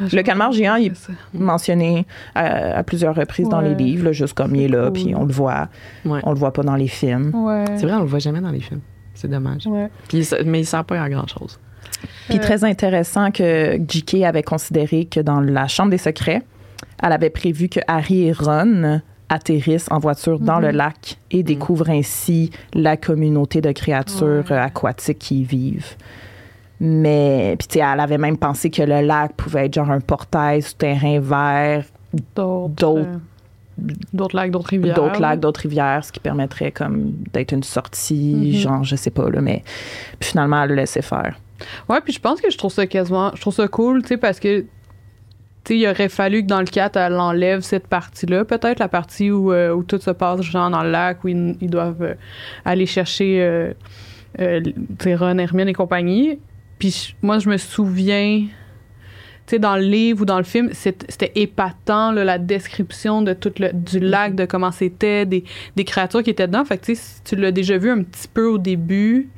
Le 0.00 0.22
calmar 0.22 0.50
géant, 0.52 0.76
il 0.76 0.86
est 0.86 1.08
mentionné 1.34 2.06
à, 2.34 2.78
à 2.78 2.82
plusieurs 2.82 3.14
reprises 3.14 3.48
dans 3.48 3.60
les 3.60 3.74
livres, 3.74 4.06
là, 4.06 4.12
juste 4.12 4.34
comme 4.34 4.56
il 4.56 4.62
est 4.62 4.68
là, 4.68 4.84
Cool. 4.84 4.92
puis 4.94 5.14
on 5.14 5.24
le 5.24 5.32
voit, 5.32 5.68
Ouais. 6.04 6.20
on 6.24 6.30
le 6.32 6.36
voit 6.38 6.52
pas 6.52 6.62
dans 6.62 6.74
les 6.76 6.88
films. 6.88 7.30
Ouais. 7.34 7.64
C'est 7.76 7.86
vrai, 7.86 7.94
on 7.94 8.00
le 8.00 8.06
voit 8.06 8.18
jamais 8.18 8.40
dans 8.40 8.50
les 8.50 8.60
films. 8.60 8.80
C'est 9.14 9.28
dommage. 9.28 9.66
Ouais. 9.66 9.88
Puis, 10.08 10.28
mais 10.44 10.60
il 10.60 10.66
sert 10.66 10.84
pas 10.84 11.00
à 11.00 11.08
grand 11.08 11.28
chose. 11.28 11.60
Puis 12.28 12.38
Euh, 12.38 12.40
très 12.42 12.64
intéressant 12.64 13.30
que 13.30 13.78
J.K. 13.86 14.24
avait 14.24 14.42
considéré 14.42 15.04
que 15.04 15.20
dans 15.20 15.40
la 15.40 15.68
Chambre 15.68 15.90
des 15.90 15.98
secrets, 15.98 16.42
elle 17.02 17.12
avait 17.12 17.30
prévu 17.30 17.68
que 17.68 17.80
Harry 17.86 18.24
et 18.26 18.32
Ron 18.32 19.00
atterrissent 19.32 19.88
en 19.90 19.98
voiture 19.98 20.38
dans 20.38 20.56
Mhm. 20.58 20.62
le 20.66 20.70
lac 20.72 21.16
et 21.30 21.42
découvrent 21.42 21.90
ainsi 21.90 22.50
la 22.74 22.96
communauté 22.96 23.60
de 23.60 23.72
créatures 23.72 24.44
Ouais. 24.48 24.52
euh, 24.52 24.62
aquatiques 24.62 25.18
qui 25.18 25.40
y 25.40 25.44
vivent. 25.44 25.94
Mais, 26.80 27.54
puis 27.58 27.68
tu 27.68 27.74
sais, 27.78 27.84
elle 27.92 28.00
avait 28.00 28.18
même 28.18 28.36
pensé 28.36 28.68
que 28.70 28.82
le 28.82 29.00
lac 29.02 29.32
pouvait 29.34 29.66
être 29.66 29.74
genre 29.74 29.90
un 29.90 30.00
portail 30.00 30.62
souterrain 30.62 31.20
vers 31.20 31.84
D'autres. 32.34 32.68
d'autres- 32.74 33.06
euh, 33.78 34.28
lacs, 34.34 34.50
d'autres 34.50 34.68
rivières. 34.70 34.94
d'autres 34.94 35.20
lacs, 35.20 35.40
d'autres 35.40 35.60
rivières, 35.60 36.04
ce 36.04 36.10
qui 36.12 36.18
permettrait 36.20 36.72
comme 36.72 37.12
d'être 37.32 37.52
une 37.52 37.62
sortie, 37.62 38.50
Mhm. 38.54 38.58
genre, 38.60 38.84
je 38.84 38.96
sais 38.96 39.10
pas, 39.10 39.30
là, 39.30 39.40
mais 39.40 39.62
puis 40.18 40.30
finalement, 40.30 40.62
elle 40.62 40.70
le 40.70 40.74
laissait 40.76 41.02
faire. 41.02 41.38
Ouais, 41.88 42.00
puis 42.04 42.12
je 42.12 42.18
pense 42.18 42.40
que 42.40 42.50
je 42.50 42.58
trouve 42.58 42.72
ça 42.72 42.86
quasiment. 42.88 43.30
Je 43.36 43.40
trouve 43.40 43.54
ça 43.54 43.68
cool, 43.68 44.02
tu 44.02 44.08
sais, 44.08 44.16
parce 44.16 44.40
que. 44.40 44.64
Il 45.70 45.86
aurait 45.86 46.08
fallu 46.08 46.42
que 46.42 46.48
dans 46.48 46.60
le 46.60 46.66
4, 46.66 46.96
elle 46.96 47.14
enlève 47.14 47.60
cette 47.60 47.86
partie-là. 47.86 48.44
Peut-être 48.44 48.80
la 48.80 48.88
partie 48.88 49.30
où, 49.30 49.52
euh, 49.52 49.72
où 49.72 49.84
tout 49.84 49.98
se 49.98 50.10
passe, 50.10 50.42
genre 50.42 50.70
dans 50.70 50.82
le 50.82 50.90
lac, 50.90 51.22
où 51.24 51.28
ils, 51.28 51.56
ils 51.60 51.70
doivent 51.70 52.02
euh, 52.02 52.14
aller 52.64 52.86
chercher 52.86 53.42
euh, 53.42 53.72
euh, 54.40 54.60
Ron, 55.04 55.38
Hermione 55.38 55.68
et 55.68 55.72
compagnie. 55.72 56.38
Puis 56.78 57.14
moi, 57.22 57.38
je 57.38 57.48
me 57.48 57.56
souviens. 57.56 58.46
Tu 59.46 59.58
dans 59.58 59.76
le 59.76 59.82
livre 59.82 60.22
ou 60.22 60.24
dans 60.24 60.38
le 60.38 60.44
film, 60.44 60.70
c'était 60.72 61.32
épatant, 61.34 62.12
là, 62.12 62.22
la 62.22 62.38
description 62.38 63.22
de 63.22 63.32
tout 63.32 63.52
le, 63.58 63.72
du 63.72 63.98
lac, 63.98 64.36
de 64.36 64.44
comment 64.44 64.70
c'était, 64.70 65.26
des, 65.26 65.42
des 65.74 65.84
créatures 65.84 66.22
qui 66.22 66.30
étaient 66.30 66.46
dedans. 66.46 66.64
Fait 66.64 66.78
que, 66.78 66.92
tu 67.24 67.36
l'as 67.36 67.50
déjà 67.50 67.76
vu 67.76 67.90
un 67.90 68.02
petit 68.04 68.28
peu 68.28 68.46
au 68.46 68.58
début, 68.58 69.28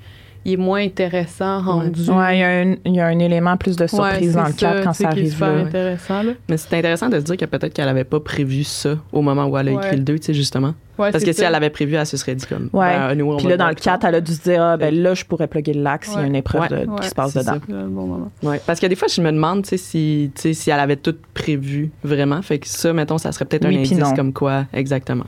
il 0.44 0.52
est 0.52 0.56
moins 0.56 0.82
intéressant 0.82 1.60
rendu. 1.62 2.10
Ouais, 2.10 2.36
il 2.36 2.40
y, 2.40 2.42
a 2.42 2.48
un- 2.48 2.76
il 2.84 2.94
y 2.94 3.00
a 3.00 3.06
un 3.06 3.18
élément 3.18 3.56
plus 3.56 3.76
de 3.76 3.86
surprise 3.86 4.36
Ouais, 4.36 4.42
dans 4.42 4.46
le 4.48 4.52
cadre 4.52 4.82
quand 4.84 4.92
ça 4.92 5.08
arrive 5.08 5.40
là. 5.40 5.46
intéressant, 5.48 6.22
là. 6.22 6.32
Mais 6.48 6.56
c'est 6.56 6.76
intéressant 6.76 7.08
de 7.08 7.18
se 7.18 7.24
dire 7.24 7.36
que 7.36 7.44
peut-être 7.46 7.72
qu'elle 7.72 7.88
avait 7.88 8.04
pas 8.04 8.20
prévu 8.20 8.62
ça 8.64 8.96
au 9.12 9.22
moment 9.22 9.46
où 9.46 9.56
elle 9.58 9.68
a 9.68 9.72
Ouais. 9.72 9.84
écrit 9.84 9.96
le 9.96 10.02
2, 10.02 10.18
tu 10.18 10.26
sais, 10.26 10.34
justement. 10.34 10.74
Ouais, 10.96 11.10
Parce 11.10 11.24
que 11.24 11.32
si 11.32 11.42
elle 11.42 11.54
avait 11.56 11.70
prévu, 11.70 11.94
elle 11.96 12.06
se 12.06 12.16
serait 12.16 12.36
dit 12.36 12.46
comme. 12.46 12.70
Ouais. 12.72 12.96
ben, 12.96 13.14
nous, 13.16 13.32
on 13.32 13.36
Puis 13.36 13.48
là, 13.48 13.56
dans 13.56 13.66
le 13.68 13.74
plus 13.74 13.82
tard. 13.82 13.94
4, 13.98 14.04
elle 14.08 14.14
a 14.14 14.20
dû 14.20 14.32
se 14.32 14.42
dire, 14.42 14.62
ah, 14.62 14.76
ben 14.76 14.94
là, 14.94 15.14
je 15.14 15.24
pourrais 15.24 15.48
plugger 15.48 15.72
le 15.72 15.82
lac 15.82 16.04
s'il 16.04 16.20
y 16.20 16.22
a 16.22 16.26
une 16.26 16.36
épreuve 16.36 16.68
de- 16.68 16.76
Ouais. 16.88 17.00
qui 17.02 17.08
se 17.08 17.14
passe 17.14 17.34
dedans. 17.34 17.54
ça. 17.54 17.74
Bon 17.88 18.30
parce 18.66 18.78
que 18.78 18.86
des 18.86 18.94
fois, 18.94 19.08
je 19.08 19.20
me 19.20 19.32
demande, 19.32 19.62
tu 19.64 19.70
sais, 19.70 19.76
si, 19.76 20.30
tu 20.36 20.40
sais, 20.42 20.52
si 20.52 20.70
elle 20.70 20.78
avait 20.78 20.96
tout 20.96 21.16
prévu 21.32 21.90
vraiment. 22.04 22.40
Fait 22.42 22.58
que 22.60 22.68
ça, 22.68 22.92
mettons, 22.92 23.18
ça 23.18 23.32
serait 23.32 23.44
peut-être 23.44 23.66
Oui, 23.66 23.76
un 23.76 23.80
indice 23.80 23.98
non. 23.98 24.14
comme 24.14 24.32
quoi, 24.32 24.66
exactement. 24.72 25.24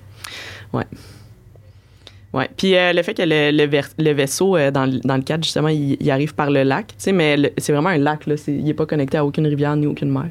Ouais. 0.73 0.85
Ouais. 2.37 2.49
Puis 2.57 2.77
euh, 2.77 2.93
le 2.93 3.03
fait 3.03 3.15
que 3.15 3.23
le, 3.23 3.51
le, 3.57 3.65
vers- 3.67 3.89
le 3.99 4.13
vaisseau, 4.13 4.57
euh, 4.57 4.71
dans, 4.71 4.87
le- 4.87 5.01
dans 5.01 5.17
le 5.17 5.23
cadre, 5.23 5.43
justement, 5.45 5.69
il, 5.69 5.97
il 6.01 6.11
arrive 6.11 6.35
par 6.35 6.51
le 6.51 6.63
lac, 6.63 6.89
tu 6.89 6.95
sais, 6.99 7.13
mais 7.13 7.37
le- 7.37 7.51
c'est 7.59 7.73
vraiment 7.73 7.89
un 7.89 7.99
lac, 7.99 8.27
là. 8.27 8.37
C'est- 8.37 8.53
il 8.55 8.65
n'est 8.65 8.75
pas 8.75 8.87
connecté 8.87 9.17
à 9.17 9.25
aucune 9.25 9.47
rivière 9.47 9.75
ni 9.77 9.87
aucune 9.87 10.11
mer. 10.11 10.27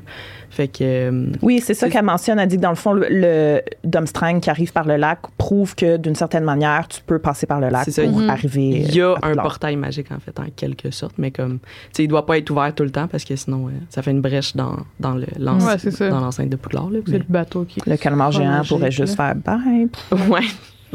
Fait 0.51 0.67
que. 0.69 0.77
euh, 0.83 1.25
Oui, 1.41 1.59
c'est 1.61 1.73
ça 1.73 1.89
qu'elle 1.89 2.05
mentionne. 2.05 2.39
Elle 2.39 2.47
dit 2.47 2.55
que 2.55 2.61
dans 2.61 2.69
le 2.69 2.75
fond, 2.75 2.93
le, 2.93 3.07
le 3.09 3.61
Dumbstrang 3.83 4.39
qui 4.39 4.49
arrive 4.49 4.71
par 4.71 4.85
le 4.85 4.95
lac 4.95 5.19
prouve 5.37 5.75
que 5.75 5.97
d'une 5.97 6.15
certaine 6.15 6.45
manière, 6.45 6.87
tu 6.87 7.01
peux 7.05 7.19
passer 7.19 7.45
par 7.45 7.59
le 7.59 7.67
lac 7.69 7.83
C'est 7.85 7.91
ça. 7.91 8.03
pour 8.03 8.19
Mhm. 8.19 8.29
arriver. 8.29 8.69
il 8.87 8.95
y 8.95 9.01
a 9.01 9.15
à 9.21 9.27
un 9.27 9.35
portail 9.35 9.75
magique, 9.75 10.11
en 10.11 10.19
fait, 10.19 10.39
en 10.39 10.45
quelque 10.55 10.91
sorte, 10.91 11.15
mais 11.17 11.31
comme. 11.31 11.59
Tu 11.59 11.67
sais, 11.93 12.03
il 12.03 12.07
doit 12.07 12.25
pas 12.25 12.37
être 12.37 12.49
ouvert 12.51 12.73
tout 12.73 12.83
le 12.83 12.91
temps 12.91 13.07
parce 13.07 13.25
que 13.25 13.35
sinon, 13.35 13.67
euh, 13.67 13.71
ça 13.89 14.01
fait 14.01 14.11
une 14.11 14.21
brèche 14.21 14.55
dans, 14.55 14.77
dans 14.99 15.15
le- 15.15 15.25
l'enceinte 15.39 15.83
Ouais, 15.99 16.09
dans 16.09 16.21
l'enceinte 16.21 16.49
de 16.49 16.55
Poudlard, 16.55 16.89
là. 16.89 16.99
C'est 17.05 17.17
le 17.17 17.25
bateau 17.27 17.65
qui. 17.65 17.81
Le 17.85 17.97
calmar 17.97 18.31
géant 18.31 18.49
magique, 18.51 18.69
pourrait 18.69 18.91
juste 18.91 19.15
faire 19.17 19.35
bye. 19.35 19.87
Ouais. 20.29 20.41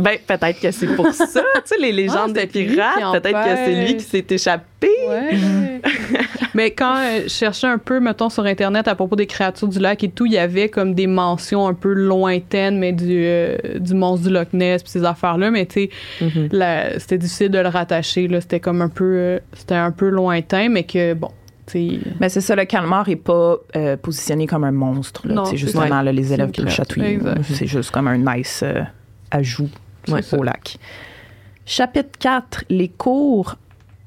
Ben, 0.00 0.18
peut-être 0.26 0.60
que 0.60 0.70
c'est 0.70 0.86
pour 0.96 1.12
ça. 1.12 1.24
tu 1.26 1.32
sais, 1.64 1.76
les 1.80 1.92
légendes 1.92 2.36
Ah, 2.36 2.46
qui 2.46 2.64
pirates, 2.64 3.12
peut-être 3.22 3.44
que 3.44 3.56
c'est 3.56 3.84
lui 3.84 3.96
qui 3.96 4.04
s'est 4.04 4.24
échappé. 4.30 4.88
Ouais. 5.08 5.80
Mais 6.54 6.70
quand 6.72 6.96
euh, 6.96 7.20
je 7.24 7.28
cherchais 7.28 7.66
un 7.66 7.78
peu, 7.78 8.00
mettons, 8.00 8.28
sur 8.28 8.44
Internet 8.44 8.88
à 8.88 8.94
propos 8.94 9.14
des 9.14 9.26
créatures 9.26 9.68
du 9.68 9.78
lac 9.78 10.02
et 10.02 10.10
tout, 10.10 10.26
il 10.26 10.32
y 10.32 10.38
avait 10.38 10.68
comme 10.68 10.94
des 10.94 11.06
mentions 11.06 11.66
un 11.68 11.74
peu 11.74 11.92
lointaines, 11.92 12.78
mais 12.78 12.92
du, 12.92 13.06
euh, 13.24 13.56
du 13.78 13.94
monstre 13.94 14.26
du 14.28 14.32
Loch 14.34 14.48
Ness 14.52 14.82
puis 14.82 14.90
ces 14.90 15.04
affaires-là. 15.04 15.50
Mais 15.50 15.66
tu 15.66 15.82
sais, 15.82 15.90
Mhm. 16.20 16.48
la- 16.52 16.98
c'était 16.98 17.18
difficile 17.18 17.50
de 17.50 17.58
le 17.58 17.68
rattacher. 17.68 18.26
là. 18.28 18.40
C'était 18.40 18.60
comme 18.60 18.82
un 18.82 18.88
peu, 18.88 19.04
euh, 19.04 19.38
c'était 19.52 19.74
un 19.76 19.92
peu 19.92 20.08
lointain, 20.08 20.68
mais 20.70 20.82
que 20.84 21.14
bon, 21.14 21.30
tu 21.66 21.72
sais. 21.90 21.98
Mais 22.18 22.28
c'est 22.28 22.40
ça, 22.40 22.56
le 22.56 22.64
calmar 22.64 23.08
n'est 23.08 23.16
pas 23.16 23.56
euh, 23.76 23.96
positionné 23.96 24.46
comme 24.46 24.64
un 24.64 24.72
monstre. 24.72 25.22
C'est 25.44 25.56
justement 25.56 26.02
là, 26.02 26.10
les 26.12 26.32
élèves 26.32 26.50
qui 26.50 26.62
le 26.62 26.68
chatouillent. 26.70 27.18
C'est 27.44 27.66
juste 27.66 27.90
comme 27.92 28.08
un 28.08 28.18
nice 28.18 28.62
euh, 28.64 28.80
ajout 29.30 29.68
Ouais. 30.08 30.20
au 30.36 30.42
lac. 30.42 30.78
Chapitre 31.66 32.18
4, 32.18 32.64
les 32.70 32.88
cours 32.88 33.56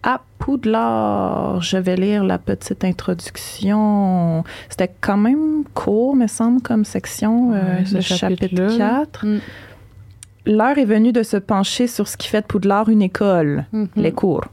à 0.03 0.21
Poudlard. 0.39 1.61
Je 1.61 1.77
vais 1.77 1.95
lire 1.95 2.23
la 2.23 2.37
petite 2.37 2.83
introduction. 2.83 4.43
C'était 4.69 4.93
quand 5.01 5.17
même 5.17 5.63
court, 5.73 6.15
me 6.15 6.27
semble, 6.27 6.61
comme 6.61 6.83
section, 6.85 7.53
euh, 7.53 7.79
Ouais, 7.79 7.85
ce 7.85 8.01
chapitre 8.01 8.47
chapitre-là. 8.47 9.03
4. 9.05 9.25
Mm. 9.25 9.39
L'heure 10.45 10.77
est 10.77 10.85
venue 10.85 11.13
de 11.13 11.23
se 11.23 11.37
pencher 11.37 11.87
sur 11.87 12.07
ce 12.09 12.17
qui 12.17 12.27
fait 12.27 12.41
de 12.41 12.45
Poudlard 12.47 12.89
une 12.89 13.01
école, 13.01 13.65
Mhm. 13.71 13.87
les 13.95 14.11
cours. 14.11 14.43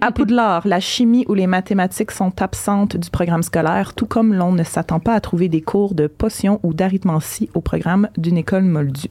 À 0.00 0.10
Poudlard, 0.10 0.66
la 0.66 0.80
chimie 0.80 1.24
ou 1.28 1.34
les 1.34 1.46
mathématiques 1.46 2.10
sont 2.10 2.32
absentes 2.42 2.96
du 2.96 3.10
programme 3.10 3.42
scolaire, 3.42 3.92
tout 3.94 4.06
comme 4.06 4.32
l'on 4.34 4.50
ne 4.50 4.64
s'attend 4.64 4.98
pas 5.00 5.12
à 5.14 5.20
trouver 5.20 5.48
des 5.48 5.60
cours 5.60 5.94
de 5.94 6.06
potions 6.08 6.58
ou 6.64 6.72
d'arithmancie 6.74 7.50
au 7.54 7.60
programme 7.60 8.08
d'une 8.16 8.38
école 8.38 8.62
moldue. 8.64 9.10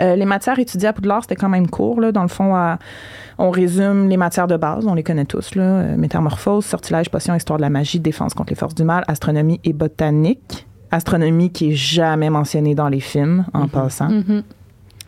Euh, 0.00 0.16
les 0.16 0.24
matières 0.24 0.58
étudiées 0.58 0.88
à 0.88 0.92
Poudlard, 0.92 1.22
c'était 1.22 1.36
quand 1.36 1.48
même 1.48 1.68
court. 1.68 2.00
Là. 2.00 2.10
Dans 2.12 2.22
le 2.22 2.28
fond, 2.28 2.54
à- 2.54 2.78
on 3.38 3.50
résume 3.50 4.08
les 4.08 4.16
matières 4.16 4.46
de 4.46 4.56
base, 4.56 4.86
on 4.86 4.94
les 4.94 5.02
connaît 5.02 5.24
tous. 5.24 5.54
Là. 5.54 5.62
Euh, 5.62 5.96
métamorphose, 5.96 6.64
sortilège, 6.64 7.10
potion, 7.10 7.34
histoire 7.34 7.58
de 7.58 7.62
la 7.62 7.70
magie, 7.70 8.00
défense 8.00 8.34
contre 8.34 8.50
les 8.50 8.56
forces 8.56 8.74
du 8.74 8.84
mal, 8.84 9.04
astronomie 9.08 9.60
et 9.64 9.72
botanique. 9.72 10.66
Astronomie 10.90 11.50
qui 11.50 11.70
est 11.70 11.74
jamais 11.76 12.30
mentionnée 12.30 12.74
dans 12.74 12.88
les 12.88 13.00
films, 13.00 13.44
en 13.54 13.62
Mhm. 13.64 13.68
passant. 13.68 14.08
Mhm. 14.08 14.42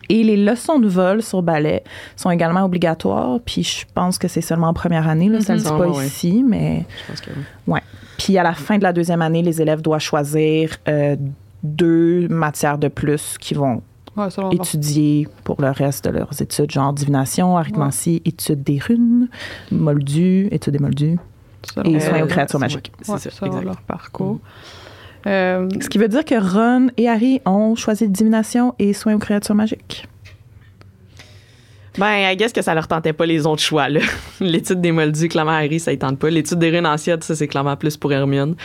Et 0.09 0.23
les 0.23 0.37
leçons 0.37 0.79
de 0.79 0.87
vol 0.87 1.21
sur 1.21 1.41
ballet 1.41 1.83
sont 2.15 2.29
également 2.29 2.63
obligatoires. 2.63 3.39
Puis 3.45 3.63
je 3.63 3.85
pense 3.93 4.17
que 4.17 4.27
c'est 4.27 4.41
seulement 4.41 4.67
en 4.67 4.73
première 4.73 5.07
année. 5.07 5.29
Là, 5.29 5.41
ça 5.41 5.53
ne 5.53 5.59
Mhm. 5.59 5.63
le 5.63 5.69
dit 5.69 5.75
Ah, 5.75 5.83
pas 5.91 5.97
ouais. 5.97 6.05
ici, 6.05 6.45
mais... 6.47 6.85
Je 7.05 7.11
pense 7.11 7.21
que 7.21 7.31
oui. 7.67 7.79
Puis 8.17 8.37
à 8.37 8.43
la 8.43 8.53
fin 8.53 8.77
de 8.77 8.83
la 8.83 8.93
deuxième 8.93 9.21
année, 9.21 9.41
les 9.41 9.61
élèves 9.61 9.81
doivent 9.81 9.99
choisir 10.01 10.69
euh, 10.87 11.15
deux 11.63 12.27
matières 12.29 12.77
de 12.77 12.87
plus 12.89 13.37
qui 13.39 13.53
vont 13.53 13.81
Ouais, 14.15 14.27
étudier 14.51 15.27
pour 15.43 15.59
le 15.61 15.69
reste 15.71 16.05
de 16.05 16.11
leurs 16.11 16.39
études, 16.41 16.69
genre 16.71 16.93
divination, 16.93 17.57
arithmancie, 17.57 18.21
études 18.25 18.61
des 18.63 18.77
runes, 18.79 19.27
moldu, 19.71 20.47
études 20.51 20.73
des 20.73 20.79
moldus. 20.79 21.17
Et 21.85 21.91
leur- 21.93 22.01
soins 22.01 22.19
aux 22.21 22.23
Euh, 22.23 22.27
créatures 22.27 22.59
c'est- 22.59 22.65
magiques. 22.65 22.91
ouais, 23.07 23.13
ouais, 23.13 23.19
C'est 23.19 23.31
ça, 23.31 23.37
selon 23.39 23.61
leur 23.61 23.81
parcours. 23.81 24.39
Euh, 25.25 25.67
Ce 25.81 25.87
qui 25.89 25.97
veut 25.97 26.09
dire 26.09 26.25
que 26.25 26.35
Ron 26.35 26.89
et 26.97 27.07
Harry 27.07 27.41
ont 27.45 27.75
choisi 27.75 28.07
divination 28.09 28.75
et 28.77 28.93
soins 28.93 29.15
aux 29.15 29.19
créatures 29.19 29.55
magiques. 29.55 30.05
Ben, 31.97 32.31
I 32.31 32.35
guess 32.35 32.51
que 32.51 32.61
ça 32.61 32.73
leur 32.73 32.87
tentait 32.87 33.13
pas 33.13 33.25
les 33.25 33.45
autres 33.45 33.61
choix, 33.61 33.87
là. 33.87 33.99
L'étude 34.41 34.81
des 34.81 34.91
moldus, 34.91 35.27
clairement, 35.27 35.51
Harry, 35.51 35.79
ça 35.79 35.91
ne 35.91 35.97
tente 35.97 36.17
pas. 36.17 36.29
L'étude 36.29 36.57
des 36.59 36.69
rénanciades, 36.71 37.23
ça, 37.23 37.35
c'est 37.35 37.47
clairement 37.47 37.77
plus 37.77 37.97
pour 37.97 38.11
Hermione. 38.11 38.55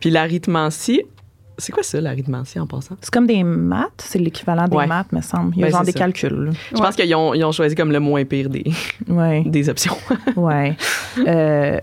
Puis 0.00 0.10
l'arithmancie, 0.10 1.02
c'est 1.58 1.72
quoi 1.72 1.82
ça, 1.82 2.00
l'arithmancie, 2.00 2.58
en 2.58 2.66
passant? 2.66 2.96
C'est 3.00 3.12
comme 3.12 3.26
des 3.26 3.42
maths, 3.44 3.90
c'est 3.98 4.18
l'équivalent 4.18 4.66
des 4.68 4.76
Ouais. 4.76 4.86
maths, 4.86 5.12
me 5.12 5.20
semble. 5.20 5.52
Il 5.56 5.60
y 5.60 5.64
a 5.64 5.70
Ben, 5.70 5.78
c'est 5.78 5.84
des 5.86 5.92
ça. 5.92 5.98
calculs. 6.00 6.50
Je 6.72 6.76
pense 6.78 6.96
qu'ils 6.96 7.14
ont, 7.14 7.34
ils 7.34 7.44
ont 7.44 7.52
choisi 7.52 7.74
comme 7.74 7.92
le 7.92 8.00
moins 8.00 8.24
pire 8.24 8.48
des, 8.50 8.64
Oui, 9.08 9.44
des 9.48 9.68
options. 9.68 9.96
ouais. 10.36 10.76
Euh, 11.26 11.78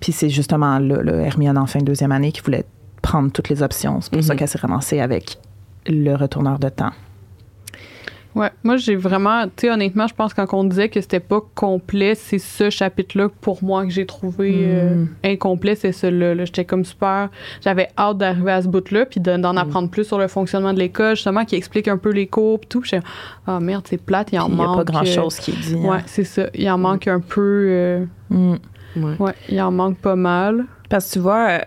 puis 0.00 0.12
c'est 0.12 0.28
justement 0.30 0.78
là, 0.78 1.02
là, 1.02 1.12
Hermione, 1.16 1.58
en 1.58 1.66
fin 1.66 1.80
de 1.80 1.84
deuxième 1.84 2.12
année, 2.12 2.32
qui 2.32 2.40
voulait 2.40 2.64
prendre 3.02 3.30
toutes 3.32 3.48
les 3.48 3.62
options. 3.62 4.00
C'est 4.00 4.12
pour 4.12 4.22
ça 4.22 4.32
Mhm. 4.34 4.38
qu'elle 4.38 4.48
s'est 4.48 4.58
ramassée 4.58 5.00
avec 5.00 5.38
le 5.86 6.14
retourneur 6.14 6.58
de 6.58 6.68
temps. 6.68 6.92
Ouais, 8.36 8.50
moi 8.62 8.76
j'ai 8.76 8.94
vraiment, 8.94 9.44
tu 9.46 9.50
sais, 9.62 9.70
honnêtement, 9.70 10.06
je 10.06 10.14
pense 10.14 10.32
que 10.34 10.40
quand 10.40 10.56
on 10.56 10.62
disait 10.64 10.88
que 10.88 11.00
c'était 11.00 11.18
pas 11.20 11.40
complet, 11.56 12.14
c'est 12.14 12.38
ce 12.38 12.70
chapitre-là 12.70 13.28
pour 13.40 13.64
moi 13.64 13.84
que 13.84 13.90
j'ai 13.90 14.06
trouvé 14.06 14.52
euh, 14.68 14.94
Mm. 14.94 15.08
incomplet, 15.24 15.74
c'est 15.74 15.90
celui-là. 15.90 16.34
là. 16.36 16.44
J'étais 16.44 16.64
comme 16.64 16.84
super, 16.84 17.28
j'avais 17.60 17.88
hâte 17.98 18.18
d'arriver 18.18 18.52
à 18.52 18.62
ce 18.62 18.68
bout-là, 18.68 19.06
puis 19.06 19.18
de- 19.20 19.36
Mm. 19.36 19.40
d'en 19.40 19.56
apprendre 19.56 19.90
plus 19.90 20.04
sur 20.04 20.18
le 20.18 20.28
fonctionnement 20.28 20.72
de 20.72 20.78
l'école, 20.78 21.16
justement, 21.16 21.44
qui 21.44 21.56
explique 21.56 21.88
un 21.88 21.98
peu 21.98 22.10
les 22.10 22.28
cours, 22.28 22.60
puis 22.60 22.68
tout. 22.68 22.80
Puis 22.80 22.90
j'étais, 22.92 23.06
ah 23.48 23.58
merde, 23.58 23.84
c'est 23.88 24.00
plate, 24.00 24.28
il 24.32 24.38
en 24.38 24.44
Puis 24.44 24.52
il 24.52 24.56
n'y 24.58 24.62
a 24.62 24.66
manque. 24.66 24.76
pas 24.76 24.84
grand-chose 24.92 25.36
qui 25.36 25.50
est 25.50 25.54
dit. 25.60 25.74
euh, 25.74 25.78
hein. 25.88 25.90
Ouais, 25.96 26.02
c'est 26.06 26.24
ça. 26.24 26.46
Il 26.54 26.70
en 26.70 26.78
manque 26.78 27.08
un 27.08 27.20
peu. 27.20 27.40
euh. 27.68 28.04
Ouais. 28.30 29.16
ouais, 29.18 29.32
il 29.48 29.60
en 29.60 29.70
manque 29.72 29.98
pas 29.98 30.16
mal. 30.16 30.66
Parce 30.88 31.08
que 31.08 31.12
tu 31.14 31.18
vois, 31.20 31.48
euh, 31.48 31.58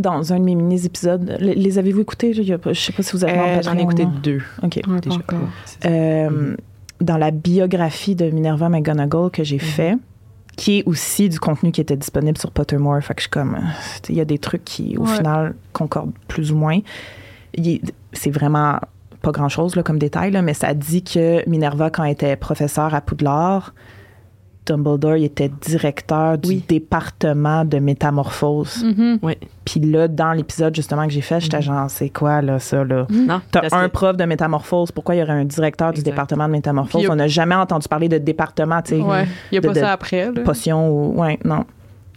dans 0.00 0.32
un 0.32 0.38
de 0.40 0.44
mes 0.44 0.54
mini-épisodes, 0.54 1.36
les, 1.40 1.54
les 1.54 1.78
avez-vous 1.78 2.00
écoutés? 2.00 2.32
Je 2.32 2.40
ne 2.42 2.74
sais 2.74 2.92
pas 2.92 3.02
si 3.02 3.12
vous 3.12 3.24
avez 3.24 3.38
Euh, 3.38 3.62
J'en 3.62 3.76
ai 3.76 3.82
écouté 3.82 4.06
deux. 4.22 4.40
OK. 4.62 4.80
Ouais, 4.86 5.00
déjà. 5.00 5.16
encore. 5.16 5.38
Euh, 5.84 6.56
Dans 7.00 7.16
la 7.16 7.30
biographie 7.30 8.14
de 8.14 8.30
Minerva 8.30 8.68
McGonagall 8.68 9.30
que 9.30 9.42
j'ai 9.44 9.58
fait, 9.58 9.96
qui 10.56 10.78
est 10.78 10.82
aussi 10.84 11.28
du 11.28 11.38
contenu 11.40 11.72
qui 11.72 11.80
était 11.80 11.96
disponible 11.96 12.36
sur 12.36 12.50
Pottermore, 12.50 13.00
fait 13.02 13.14
que 13.14 13.20
je 13.20 13.24
suis 13.24 13.30
comme... 13.30 13.56
Il 14.08 14.16
y 14.16 14.20
a 14.20 14.24
des 14.26 14.38
trucs 14.38 14.64
qui, 14.64 14.96
au 14.98 15.06
Ouais. 15.06 15.16
final, 15.16 15.54
concordent 15.72 16.12
plus 16.28 16.52
ou 16.52 16.56
moins. 16.56 16.80
C'est 18.12 18.30
vraiment 18.30 18.78
pas 19.22 19.32
grand-chose 19.32 19.76
là, 19.76 19.82
comme 19.82 19.98
détail, 19.98 20.30
là, 20.30 20.42
mais 20.42 20.54
ça 20.54 20.72
dit 20.74 21.02
que 21.02 21.48
Minerva, 21.48 21.90
quand 21.90 22.04
elle 22.04 22.12
était 22.12 22.36
professeure 22.36 22.94
à 22.94 23.00
Poudlard, 23.00 23.74
Dumbledore 24.66 25.16
il 25.16 25.24
était 25.24 25.50
directeur 25.60 26.38
du 26.38 26.48
Oui. 26.48 26.64
département 26.68 27.64
de 27.64 27.78
métamorphose. 27.78 28.84
Mhm. 28.84 29.18
Puis 29.64 29.80
là, 29.80 30.06
dans 30.08 30.32
l'épisode 30.32 30.74
justement 30.76 31.06
que 31.06 31.12
j'ai 31.12 31.20
fait, 31.20 31.40
j'étais 31.40 31.62
genre, 31.62 31.88
c'est 31.90 32.10
quoi 32.10 32.42
là, 32.42 32.58
ça 32.58 32.84
là? 32.84 33.06
Non, 33.10 33.40
T'as 33.50 33.62
un 33.72 33.88
que- 33.88 33.92
prof 33.92 34.16
de 34.16 34.24
métamorphose, 34.24 34.92
pourquoi 34.92 35.14
il 35.14 35.18
y 35.18 35.22
aurait 35.22 35.32
un 35.32 35.44
directeur 35.44 35.92
du 35.92 36.00
Exact. 36.00 36.12
département 36.12 36.46
de 36.46 36.52
métamorphose? 36.52 37.04
A- 37.06 37.12
On 37.12 37.16
n'a 37.16 37.26
jamais 37.28 37.54
entendu 37.54 37.88
parler 37.88 38.08
de 38.08 38.18
département, 38.18 38.80
tu 38.82 38.96
sais, 38.96 39.00
Ouais, 39.00 39.24
il 39.50 39.54
n'y 39.54 39.58
a 39.58 39.60
de- 39.60 39.66
pas 39.68 39.72
de- 39.74 39.78
ça 39.80 39.92
après. 39.92 40.30
là. 40.32 40.42
potion 40.42 40.88
ou. 40.90 41.20
Ouais, 41.20 41.38
non. 41.44 41.64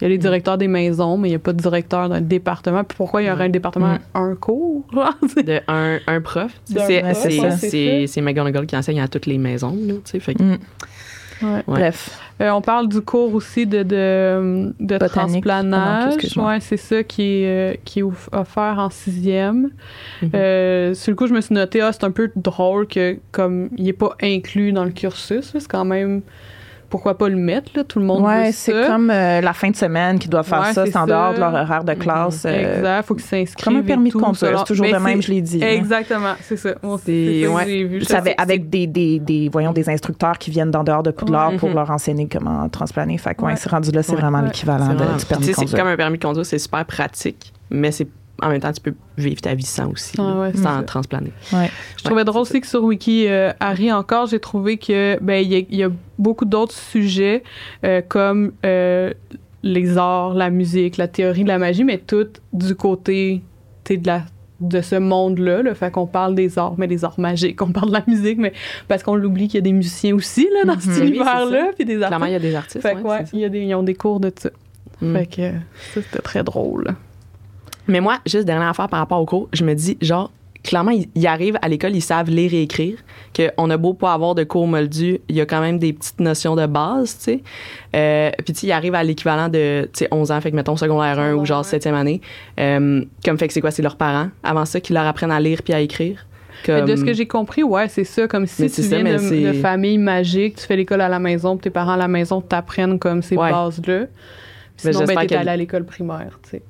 Il 0.00 0.04
y 0.04 0.06
a 0.06 0.08
les 0.08 0.18
directeurs 0.18 0.58
des 0.58 0.66
maisons, 0.66 1.16
mais 1.16 1.28
il 1.28 1.32
n'y 1.32 1.36
a 1.36 1.38
pas 1.38 1.52
de 1.52 1.62
directeur 1.62 2.08
d'un 2.08 2.20
département. 2.20 2.82
Puis 2.82 2.96
pourquoi 2.96 3.22
il 3.22 3.26
y 3.26 3.30
aurait 3.30 3.44
un 3.44 3.48
département, 3.48 3.96
un 4.14 4.34
cours? 4.34 4.84
de 5.36 5.60
un, 5.68 5.98
un 6.08 6.20
prof. 6.20 6.50
C'est 6.66 8.20
McGonagall 8.20 8.66
qui 8.66 8.76
enseigne 8.76 9.00
à 9.00 9.08
toutes 9.08 9.26
les 9.26 9.38
maisons. 9.38 9.70
Là, 9.86 9.94
tu 9.94 10.00
sais, 10.04 10.20
fait 10.20 10.34
que- 10.34 10.42
Mm. 10.42 10.58
Ouais. 11.42 11.48
Ouais. 11.48 11.62
Bref. 11.66 12.20
Euh, 12.40 12.50
on 12.50 12.60
parle 12.60 12.88
du 12.88 13.00
cours 13.00 13.32
aussi 13.34 13.66
de, 13.66 13.82
de, 13.82 14.74
de 14.80 14.98
transplanage. 15.06 16.14
ouais, 16.36 16.60
c'est 16.60 16.76
ça 16.76 17.04
qui 17.04 17.22
est, 17.22 17.46
euh, 17.46 17.76
qui 17.84 18.00
est 18.00 18.02
offert 18.02 18.76
en 18.78 18.90
sixième. 18.90 19.70
Mhm. 20.20 20.30
Euh, 20.34 20.94
sur 20.94 21.12
le 21.12 21.16
coup, 21.16 21.26
je 21.26 21.34
me 21.34 21.40
suis 21.40 21.54
noté, 21.54 21.80
ah, 21.80 21.92
c'est 21.92 22.04
un 22.04 22.10
peu 22.10 22.32
drôle 22.34 22.88
que 22.88 23.18
comme 23.30 23.68
il 23.76 23.84
n'est 23.84 23.92
pas 23.92 24.16
inclus 24.20 24.72
dans 24.72 24.84
le 24.84 24.90
cursus, 24.90 25.52
c'est 25.52 25.68
quand 25.68 25.84
même 25.84 26.22
pourquoi 26.94 27.18
pas 27.18 27.28
le 27.28 27.34
mettre 27.34 27.72
là, 27.74 27.82
tout 27.82 27.98
le 27.98 28.04
monde 28.04 28.22
Ouais, 28.22 28.46
veut 28.46 28.52
c'est 28.52 28.86
comme 28.86 29.10
euh, 29.10 29.40
la 29.40 29.52
fin 29.52 29.68
de 29.68 29.74
semaine 29.74 30.20
qui 30.20 30.28
doit 30.28 30.44
faire 30.44 30.60
Ouais, 30.60 30.72
ça, 30.72 30.86
c'est 30.86 30.96
en 30.96 31.06
dehors 31.06 31.34
de 31.34 31.40
leur 31.40 31.52
horaire 31.52 31.82
de 31.82 31.92
classe. 31.94 32.44
euh, 32.46 32.76
Exact, 32.76 33.04
faut 33.04 33.14
qu'ils 33.16 33.24
s'inscrivent. 33.24 33.64
comme 33.64 33.76
un 33.78 33.82
permis 33.82 34.10
de 34.10 34.14
conduire, 34.14 34.58
c'est 34.60 34.64
toujours 34.64 34.86
de 34.86 34.96
même, 34.96 35.20
je 35.20 35.32
l'ai 35.32 35.40
dit. 35.40 35.58
hein. 35.60 35.66
Exactement, 35.70 36.34
c'est 36.42 36.56
ça. 36.56 36.70
Moi, 36.84 36.98
C'est- 37.04 37.12
C'est 37.12 37.42
ça 37.42 37.48
que 37.48 37.52
ouais. 37.56 37.64
j'ai 37.66 37.84
vu. 37.84 38.04
Ça 38.04 38.22
avec, 38.38 38.70
des, 38.70 38.86
des, 38.86 39.18
des, 39.18 39.48
voyons, 39.52 39.72
des 39.72 39.90
instructeurs 39.90 40.38
qui 40.38 40.52
viennent 40.52 40.70
d'en 40.70 40.84
dehors 40.84 41.02
de 41.02 41.10
Poudlard 41.10 41.50
Ouais. 41.50 41.56
pour 41.56 41.70
Mhm. 41.70 41.74
leur 41.74 41.90
enseigner 41.90 42.28
comment 42.28 42.68
transplanter. 42.68 43.18
Fait 43.18 43.34
que, 43.34 43.42
ouais, 43.42 43.48
Ouais. 43.54 43.56
c'est 43.56 43.70
rendu 43.70 43.90
là, 43.90 44.04
c'est 44.04 44.12
Ouais. 44.12 44.20
vraiment 44.20 44.38
Ouais. 44.38 44.44
l'équivalent 44.44 44.86
du 44.90 44.94
permis 44.96 45.16
de 45.16 45.26
sais, 45.46 45.52
c'est 45.52 45.52
conduire. 45.54 45.78
comme 45.80 45.88
un 45.88 45.96
permis 45.96 46.18
de 46.18 46.22
conduire, 46.24 46.46
c'est 46.46 46.58
super 46.60 46.84
pratique, 46.84 47.52
mais 47.70 47.90
c'est 47.90 48.06
en 48.44 48.50
même 48.50 48.60
temps, 48.60 48.72
tu 48.72 48.80
peux 48.80 48.94
vivre 49.16 49.40
ta 49.40 49.54
vie 49.54 49.64
sans 49.64 49.90
aussi, 49.90 50.16
Ah 50.18 50.38
ouais, 50.40 50.52
sans. 50.54 50.80
Ouais. 50.80 51.70
Je 51.96 52.04
trouvais 52.04 52.24
drôle 52.24 52.42
aussi 52.42 52.60
que 52.60 52.66
sur 52.66 52.84
Wiki, 52.84 53.26
euh, 53.28 53.52
Harry, 53.60 53.90
encore, 53.90 54.26
j'ai 54.26 54.38
trouvé 54.40 54.76
que 54.76 55.18
ben 55.22 55.42
il 55.44 55.52
y, 55.52 55.56
a- 55.56 55.64
il 55.70 55.76
y 55.76 55.82
a 55.82 55.88
beaucoup 56.18 56.44
d'autres 56.44 56.74
sujets 56.74 57.42
euh, 57.84 58.02
comme 58.06 58.52
euh, 58.66 59.12
les 59.62 59.96
arts, 59.96 60.34
la 60.34 60.50
musique, 60.50 60.96
la 60.98 61.08
théorie 61.08 61.42
de 61.44 61.48
la 61.48 61.58
magie, 61.58 61.84
mais 61.84 61.98
tout 61.98 62.26
du 62.52 62.74
côté 62.74 63.42
de 63.88 64.06
la 64.06 64.22
de 64.60 64.80
ce 64.80 64.94
monde-là. 64.96 65.62
Là. 65.62 65.74
Fait 65.74 65.90
qu'on 65.90 66.06
parle 66.06 66.34
des 66.34 66.58
arts, 66.58 66.74
mais 66.78 66.86
des 66.86 67.04
arts 67.04 67.18
magiques. 67.18 67.60
On 67.60 67.72
parle 67.72 67.88
de 67.88 67.94
la 67.94 68.04
musique, 68.06 68.38
mais 68.38 68.52
parce 68.88 69.02
qu'on 69.02 69.14
l'oublie 69.16 69.46
qu'il 69.48 69.56
y 69.56 69.58
a 69.58 69.62
des 69.62 69.72
musiciens 69.72 70.14
aussi 70.14 70.48
là, 70.54 70.64
dans 70.64 70.74
Mhm. 70.74 70.80
cet 70.80 70.90
Oui, 70.90 70.94
c'est 70.96 71.06
univers-là, 71.08 71.70
puis 71.76 71.84
des 71.84 71.96
Clairement, 71.96 72.26
il 72.26 72.32
y 72.32 72.34
artistes. 72.34 72.44
a 72.46 72.48
des 72.50 72.54
artistes. 72.54 72.82
Fait 72.82 72.94
ouais, 72.96 73.24
y 73.40 73.44
a 73.44 73.48
des, 73.48 73.60
ils 73.62 73.74
ont 73.74 73.82
des 73.82 73.94
cours 73.94 74.20
de 74.20 74.32
ça. 74.38 74.50
Mm. 75.02 75.16
Fait 75.16 75.26
que 75.26 75.50
ça, 75.92 76.02
c'était 76.02 76.20
très 76.22 76.44
drôle. 76.44 76.94
Mais 77.88 78.00
moi, 78.00 78.18
juste 78.26 78.44
dernière 78.46 78.68
affaire 78.68 78.88
par 78.88 79.00
rapport 79.00 79.20
au 79.20 79.26
cours, 79.26 79.48
je 79.52 79.64
me 79.64 79.74
dis, 79.74 79.98
genre, 80.00 80.30
clairement, 80.62 80.90
ils, 80.92 81.08
ils 81.14 81.26
arrivent 81.26 81.58
à 81.60 81.68
l'école, 81.68 81.94
ils 81.94 82.00
savent 82.00 82.30
lire 82.30 82.54
et 82.54 82.62
écrire, 82.62 82.96
qu'on 83.36 83.68
a 83.68 83.76
beau 83.76 83.92
pas 83.92 84.14
avoir 84.14 84.34
de 84.34 84.44
cours 84.44 84.66
moldus, 84.66 85.18
il 85.28 85.36
y 85.36 85.40
a 85.42 85.46
quand 85.46 85.60
même 85.60 85.78
des 85.78 85.92
petites 85.92 86.20
notions 86.20 86.56
de 86.56 86.64
base, 86.66 87.18
tu 87.18 87.24
sais. 87.24 87.42
Euh, 87.94 88.30
puis, 88.44 88.54
tu 88.54 88.60
sais, 88.60 88.66
ils 88.68 88.72
arrivent 88.72 88.94
à 88.94 89.04
l'équivalent 89.04 89.48
de, 89.48 89.82
tu 89.92 89.98
sais, 90.00 90.08
11 90.10 90.30
ans, 90.32 90.40
fait 90.40 90.50
que 90.50 90.56
mettons 90.56 90.76
secondaire 90.76 91.18
1 91.18 91.34
ou 91.34 91.44
genre 91.44 91.64
Secondaire 91.64 91.92
7e 91.92 91.94
année. 92.00 92.20
Euh, 92.58 93.04
comme 93.24 93.38
fait 93.38 93.48
que 93.48 93.52
c'est 93.52 93.60
quoi, 93.60 93.70
c'est 93.70 93.82
leurs 93.82 93.96
parents, 93.96 94.28
avant 94.42 94.64
ça, 94.64 94.80
qui 94.80 94.94
leur 94.94 95.04
apprennent 95.06 95.30
à 95.32 95.40
lire 95.40 95.60
puis 95.62 95.74
à 95.74 95.80
écrire. 95.80 96.26
Mais 96.66 96.78
Comme, 96.78 96.88
de 96.88 96.96
ce 96.96 97.04
que 97.04 97.12
j'ai 97.12 97.26
compris, 97.26 97.62
ouais, 97.62 97.88
c'est 97.88 98.04
ça. 98.04 98.26
Comme 98.26 98.46
si 98.46 98.70
tu 98.70 98.82
ça, 98.82 98.96
viens 99.02 99.18
de, 99.18 99.46
de 99.48 99.52
famille 99.60 99.98
magique, 99.98 100.56
tu 100.56 100.64
fais 100.66 100.76
l'école 100.76 101.02
à 101.02 101.10
la 101.10 101.18
maison, 101.18 101.56
puis 101.58 101.64
tes 101.64 101.70
parents 101.70 101.92
à 101.92 101.96
la 101.98 102.08
maison 102.08 102.40
t'apprennent 102.40 102.98
comme 102.98 103.20
ces 103.20 103.36
Ouais. 103.36 103.50
bases-là. 103.50 104.06
Mais 104.82 104.92
Sinon, 104.94 105.04
ben, 105.04 105.14
t'es 105.20 105.26
que- 105.26 105.34
allé 105.34 105.50
à 105.50 105.56
l'école 105.58 105.84
primaire, 105.84 106.38
tu 106.42 106.50
sais. 106.50 106.62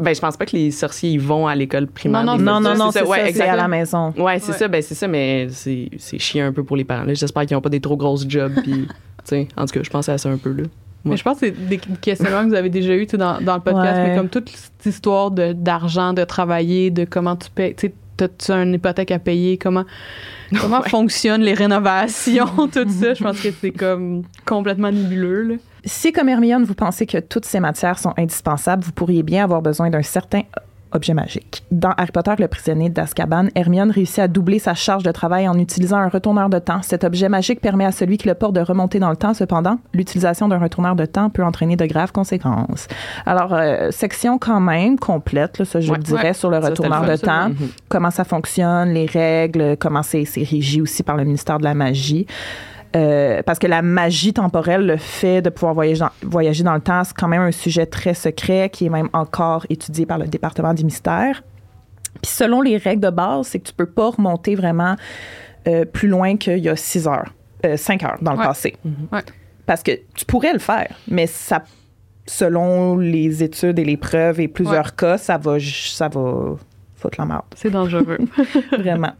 Ben, 0.00 0.14
je 0.14 0.20
pense 0.20 0.36
pas 0.36 0.46
que 0.46 0.56
les 0.56 0.70
sorciers, 0.70 1.10
ils 1.10 1.20
vont 1.20 1.46
à 1.46 1.54
l'école 1.54 1.86
primaire. 1.86 2.24
Non, 2.24 2.36
Non, 2.36 2.60
non, 2.60 2.90
c'est 2.90 3.00
ça, 3.00 3.06
ouais, 3.06 3.40
à 3.40 3.56
la 3.56 3.68
maison. 3.68 4.12
Ouais, 4.16 4.38
c'est 4.38 4.52
Ouais. 4.52 4.58
ça, 4.58 4.68
ben 4.68 4.82
c'est 4.82 4.94
ça, 4.94 5.06
mais 5.08 5.48
c'est 5.50 5.88
c'est 5.98 6.18
chiant 6.18 6.46
un 6.46 6.52
peu 6.52 6.64
pour 6.64 6.76
les 6.76 6.84
parents. 6.84 7.04
là. 7.04 7.14
J'espère 7.14 7.46
qu'ils 7.46 7.56
n'ont 7.56 7.60
pas 7.60 7.68
des 7.68 7.80
trop 7.80 7.96
grosses 7.96 8.26
jobs. 8.28 8.52
Puis, 8.62 8.72
tu 8.86 8.86
sais, 9.24 9.48
en 9.56 9.64
tout 9.66 9.74
cas, 9.74 9.80
je 9.82 9.90
pensais 9.90 10.12
à 10.12 10.18
ça 10.18 10.28
un 10.28 10.36
peu 10.38 10.52
là. 10.52 10.64
Mais 11.04 11.16
je 11.16 11.22
pense 11.24 11.40
que 11.40 11.46
c'est 11.46 11.66
des 11.68 11.78
questionnements 11.78 12.42
que 12.44 12.48
vous 12.48 12.54
avez 12.54 12.68
déjà 12.68 12.94
eu 12.94 13.06
tu 13.06 13.12
sais, 13.12 13.16
dans, 13.16 13.40
dans 13.40 13.54
le 13.54 13.60
podcast, 13.62 13.96
Ouais. 13.96 14.10
mais 14.10 14.16
comme 14.16 14.28
toute 14.28 14.50
cette 14.50 14.84
histoire 14.84 15.30
de- 15.30 15.54
d'argent, 15.54 16.12
de, 16.12 16.24
travailler, 16.24 16.90
de 16.90 17.04
comment 17.06 17.36
tu 17.36 17.48
payes. 17.50 17.74
Tu 17.74 17.92
t'as-tu 18.18 18.52
une 18.52 18.74
hypothèque 18.74 19.10
à 19.12 19.18
payer? 19.18 19.56
Comment, 19.56 19.86
comment 20.60 20.80
Ouais. 20.82 20.88
fonctionnent 20.90 21.40
les 21.40 21.54
rénovations? 21.54 22.44
tout 22.70 22.86
ça, 22.90 23.14
je 23.14 23.22
pense 23.22 23.40
que 23.40 23.48
c'est 23.50 23.70
comme 23.70 24.24
complètement 24.44 24.92
nébuleux. 24.92 25.42
Là. 25.42 25.54
Si, 25.84 26.12
comme 26.12 26.28
Hermione, 26.28 26.64
vous 26.64 26.74
pensez 26.74 27.06
que 27.06 27.18
toutes 27.18 27.44
ces 27.44 27.60
matières 27.60 27.98
sont 27.98 28.12
indispensables, 28.16 28.82
vous 28.84 28.92
pourriez 28.92 29.22
bien 29.22 29.44
avoir 29.44 29.62
besoin 29.62 29.90
d'un 29.90 30.02
certain 30.02 30.42
objet 30.92 31.14
magique. 31.14 31.62
Dans 31.70 31.90
Harry 31.96 32.10
Potter, 32.10 32.32
le 32.40 32.48
prisonnier 32.48 32.88
d'Azkaban, 32.88 33.46
Hermione 33.54 33.92
réussit 33.92 34.18
à 34.18 34.26
doubler 34.26 34.58
sa 34.58 34.74
charge 34.74 35.04
de 35.04 35.12
travail 35.12 35.48
en 35.48 35.56
utilisant 35.56 35.98
un 35.98 36.08
retourneur 36.08 36.48
de 36.50 36.58
temps. 36.58 36.82
Cet 36.82 37.04
objet 37.04 37.28
magique 37.28 37.60
permet 37.60 37.84
à 37.84 37.92
celui 37.92 38.18
qui 38.18 38.26
le 38.26 38.34
porte 38.34 38.54
de 38.54 38.60
remonter 38.60 38.98
dans 38.98 39.10
le 39.10 39.14
temps. 39.16 39.32
Cependant, 39.32 39.78
l'utilisation 39.94 40.48
d'un 40.48 40.58
retourneur 40.58 40.96
de 40.96 41.06
temps 41.06 41.30
peut 41.30 41.44
entraîner 41.44 41.76
de 41.76 41.86
graves 41.86 42.10
conséquences. 42.10 42.88
Alors, 43.24 43.54
euh, 43.54 43.92
section 43.92 44.36
quand 44.38 44.58
même 44.58 44.98
complète, 44.98 45.58
là, 45.58 45.64
je 45.64 45.78
Ouais. 45.92 45.96
le 45.96 46.02
dirais, 46.02 46.22
Ouais. 46.28 46.32
sur 46.34 46.50
le 46.50 46.58
retourneur 46.58 47.04
de 47.06 47.14
temps 47.14 47.50
Mhm. 47.50 47.68
comment 47.88 48.10
ça 48.10 48.24
fonctionne, 48.24 48.88
les 48.88 49.06
règles, 49.06 49.76
comment 49.78 50.02
c'est 50.02 50.24
c'est 50.24 50.42
régi 50.42 50.82
aussi 50.82 51.04
par 51.04 51.16
le 51.16 51.22
ministère 51.24 51.58
de 51.58 51.64
la 51.64 51.74
Magie. 51.74 52.26
Euh, 52.96 53.42
parce 53.44 53.58
que 53.60 53.66
la 53.68 53.82
magie 53.82 54.32
temporelle, 54.32 54.84
le 54.84 54.96
fait 54.96 55.42
de 55.42 55.50
pouvoir 55.50 55.74
voyager 55.74 56.00
dans, 56.00 56.10
voyager 56.22 56.64
dans 56.64 56.74
le 56.74 56.80
temps, 56.80 57.04
c'est 57.04 57.14
quand 57.16 57.28
même 57.28 57.42
un 57.42 57.52
sujet 57.52 57.86
très 57.86 58.14
secret 58.14 58.68
qui 58.72 58.86
est 58.86 58.90
même 58.90 59.08
encore 59.12 59.64
étudié 59.70 60.06
par 60.06 60.18
le 60.18 60.26
département 60.26 60.74
des 60.74 60.82
mystères. 60.82 61.42
Puis 62.20 62.32
selon 62.32 62.60
les 62.62 62.76
règles 62.76 63.02
de 63.02 63.10
base, 63.10 63.46
c'est 63.48 63.60
que 63.60 63.68
tu 63.68 63.74
peux 63.74 63.86
pas 63.86 64.10
remonter 64.10 64.56
vraiment 64.56 64.96
euh, 65.68 65.84
plus 65.84 66.08
loin 66.08 66.36
qu'il 66.36 66.58
y 66.58 66.68
a 66.68 66.74
six 66.74 67.06
heures, 67.06 67.32
euh, 67.64 67.76
cinq 67.76 68.02
heures 68.02 68.18
dans 68.22 68.32
le 68.32 68.38
Ouais. 68.38 68.44
passé. 68.44 68.76
Ouais. 69.12 69.20
Parce 69.66 69.82
que 69.84 69.92
tu 70.14 70.24
pourrais 70.24 70.52
le 70.52 70.58
faire, 70.58 70.92
mais 71.06 71.28
ça, 71.28 71.62
selon 72.26 72.96
les 72.98 73.42
études 73.44 73.78
et 73.78 73.84
les 73.84 73.96
preuves 73.96 74.40
et 74.40 74.48
plusieurs 74.48 74.96
cas, 74.96 75.16
ça 75.16 75.38
va, 75.38 75.58
ça 75.60 76.08
va 76.08 76.56
foutre 76.96 77.20
la 77.20 77.24
merde 77.26 77.42
C'est 77.54 77.70
dangereux. 77.70 78.18
vraiment. 78.78 79.12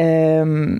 Euh, 0.00 0.78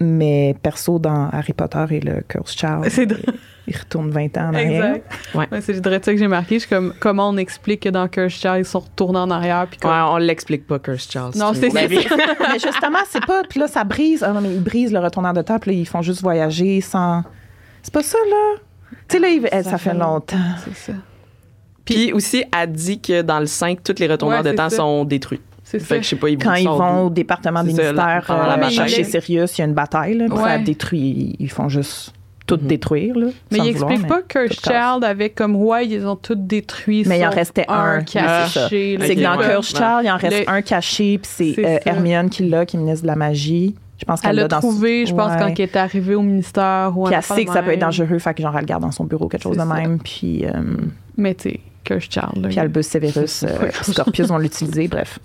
Mais 0.00 0.56
perso, 0.62 0.98
dans 0.98 1.28
Harry 1.30 1.52
Potter 1.52 1.84
et 1.90 2.00
le 2.00 2.22
Curse 2.26 2.56
Child, 2.56 2.86
C'est 2.88 3.02
il, 3.02 3.18
il 3.68 3.76
retourne 3.76 4.10
20 4.10 4.36
ans 4.38 4.48
en 4.48 4.54
arrière. 4.54 4.84
Exact. 4.94 5.12
Ouais. 5.34 5.48
Ouais, 5.52 5.60
c'est 5.60 5.74
ça 5.84 5.98
que 6.00 6.16
j'ai 6.16 6.26
marqué. 6.26 6.54
Je 6.54 6.60
suis 6.60 6.68
comme, 6.70 6.94
comment 6.98 7.28
on 7.28 7.36
explique 7.36 7.80
que 7.80 7.90
dans 7.90 8.08
Curse 8.08 8.32
Child, 8.32 8.56
ils 8.60 8.64
sont 8.64 8.78
retournés 8.80 9.18
en 9.18 9.30
arrière. 9.30 9.66
Puis 9.70 9.78
comme- 9.78 9.90
Ouais, 9.90 10.00
on 10.08 10.16
l'explique 10.16 10.66
pas, 10.66 10.78
Curse 10.78 11.06
Child. 11.10 11.36
Non, 11.36 11.52
c'est 11.52 11.68
ça. 11.68 11.80
mais 11.88 12.58
justement, 12.58 12.98
c'est 13.10 13.24
pas. 13.26 13.42
Puis 13.48 13.60
là, 13.60 13.68
ça 13.68 13.84
brise. 13.84 14.24
Ah 14.26 14.32
non, 14.32 14.40
mais 14.40 14.50
ils 14.54 14.62
brisent 14.62 14.92
le 14.92 15.00
retourneur 15.00 15.34
de 15.34 15.42
temps, 15.42 15.58
puis 15.58 15.72
là, 15.72 15.76
ils 15.78 15.86
font 15.86 16.00
juste 16.02 16.22
voyager 16.22 16.80
sans. 16.80 17.22
C'est 17.82 17.92
pas 17.92 18.02
ça, 18.02 18.18
là? 18.28 18.58
Tu 19.08 19.16
sais, 19.16 19.18
là, 19.18 19.28
ils- 19.28 19.48
eh, 19.52 19.62
ça, 19.62 19.76
fait 19.76 19.94
longtemps. 19.94 20.36
C'est 20.64 20.92
ça. 20.92 20.98
Puis 21.84 22.12
aussi, 22.12 22.44
elle 22.58 22.72
dit 22.72 23.00
que 23.00 23.22
dans 23.22 23.40
le 23.40 23.46
5, 23.46 23.82
tous 23.82 23.96
les 23.98 24.06
retourneurs 24.06 24.44
Ouais, 24.44 24.50
de 24.52 24.56
temps 24.56 24.70
ça. 24.70 24.76
sont 24.76 25.04
détruits. 25.04 25.40
C'est 25.70 25.78
ça. 25.80 25.96
Que 25.96 26.02
je 26.02 26.08
sais 26.08 26.16
pas, 26.16 26.28
ils 26.28 26.38
Quand 26.38 26.54
ils 26.54 26.66
vont 26.66 27.00
d'où. 27.02 27.06
au 27.06 27.10
département 27.10 27.62
des 27.62 27.72
la 27.72 27.90
euh, 27.90 27.92
bataille. 27.92 28.70
chercher 28.72 29.04
Sirius, 29.04 29.56
il 29.56 29.60
y 29.60 29.64
a 29.64 29.66
une 29.68 29.74
bataille, 29.74 30.14
là, 30.16 30.26
puis 30.28 30.36
ça 30.36 30.42
Ouais. 30.44 30.58
détruit. 30.62 31.36
Ils 31.38 31.50
font 31.50 31.68
juste 31.68 32.12
tout 32.46 32.56
Mhm. 32.60 32.66
détruire, 32.66 33.16
là. 33.16 33.26
Mais 33.52 33.58
il 33.58 33.72
vouloir, 33.74 33.92
explique 33.92 34.08
pas 34.08 34.22
Curse 34.22 34.56
tout 34.56 34.68
casse. 34.70 34.92
Child 34.94 35.04
avec 35.04 35.36
comme, 35.36 35.54
ouais, 35.54 35.86
ils 35.86 36.04
ont 36.04 36.16
tous 36.16 36.34
détruit. 36.34 37.04
Mais 37.06 37.20
il 37.20 37.24
en 37.26 37.30
restait 37.30 37.64
un. 37.68 37.98
Ouais, 37.98 38.04
caché. 38.04 38.96
là. 38.96 39.06
C'est 39.06 39.14
que 39.14 39.20
dans 39.22 39.38
ouais. 39.38 39.46
Curse 39.48 39.68
Child, 39.68 40.00
il 40.04 40.10
en 40.10 40.16
reste 40.16 40.38
Le- 40.46 40.50
un 40.50 40.62
caché, 40.62 41.18
puis 41.18 41.30
c'est 41.32 41.64
euh. 41.64 41.78
Hermione 41.86 42.28
qui 42.30 42.48
l'a, 42.48 42.66
qui 42.66 42.76
est 42.76 42.80
ministre 42.80 43.02
de 43.02 43.06
la 43.06 43.16
magie. 43.16 43.76
Je 43.98 44.04
pense 44.06 44.20
qu'elle 44.22 44.30
Elle 44.30 44.36
l'a 44.36 44.42
l'a 44.42 44.48
dans 44.48 44.58
trouvé, 44.60 45.04
je 45.06 45.14
pense, 45.14 45.30
Ouais. 45.32 45.38
quand 45.38 45.46
elle 45.48 45.60
est 45.60 45.76
arrivée 45.76 46.14
au 46.16 46.22
ministère. 46.22 46.92
Ou 46.96 47.04
Puis 47.04 47.14
un 47.14 47.18
elle 47.18 47.22
sait 47.24 47.44
que 47.44 47.52
ça 47.52 47.62
peut 47.62 47.70
être 47.72 47.78
dangereux, 47.80 48.18
fait 48.18 48.34
que 48.34 48.42
genre 48.42 48.54
elle 48.54 48.60
le 48.62 48.66
garde 48.66 48.82
dans 48.82 48.90
son 48.90 49.04
bureau, 49.04 49.28
quelque 49.28 49.42
chose 49.42 49.56
de 49.56 49.62
ça. 49.62 49.66
même. 49.66 49.98
Puis, 50.02 50.44
euh, 50.46 50.52
Mais 51.18 51.34
tu 51.34 51.50
sais, 51.50 51.60
Curse 51.84 52.08
Child. 52.10 52.42
là. 52.42 52.48
puis 52.48 52.58
Albus 52.58 52.82
Severus, 52.82 53.42
euh, 53.44 53.68
Scorpius 53.82 54.26
vont 54.28 54.38
l'utiliser, 54.38 54.88
bref, 54.88 55.18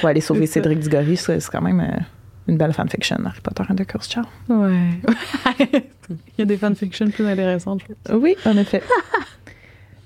pour 0.00 0.08
aller 0.08 0.20
sauver. 0.20 0.46
Cédric 0.46 0.78
Diggory. 0.78 1.16
C'est 1.16 1.40
c'est 1.40 1.50
quand 1.50 1.62
même 1.62 1.80
euh, 1.80 2.00
une 2.48 2.56
belle 2.56 2.72
fanfiction, 2.72 3.18
Harry 3.24 3.40
Potter 3.42 3.62
and 3.68 3.76
the 3.76 3.86
Cursed 3.86 4.12
Child. 4.12 4.26
Ouais. 4.48 5.00
il 6.08 6.38
y 6.38 6.42
a 6.42 6.44
des 6.44 6.56
fanfictions 6.56 7.08
plus 7.10 7.26
intéressantes, 7.26 7.80
je. 7.88 8.14
Oui, 8.14 8.36
en 8.44 8.56
effet. 8.56 8.82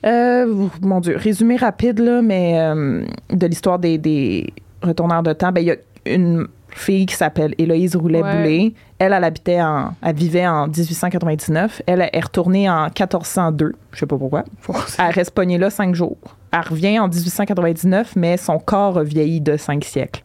Euh, 0.05 0.69
mon 0.83 1.01
Dieu, 1.01 1.17
résumé 1.17 1.57
rapide, 1.57 1.99
là, 1.99 2.23
mais 2.23 2.61
euh, 2.61 3.05
de 3.31 3.47
l'histoire 3.49 3.81
des, 3.81 3.99
des 3.99 4.53
retourneurs 4.81 5.25
de 5.25 5.33
temps, 5.33 5.51
ben, 5.51 5.63
il 5.63 5.67
y 5.67 5.71
a 5.73 5.77
une 6.05 6.47
fille 6.77 7.07
qui 7.07 7.15
s'appelle 7.15 7.55
Héloïse 7.59 7.97
Roulet-Boulay. 7.97 8.75
Elle, 8.99 9.13
elle 9.13 9.25
habitait 9.25 9.61
en, 9.61 9.95
elle 10.03 10.15
vivait 10.15 10.47
en 10.47 10.69
1899. 10.69 11.83
Elle 11.87 12.09
est 12.13 12.21
retournée 12.21 12.71
en 12.71 12.85
1402. 12.85 13.75
Je 13.93 13.99
sais 13.99 14.07
pas 14.07 14.17
pourquoi. 14.17 14.45
Elle 14.99 15.11
reste 15.11 15.33
pognée 15.33 15.59
là 15.59 15.71
cinq 15.71 15.95
jours. 15.95 16.19
Elle 16.59 16.69
revient 16.71 16.99
en 16.99 17.09
1899, 17.09 18.17
mais 18.17 18.37
son 18.39 18.59
corps 18.59 18.99
a 18.99 19.03
vieilli 19.05 19.41
de 19.43 19.57
cinq 19.57 19.85
siècles. 19.85 20.23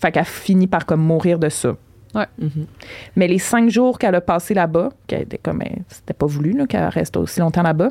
Fait 0.00 0.10
qu'elle 0.12 0.24
finit 0.24 0.66
par 0.66 0.86
comme 0.86 1.02
mourir 1.02 1.38
de 1.38 1.48
ça. 1.50 1.76
Mhm. 2.38 2.66
Mais 3.16 3.28
les 3.28 3.38
cinq 3.38 3.68
jours 3.70 3.98
qu'elle 3.98 4.14
a 4.14 4.20
passé 4.22 4.54
là-bas, 4.54 4.88
qu'elle 5.06 5.22
était 5.22 5.38
comme, 5.38 5.58
ben, 5.58 5.82
c'était 5.88 6.14
pas 6.14 6.26
voulu 6.26 6.52
là, 6.52 6.66
qu'elle 6.66 6.88
reste 6.88 7.16
aussi 7.18 7.38
longtemps 7.40 7.62
là-bas, 7.62 7.90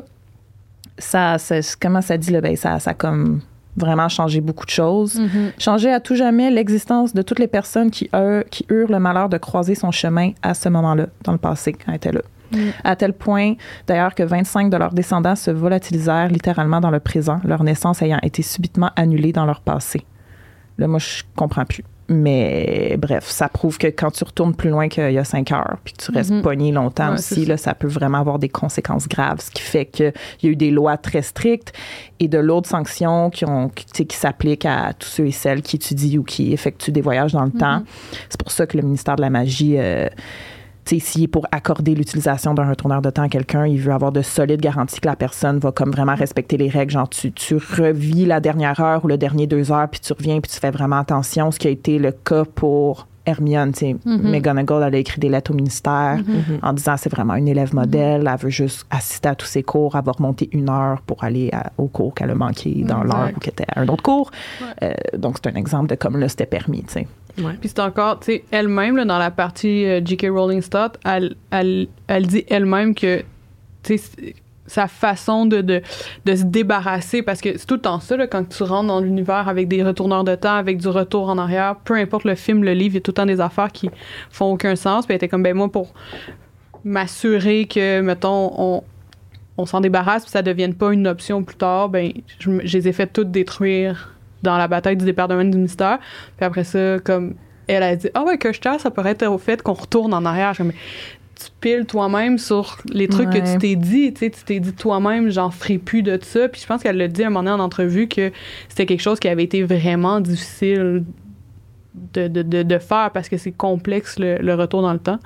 ça, 0.98 1.38
ça- 1.38 1.60
comment 1.80 2.02
ça 2.02 2.16
dit 2.18 2.30
là, 2.32 2.40
ben, 2.40 2.56
ça, 2.56 2.78
ça 2.80 2.90
a 2.90 2.94
comme 2.94 3.40
vraiment 3.76 4.08
changé 4.08 4.40
beaucoup 4.40 4.66
de 4.66 4.70
choses. 4.70 5.18
Changé 5.58 5.90
à 5.92 6.00
tout 6.00 6.16
jamais 6.16 6.50
l'existence 6.50 7.14
de 7.14 7.22
toutes 7.22 7.38
les 7.38 7.46
personnes 7.46 7.90
qui, 7.90 8.10
eu- 8.12 8.42
qui 8.50 8.66
eurent 8.70 8.90
le 8.90 8.98
malheur 8.98 9.28
de 9.28 9.38
croiser 9.38 9.74
son 9.76 9.92
chemin 9.92 10.32
à 10.42 10.52
ce 10.54 10.68
moment-là, 10.68 11.06
dans 11.22 11.32
le 11.32 11.38
passé, 11.38 11.72
quand 11.72 11.84
elle 11.92 11.94
était 11.94 12.12
là. 12.12 12.22
Mm. 12.52 12.58
À 12.84 12.96
tel 12.96 13.12
point, 13.12 13.54
d'ailleurs, 13.86 14.14
que 14.14 14.22
25 14.22 14.70
de 14.70 14.76
leurs 14.76 14.92
descendants 14.92 15.36
se 15.36 15.50
volatilisèrent 15.50 16.28
littéralement 16.28 16.80
dans 16.80 16.90
le 16.90 17.00
présent, 17.00 17.40
leur 17.44 17.62
naissance 17.64 18.02
ayant 18.02 18.18
été 18.22 18.42
subitement 18.42 18.90
annulée 18.96 19.32
dans 19.32 19.46
leur 19.46 19.60
passé. 19.60 20.02
Là, 20.78 20.86
moi, 20.88 20.98
je 20.98 21.22
comprends 21.36 21.64
plus. 21.64 21.84
Mais 22.12 22.96
bref, 22.98 23.28
ça 23.28 23.48
prouve 23.48 23.78
que 23.78 23.86
quand 23.86 24.10
tu 24.10 24.24
retournes 24.24 24.56
plus 24.56 24.68
loin 24.70 24.88
qu'il 24.88 25.12
y 25.12 25.18
a 25.18 25.22
cinq 25.22 25.52
heures, 25.52 25.76
puis 25.84 25.94
que 25.94 26.02
tu 26.02 26.10
restes 26.10 26.32
Mhm. 26.32 26.42
pogné 26.42 26.72
longtemps 26.72 27.10
Ouais, 27.10 27.14
aussi, 27.14 27.42
ça. 27.44 27.48
là, 27.50 27.56
ça 27.56 27.72
peut 27.74 27.86
vraiment 27.86 28.18
avoir 28.18 28.40
des 28.40 28.48
conséquences 28.48 29.06
graves, 29.06 29.38
ce 29.40 29.50
qui 29.52 29.62
fait 29.62 29.86
qu'il 29.86 30.12
y 30.42 30.46
a 30.48 30.50
eu 30.50 30.56
des 30.56 30.72
lois 30.72 30.96
très 30.96 31.22
strictes 31.22 31.72
et 32.18 32.26
de 32.26 32.38
l'autre 32.38 32.68
sanctions 32.68 33.30
qui, 33.30 33.44
ont, 33.44 33.68
qui, 33.68 33.86
tu 33.86 33.92
sais, 33.94 34.04
qui 34.06 34.16
s'appliquent 34.16 34.66
à 34.66 34.92
tous 34.98 35.06
ceux 35.08 35.26
et 35.26 35.30
celles 35.30 35.62
qui 35.62 35.76
étudient 35.76 36.18
ou 36.18 36.24
qui 36.24 36.52
effectuent 36.52 36.90
des 36.90 37.00
voyages 37.00 37.32
dans 37.32 37.44
le 37.44 37.52
temps. 37.52 37.84
C'est 38.28 38.40
pour 38.40 38.50
ça 38.50 38.66
que 38.66 38.76
le 38.76 38.82
ministère 38.82 39.14
de 39.14 39.22
la 39.22 39.30
Magie, 39.30 39.76
euh, 39.78 40.08
s'il 40.98 41.24
est 41.24 41.28
pour 41.28 41.46
accorder 41.52 41.94
l'utilisation 41.94 42.54
d'un 42.54 42.68
retourneur 42.68 43.00
de 43.02 43.10
temps 43.10 43.22
à 43.22 43.28
quelqu'un, 43.28 43.66
il 43.66 43.78
veut 43.80 43.92
avoir 43.92 44.10
de 44.12 44.22
solides 44.22 44.60
garanties 44.60 44.98
que 45.00 45.06
la 45.08 45.16
personne 45.16 45.58
va 45.58 45.70
comme 45.70 45.90
vraiment 45.92 46.14
respecter 46.14 46.56
les 46.56 46.68
règles. 46.68 46.90
Genre, 46.92 47.08
tu, 47.08 47.30
tu 47.32 47.54
revis 47.56 48.26
la 48.26 48.40
dernière 48.40 48.80
heure 48.80 49.04
ou 49.04 49.08
le 49.08 49.16
dernier 49.18 49.46
deux 49.46 49.70
heures, 49.70 49.88
puis 49.88 50.00
tu 50.00 50.12
reviens, 50.12 50.40
puis 50.40 50.50
tu 50.50 50.58
fais 50.58 50.70
vraiment 50.72 50.98
attention. 50.98 51.50
Ce 51.52 51.58
qui 51.58 51.68
a 51.68 51.70
été 51.70 51.98
le 51.98 52.10
cas 52.12 52.44
pour 52.44 53.06
Hermione, 53.26 53.72
tu 53.72 53.78
sais, 53.80 53.96
Mhm. 54.06 54.30
McGonagall, 54.30 54.82
elle 54.82 54.94
a 54.94 54.98
écrit 54.98 55.20
des 55.20 55.28
lettres 55.28 55.50
au 55.52 55.54
ministère 55.54 56.16
Mhm. 56.16 56.58
en 56.62 56.72
disant 56.72 56.96
c'est 56.96 57.10
vraiment 57.10 57.34
une 57.34 57.48
élève 57.48 57.74
modèle, 57.74 58.28
elle 58.32 58.38
veut 58.40 58.48
juste 58.48 58.86
assister 58.90 59.28
à 59.28 59.34
tous 59.34 59.46
ses 59.46 59.62
cours, 59.62 59.94
elle 59.94 60.02
va 60.04 60.12
remonter 60.12 60.48
une 60.52 60.70
heure 60.70 61.02
pour 61.02 61.22
aller 61.22 61.50
à- 61.52 61.70
au 61.76 61.86
cours 61.86 62.14
qu'elle 62.14 62.30
a 62.30 62.34
manqué 62.34 62.82
dans 62.82 63.02
l'heure 63.04 63.30
ou 63.36 63.38
qu'elle 63.38 63.52
était 63.52 63.66
à 63.76 63.80
un 63.82 63.88
autre 63.88 64.02
cours. 64.02 64.30
Ouais. 64.62 64.88
Euh, 65.12 65.18
donc, 65.18 65.36
c'est 65.36 65.50
un 65.52 65.54
exemple 65.56 65.88
de 65.90 65.94
comme 65.96 66.16
là, 66.18 66.28
c'était 66.30 66.46
permis, 66.46 66.82
tu 66.84 66.92
sais. 66.94 67.06
Puis 67.60 67.68
c'est 67.68 67.80
encore, 67.80 68.20
tu 68.20 68.26
sais, 68.26 68.44
elle-même, 68.50 69.04
dans 69.04 69.18
la 69.18 69.30
partie 69.30 69.86
euh, 69.86 70.00
J.K. 70.04 70.28
Rowling 70.30 70.62
Stott, 70.62 70.98
elle, 71.04 71.36
dit 72.26 72.44
elle-même 72.48 72.94
que, 72.94 73.22
tu 73.82 73.98
sais, 73.98 74.34
sa 74.66 74.86
façon 74.86 75.46
de, 75.46 75.82
se 76.26 76.44
débarrasser, 76.44 77.22
parce 77.22 77.40
que 77.40 77.58
c'est 77.58 77.66
tout 77.66 77.74
le 77.74 77.80
temps 77.80 77.98
ça, 77.98 78.16
quand 78.28 78.48
tu 78.48 78.62
rentres 78.62 78.86
dans 78.86 79.00
l'univers 79.00 79.48
avec 79.48 79.66
des 79.66 79.82
retourneurs 79.82 80.24
de 80.24 80.34
temps, 80.36 80.54
avec 80.54 80.78
du 80.78 80.88
retour 80.88 81.28
en 81.28 81.38
arrière, 81.38 81.76
peu 81.84 81.94
importe 81.94 82.24
le 82.24 82.36
film, 82.36 82.62
le 82.62 82.72
livre, 82.72 82.94
il 82.94 82.94
y 82.94 82.98
a 82.98 83.00
tout 83.00 83.10
le 83.10 83.14
temps 83.14 83.26
des 83.26 83.40
affaires 83.40 83.72
qui 83.72 83.90
font 84.30 84.52
aucun 84.52 84.76
sens. 84.76 85.06
Puis 85.06 85.12
elle 85.12 85.16
était 85.16 85.28
comme, 85.28 85.42
ben 85.42 85.54
moi, 85.54 85.70
pour 85.70 85.92
m'assurer 86.84 87.66
que, 87.66 88.00
mettons, 88.00 88.82
on, 89.56 89.66
s'en 89.66 89.82
débarrasse, 89.82 90.22
puis 90.22 90.30
ça 90.30 90.40
devienne 90.40 90.72
pas 90.74 90.90
une 90.90 91.06
option 91.06 91.42
plus 91.42 91.56
tard, 91.56 91.90
ben 91.90 92.12
je, 92.38 92.50
je 92.64 92.78
les 92.78 92.88
ai 92.88 92.92
fait 92.92 93.08
toutes 93.08 93.30
détruire 93.30 94.14
dans 94.42 94.56
la 94.56 94.68
bataille 94.68 94.96
du 94.96 95.04
département 95.04 95.44
du 95.44 95.58
mystère. 95.58 95.98
Puis 96.36 96.46
après 96.46 96.64
ça, 96.64 96.98
comme 96.98 97.34
elle 97.66 97.82
a 97.82 97.94
dit, 97.96 98.08
ah 98.14 98.24
ouais, 98.24 98.36
que 98.38 98.52
je 98.52 98.60
ça 98.78 98.90
pourrait 98.90 99.12
être 99.12 99.26
au 99.26 99.38
fait 99.38 99.62
qu'on 99.62 99.74
retourne 99.74 100.12
en 100.12 100.24
arrière. 100.24 100.54
Je 100.54 100.62
tu 100.62 101.46
piles 101.60 101.86
toi-même 101.86 102.36
sur 102.36 102.78
les 102.92 103.08
trucs 103.08 103.28
Ouais. 103.28 103.40
que 103.40 103.52
tu 103.52 103.58
t'es 103.58 103.76
dit, 103.76 104.12
tu 104.12 104.20
sais, 104.20 104.30
tu 104.30 104.44
t'es 104.44 104.60
dit 104.60 104.74
toi-même, 104.74 105.30
j'en 105.30 105.50
ferai 105.50 105.78
plus 105.78 106.02
de 106.02 106.18
ça. 106.20 106.48
Puis 106.48 106.60
je 106.60 106.66
pense 106.66 106.82
qu'elle 106.82 106.98
l'a 106.98 107.08
dit 107.08 107.22
à 107.22 107.28
un 107.28 107.30
moment 107.30 107.50
donné 107.50 107.62
en 107.62 107.64
entrevue 107.64 108.08
que 108.08 108.30
c'était 108.68 108.84
quelque 108.84 109.00
chose 109.00 109.18
qui 109.18 109.28
avait 109.28 109.44
été 109.44 109.62
vraiment 109.62 110.20
difficile 110.20 111.04
de, 111.94 112.28
de, 112.28 112.42
de, 112.42 112.62
de 112.62 112.78
faire 112.78 113.10
parce 113.12 113.28
que 113.28 113.36
c'est 113.36 113.50
complexe 113.52 114.18
le, 114.18 114.36
le 114.38 114.54
retour 114.54 114.82
dans 114.82 114.92
le 114.92 114.98
temps. 114.98 115.18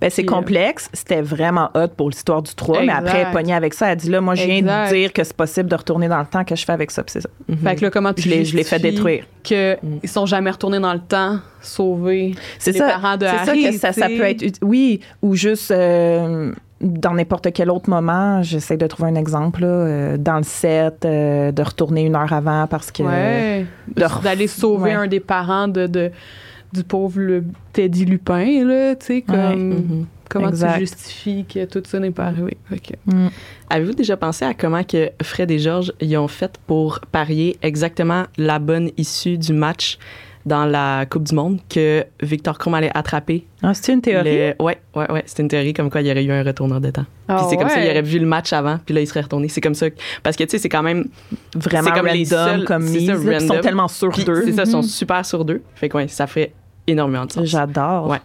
Ben, 0.00 0.10
c'est 0.10 0.22
euh, 0.22 0.26
complexe. 0.26 0.88
C'était 0.92 1.22
vraiment 1.22 1.70
hot 1.74 1.88
pour 1.96 2.10
l'histoire 2.10 2.42
du 2.42 2.54
3, 2.54 2.82
mais 2.82 2.92
après, 2.92 3.20
elle 3.26 3.32
pognée 3.32 3.54
avec 3.54 3.74
ça. 3.74 3.90
Elle 3.92 3.96
dit 3.98 4.10
là, 4.10 4.20
moi, 4.20 4.34
je 4.34 4.44
viens 4.44 4.60
de 4.62 4.92
dire 4.92 5.12
que 5.12 5.24
c'est 5.24 5.36
possible 5.36 5.68
de 5.68 5.74
retourner 5.76 6.08
dans 6.08 6.20
le 6.20 6.26
temps, 6.26 6.44
que 6.44 6.54
je 6.56 6.64
fais 6.64 6.72
avec 6.72 6.90
ça, 6.90 7.02
c'est 7.06 7.20
ça. 7.22 7.28
Mhm. 7.48 7.56
Fait 7.58 7.76
que 7.76 7.84
là, 7.84 7.90
comment 7.90 8.12
tu 8.12 8.22
Je 8.28 8.54
l'ai, 8.56 8.64
fait 8.64 8.78
détruire. 8.78 9.24
que 9.42 9.74
Mm. 9.82 9.98
ils 10.02 10.08
sont 10.08 10.26
jamais 10.26 10.50
retournés 10.50 10.80
dans 10.80 10.92
le 10.92 11.00
temps, 11.00 11.38
sauver 11.62 12.34
C'est 12.58 12.72
les 12.72 12.78
ça. 12.78 12.88
parents 12.88 13.16
de 13.16 13.24
c'est 13.26 13.48
Harry. 13.50 13.62
ça 13.64 13.70
que 13.70 13.78
ça, 13.78 13.92
ça 13.92 14.08
peut 14.08 14.22
être. 14.24 14.58
Oui, 14.62 15.00
ou 15.22 15.34
juste. 15.34 15.70
euh, 15.70 16.52
dans 16.80 17.12
n'importe 17.14 17.52
quel 17.52 17.70
autre 17.70 17.90
moment, 17.90 18.42
j'essaie 18.42 18.76
de 18.76 18.86
trouver 18.86 19.10
un 19.10 19.14
exemple, 19.14 19.60
là, 19.62 19.66
euh, 19.66 20.16
dans 20.16 20.38
le 20.38 20.42
set, 20.44 21.04
euh, 21.04 21.52
de 21.52 21.62
retourner 21.62 22.06
une 22.06 22.16
heure 22.16 22.32
avant 22.32 22.66
parce 22.66 22.90
que. 22.90 23.02
Ouais. 23.02 23.66
D'aller 24.22 24.46
sauver 24.46 24.90
ouais. 24.90 25.04
un 25.04 25.06
des 25.06 25.20
parents 25.20 25.68
de, 25.68 25.86
de- 25.86 26.10
du 26.72 26.84
pauvre 26.84 27.18
le 27.20 27.44
Teddy 27.72 28.04
Lupin, 28.04 28.64
là, 28.64 28.94
tu 28.94 29.06
sais, 29.06 29.22
comme 29.22 29.68
Mhm. 29.70 30.06
comment 30.28 30.48
Exact. 30.48 30.74
tu 30.74 30.80
justifies 30.80 31.44
que 31.44 31.64
tout 31.64 31.82
ça 31.84 31.98
n'est 31.98 32.12
pas 32.12 32.26
arrivé. 32.26 32.56
Mm. 33.06 33.26
Avez-vous 33.68 33.92
déjà 33.94 34.16
pensé 34.16 34.44
à 34.44 34.54
comment 34.54 34.84
que 34.84 35.10
Fred 35.22 35.50
et 35.50 35.58
Georges 35.58 35.92
y 36.00 36.16
ont 36.16 36.28
fait 36.28 36.58
pour 36.68 37.00
parier 37.12 37.58
exactement 37.62 38.22
la 38.38 38.58
bonne 38.60 38.90
issue 38.96 39.36
du 39.36 39.52
match? 39.52 39.98
Dans 40.46 40.64
la 40.64 41.04
Coupe 41.08 41.24
du 41.24 41.34
Monde 41.34 41.58
que 41.68 42.04
Victor 42.22 42.58
Krum 42.58 42.74
allait 42.74 42.90
attraper? 42.94 43.46
Ah, 43.62 43.74
c'est 43.74 43.92
une 43.92 44.00
théorie? 44.00 44.36
Le- 44.36 44.54
Ouais, 44.58 44.78
ouais, 44.94 45.10
ouais. 45.12 45.22
C'était 45.26 45.42
une 45.42 45.48
théorie 45.48 45.74
comme 45.74 45.90
quoi 45.90 46.00
il 46.00 46.06
y 46.06 46.10
aurait 46.10 46.24
eu 46.24 46.32
un 46.32 46.42
retourneur 46.42 46.80
de 46.80 46.90
temps. 46.90 47.04
Puis 47.26 47.36
Ah 47.38 47.46
c'est 47.48 47.56
comme 47.56 47.68
ça, 47.68 47.82
il 47.84 47.90
aurait 47.90 48.02
vu 48.02 48.18
le 48.18 48.26
match 48.26 48.52
avant, 48.52 48.78
puis 48.84 48.94
là, 48.94 49.00
il 49.00 49.06
serait 49.06 49.20
retourné. 49.20 49.48
C'est 49.48 49.60
comme 49.60 49.74
ça. 49.74 49.86
Parce 50.22 50.36
que, 50.36 50.44
tu 50.44 50.50
sais, 50.50 50.58
c'est 50.58 50.68
quand 50.68 50.82
même. 50.82 51.06
Vraiment 51.54 51.90
comme 51.90 52.06
random 52.06 52.14
les 52.16 52.24
seuls- 52.24 52.64
comme 52.64 52.84
mise. 52.84 53.06
ça, 53.06 53.14
puis 53.16 53.24
Ils 53.34 53.40
sont 53.40 53.46
random. 53.48 53.60
tellement 53.60 53.86
Puis, 54.12 54.24
d'eux. 54.24 54.42
c'est 54.46 54.52
ça, 54.52 54.62
ils 54.64 54.70
sont 54.70 54.78
Mhm. 54.78 54.82
super 54.84 55.24
sur 55.26 55.44
deux. 55.44 55.62
Fait 55.74 55.88
que, 55.88 55.96
ouais, 55.98 56.08
ça 56.08 56.26
fait 56.26 56.52
énormément 56.86 57.26
de 57.26 57.32
sens. 57.32 57.44
J'adore. 57.46 58.08
Ouais. 58.08 58.18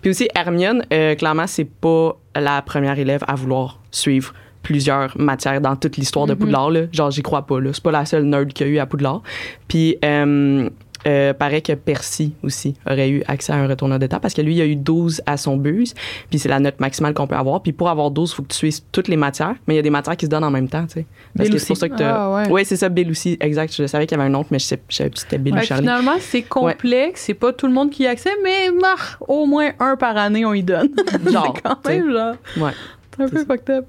Puis 0.00 0.10
aussi, 0.10 0.28
Hermione, 0.34 0.84
euh, 0.92 1.14
clairement, 1.14 1.46
c'est 1.46 1.64
pas 1.64 2.16
la 2.36 2.62
première 2.62 2.98
élève 2.98 3.22
à 3.26 3.34
vouloir 3.34 3.80
suivre 3.90 4.32
plusieurs 4.62 5.18
matières 5.18 5.60
dans 5.60 5.74
toute 5.74 5.96
l'histoire 5.96 6.26
de 6.26 6.34
Mhm. 6.34 6.38
Poudlard. 6.38 6.70
Là. 6.70 6.80
Genre, 6.92 7.10
j'y 7.10 7.22
crois 7.22 7.46
pas. 7.46 7.58
Là. 7.60 7.70
C'est 7.72 7.82
pas 7.82 7.90
la 7.90 8.04
seule 8.04 8.24
nerd 8.24 8.52
qu'il 8.52 8.66
y 8.66 8.70
a 8.70 8.72
eu 8.74 8.78
à 8.78 8.86
Poudlard. 8.86 9.22
Puis, 9.66 9.96
euh, 10.04 10.68
euh, 11.06 11.32
paraît 11.34 11.62
que 11.62 11.72
Percy 11.72 12.34
aussi 12.42 12.74
aurait 12.88 13.10
eu 13.10 13.22
accès 13.26 13.52
à 13.52 13.56
un 13.56 13.66
retourneur 13.66 13.98
de 13.98 14.06
temps 14.06 14.20
parce 14.20 14.34
que 14.34 14.40
lui, 14.42 14.54
il 14.56 14.60
a 14.60 14.66
eu 14.66 14.76
12 14.76 15.22
à 15.26 15.36
son 15.36 15.56
buse, 15.56 15.94
puis 16.30 16.38
c'est 16.38 16.48
la 16.48 16.60
note 16.60 16.78
maximale 16.80 17.14
qu'on 17.14 17.26
peut 17.26 17.34
avoir. 17.36 17.62
Puis 17.62 17.72
pour 17.72 17.88
avoir 17.88 18.10
12, 18.10 18.30
il 18.30 18.34
faut 18.34 18.42
que 18.42 18.48
tu 18.48 18.56
suives 18.56 18.80
toutes 18.92 19.08
les 19.08 19.16
matières, 19.16 19.54
mais 19.66 19.74
il 19.74 19.76
y 19.76 19.80
a 19.80 19.82
des 19.82 19.90
matières 19.90 20.16
qui 20.16 20.26
se 20.26 20.30
donnent 20.30 20.44
en 20.44 20.50
même 20.50 20.68
temps, 20.68 20.86
tu 20.86 20.94
sais. 21.00 21.06
Parce 21.36 21.48
Bill 21.48 21.54
que 21.54 21.60
c'est 21.60 21.66
pour 21.68 21.76
ça 21.76 21.88
que 21.88 21.96
t'as- 21.96 22.14
Ah, 22.14 22.34
ouais. 22.34 22.48
Ouais, 22.50 22.64
c'est 22.64 22.76
ça, 22.76 22.88
Bill 22.88 23.10
aussi, 23.10 23.36
exact. 23.40 23.74
Je 23.76 23.86
savais 23.86 24.06
qu'il 24.06 24.16
y 24.16 24.20
avait 24.20 24.30
un 24.30 24.34
autre, 24.34 24.48
mais 24.50 24.58
je, 24.58 24.66
sais, 24.66 24.80
je 24.88 24.96
savais 24.96 25.10
plus 25.10 25.18
si 25.20 25.24
c'était 25.24 25.38
Bill 25.38 25.54
ou 25.54 25.60
Charlie. 25.62 25.82
finalement, 25.84 26.16
c'est 26.20 26.42
complexe, 26.42 27.22
c'est 27.26 27.34
pas 27.34 27.52
tout 27.52 27.66
le 27.66 27.72
monde 27.72 27.90
qui 27.90 28.02
y 28.04 28.06
a 28.06 28.10
accès, 28.10 28.30
mais 28.42 28.68
au 29.28 29.46
moins 29.46 29.70
un 29.80 29.96
par 29.96 30.16
année, 30.16 30.44
on 30.44 30.54
y 30.54 30.62
donne. 30.62 30.88
Genre, 31.30 31.54
c'est 31.56 31.62
quand 31.62 31.88
même 31.88 32.12
genre. 32.12 32.34
Ouais. 32.58 32.72
C'est 33.16 33.22
un 33.24 33.28
peu 33.28 33.44
fucked 33.44 33.70
up. 33.70 33.86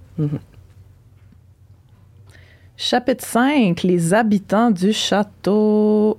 Chapitre 2.76 3.24
5, 3.26 3.84
les 3.84 4.14
habitants 4.14 4.72
du 4.72 4.92
château. 4.94 6.18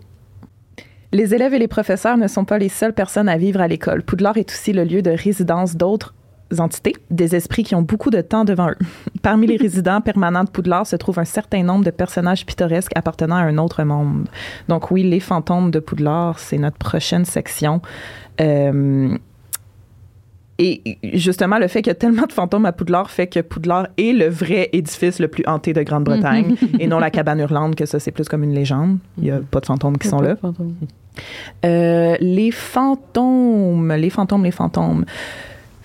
Les 1.14 1.32
élèves 1.32 1.54
et 1.54 1.60
les 1.60 1.68
professeurs 1.68 2.16
ne 2.16 2.26
sont 2.26 2.44
pas 2.44 2.58
les 2.58 2.68
seules 2.68 2.92
personnes 2.92 3.28
à 3.28 3.36
vivre 3.36 3.60
à 3.60 3.68
l'école. 3.68 4.02
Poudlard 4.02 4.36
est 4.36 4.50
aussi 4.50 4.72
le 4.72 4.82
lieu 4.82 5.00
de 5.00 5.12
résidence 5.12 5.76
d'autres 5.76 6.12
entités, 6.58 6.92
des 7.08 7.36
esprits 7.36 7.62
qui 7.62 7.76
ont 7.76 7.82
beaucoup 7.82 8.10
de 8.10 8.20
temps 8.20 8.44
devant 8.44 8.70
eux. 8.70 8.76
Parmi 9.22 9.46
les 9.46 9.56
résidents 9.60 10.00
permanents 10.00 10.42
de 10.42 10.50
Poudlard 10.50 10.88
se 10.88 10.96
trouve 10.96 11.20
un 11.20 11.24
certain 11.24 11.62
nombre 11.62 11.84
de 11.84 11.92
personnages 11.92 12.44
pittoresques 12.44 12.90
appartenant 12.96 13.36
à 13.36 13.42
un 13.42 13.58
autre 13.58 13.84
monde. 13.84 14.26
Donc 14.66 14.90
oui, 14.90 15.04
les 15.04 15.20
fantômes 15.20 15.70
de 15.70 15.78
Poudlard, 15.78 16.40
c'est 16.40 16.58
notre 16.58 16.78
prochaine 16.78 17.24
section. 17.24 17.80
Euh, 18.40 19.16
et 20.58 20.98
justement, 21.14 21.58
le 21.58 21.66
fait 21.68 21.82
qu'il 21.82 21.90
y 21.90 21.90
a 21.90 21.94
tellement 21.96 22.26
de 22.26 22.32
fantômes 22.32 22.64
à 22.66 22.72
Poudlard 22.72 23.10
fait 23.10 23.26
que 23.26 23.40
Poudlard 23.40 23.88
est 23.98 24.12
le 24.12 24.28
vrai 24.28 24.68
édifice 24.72 25.18
le 25.18 25.26
plus 25.28 25.44
hanté 25.46 25.72
de 25.72 25.82
Grande-Bretagne 25.82 26.54
et 26.78 26.86
non 26.86 26.98
la 27.00 27.10
cabane 27.10 27.40
hurlante, 27.40 27.74
que 27.74 27.86
ça, 27.86 27.98
c'est 27.98 28.12
plus 28.12 28.28
comme 28.28 28.44
une 28.44 28.54
légende. 28.54 28.98
Il 29.18 29.24
n'y 29.24 29.30
a 29.32 29.40
pas 29.40 29.60
de 29.60 29.66
fantômes 29.66 29.98
qui 29.98 30.06
sont 30.08 30.20
là. 30.20 30.36
Euh, 31.64 32.16
les 32.20 32.50
fantômes, 32.50 33.92
les 33.92 34.10
fantômes, 34.10 34.44
les 34.44 34.50
fantômes 34.50 35.04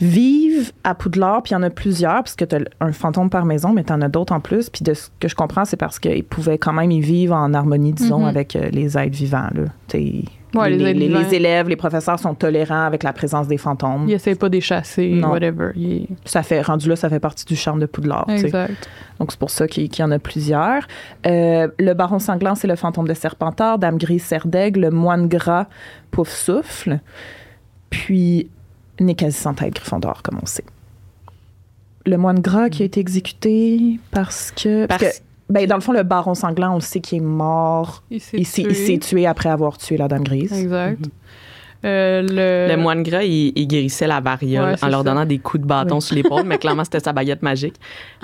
vivent 0.01 0.71
à 0.83 0.95
Poudlard, 0.95 1.43
puis 1.43 1.51
il 1.51 1.53
y 1.55 1.57
en 1.57 1.63
a 1.63 1.69
plusieurs, 1.69 2.23
parce 2.23 2.35
que 2.35 2.45
tu 2.45 2.55
as 2.55 2.59
un 2.79 2.91
fantôme 2.93 3.29
par 3.29 3.45
maison, 3.45 3.73
mais 3.73 3.83
tu 3.83 3.91
en 3.91 4.01
as 4.01 4.07
d'autres 4.07 4.33
en 4.33 4.39
plus. 4.39 4.69
Puis 4.69 4.83
de 4.83 4.93
ce 4.93 5.09
que 5.19 5.27
je 5.27 5.35
comprends, 5.35 5.65
c'est 5.65 5.77
parce 5.77 5.99
qu'ils 5.99 6.23
pouvaient 6.23 6.57
quand 6.57 6.73
même 6.73 6.91
y 6.91 7.01
vivre 7.01 7.35
en 7.35 7.53
harmonie, 7.53 7.91
disons, 7.93 8.19
Mhm. 8.19 8.25
avec 8.27 8.55
euh, 8.55 8.69
les 8.71 8.97
êtres 8.97 9.15
vivants. 9.17 9.49
Là. 9.53 9.63
T'sais, 9.87 10.23
Ouais, 10.55 10.69
les 10.71 10.77
les, 10.77 10.85
êtres 10.89 10.99
les- 10.99 11.07
vivants. 11.07 11.19
les 11.19 11.35
élèves, 11.35 11.69
les 11.69 11.75
professeurs 11.75 12.19
sont 12.19 12.33
tolérants 12.33 12.85
avec 12.85 13.03
la 13.03 13.13
présence 13.13 13.47
des 13.47 13.57
fantômes. 13.57 14.05
Il 14.07 14.13
essaie 14.13 14.33
pas 14.35 14.49
de 14.49 14.55
les 14.55 14.61
chasser, 14.61 15.09
Non. 15.11 15.29
whatever. 15.29 15.71
Ça 16.25 16.41
fait, 16.41 16.61
rendu 16.61 16.89
là, 16.89 16.95
ça 16.95 17.07
fait 17.09 17.19
partie 17.19 17.45
du 17.45 17.55
charme 17.55 17.79
de 17.79 17.85
Poudlard. 17.85 18.25
t'sais. 18.25 18.45
Exact. 18.47 18.89
Donc, 19.19 19.31
c'est 19.31 19.39
pour 19.39 19.51
ça 19.51 19.67
qu'il 19.67 19.89
y 19.95 20.03
en 20.03 20.09
a 20.11 20.17
plusieurs. 20.17 20.87
Euh, 21.27 21.67
le 21.77 21.93
baron 21.93 22.17
sanglant, 22.19 22.55
c'est 22.55 22.67
le 22.67 22.75
fantôme 22.75 23.07
de 23.07 23.13
Serpentard. 23.13 23.77
Dame 23.77 23.97
grise, 23.97 24.23
serre 24.23 24.47
d'aigle. 24.47 24.81
Le 24.81 24.89
moine 24.91 25.27
gras, 25.27 25.67
pouf 26.09 26.29
souffle. 26.29 26.99
Puis, 27.89 28.49
n'est 28.99 29.15
quasi 29.15 29.37
sans 29.37 29.53
tête, 29.53 29.75
Gryffondor, 29.75 30.21
comme 30.23 30.39
on 30.41 30.45
sait. 30.45 30.63
Le 32.05 32.17
moine 32.17 32.39
gras 32.39 32.69
qui 32.69 32.81
a 32.81 32.85
été 32.85 32.99
exécuté 32.99 33.99
parce 34.11 34.51
que. 34.51 34.85
Parce, 34.87 35.01
Parce- 35.03 35.19
que, 35.19 35.23
ben, 35.49 35.65
dans 35.65 35.75
le 35.75 35.81
fond, 35.81 35.93
le 35.93 36.03
baron 36.03 36.35
sanglant, 36.35 36.73
on 36.73 36.75
le 36.75 36.81
sait 36.81 36.99
qu'il 36.99 37.17
est 37.17 37.21
mort. 37.21 38.03
Il 38.11 38.21
s'est 38.21 38.37
tué. 38.37 38.69
il 38.69 38.75
s'est 38.75 38.97
tué 38.99 39.25
après 39.25 39.49
avoir 39.49 39.77
tué 39.77 39.97
la 39.97 40.07
dame 40.07 40.23
grise. 40.23 40.53
Exact. 40.53 41.03
Euh, 41.85 42.21
le... 42.21 42.75
Le 42.75 42.81
moine 42.81 43.03
gras, 43.03 43.23
il, 43.23 43.53
il 43.55 43.67
guérissait 43.67 44.05
la 44.07 44.19
variole 44.19 44.73
Ouais, 44.73 44.75
en 44.83 44.87
leur 44.89 44.99
ça. 44.99 45.03
donnant 45.05 45.25
des 45.25 45.37
coups 45.39 45.61
de 45.63 45.67
bâton 45.67 45.99
sur 46.01 46.15
l'épaule, 46.15 46.43
mais 46.45 46.57
clairement, 46.57 46.83
c'était 46.83 46.99
sa 46.99 47.13
baguette 47.13 47.41
magique. 47.41 47.75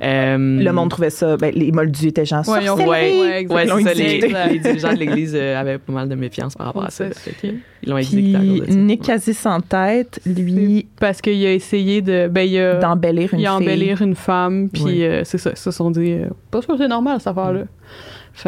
Euh, 0.04 0.38
Le 0.38 0.72
monde 0.72 0.90
trouvait 0.90 1.10
ça. 1.10 1.38
Ben, 1.38 1.54
les 1.56 1.72
moldus 1.72 2.08
étaient 2.08 2.26
gens 2.26 2.42
Ouais, 2.50 2.64
ils 2.66 2.70
ont- 2.70 2.76
sorcellerie. 2.78 3.22
ouais. 3.22 3.48
Ouais, 3.50 3.68
ça. 3.68 3.76
Les, 3.94 4.02
exécuté. 4.16 4.36
les 4.52 4.60
dirigeants 4.60 4.94
de 4.94 4.98
l'Église 4.98 5.34
euh, 5.36 5.60
avaient 5.60 5.78
pas 5.78 5.94
mal 5.94 6.10
de 6.10 6.16
méfiance 6.16 6.56
par 6.56 6.68
rapport 6.68 6.84
à 6.86 6.90
ça. 6.90 7.06
Ouais, 7.06 7.12
que, 7.42 7.48
Ils 7.84 7.90
l'ont 7.90 7.98
exécuté 7.98 8.36
à 8.36 8.40
Puis, 8.40 8.60
cause 8.60 8.68
de 8.68 8.72
ça. 8.74 8.78
Nick 8.80 9.02
quasi 9.04 9.34
sans 9.34 9.62
tête, 9.62 10.20
lui, 10.26 10.88
Parce 11.00 11.22
qu'il 11.22 11.46
a 11.46 11.54
essayé 11.54 12.02
de. 12.02 12.28
Ben, 12.28 12.42
il 12.42 12.60
a, 12.60 12.76
d'embellir 12.80 13.34
une 13.34 13.40
il 13.40 13.48
a 13.48 13.58
fille. 13.58 13.64
embellir 13.68 14.02
une 14.02 14.16
femme, 14.16 14.70
puis 14.72 14.84
Ouais. 14.84 15.04
euh, 15.08 15.22
c'est 15.24 15.38
ça. 15.38 15.52
Ils 15.52 15.58
se 15.58 15.72
sont 15.72 15.92
dit, 15.92 16.12
euh, 16.12 16.26
pas 16.52 16.62
sûr 16.62 16.74
que 16.76 16.82
c'est 16.82 16.88
normal, 16.90 17.20
cette 17.20 17.28
affaire-là. 17.30 17.62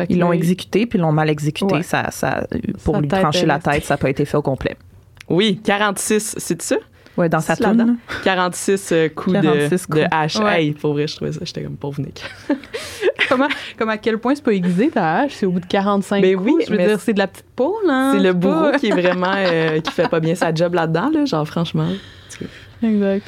Ils 0.09 0.19
l'ont 0.19 0.33
exécuté, 0.33 0.85
puis 0.85 0.99
ils 0.99 1.01
l'ont 1.01 1.13
mal 1.13 1.29
exécuté. 1.29 1.75
Ouais. 1.75 1.83
Ça, 1.83 2.07
ça, 2.11 2.45
pour 2.83 2.95
Sa 2.95 3.01
lui 3.01 3.07
trancher 3.07 3.45
la 3.45 3.59
tête, 3.59 3.85
ça 3.85 3.93
n'a 3.93 3.97
pas 3.97 4.09
été 4.09 4.25
fait 4.25 4.35
au 4.35 4.41
complet. 4.41 4.75
Oui, 5.29 5.59
46, 5.63 6.35
c'est 6.37 6.61
ça? 6.61 6.77
Ouais, 7.17 7.29
dans 7.29 7.39
sa 7.39 7.55
toune. 7.55 7.97
46 8.23 8.91
euh, 8.91 9.09
coups, 9.09 9.33
46 9.41 9.69
de, 9.69 9.85
coups. 9.85 10.03
de 10.03 10.07
hache. 10.11 10.35
Ouais. 10.35 10.65
Hey, 10.65 10.71
pour 10.73 10.93
vrai, 10.93 11.07
je 11.07 11.15
trouvais 11.15 11.31
ça, 11.31 11.39
j'étais 11.43 11.63
comme 11.63 11.75
pauvre 11.75 11.99
Nick. 11.99 12.23
Comment, 13.29 13.47
comme 13.77 13.89
à 13.89 13.97
quel 13.97 14.19
point 14.19 14.35
c'est 14.35 14.43
pas 14.43 14.53
aiguisé 14.53 14.89
ta 14.89 15.15
hache, 15.15 15.33
c'est 15.33 15.45
au 15.45 15.51
bout 15.51 15.59
de 15.59 15.65
45 15.65 16.21
Ben 16.21 16.37
coups. 16.37 16.45
oui, 16.45 16.63
je 16.65 16.71
veux 16.71 16.77
dire, 16.77 16.99
c'est 16.99 17.13
de 17.13 17.19
la 17.19 17.27
petite 17.27 17.47
poule, 17.55 17.73
hein. 17.89 18.13
c'est 18.13 18.23
le 18.23 18.31
bourreau 18.31 18.71
qui 18.79 18.87
est 18.87 18.91
vraiment, 18.91 19.33
euh, 19.35 19.81
qui 19.81 19.91
fait 19.91 20.07
pas 20.07 20.19
bien 20.21 20.35
sa 20.35 20.53
job 20.53 20.75
là-dedans, 20.75 21.09
là, 21.13 21.25
genre 21.25 21.45
franchement. 21.45 21.89
Exact. 22.81 23.27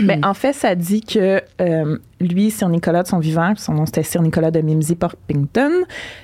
Mais 0.00 0.18
en 0.24 0.34
fait, 0.34 0.52
ça 0.52 0.74
dit 0.74 1.00
que 1.02 1.40
euh, 1.60 1.98
lui, 2.20 2.50
Sir 2.50 2.68
Nicolas 2.68 3.02
de 3.02 3.08
son 3.08 3.18
vivant, 3.18 3.52
son 3.56 3.74
nom 3.74 3.86
c'était 3.86 4.02
Sir 4.02 4.22
Nicolas 4.22 4.50
de 4.50 4.60
Mimsy 4.60 4.94
Porpington, 4.94 5.70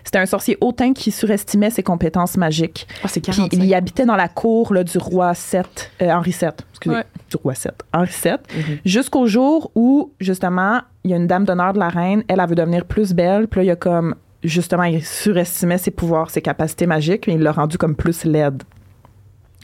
c'était 0.05 0.19
un 0.19 0.27
sorcier 0.27 0.57
hautain 0.61 0.93
qui 0.93 1.11
surestimait 1.11 1.71
ses 1.71 1.83
compétences 1.83 2.37
magiques. 2.37 2.87
Ah, 3.03 3.09
c'est 3.09 3.21
Puis 3.21 3.33
45. 3.33 3.53
il 3.53 3.65
y 3.65 3.75
habitait 3.75 4.05
dans 4.07 4.17
la 4.17 4.29
cour 4.29 4.73
là, 4.75 4.85
du 4.85 4.99
roi 4.99 5.33
VII, 5.33 5.61
euh, 6.03 6.11
Henri 6.13 6.31
VII, 6.39 6.49
excusez, 6.71 6.97
Ouais. 6.97 7.05
du 7.31 7.37
roi 7.37 7.53
VII, 7.55 7.71
Henri 7.93 8.11
VII, 8.23 8.33
Mhm. 8.57 8.79
jusqu'au 8.85 9.27
jour 9.27 9.71
où, 9.75 10.13
justement, 10.21 10.81
il 11.05 11.11
y 11.11 11.15
a 11.15 11.17
une 11.17 11.27
dame 11.27 11.45
d'honneur 11.45 11.73
de 11.73 11.79
la 11.79 11.89
reine, 11.89 12.23
elle, 12.29 12.41
elle 12.41 12.49
veut 12.49 12.55
devenir 12.55 12.85
plus 12.85 13.13
belle, 13.15 13.49
puis 13.49 13.61
là, 13.61 13.65
il 13.65 13.69
y 13.69 13.71
a 13.71 13.77
comme, 13.77 14.15
justement, 14.45 14.85
il 14.85 15.05
surestimait 15.05 15.79
ses 15.79 15.91
pouvoirs, 15.91 16.31
ses 16.31 16.43
capacités 16.43 16.87
magiques, 16.87 17.27
mais 17.27 17.35
il 17.35 17.41
l'a 17.41 17.53
rendu 17.53 17.79
comme 17.79 17.97
plus 17.97 18.25
laide. 18.25 18.63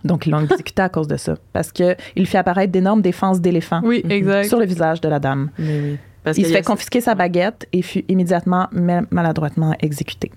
Donc, 0.04 0.26
ils 0.26 0.30
l'ont 0.30 0.40
exécuté 0.40 0.82
à 0.82 0.88
cause 0.88 1.08
de 1.08 1.16
ça. 1.16 1.34
Parce 1.52 1.72
que 1.72 1.96
il 2.14 2.26
fait 2.26 2.38
apparaître 2.38 2.70
d'énormes 2.72 3.00
défenses 3.02 3.40
d'éléphant 3.40 3.80
Oui, 3.84 4.02
Mhm. 4.04 4.10
exact. 4.10 4.48
sur 4.48 4.58
le 4.58 4.66
visage 4.66 5.00
de 5.00 5.08
la 5.08 5.18
dame. 5.18 5.50
Mais 5.58 5.80
oui. 5.80 5.98
Parce 6.22 6.38
il 6.38 6.44
qu'il 6.44 6.52
se 6.52 6.56
fait 6.56 6.62
confisquer 6.64 7.00
sa 7.00 7.14
baguette 7.14 7.66
et 7.72 7.82
fut 7.82 8.04
immédiatement, 8.08 8.68
mal- 8.72 9.06
maladroitement 9.10 9.74
exécuté. 9.80 10.30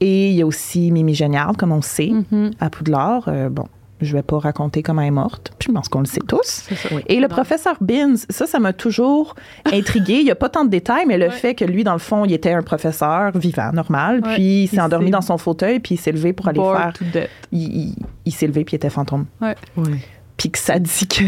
Et 0.00 0.30
il 0.30 0.36
y 0.36 0.42
a 0.42 0.46
aussi 0.46 0.90
Mimi 0.90 1.14
Géniard, 1.14 1.56
comme 1.58 1.72
on 1.72 1.82
sait, 1.82 2.10
Mhm. 2.32 2.52
à 2.58 2.70
Poudlard. 2.70 3.24
Euh, 3.28 3.48
bon, 3.50 3.64
je 4.00 4.12
vais 4.16 4.22
pas 4.22 4.38
raconter 4.38 4.82
comment 4.82 5.02
elle 5.02 5.08
est 5.08 5.10
morte. 5.12 5.52
Puis 5.58 5.68
je 5.68 5.72
pense 5.74 5.88
qu'on 5.88 6.00
le 6.00 6.06
sait 6.06 6.20
tous. 6.26 6.40
C'est 6.44 6.74
ça. 6.74 6.88
Oui. 6.92 7.02
Et 7.06 7.16
le 7.16 7.22
Non. 7.22 7.28
professeur 7.28 7.76
Binns, 7.80 8.16
ça, 8.28 8.46
ça 8.46 8.58
m'a 8.58 8.72
toujours 8.72 9.34
intrigué. 9.72 10.14
Il 10.20 10.24
n'y 10.24 10.30
a 10.30 10.34
pas 10.34 10.48
tant 10.48 10.64
de 10.64 10.70
détails, 10.70 11.04
mais 11.06 11.18
le 11.18 11.26
Ouais. 11.26 11.30
fait 11.30 11.54
que 11.54 11.64
lui, 11.64 11.84
dans 11.84 11.92
le 11.92 11.98
fond, 11.98 12.24
il 12.24 12.32
était 12.32 12.52
un 12.52 12.62
professeur 12.62 13.36
vivant, 13.38 13.72
normal. 13.72 14.20
Ouais. 14.24 14.34
Puis 14.34 14.62
il 14.64 14.68
s'est 14.68 14.80
endormi 14.80 15.10
dans 15.10 15.20
son 15.20 15.38
fauteuil, 15.38 15.80
puis 15.80 15.94
il 15.94 15.98
s'est 15.98 16.12
levé 16.12 16.32
pour 16.32 16.48
aller 16.48 16.60
faire. 16.60 16.92
to 16.94 17.04
death. 17.12 17.28
Il, 17.52 17.62
il- 17.90 17.96
il 18.26 18.32
s'est 18.32 18.46
levé, 18.46 18.64
puis 18.64 18.74
il 18.74 18.76
était 18.76 18.90
fantôme. 18.90 19.26
Ouais. 19.40 19.54
Puis 20.36 20.50
que 20.50 20.58
ça 20.58 20.78
dit 20.78 21.06
que. 21.06 21.24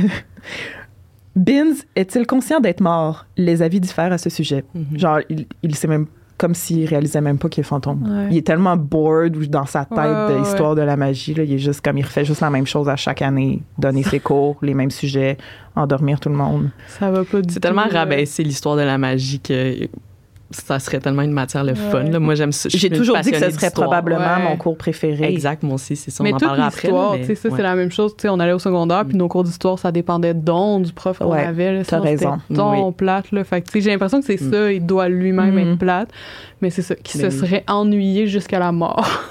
Binns 1.34 1.76
est-il 1.96 2.26
conscient 2.26 2.60
d'être 2.60 2.80
mort? 2.80 3.26
Les 3.36 3.62
avis 3.62 3.80
diffèrent 3.80 4.12
à 4.12 4.18
ce 4.18 4.28
sujet. 4.28 4.64
Mhm. 4.74 4.98
Genre, 4.98 5.18
il, 5.30 5.46
il 5.62 5.74
sait 5.74 5.88
même. 5.88 6.06
Comme 6.42 6.56
s'il 6.56 6.88
réalisait 6.88 7.20
même 7.20 7.38
pas 7.38 7.48
qu'il 7.48 7.60
est 7.60 7.64
fantôme. 7.64 8.02
Ouais. 8.02 8.26
Il 8.32 8.36
est 8.36 8.44
tellement 8.44 8.76
bored 8.76 9.36
ou 9.36 9.46
dans 9.46 9.64
sa 9.64 9.84
tête 9.84 9.96
Ouais, 9.96 10.04
de 10.08 10.32
ouais, 10.32 10.38
l'histoire 10.40 10.74
de 10.74 10.82
la 10.82 10.96
magie. 10.96 11.34
Là, 11.34 11.44
il 11.44 11.52
est 11.52 11.58
juste 11.58 11.82
comme 11.82 11.98
il 11.98 12.04
refait 12.04 12.24
juste 12.24 12.40
la 12.40 12.50
même 12.50 12.66
chose 12.66 12.88
à 12.88 12.96
chaque 12.96 13.22
année. 13.22 13.62
Donner 13.78 14.02
ses 14.02 14.18
cours, 14.28 14.56
les 14.60 14.74
mêmes 14.74 14.90
sujets, 14.90 15.36
endormir 15.76 16.18
tout 16.18 16.30
le 16.30 16.34
monde. 16.34 16.70
Ça 16.88 17.12
va 17.12 17.22
pas 17.22 17.40
du 17.42 17.54
C'est 17.54 17.60
tellement 17.60 17.86
euh, 17.86 17.92
rabaissé 17.92 18.42
l'histoire 18.42 18.74
de 18.74 18.82
la 18.82 18.98
magie 18.98 19.38
que 19.38 19.86
ça 20.52 20.78
serait 20.78 21.00
tellement 21.00 21.22
une 21.22 21.32
matière 21.32 21.64
le 21.64 21.74
fun. 21.74 22.04
Là. 22.04 22.18
Moi, 22.18 22.34
j'aime 22.34 22.50
J'ai 22.68 22.90
toujours 22.90 23.18
dit 23.18 23.30
que 23.30 23.38
ce 23.38 23.50
serait 23.50 23.70
probablement 23.70 24.38
mon 24.48 24.56
cours 24.56 24.76
préféré. 24.76 25.24
Exact, 25.32 25.62
moi 25.62 25.74
aussi, 25.74 25.96
c'est 25.96 26.10
ça. 26.10 26.22
On 26.22 26.24
Mais 26.24 26.32
en 26.32 26.36
toute 26.38 26.48
parlera 26.48 26.66
après. 26.68 26.88
mais- 27.28 27.34
ça, 27.34 27.48
c'est 27.54 27.62
la 27.62 27.74
même 27.74 27.90
chose. 27.90 28.14
Tu 28.16 28.22
sais, 28.22 28.28
on 28.28 28.38
allait 28.40 28.52
au 28.52 28.58
secondaire, 28.58 29.04
puis 29.06 29.16
nos 29.16 29.28
cours 29.28 29.44
d'histoire, 29.44 29.78
ça 29.78 29.90
dépendait 29.92 30.34
de 30.34 30.40
don, 30.40 30.80
du 30.80 30.92
prof 30.92 31.18
qu'on 31.18 31.32
avait. 31.32 31.82
t'as 31.84 32.00
raison. 32.00 32.38
don 32.50 32.92
plate, 32.92 33.32
là. 33.32 33.44
Fait 33.44 33.64
j'ai 33.74 33.90
l'impression 33.90 34.20
que 34.20 34.26
c'est 34.26 34.40
Mm. 34.40 34.52
ça, 34.52 34.72
il 34.72 34.84
doit 34.86 35.08
lui-même 35.08 35.52
Mhm. 35.54 35.58
être 35.72 35.78
plate. 35.78 36.08
Mais 36.60 36.70
c'est 36.70 36.82
ça, 36.82 36.94
qui 36.94 37.18
se 37.18 37.26
oui. 37.26 37.32
serait 37.32 37.64
ennuyé 37.68 38.26
jusqu'à 38.26 38.58
la 38.58 38.70
mort. 38.72 39.08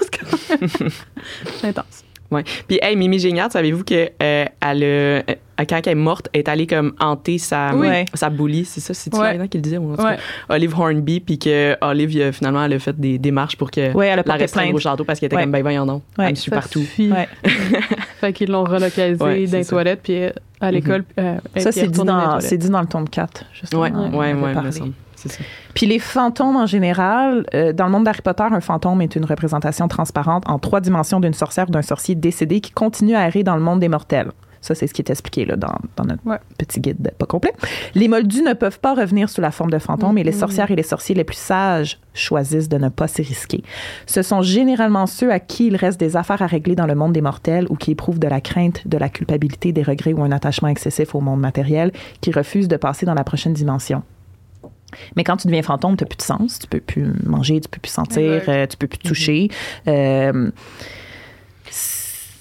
C'est 1.60 1.66
intense. 1.68 2.04
Ouais. 2.32 2.42
Puis, 2.66 2.78
hey, 2.82 2.96
Mimi 2.96 3.18
Géniard, 3.18 3.52
savez-vous 3.52 3.84
que 3.84 4.08
euh, 4.22 4.44
elle, 4.60 4.82
euh, 4.82 5.20
quand 5.68 5.80
elle 5.86 5.92
est 5.92 5.94
morte, 5.94 6.28
elle 6.32 6.40
est 6.40 6.48
allée 6.48 6.66
comme 6.66 6.94
hanter 6.98 7.38
sa, 7.38 7.74
Oui. 7.76 7.88
sa 8.14 8.30
bully, 8.30 8.64
c'est 8.64 8.80
ça? 8.80 8.94
C'est-tu 8.94 9.16
Ouais. 9.18 9.36
là 9.38 9.46
qui 9.46 9.58
le 9.58 9.62
disait? 9.62 9.76
Ou 9.78 9.92
en 9.92 9.96
tout 9.96 10.02
Ouais. 10.02 10.16
cas, 10.16 10.54
Olive 10.54 10.74
Hornby, 10.78 11.20
puis 11.20 11.38
que 11.38 11.76
Olive, 11.82 12.16
euh, 12.20 12.32
finalement, 12.32 12.64
elle 12.64 12.72
a 12.72 12.78
fait 12.78 12.98
des 12.98 13.18
démarches 13.18 13.56
pour 13.56 13.70
que 13.70 13.92
Ouais, 13.92 14.06
elle 14.06 14.12
a 14.14 14.16
la 14.16 14.22
plainte. 14.24 14.74
au 14.74 14.78
château 14.78 15.04
parce 15.04 15.20
qu'elle 15.20 15.26
était 15.28 15.36
Ouais. 15.36 15.42
comme, 15.42 15.52
ben 15.52 15.62
voyons 15.62 15.84
Ouais. 16.18 16.24
elle 16.24 16.30
me 16.30 16.34
suit 16.34 16.50
Ça 16.50 16.56
partout. 16.56 16.82
Fait 18.20 18.32
qu'ils 18.32 18.50
l'ont 18.50 18.64
relocalisé 18.64 19.22
Ouais, 19.22 19.46
dans 19.46 19.58
les 19.58 19.64
ça. 19.64 19.70
toilettes, 19.70 20.00
puis 20.02 20.22
euh, 20.24 20.30
à 20.60 20.70
l'école. 20.70 21.04
euh, 21.18 21.36
elle 21.54 21.62
Ça, 21.62 21.68
est 21.68 21.72
c'est 21.72 21.88
dit, 21.88 21.98
dans 21.98 22.38
dit 22.38 22.68
le 22.80 22.86
tome 22.86 23.08
4, 23.08 23.44
justement. 23.52 23.82
Ouais, 23.82 23.90
ouais, 23.90 24.16
ouais, 24.16 24.34
me 24.34 24.54
parlé. 24.54 24.72
semble. 24.72 24.92
C'est 25.22 25.30
ça. 25.30 25.38
Puis 25.74 25.86
les 25.86 25.98
fantômes 25.98 26.56
en 26.56 26.66
général, 26.66 27.46
euh, 27.54 27.72
dans 27.72 27.86
le 27.86 27.92
monde 27.92 28.04
d'Harry 28.04 28.22
Potter, 28.22 28.44
un 28.50 28.60
fantôme 28.60 29.00
est 29.02 29.14
une 29.16 29.24
représentation 29.24 29.86
transparente 29.88 30.42
en 30.48 30.58
trois 30.58 30.80
dimensions 30.80 31.20
d'une 31.20 31.34
sorcière 31.34 31.68
ou 31.68 31.72
d'un 31.72 31.82
sorcier 31.82 32.14
décédé 32.14 32.60
qui 32.60 32.72
continue 32.72 33.14
à 33.14 33.26
errer 33.26 33.42
dans 33.44 33.56
le 33.56 33.62
monde 33.62 33.80
des 33.80 33.88
mortels. 33.88 34.30
Ça, 34.60 34.76
c'est 34.76 34.86
ce 34.86 34.94
qui 34.94 35.02
est 35.02 35.10
expliqué 35.10 35.44
là, 35.44 35.56
dans, 35.56 35.74
dans 35.96 36.04
notre 36.04 36.24
Ouais. 36.24 36.38
petit 36.56 36.78
guide 36.80 37.10
pas 37.18 37.26
complet. 37.26 37.52
Les 37.96 38.06
moldus 38.06 38.42
ne 38.42 38.52
peuvent 38.52 38.78
pas 38.78 38.94
revenir 38.94 39.28
sous 39.28 39.40
la 39.40 39.50
forme 39.50 39.70
de 39.70 39.78
fantômes 39.80 40.18
et 40.18 40.22
les 40.22 40.30
sorcières 40.30 40.70
et 40.70 40.76
les 40.76 40.84
sorciers 40.84 41.16
les 41.16 41.24
plus 41.24 41.36
sages 41.36 41.98
choisissent 42.14 42.68
de 42.68 42.78
ne 42.78 42.88
pas 42.88 43.08
s'y 43.08 43.22
risquer. 43.22 43.64
Ce 44.06 44.22
sont 44.22 44.40
généralement 44.40 45.06
ceux 45.08 45.32
à 45.32 45.40
qui 45.40 45.66
il 45.66 45.74
reste 45.74 45.98
des 45.98 46.16
affaires 46.16 46.42
à 46.42 46.46
régler 46.46 46.76
dans 46.76 46.86
le 46.86 46.94
monde 46.94 47.12
des 47.12 47.22
mortels 47.22 47.66
ou 47.70 47.76
qui 47.76 47.90
éprouvent 47.90 48.20
de 48.20 48.28
la 48.28 48.40
crainte, 48.40 48.86
de 48.86 48.98
la 48.98 49.08
culpabilité, 49.08 49.72
des 49.72 49.82
regrets 49.82 50.12
ou 50.12 50.22
un 50.22 50.30
attachement 50.30 50.68
excessif 50.68 51.16
au 51.16 51.20
monde 51.20 51.40
matériel 51.40 51.90
qui 52.20 52.30
refusent 52.30 52.68
de 52.68 52.76
passer 52.76 53.04
dans 53.04 53.14
la 53.14 53.24
prochaine 53.24 53.54
dimension. 53.54 54.04
Mais 55.16 55.24
quand 55.24 55.36
tu 55.36 55.46
deviens 55.46 55.62
fantôme, 55.62 55.96
tu 55.96 56.04
n'as 56.04 56.08
plus 56.08 56.16
de 56.18 56.22
sens. 56.22 56.58
Tu 56.58 56.66
peux 56.66 56.80
plus 56.80 57.06
manger, 57.24 57.60
tu 57.60 57.68
peux 57.68 57.80
plus 57.80 57.90
sentir, 57.92 58.34
Exact. 58.34 58.48
euh, 58.52 58.66
tu 58.66 58.76
peux 58.76 58.86
plus 58.86 58.98
toucher. 58.98 59.48
Euh, 59.88 60.50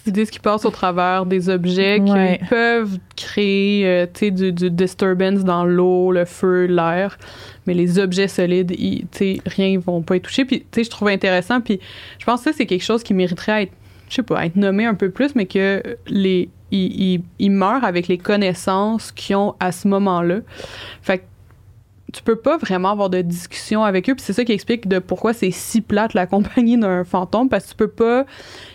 Ils 0.07 0.13
disent 0.13 0.31
qu'ils 0.31 0.41
passent 0.41 0.65
au 0.65 0.71
travers 0.71 1.27
des 1.27 1.47
objets 1.49 1.99
Ouais. 1.99 2.39
qui 2.39 2.45
peuvent 2.47 2.97
créer 3.15 3.85
euh, 3.85 4.07
du, 4.31 4.51
du 4.51 4.71
disturbance 4.71 5.43
dans 5.43 5.63
l'eau, 5.63 6.11
le 6.11 6.25
feu, 6.25 6.65
l'air. 6.65 7.19
Mais 7.67 7.75
les 7.75 7.99
objets 7.99 8.27
solides, 8.27 8.71
ils- 8.79 9.05
rien, 9.45 9.67
ils 9.67 9.79
vont 9.79 10.01
pas 10.01 10.15
y 10.15 10.21
toucher. 10.21 10.43
Puis, 10.45 10.65
je 10.75 10.89
trouve 10.89 11.09
intéressant. 11.09 11.61
Puis, 11.61 11.79
je 12.17 12.25
pense 12.25 12.41
que 12.43 12.51
c'est 12.51 12.65
quelque 12.65 12.83
chose 12.83 13.03
qui 13.03 13.13
mériterait 13.13 13.51
à 13.51 13.61
être, 13.61 13.73
je 14.09 14.15
sais 14.15 14.23
pas, 14.23 14.39
à 14.39 14.45
être 14.47 14.55
nommé 14.55 14.85
un 14.85 14.95
peu 14.95 15.11
plus, 15.11 15.35
mais 15.35 15.45
que 15.45 15.83
les, 16.07 16.49
ils, 16.71 17.01
ils- 17.13 17.23
ils 17.37 17.51
meurent 17.51 17.83
avec 17.85 18.07
les 18.07 18.17
connaissances 18.17 19.11
qu'ils 19.11 19.35
ont 19.35 19.53
à 19.59 19.71
ce 19.71 19.87
moment-là. 19.87 20.39
Fait 21.03 21.19
que 21.19 21.23
tu 22.11 22.23
peux 22.23 22.35
pas 22.35 22.57
vraiment 22.57 22.91
avoir 22.91 23.09
de 23.09 23.21
discussion 23.21 23.83
avec 23.83 24.09
eux. 24.09 24.15
Puis 24.15 24.23
c'est 24.25 24.33
ça 24.33 24.43
qui 24.43 24.51
explique 24.51 24.87
de 24.87 24.99
pourquoi 24.99 25.33
c'est 25.33 25.51
si 25.51 25.81
plate 25.81 26.13
la 26.13 26.25
compagnie 26.27 26.77
d'un 26.77 27.03
fantôme, 27.03 27.49
parce 27.49 27.65
que 27.65 27.69
tu 27.71 27.75
peux 27.75 27.87
pas, 27.87 28.25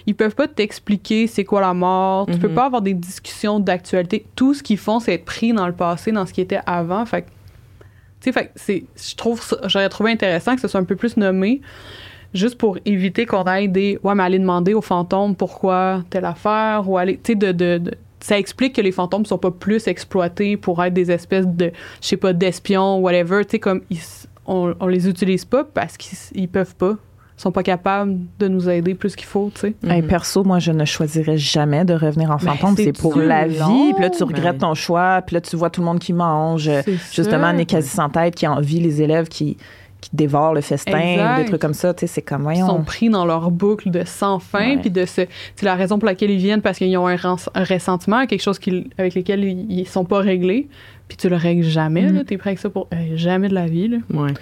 ils 0.07 0.15
peuvent 0.15 0.35
pas 0.35 0.49
t'expliquer 0.49 1.27
c'est 1.27 1.45
quoi 1.45 1.61
la 1.61 1.75
mort. 1.75 2.27
Tu 2.27 2.39
peux 2.39 2.49
Mhm. 2.49 2.55
pas 2.55 2.65
avoir 2.67 2.83
des 2.83 2.95
discussions 2.95 3.61
d'actualité. 3.61 4.27
Tout 4.37 4.55
ce 4.55 4.63
qu'ils 4.63 4.79
font, 4.79 5.01
c'est 5.01 5.15
être 5.15 5.25
pris 5.25 5.53
dans 5.53 5.67
le 5.67 5.73
passé, 5.75 6.13
dans 6.13 6.27
ce 6.27 6.33
qui 6.33 6.41
était 6.41 6.61
avant. 6.67 7.05
Fait 7.07 7.27
tu 8.21 8.33
sais, 8.33 8.51
c'est, 8.57 8.85
je 8.97 9.15
trouve, 9.15 9.41
j'aurais 9.67 9.89
trouvé 9.89 10.11
intéressant 10.11 10.55
que 10.55 10.61
ce 10.61 10.69
soit 10.69 10.81
un 10.81 10.85
peu 10.85 10.97
plus 10.97 11.17
nommé. 11.17 11.61
Juste 12.35 12.59
pour 12.59 12.77
éviter 12.85 13.25
qu'on 13.25 13.43
aille 13.45 13.69
des. 13.69 13.99
Ouais, 14.03 14.15
mais 14.15 14.23
aller 14.25 14.39
demander 14.39 14.75
aux 14.75 14.81
fantômes 14.83 15.37
pourquoi 15.37 16.03
telle 16.11 16.25
affaire, 16.25 16.89
ou 16.89 16.99
aller. 16.99 17.17
Tu 17.23 17.33
sais, 17.33 17.35
de, 17.35 17.53
de, 17.53 17.79
de- 17.79 17.95
ça 18.21 18.39
explique 18.39 18.75
que 18.77 18.81
les 18.81 18.93
fantômes 18.93 19.27
sont 19.27 19.39
pas 19.39 19.51
plus 19.51 19.87
exploités 19.89 20.57
pour 20.57 20.83
être 20.83 20.95
des 20.95 21.11
espèces 21.11 21.47
de, 21.47 21.71
je 22.01 22.07
sais 22.09 22.17
pas, 22.17 22.33
d'espions, 22.33 22.99
whatever. 22.99 23.45
Tu 23.45 23.53
sais, 23.53 23.59
comme 23.59 23.83
ils 23.91 24.01
on, 24.47 24.75
on 24.79 24.87
les 24.87 25.09
utilise 25.09 25.45
pas 25.45 25.65
parce 25.65 25.97
qu'ils 25.97 26.49
peuvent 26.49 26.75
pas. 26.77 26.95
Ils 27.39 27.43
sont 27.43 27.51
pas 27.53 27.63
capables 27.65 28.17
de 28.39 28.49
nous 28.49 28.71
aider 28.71 28.95
plus 28.95 29.15
qu'il 29.15 29.27
faut, 29.27 29.51
tu 29.55 29.61
sais. 29.61 29.75
Hey, 29.87 30.01
Mhm. 30.01 30.09
perso, 30.09 30.43
moi, 30.45 30.59
je 30.59 30.73
ne 30.73 30.85
choisirais 30.87 31.37
jamais 31.37 31.85
de 31.85 31.93
revenir 31.93 32.31
en 32.31 32.39
Mais 32.41 32.51
fantôme. 32.57 32.77
c'est 32.77 32.85
C'est 32.85 32.93
pour 32.99 33.19
la 33.19 33.47
long, 33.47 33.87
vie. 33.89 33.93
Puis 33.93 34.03
là, 34.03 34.09
tu 34.11 34.25
mais- 34.25 34.33
regrettes 34.35 34.59
ton 34.59 34.73
choix. 34.75 35.21
Puis 35.27 35.35
là, 35.35 35.41
tu 35.43 35.55
vois 35.57 35.69
tout 35.69 35.83
le 35.83 35.85
monde 35.87 35.99
qui 35.99 36.13
mange. 36.15 36.71
Justement. 37.13 37.53
Nick 37.53 37.69
quasi 37.71 37.89
sans 37.89 38.09
tête 38.09 38.35
qui 38.37 38.47
envie 38.47 38.81
les 38.81 39.03
élèves 39.03 39.29
qui, 39.29 39.59
qui 40.09 40.17
dévorent 40.17 40.55
le 40.55 40.61
festin, 40.61 40.99
Exact. 40.99 41.37
des 41.39 41.45
trucs 41.47 41.61
comme 41.61 41.75
ça. 41.75 41.93
Tu 41.95 42.01
sais, 42.01 42.07
c'est 42.07 42.23
comme, 42.23 42.51
Ils 42.55 42.59
sont 42.65 42.83
pris 42.83 43.09
dans 43.11 43.25
leur 43.25 43.51
boucle 43.51 43.91
de 43.91 44.03
sans 44.05 44.39
fin, 44.39 44.79
puis 44.79 44.91
de 44.91 45.05
ce, 45.05 45.23
c'est 45.57 45.65
la 45.65 45.75
raison 45.75 45.99
pour 45.99 46.07
laquelle 46.07 46.31
ils 46.31 46.39
viennent 46.39 46.63
parce 46.63 46.79
qu'ils 46.79 46.97
ont 46.97 47.09
un, 47.09 47.17
un 47.17 47.65
ressentiment, 47.65 48.27
quelque 48.27 48.43
chose 48.43 48.59
avec 48.99 49.15
lequel 49.15 49.45
ils, 49.45 49.71
ils 49.81 49.87
sont 49.89 50.05
pas 50.05 50.19
réglés, 50.19 50.69
puis 51.09 51.17
tu 51.17 51.29
le 51.29 51.37
règles 51.37 51.63
jamais. 51.65 52.03
Mm. 52.11 52.15
là. 52.15 52.25
T'es 52.25 52.37
prêt 52.37 52.51
avec 52.51 52.59
ça 52.59 52.71
pour 52.71 52.89
euh, 52.93 52.97
jamais 53.17 53.49
de 53.49 53.55
la 53.55 53.67
vie. 53.67 53.89
Là. 53.89 53.99
Ouais. 54.13 54.33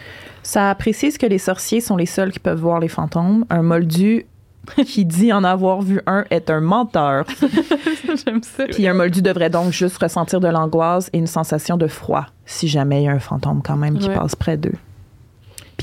Ça 0.43 0.75
précise 0.75 1.17
que 1.19 1.27
les 1.27 1.39
sorciers 1.39 1.81
sont 1.81 1.97
les 1.97 2.07
seuls 2.07 2.31
qui 2.33 2.39
peuvent 2.41 2.61
voir 2.61 2.79
les 2.81 2.89
fantômes. 2.89 3.45
Un 3.51 3.63
moldu 3.63 4.27
qui 4.87 5.05
dit 5.05 5.33
en 5.33 5.45
avoir 5.45 5.81
vu 5.83 6.01
un 6.07 6.25
est 6.31 6.51
un 6.51 6.61
menteur. 6.61 7.27
J'aime 8.27 8.43
ça. 8.43 8.65
Puis 8.71 8.87
un 8.87 8.95
moldu 8.95 9.23
devrait 9.23 9.51
donc 9.51 9.73
juste 9.73 9.99
ressentir 9.99 10.41
de 10.41 10.49
l'angoisse 10.49 11.11
et 11.13 11.19
une 11.19 11.27
sensation 11.27 11.77
de 11.77 11.87
froid 11.87 12.27
si 12.47 12.69
jamais 12.69 13.03
il 13.03 13.05
y 13.05 13.09
a 13.09 13.13
un 13.13 13.19
fantôme 13.19 13.63
quand 13.63 13.77
même 13.77 13.99
qui 13.99 14.09
Ouais. 14.09 14.15
passe 14.15 14.35
près 14.37 14.57
d'eux. 14.57 14.75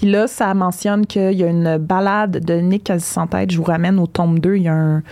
Puis 0.02 0.10
là, 0.10 0.26
ça 0.26 0.52
mentionne 0.56 1.06
qu'il 1.06 1.34
y 1.34 1.44
a 1.44 1.48
une 1.48 1.78
balade 1.78 2.44
de 2.44 2.56
Nick 2.56 2.86
quasi 2.86 3.06
sans 3.06 3.28
tête. 3.28 3.52
Je 3.52 3.58
vous 3.58 3.64
ramène 3.64 4.00
au 4.00 4.08
tome 4.08 4.40
2. 4.40 4.56
Il 4.56 4.64
y 4.64 4.68
a 4.68 4.74
un, 4.74 5.04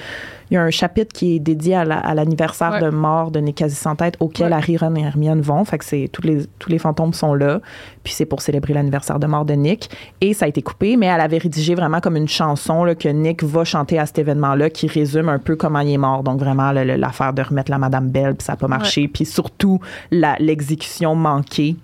il 0.49 0.55
y 0.55 0.57
a 0.57 0.63
un 0.63 0.71
chapitre 0.71 1.13
qui 1.13 1.35
est 1.35 1.39
dédié 1.39 1.75
à 1.75 1.85
la- 1.85 1.99
à 1.99 2.15
l'anniversaire 2.15 2.71
Ouais. 2.71 2.81
de 2.81 2.89
mort 2.89 3.29
de 3.29 3.39
Nick 3.39 3.57
quasi 3.57 3.75
sans 3.75 3.95
tête 3.95 4.15
auquel 4.19 4.47
Ouais. 4.47 4.53
Harry, 4.57 4.77
Ron 4.77 4.95
et 4.95 5.01
Hermione 5.01 5.41
vont. 5.41 5.63
Fait 5.63 5.77
que 5.77 5.85
c'est 5.85 6.09
tous 6.11 6.23
les, 6.23 6.47
tous 6.57 6.71
les 6.71 6.79
fantômes 6.79 7.13
sont 7.13 7.35
là. 7.35 7.61
Puis 8.03 8.13
c'est 8.13 8.25
pour 8.25 8.41
célébrer 8.41 8.73
l'anniversaire 8.73 9.19
de 9.19 9.27
mort 9.27 9.45
de 9.45 9.53
Nick. 9.53 9.91
Et 10.21 10.33
ça 10.33 10.45
a 10.45 10.47
été 10.47 10.63
coupé, 10.63 10.97
mais 10.97 11.05
elle 11.05 11.21
avait 11.21 11.37
rédigé 11.37 11.75
vraiment 11.75 11.99
comme 11.99 12.15
une 12.15 12.27
chanson 12.27 12.83
là, 12.83 12.95
que 12.95 13.09
Nick 13.09 13.43
va 13.43 13.63
chanter 13.65 13.99
à 13.99 14.07
cet 14.07 14.17
événement-là 14.17 14.71
qui 14.71 14.87
résume 14.87 15.29
un 15.29 15.37
peu 15.37 15.55
comment 15.55 15.81
il 15.81 15.91
est 15.93 15.97
mort. 15.97 16.23
Donc 16.23 16.39
vraiment 16.39 16.71
l'affaire 16.71 17.33
de 17.33 17.43
remettre 17.43 17.69
la 17.69 17.77
Madame 17.77 18.09
Belle, 18.09 18.33
puis 18.33 18.43
ça 18.43 18.53
n'a 18.53 18.57
pas 18.57 18.67
marché. 18.67 19.07
Puis 19.07 19.25
surtout 19.25 19.79
l'exécution 20.09 21.13
manquée. 21.13 21.75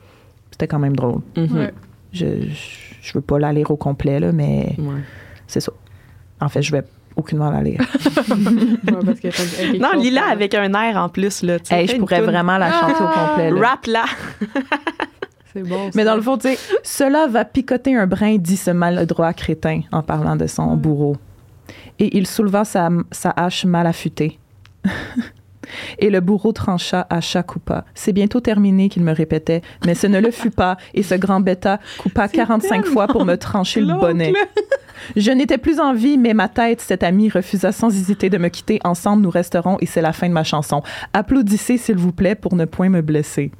C'était 0.50 0.68
quand 0.68 0.80
même 0.80 0.96
drôle. 0.96 1.20
Mhm. 1.38 1.56
Ouais. 1.56 1.74
Je, 2.14 2.26
je, 2.26 2.95
je 3.06 3.14
veux 3.14 3.22
pas 3.22 3.40
la 3.40 3.54
lire 3.54 3.70
au 3.72 3.76
complet, 3.78 4.20
là, 4.20 4.32
mais 4.32 4.76
Ouais. 4.78 5.02
c'est 5.48 5.60
ça. 5.60 5.72
En 6.42 6.50
fait, 6.50 6.62
je 6.62 6.72
vais 6.72 6.84
aucunement 7.16 7.50
la 7.52 7.62
lire. 7.62 7.80
Ouais, 8.30 9.00
parce 9.06 9.80
Non, 9.80 10.00
lis-la 10.02 10.26
avec 10.32 10.54
un 10.54 10.74
air 10.74 10.98
en 10.98 11.08
plus. 11.10 11.44
Là, 11.44 11.58
Hey, 11.70 11.88
je 11.88 11.96
pourrais 11.98 12.18
toune. 12.18 12.26
vraiment 12.26 12.58
la 12.58 12.72
chanter 12.72 12.94
au 13.04 13.08
complet. 13.08 13.52
là. 13.52 13.68
Rap-la. 13.70 14.06
C'est 15.54 15.64
bon. 15.64 15.90
Mais 15.96 16.04
ça. 16.04 16.10
dans 16.10 16.16
le 16.16 16.22
fond, 16.22 16.38
tu 16.38 16.50
sais, 16.50 16.58
cela 16.84 17.28
va 17.28 17.46
picoter 17.46 17.96
un 17.96 18.06
brin, 18.08 18.36
dit 18.38 18.58
ce 18.58 18.72
maladroit 18.72 19.34
crétin 19.34 19.82
en 19.94 20.02
parlant 20.02 20.36
de 20.36 20.48
son 20.48 20.72
Ouais. 20.72 20.76
bourreau. 20.76 21.16
Et 22.00 22.18
il 22.18 22.28
souleva 22.28 22.66
sa, 22.66 22.90
sa 23.12 23.30
hache 23.32 23.64
mal 23.66 23.88
affûtée. 23.88 24.38
Et 26.00 26.10
le 26.10 26.20
bourreau 26.22 26.52
trancha 26.52 27.06
à 27.10 27.22
chaque 27.22 27.48
coupa. 27.48 27.86
C'est 27.94 28.14
bientôt 28.14 28.40
terminé, 28.40 28.90
qu'il 28.90 29.04
me 29.04 29.14
répétait, 29.14 29.62
mais 29.86 29.96
ce 29.96 30.08
ne 30.08 30.20
le 30.20 30.32
fut 30.32 30.52
pas, 30.52 30.78
et 30.94 31.04
ce 31.04 31.16
grand 31.16 31.40
bêta 31.40 31.80
coupa 32.00 32.28
45 32.28 32.86
fois 32.86 33.08
pour 33.08 33.26
me 33.26 33.36
trancher 33.36 33.82
le 33.82 33.94
bonnet. 33.94 34.34
Je 35.16 35.32
n'étais 35.32 35.58
plus 35.58 35.80
en 35.80 35.94
vie, 35.94 36.18
mais 36.18 36.34
ma 36.34 36.48
tête, 36.48 36.82
cet 36.82 37.04
ami, 37.04 37.30
refusa 37.30 37.72
sans 37.72 37.90
hésiter 37.90 38.30
de 38.30 38.38
me 38.38 38.50
quitter. 38.50 38.80
Ensemble, 38.84 39.22
nous 39.24 39.30
resterons, 39.30 39.78
et 39.82 39.86
c'est 39.86 40.02
la 40.02 40.14
fin 40.14 40.28
de 40.28 40.34
ma 40.34 40.44
chanson. 40.44 40.82
Applaudissez, 41.14 41.78
s'il 41.78 41.98
vous 41.98 42.12
plaît, 42.12 42.36
pour 42.36 42.56
ne 42.56 42.66
point 42.66 42.90
me 42.90 43.02
blesser. 43.02 43.52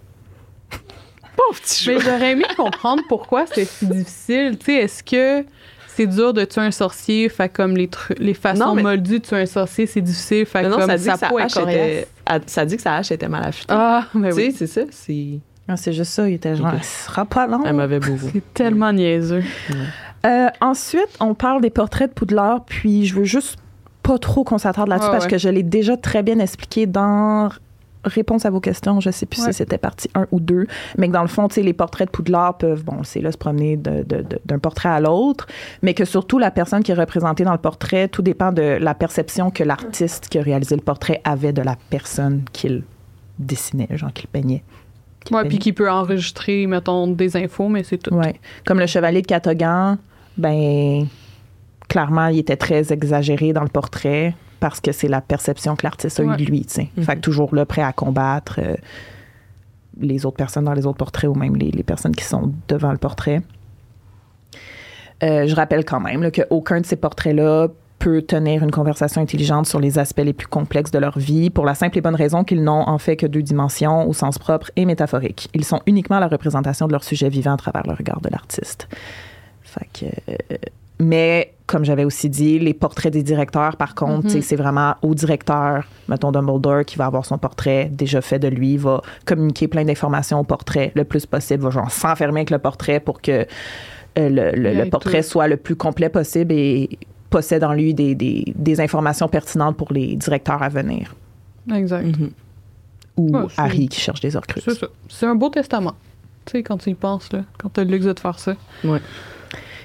Pauvre 1.36 1.60
petit 1.60 1.90
Mais 1.90 2.00
j'aurais 2.00 2.32
aimé 2.32 2.46
comprendre 2.56 3.04
pourquoi 3.10 3.46
c'était 3.46 3.66
si 3.66 3.86
difficile. 3.86 4.58
Tu 4.58 4.66
sais, 4.66 4.74
est-ce 4.76 5.04
que 5.04 5.46
c'est 5.96 6.08
dur 6.08 6.34
de 6.34 6.44
tuer 6.46 6.62
un 6.62 6.72
sorcier, 6.72 7.30
fait 7.30 7.50
comme 7.50 7.76
les, 7.78 7.90
les 8.18 8.34
façons 8.34 8.66
Non, 8.68 8.76
mais- 8.76 8.84
moldues 8.84 9.20
de 9.20 9.26
tuer 9.26 9.38
un 9.42 9.46
sorcier, 9.46 9.86
c'est 9.88 10.02
difficile, 10.02 10.46
fait 10.46 10.64
non, 10.64 10.78
comme 10.78 10.88
ça 10.88 10.98
dit, 10.98 11.06
que 11.10 11.18
sa 11.18 11.28
peau 11.30 11.40
était, 11.40 12.08
ça 12.48 12.66
dit 12.66 12.76
que 12.76 12.82
sa 12.82 12.96
hache 12.98 13.12
était 13.12 13.28
mal 13.30 13.44
affûtée. 13.46 13.68
Ah, 13.76 14.06
mais 14.14 14.30
tu 14.30 14.36
oui. 14.36 14.52
sais, 14.52 14.68
c'est 14.68 14.68
ça. 14.68 14.88
C'est 14.92 15.40
Ah, 15.68 15.78
c'est 15.78 15.94
juste 15.94 16.12
ça, 16.12 16.30
il 16.30 16.36
était 16.36 16.56
genre, 16.56 16.68
Ok. 16.74 16.84
ce 16.84 17.06
sera 17.06 17.26
pas 17.26 17.48
long. 17.48 17.66
un 17.66 17.74
mauvais 17.74 18.00
bourreau. 18.00 18.28
C'est 18.34 18.54
tellement 18.54 18.92
niaiseux. 18.94 19.44
Euh, 20.26 20.48
ensuite, 20.62 21.10
on 21.20 21.34
parle 21.34 21.62
des 21.62 21.70
portraits 21.70 22.10
de 22.10 22.14
Poudlard, 22.14 22.66
puis 22.66 23.06
je 23.06 23.16
veux 23.16 23.24
juste 23.26 23.58
pas 24.04 24.18
trop 24.20 24.44
qu'on 24.44 24.58
s'attarde 24.60 24.90
là-dessus 24.90 25.10
parce 25.10 25.26
ouais. 25.26 25.32
que 25.32 25.38
je 25.40 25.50
l'ai 25.50 25.64
déjà 25.64 25.98
très 25.98 26.22
bien 26.24 26.38
expliqué 26.40 26.86
dans 26.86 27.50
Réponse 28.06 28.46
à 28.46 28.50
vos 28.50 28.60
questions. 28.60 29.00
Je 29.00 29.10
sais 29.10 29.26
plus 29.26 29.42
Ouais. 29.42 29.52
si 29.52 29.58
c'était 29.58 29.78
partie 29.78 30.10
1 30.16 30.28
ou 30.32 30.40
2, 30.40 30.68
mais 30.98 31.08
que 31.08 31.14
dans 31.14 31.22
le 31.24 31.28
fond, 31.28 31.48
tu 31.48 31.56
sais, 31.56 31.62
les 31.64 31.74
portraits 31.74 32.08
de 32.08 32.12
Poudlard 32.12 32.58
peuvent, 32.58 32.84
bon, 32.84 33.04
c'est 33.04 33.20
là 33.20 33.32
se 33.32 33.38
promener 33.38 33.76
de- 33.78 34.04
de- 34.04 34.22
de- 34.22 34.40
d'un 34.46 34.60
portrait 34.60 34.90
à 34.90 35.00
l'autre, 35.00 35.48
mais 35.82 35.94
que 35.94 36.06
surtout 36.06 36.38
la 36.40 36.52
personne 36.52 36.84
qui 36.84 36.92
est 36.92 36.96
représentée 36.96 37.44
dans 37.44 37.52
le 37.52 37.58
portrait, 37.58 38.08
tout 38.08 38.22
dépend 38.22 38.52
de 38.52 38.78
la 38.80 38.94
perception 38.94 39.50
que 39.52 39.64
l'artiste 39.64 40.30
qui 40.30 40.38
a 40.40 40.42
réalisé 40.42 40.76
le 40.76 40.82
portrait 40.82 41.20
avait 41.24 41.52
de 41.54 41.62
la 41.62 41.76
personne 41.90 42.44
qu'il 42.54 42.84
dessinait, 43.40 43.88
genre 43.92 44.14
qu'il 44.14 44.28
peignait. 44.30 44.64
peignait. 45.30 45.50
puis 45.50 45.58
qui 45.58 45.74
peut 45.74 45.90
enregistrer, 45.90 46.68
mettons, 46.68 47.08
des 47.08 47.36
infos, 47.36 47.68
mais 47.68 47.84
c'est 47.84 47.98
tout. 47.98 48.14
Ouais. 48.14 48.36
Comme 48.66 48.80
le 48.80 48.86
chevalier 48.86 49.22
de 49.24 49.28
Catogan, 49.28 49.98
ben 50.38 51.08
clairement, 51.90 52.28
il 52.28 52.40
était 52.40 52.58
très 52.58 52.94
exagéré 52.94 53.52
dans 53.54 53.64
le 53.64 53.70
portrait 53.70 54.36
parce 54.68 54.82
que 54.82 54.92
c'est 54.92 55.08
la 55.08 55.22
perception 55.22 55.76
que 55.76 55.86
l'artiste 55.86 56.20
a 56.20 56.24
Ouais. 56.24 56.34
eue 56.34 56.38
de 56.38 56.46
lui, 56.46 56.66
sais. 56.68 56.90
Mhm. 56.98 57.04
Fait 57.04 57.16
que 57.18 57.22
toujours 57.22 57.54
là, 57.54 57.68
prêt 57.68 57.84
à 57.84 57.94
combattre 57.94 58.60
euh, 58.64 58.74
les 60.02 60.26
autres 60.26 60.38
personnes 60.38 60.64
dans 60.66 60.74
les 60.74 60.88
autres 60.88 60.98
portraits 60.98 61.30
ou 61.30 61.36
même 61.36 61.56
les, 61.56 61.70
les 61.70 61.84
personnes 61.84 62.16
qui 62.16 62.24
sont 62.24 62.52
devant 62.68 62.92
le 62.92 62.98
portrait. 62.98 63.44
Euh, 65.24 65.46
je 65.48 65.56
rappelle 65.56 65.86
quand 65.86 66.00
même 66.00 66.32
qu'aucun 66.32 66.82
de 66.82 66.86
ces 66.88 66.96
portraits-là 66.96 67.68
peut 68.00 68.24
tenir 68.24 68.64
une 68.64 68.72
conversation 68.72 69.22
intelligente 69.22 69.68
sur 69.68 69.80
les 69.80 70.00
aspects 70.00 70.20
les 70.26 70.34
plus 70.34 70.48
complexes 70.48 70.90
de 70.92 70.98
leur 71.00 71.18
vie 71.20 71.50
pour 71.52 71.64
la 71.66 71.76
simple 71.76 71.98
et 72.00 72.02
bonne 72.02 72.16
raison 72.16 72.44
qu'ils 72.44 72.64
n'ont 72.64 72.90
en 72.90 72.98
fait 72.98 73.16
que 73.18 73.28
deux 73.28 73.44
dimensions 73.44 74.08
au 74.10 74.14
sens 74.14 74.40
propre 74.40 74.72
et 74.76 74.86
métaphorique. 74.86 75.48
Ils 75.54 75.64
sont 75.64 75.82
uniquement 75.86 76.18
la 76.20 76.28
représentation 76.28 76.88
de 76.88 76.92
leur 76.92 77.04
sujet 77.04 77.30
vivant 77.30 77.54
à 77.54 77.58
travers 77.58 77.84
le 77.88 77.94
regard 77.94 78.20
de 78.20 78.30
l'artiste. 78.30 78.88
Fait 79.62 79.88
que, 79.94 80.06
euh, 80.32 80.58
mais 81.00 81.54
comme 81.68 81.84
j'avais 81.84 82.06
aussi 82.06 82.30
dit, 82.30 82.60
les 82.60 82.74
portraits 82.76 83.12
des 83.12 83.24
directeurs, 83.24 83.76
par 83.76 83.96
contre, 83.96 84.34
Mhm. 84.36 84.42
c'est 84.42 84.56
vraiment 84.56 84.96
au 85.02 85.16
directeur, 85.16 85.84
mettons 86.08 86.32
Dumbledore, 86.32 86.86
qui 86.86 86.96
va 86.96 87.08
avoir 87.08 87.26
son 87.26 87.38
portrait 87.40 87.90
déjà 87.92 88.22
fait 88.22 88.38
de 88.38 88.48
lui, 88.48 88.78
va 88.78 89.02
communiquer 89.26 89.68
plein 89.68 89.84
d'informations 89.84 90.40
au 90.40 90.44
portrait 90.44 90.92
le 90.96 91.04
plus 91.06 91.26
possible, 91.26 91.64
va 91.64 91.72
genre 91.72 91.90
s'enfermer 91.92 92.42
avec 92.42 92.52
le 92.52 92.60
portrait 92.60 93.00
pour 93.00 93.20
que 93.22 93.48
euh, 94.18 94.30
le, 94.30 94.90
portrait 94.90 95.22
tout. 95.24 95.30
soit 95.30 95.48
le 95.48 95.58
plus 95.58 95.76
complet 95.76 96.10
possible 96.10 96.54
et 96.54 96.88
possède 97.30 97.64
en 97.64 97.74
lui 97.74 97.94
des, 97.94 98.16
des- 98.16 98.54
des 98.56 98.80
informations 98.80 99.28
pertinentes 99.28 99.76
pour 99.76 99.92
les 99.92 100.16
directeurs 100.16 100.62
à 100.64 100.70
venir. 100.70 101.16
Exact. 101.74 102.06
Mhm. 102.06 102.30
ou 103.18 103.30
Ouais, 103.38 103.44
c'est- 103.50 103.62
Harry 103.62 103.88
qui 103.90 104.00
cherche 104.00 104.20
des 104.22 104.36
Horcruxes. 104.36 104.64
C'est 104.66 104.76
ça. 104.80 104.88
C'est 105.10 105.26
un 105.26 105.36
beau 105.36 105.50
testament. 105.50 105.96
Tu 106.46 106.52
sais, 106.52 106.64
quand 106.64 106.78
tu 106.78 106.92
y 106.92 106.94
penses, 106.94 107.32
là, 107.34 107.42
quand 107.58 107.74
tu 107.74 107.80
as 107.80 107.84
le 107.86 107.92
luxe 107.92 108.06
de 108.06 108.20
faire 108.20 108.38
ça. 108.38 108.54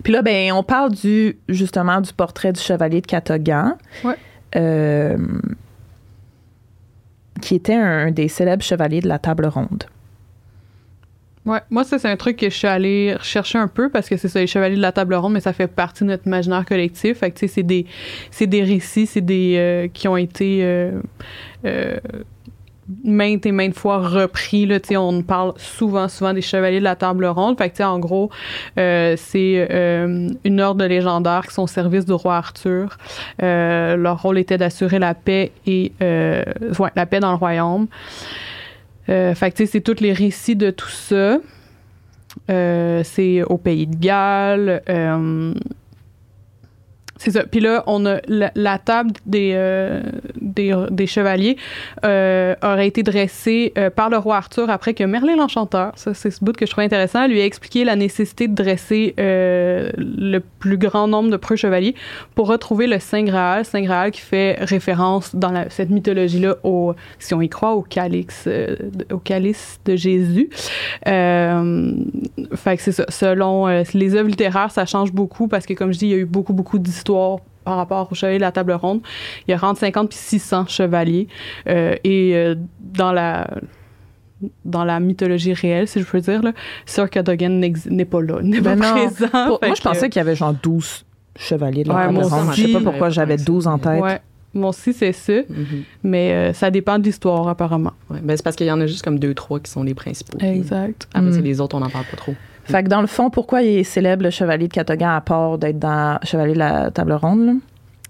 Puis 0.02 0.12
là, 0.12 0.22
ben, 0.22 0.52
on 0.52 0.62
parle 0.62 0.92
du 0.92 1.36
justement 1.48 2.00
du 2.00 2.12
portrait 2.12 2.52
du 2.52 2.60
chevalier 2.60 3.00
de 3.00 3.06
Catogan. 3.06 3.76
Ouais. 4.04 4.14
Euh, 4.56 5.16
qui 7.40 7.54
était 7.54 7.74
un 7.74 8.10
des 8.10 8.28
célèbres 8.28 8.62
chevaliers 8.62 9.00
de 9.00 9.08
la 9.08 9.18
table 9.18 9.46
ronde. 9.46 9.84
Ouais, 11.46 11.60
moi, 11.70 11.84
ça, 11.84 11.98
c'est 11.98 12.08
un 12.08 12.16
truc 12.16 12.36
que 12.36 12.50
je 12.50 12.54
suis 12.54 12.66
allée 12.68 13.14
rechercher 13.14 13.56
un 13.56 13.68
peu 13.68 13.88
parce 13.88 14.08
que 14.10 14.16
c'est 14.18 14.28
ça, 14.28 14.40
les 14.40 14.46
chevaliers 14.46 14.76
de 14.76 14.82
la 14.82 14.92
table 14.92 15.14
ronde, 15.14 15.32
mais 15.32 15.40
ça 15.40 15.54
fait 15.54 15.68
partie 15.68 16.04
de 16.04 16.10
notre 16.10 16.26
imaginaire 16.26 16.66
collectif. 16.66 17.18
Fait 17.18 17.30
que, 17.30 17.38
tu 17.38 17.48
sais, 17.48 17.54
c'est 17.54 17.62
des, 17.62 17.86
c'est 18.30 18.46
des 18.46 18.62
récits, 18.62 19.06
c'est 19.06 19.22
des. 19.22 19.54
euh, 19.56 19.88
qui 19.88 20.06
ont 20.06 20.18
été. 20.18 20.60
euh, 20.62 21.00
maintes 23.04 23.46
et 23.46 23.52
maintes 23.52 23.74
fois 23.74 23.98
repris. 23.98 24.66
Là, 24.66 24.78
on 24.96 25.22
parle 25.22 25.52
souvent, 25.56 26.08
souvent 26.08 26.32
des 26.32 26.42
chevaliers 26.42 26.78
de 26.78 26.84
la 26.84 26.96
table 26.96 27.26
ronde. 27.26 27.58
Fait 27.58 27.70
que, 27.70 27.82
en 27.82 27.98
gros, 27.98 28.30
euh, 28.78 29.14
c'est 29.16 29.68
euh, 29.70 30.28
une 30.44 30.60
ordre 30.60 30.84
légendaire 30.86 31.46
qui 31.46 31.54
sont 31.54 31.62
au 31.62 31.68
service 31.68 32.04
du 32.04 32.12
roi 32.12 32.36
Arthur. 32.36 32.96
Euh, 33.42 33.96
leur 33.96 34.22
rôle 34.22 34.38
était 34.38 34.58
d'assurer 34.58 34.98
la 34.98 35.14
paix 35.14 35.52
et 35.66 35.92
euh, 36.02 36.42
ouais, 36.78 36.90
la 36.96 37.06
paix 37.06 37.20
dans 37.20 37.30
le 37.30 37.36
royaume. 37.36 37.86
C'est 39.06 39.82
tous 39.82 40.00
les 40.00 40.12
récits 40.12 40.54
de 40.54 40.70
tout 40.70 40.88
ça. 40.88 41.38
C'est 42.48 43.42
au 43.42 43.58
pays 43.58 43.88
de 43.88 43.96
Galles. 43.96 44.82
C'est 47.20 47.32
ça. 47.32 47.44
Puis 47.44 47.60
là, 47.60 47.84
on 47.86 48.06
a 48.06 48.20
la, 48.28 48.78
table 48.78 49.10
des, 49.26 49.52
euh, 49.54 50.00
des, 50.40 50.74
des 50.90 51.06
chevaliers 51.06 51.58
euh, 52.02 52.54
aurait 52.62 52.86
été 52.86 53.02
dressée 53.02 53.74
euh, 53.76 53.90
par 53.90 54.08
le 54.08 54.16
roi 54.16 54.38
Arthur 54.38 54.70
après 54.70 54.94
que 54.94 55.04
Merlin 55.04 55.36
l'Enchanteur, 55.36 55.92
ça 55.96 56.14
c'est 56.14 56.30
ce 56.30 56.42
bout 56.42 56.56
que 56.56 56.64
je 56.64 56.70
trouvais 56.70 56.86
intéressant, 56.86 57.26
lui 57.26 57.42
a 57.42 57.44
expliqué 57.44 57.84
la 57.84 57.94
nécessité 57.94 58.48
de 58.48 58.54
dresser 58.54 59.12
le 59.18 60.38
plus 60.38 60.78
grand 60.78 61.08
nombre 61.08 61.30
de 61.30 61.36
preux 61.36 61.56
chevaliers 61.56 61.94
pour 62.34 62.46
retrouver 62.48 62.86
le 62.86 62.98
Saint 62.98 63.24
Graal, 63.24 63.66
Saint 63.66 63.82
Graal 63.82 64.12
qui 64.12 64.22
fait 64.22 64.56
référence 64.60 65.34
dans 65.34 65.66
cette 65.68 65.90
mythologie-là 65.90 66.56
au, 66.64 66.94
si 67.18 67.34
on 67.34 67.42
y 67.42 67.50
croit, 67.50 67.74
au 67.74 67.82
calice, 67.82 68.48
au 69.12 69.18
calice 69.18 69.78
de 69.84 69.94
Jésus. 69.94 70.48
Fait 71.04 72.76
que 72.76 72.82
c'est 72.82 72.92
ça. 72.92 73.04
Selon 73.10 73.66
les 73.92 74.14
œuvres 74.14 74.28
littéraires, 74.28 74.70
ça 74.70 74.86
change 74.86 75.12
beaucoup 75.12 75.48
parce 75.48 75.66
que, 75.66 75.74
comme 75.74 75.92
je 75.92 75.98
dis, 75.98 76.06
il 76.06 76.12
y 76.12 76.14
a 76.14 76.18
eu 76.18 76.24
beaucoup, 76.24 76.54
beaucoup 76.54 76.78
d'histoires 76.78 77.09
par 77.64 77.76
rapport 77.76 78.08
au 78.10 78.14
chevalier 78.14 78.38
de 78.38 78.42
la 78.42 78.52
table 78.52 78.72
ronde. 78.72 79.00
Il 79.46 79.50
y 79.50 79.54
a 79.54 79.64
entre 79.64 79.80
50 79.80 80.08
puis 80.08 80.18
600 80.18 80.66
chevaliers. 80.66 81.28
Euh, 81.68 81.94
et 82.04 82.32
euh, 82.34 82.54
dans 82.80 83.12
la 83.12 83.46
dans 84.64 84.84
la 84.84 85.00
mythologie 85.00 85.52
réelle, 85.52 85.86
si 85.86 86.00
je 86.00 86.06
peux 86.06 86.20
dire, 86.20 86.42
là, 86.42 86.52
Sir 86.86 87.10
Cadogan 87.10 87.60
n'est 87.60 88.04
pas 88.06 88.22
là, 88.22 88.38
n'est 88.42 88.60
pas 88.62 88.74
Ben 88.74 88.78
non. 88.80 88.92
présent. 88.92 89.28
Pour- 89.46 89.58
moi, 89.62 89.74
je 89.74 89.82
pensais 89.82 90.08
qu'il 90.08 90.18
y 90.18 90.22
avait 90.22 90.34
genre 90.34 90.54
12 90.54 91.04
chevaliers 91.38 91.84
de 91.84 91.88
la 91.90 91.94
Ouais, 91.94 92.06
table 92.06 92.22
ronde. 92.24 92.54
Je 92.54 92.62
sais 92.66 92.72
pas 92.72 92.80
pourquoi 92.80 93.10
j'avais 93.10 93.34
pensé. 93.34 93.44
12 93.44 93.66
en 93.66 93.78
tête. 93.78 94.00
Ouais. 94.00 94.18
Moi 94.54 94.70
aussi, 94.70 94.92
c'est 94.94 95.12
ça, 95.12 95.32
Mhm. 95.48 95.84
mais 96.02 96.32
euh, 96.32 96.52
ça 96.54 96.70
dépend 96.70 96.98
de 96.98 97.04
l'histoire, 97.04 97.46
apparemment. 97.48 97.92
Ouais. 98.08 98.18
Ben, 98.22 98.36
c'est 98.36 98.42
parce 98.42 98.56
qu'il 98.56 98.66
y 98.66 98.72
en 98.72 98.80
a 98.80 98.86
juste 98.86 99.02
comme 99.04 99.18
deux, 99.18 99.34
trois 99.34 99.60
qui 99.60 99.70
sont 99.70 99.82
les 99.84 99.94
principaux. 99.94 100.38
Exact. 100.40 101.06
Après, 101.14 101.32
c'est 101.32 101.40
Mm. 101.40 101.44
les 101.44 101.60
autres, 101.60 101.76
on 101.76 101.80
n'en 101.80 101.90
parle 101.90 102.06
pas 102.10 102.16
trop. 102.16 102.34
Fait 102.64 102.84
que 102.84 102.88
dans 102.88 103.00
le 103.00 103.06
fond, 103.06 103.30
pourquoi 103.30 103.62
il 103.62 103.78
est 103.78 103.84
célèbre 103.84 104.22
le 104.22 104.30
chevalier 104.30 104.68
de 104.68 104.72
Catogan 104.72 105.10
à 105.10 105.20
part 105.20 105.58
d'être 105.58 105.78
dans 105.78 106.18
Chevalier 106.22 106.54
de 106.54 106.58
la 106.58 106.90
table 106.90 107.12
ronde, 107.12 107.56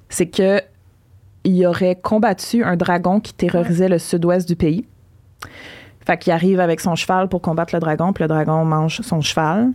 c'est 0.08 0.26
que 0.26 0.60
il 1.44 1.66
aurait 1.66 1.96
combattu 1.96 2.62
un 2.64 2.76
dragon 2.76 3.20
qui 3.20 3.32
terrorisait 3.32 3.88
le 3.88 3.98
sud-ouest 3.98 4.46
du 4.46 4.56
pays. 4.56 4.84
Fait 6.06 6.18
qu'il 6.18 6.32
arrive 6.32 6.60
avec 6.60 6.80
son 6.80 6.94
cheval 6.94 7.28
pour 7.28 7.40
combattre 7.40 7.74
le 7.74 7.80
dragon, 7.80 8.12
puis 8.12 8.24
le 8.24 8.28
dragon 8.28 8.64
mange 8.64 9.00
son 9.00 9.20
cheval, 9.20 9.70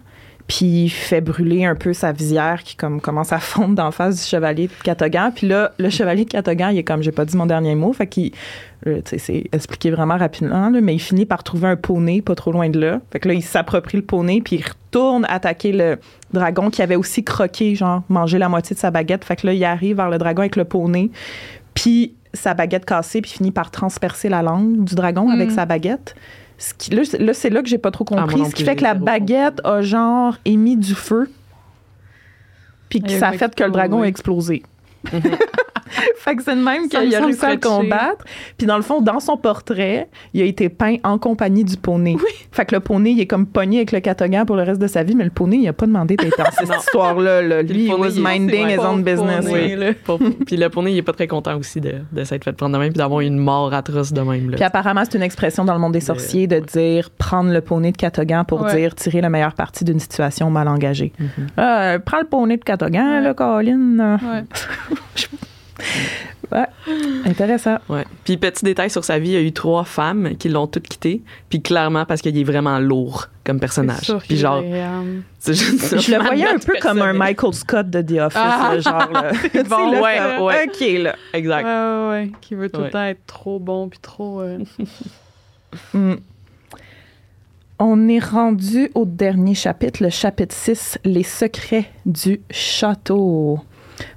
puis 0.48 0.86
il 0.86 0.90
fait 0.90 1.22
brûler 1.22 1.66
un 1.66 1.74
peu 1.76 1.94
sa 1.94 2.12
visière 2.12 2.62
qui 2.64 2.76
comme 2.76 3.02
commence 3.02 3.34
à 3.34 3.40
fondre 3.40 3.76
d'en 3.76 3.92
face 3.92 4.18
du 4.18 4.22
chevalier 4.30 4.68
de 4.68 4.74
Catogan. 4.84 5.32
Puis 5.34 5.48
là, 5.48 5.72
le 5.80 5.90
chevalier 5.90 6.26
de 6.26 6.30
Catogan, 6.30 6.74
il 6.74 6.78
est 6.80 6.84
comme 6.84 7.02
j'ai 7.02 7.12
pas 7.12 7.26
dit 7.26 7.36
mon 7.36 7.46
dernier 7.48 7.74
mot, 7.76 7.94
fait 7.94 8.08
qu'il 8.08 8.32
euh, 8.86 8.98
tu 9.04 9.12
sais, 9.12 9.18
c'est 9.18 9.44
expliqué 9.52 9.90
vraiment 9.90 10.18
rapidement, 10.18 10.70
là, 10.70 10.80
mais 10.82 10.94
il 10.94 11.00
finit 11.00 11.26
par 11.26 11.44
trouver 11.44 11.68
un 11.70 11.76
poney 11.76 12.22
pas 12.22 12.36
trop 12.36 12.52
loin 12.52 12.70
de 12.70 12.80
là. 12.80 13.02
Fait 13.12 13.20
que 13.20 13.28
là, 13.28 13.34
il 13.34 13.42
s'approprie 13.42 13.98
le 13.98 14.04
poney, 14.04 14.42
puis 14.42 14.58
il 14.58 14.64
retourne 14.64 15.26
attaquer 15.28 15.72
le 15.72 15.98
dragon 16.32 16.70
qui 16.70 16.84
avait 16.84 16.96
aussi 16.96 17.24
croqué, 17.24 17.74
genre, 17.74 18.04
mangé 18.10 18.38
la 18.38 18.48
moitié 18.50 18.76
de 18.76 18.80
sa 18.80 18.92
baguette. 18.92 19.26
Fait 19.26 19.38
que 19.38 19.48
là, 19.48 19.54
il 19.54 19.64
arrive 19.66 19.96
vers 19.96 20.10
le 20.12 20.20
dragon 20.20 20.42
avec 20.42 20.56
le 20.56 20.66
poney, 20.66 21.10
puis 21.74 22.14
sa 22.36 22.54
baguette 22.54 22.86
cassée, 22.86 23.22
puis 23.22 23.32
finit 23.32 23.52
par 23.52 23.72
transpercer 23.72 24.30
la 24.30 24.42
langue 24.44 24.84
du 24.84 24.94
dragon 24.94 25.30
avec 25.30 25.50
Mm. 25.50 25.56
sa 25.56 25.66
baguette. 25.66 26.16
Ce 26.58 26.74
qui, 26.74 26.92
là, 26.92 27.04
c'est- 27.04 27.18
là, 27.18 27.34
c'est 27.34 27.50
là 27.50 27.62
que 27.62 27.68
j'ai 27.68 27.78
pas 27.78 27.92
trop 27.92 28.06
Ah, 28.12 28.22
compris. 28.22 28.46
ce 28.50 28.56
qui 28.56 28.64
fait 28.64 28.76
que 28.76 28.84
la 28.84 28.94
baguette 28.94 29.60
a, 29.66 29.82
genre, 29.82 30.38
émis 30.46 30.78
du 30.78 30.96
feu, 30.96 31.30
puis 32.90 33.02
que 33.02 33.10
ça 33.10 33.28
a 33.28 33.30
a 33.32 33.38
fait 33.38 33.54
que 33.54 33.64
le 33.64 33.72
dragon 33.72 34.02
a 34.04 34.06
explosé. 34.08 34.64
fait 36.18 36.36
que 36.36 36.44
c'est 36.44 36.56
de 36.56 36.62
même 36.64 36.88
qu'il 36.90 37.16
a 37.16 37.26
réussi 37.26 37.46
à 37.46 37.54
le 37.54 37.60
combattre. 37.60 38.26
Puis 38.58 38.66
dans 38.68 38.76
le 38.78 38.82
fond, 38.82 39.02
dans 39.02 39.20
son 39.20 39.38
portrait, 39.38 40.10
il 40.34 40.42
a 40.42 40.46
été 40.46 40.70
peint 40.70 40.96
en 41.04 41.18
compagnie 41.18 41.64
du 41.64 41.78
poney. 41.78 42.16
Fait 42.52 42.66
que 42.66 42.76
le 42.76 42.80
poney, 42.82 43.12
il 43.12 43.20
est 43.20 43.28
comme 43.28 43.46
pogné 43.46 43.78
avec 43.78 43.92
le 43.92 44.00
catogan 44.00 44.46
pour 44.46 44.56
le 44.56 44.64
reste 44.64 44.82
de 44.82 44.88
sa 44.88 45.04
vie, 45.04 45.16
mais 45.16 45.24
le 45.24 45.30
poney, 45.30 45.58
il 45.58 45.68
a 45.68 45.74
pas 45.74 45.86
demandé 45.86 46.16
d'être 46.16 46.38
dans 46.38 46.46
cette 46.52 46.76
histoire-là. 46.80 47.42
là. 47.42 47.62
Lui, 47.62 47.74
le 47.74 47.88
he 47.88 47.90
poney, 47.92 48.02
was 48.02 48.10
il 48.16 48.20
est- 48.20 48.40
minding 48.40 48.68
his 48.70 48.80
own 48.80 49.04
business. 49.04 49.46
poney. 49.46 49.76
là. 49.76 49.92
Puis 50.46 50.58
le 50.58 50.70
poney, 50.70 50.92
il 50.94 50.98
est 50.98 51.02
pas 51.04 51.14
très 51.14 51.28
content 51.28 51.58
aussi 51.58 51.82
de, 51.82 51.96
de 52.12 52.24
s'être 52.24 52.44
fait 52.44 52.54
prendre 52.54 52.74
de 52.74 52.80
même 52.80 52.90
puis 52.92 52.98
d'avoir 52.98 53.22
une 53.22 53.38
mort 53.38 53.74
atroce 53.74 54.14
de 54.14 54.22
même. 54.22 54.50
Là. 54.52 54.56
Puis 54.56 54.66
apparemment, 54.66 55.04
c'est 55.04 55.16
une 55.18 55.24
expression 55.24 55.66
dans 55.66 55.74
le 55.74 55.80
monde 55.80 55.94
des 55.94 56.00
sorciers 56.00 56.48
de 56.48 56.60
dire 56.60 57.10
prendre 57.12 57.52
le 57.52 57.62
poney 57.62 57.92
de 57.92 57.98
Catogan 57.98 58.44
pour 58.46 58.62
Ouais. 58.62 58.76
dire 58.76 58.96
tirer 58.96 59.22
la 59.22 59.30
meilleure 59.30 59.54
partie 59.54 59.84
d'une 59.84 60.00
situation 60.00 60.50
mal 60.50 60.68
engagée. 60.68 61.12
Euh, 61.60 62.00
prends 62.00 62.20
le 62.20 62.26
poney 62.28 62.58
de 62.58 62.64
Catogan, 62.64 63.08
Ouais. 63.08 63.22
là, 63.22 63.34
Colin. 63.34 64.18
Ouais. 64.18 64.44
Ouais. 66.52 66.66
Intéressant. 67.26 67.78
Ouais. 67.90 68.06
Puis 68.24 68.38
petit 68.38 68.64
détail 68.64 68.90
sur 68.92 69.04
sa 69.04 69.18
vie, 69.18 69.30
il 69.30 69.34
y 69.34 69.38
a 69.38 69.42
eu 69.42 69.52
trois 69.52 69.84
femmes 69.84 70.36
qui 70.38 70.48
l'ont 70.48 70.68
toutes 70.68 70.88
quitté, 70.88 71.24
puis 71.50 71.62
clairement 71.62 72.06
parce 72.06 72.22
qu'il 72.22 72.38
est 72.38 72.44
vraiment 72.44 72.78
lourd 72.80 73.28
comme 73.44 73.60
personnage. 73.60 74.14
Puis 74.28 74.38
genre, 74.38 74.62
est, 74.62 74.84
euh, 74.84 75.22
juste. 75.48 76.00
Je 76.00 76.12
le 76.16 76.22
voyais 76.24 76.48
un 76.48 76.60
peu 76.60 76.74
comme 76.80 77.02
un. 77.02 77.14
Michael 77.14 77.54
Scott 77.54 77.90
de 77.90 78.02
The 78.02 78.20
Office, 78.20 78.40
Ah. 78.42 78.72
là, 78.76 78.80
genre. 78.80 79.12
Là. 79.12 79.32
Bon, 79.70 79.92
là, 79.92 80.02
ouais, 80.02 80.40
ouais. 80.40 80.68
OK, 80.68 81.04
là. 81.04 81.16
Exact. 81.34 81.66
Ouais, 81.66 81.72
ouais, 81.72 82.10
ouais, 82.26 82.32
qui 82.42 82.54
veut 82.56 82.70
tout 82.70 82.80
Ouais. 82.80 82.86
le 82.86 82.92
temps 82.92 83.04
être 83.04 83.26
trop 83.26 83.60
bon 83.60 83.90
puis 83.90 84.00
trop. 84.00 84.42
euh, 84.42 84.60
Hmm. 85.94 86.16
On 87.80 88.08
est 88.08 88.20
rendu 88.24 88.90
au 88.96 89.04
dernier 89.06 89.56
chapitre, 89.56 90.02
le 90.02 90.10
chapitre 90.10 90.56
6, 90.56 90.98
Les 91.04 91.24
secrets 91.24 91.92
du 92.06 92.40
château. 92.50 93.60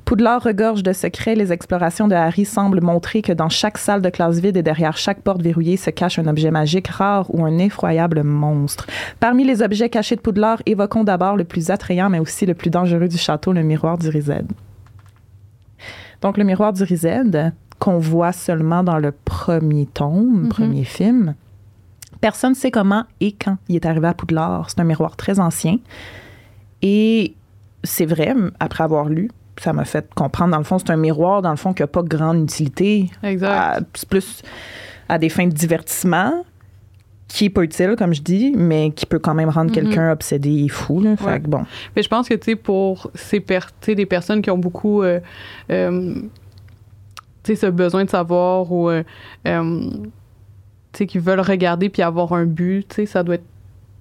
Poudlard 0.05 0.43
regorge 0.43 0.83
de 0.83 0.93
secrets. 0.93 1.35
Les 1.35 1.53
explorations 1.53 2.09
de 2.09 2.15
Harry 2.15 2.45
semblent 2.45 2.81
montrer 2.81 3.23
que 3.23 3.33
dans 3.33 3.49
chaque 3.49 3.79
salle 3.79 4.03
de 4.03 4.09
classe 4.11 4.39
vide 4.41 4.57
et 4.57 4.63
derrière 4.63 4.97
chaque 4.97 5.21
porte 5.21 5.43
verrouillée 5.43 5.77
se 5.77 5.91
cache 5.91 6.19
un 6.19 6.27
objet 6.27 6.51
magique 6.51 6.89
rare 6.89 7.27
ou 7.35 7.45
un 7.45 7.59
effroyable 7.59 8.23
monstre. 8.23 8.87
Parmi 9.21 9.45
les 9.45 9.63
objets 9.63 9.89
cachés 9.89 10.17
de 10.17 10.21
Poudlard, 10.21 10.63
évoquons 10.67 11.05
d'abord 11.05 11.37
le 11.37 11.45
plus 11.45 11.71
attrayant 11.71 12.11
mais 12.11 12.19
aussi 12.19 12.47
le 12.47 12.55
plus 12.55 12.71
dangereux 12.71 13.09
du 13.09 13.19
château, 13.19 13.53
le 13.53 13.63
miroir 13.63 13.99
du 13.99 14.09
Rized. 14.09 14.47
Donc, 16.21 16.37
le 16.37 16.45
miroir 16.45 16.73
du 16.73 16.83
Rized, 16.83 17.53
qu'on 17.79 17.99
voit 17.99 18.33
seulement 18.33 18.83
dans 18.83 18.99
le 18.99 19.13
premier 19.13 19.87
tome, 19.87 20.43
Mhm. 20.45 20.49
premier 20.49 20.85
film, 20.85 21.35
Personne 22.21 22.51
ne 22.51 22.57
sait 22.57 22.73
comment 22.73 23.05
et 23.21 23.31
quand 23.31 23.59
il 23.69 23.77
est 23.77 23.87
arrivé 23.87 24.09
à 24.09 24.13
Poudlard. 24.15 24.69
C'est 24.71 24.81
un 24.81 24.85
miroir 24.85 25.15
très 25.15 25.39
ancien. 25.39 25.79
Et 26.83 27.35
c'est 27.85 28.07
vrai, 28.07 28.35
après 28.59 28.83
avoir 28.83 29.09
lu, 29.09 29.31
ça 29.61 29.73
m'a 29.73 29.85
fait 29.85 30.09
comprendre, 30.15 30.53
dans 30.53 30.59
le 30.59 30.65
fond, 30.65 30.79
c'est 30.79 30.91
un 30.91 30.97
miroir, 30.97 31.43
dans 31.43 31.51
le 31.51 31.57
fond, 31.57 31.73
qui 31.73 31.83
n'a 31.83 31.87
pas 31.87 32.03
grande 32.03 32.43
utilité. 32.43 33.11
Exact. 33.23 33.85
C'est 33.95 34.09
plus 34.09 34.43
à 35.09 35.19
des 35.19 35.29
fins 35.29 35.47
de 35.47 35.53
divertissement, 35.53 36.45
qui 37.29 37.47
est 37.47 37.51
pas 37.51 37.63
utile, 37.63 37.95
comme 37.99 38.15
je 38.15 38.23
dis, 38.23 38.55
mais 38.57 38.91
qui 38.91 39.05
peut 39.05 39.19
quand 39.19 39.35
même 39.35 39.51
rendre 39.51 39.71
Mhm. 39.71 39.75
quelqu'un 39.75 40.13
obsédé 40.13 40.65
et 40.65 40.69
fou. 40.69 41.01
Là. 41.01 41.17
Fait 41.17 41.25
Ouais. 41.27 41.41
que 41.41 41.47
bon. 41.49 41.65
Mais 41.95 42.03
je 42.03 42.09
pense 42.09 42.29
que, 42.29 42.35
tu 42.35 42.45
sais, 42.53 42.57
pour 42.57 43.11
ces 43.15 43.41
per 43.41 43.61
des 43.87 44.07
personnes 44.07 44.41
qui 44.43 44.51
ont 44.51 44.57
beaucoup, 44.59 45.03
euh, 45.03 45.21
euh, 45.71 46.15
tu 47.43 47.55
sais, 47.55 47.57
ce 47.57 47.67
besoin 47.67 48.05
de 48.05 48.11
savoir 48.11 48.71
ou, 48.73 48.89
euh, 48.89 49.03
euh, 49.47 49.91
tu 50.93 50.99
sais, 50.99 51.07
qui 51.07 51.19
veulent 51.19 51.41
regarder 51.41 51.89
puis 51.91 52.01
avoir 52.03 52.33
un 52.33 52.45
but, 52.47 52.89
tu 52.89 52.95
sais, 52.97 53.07
ça 53.07 53.23
doit 53.23 53.35
être 53.35 53.45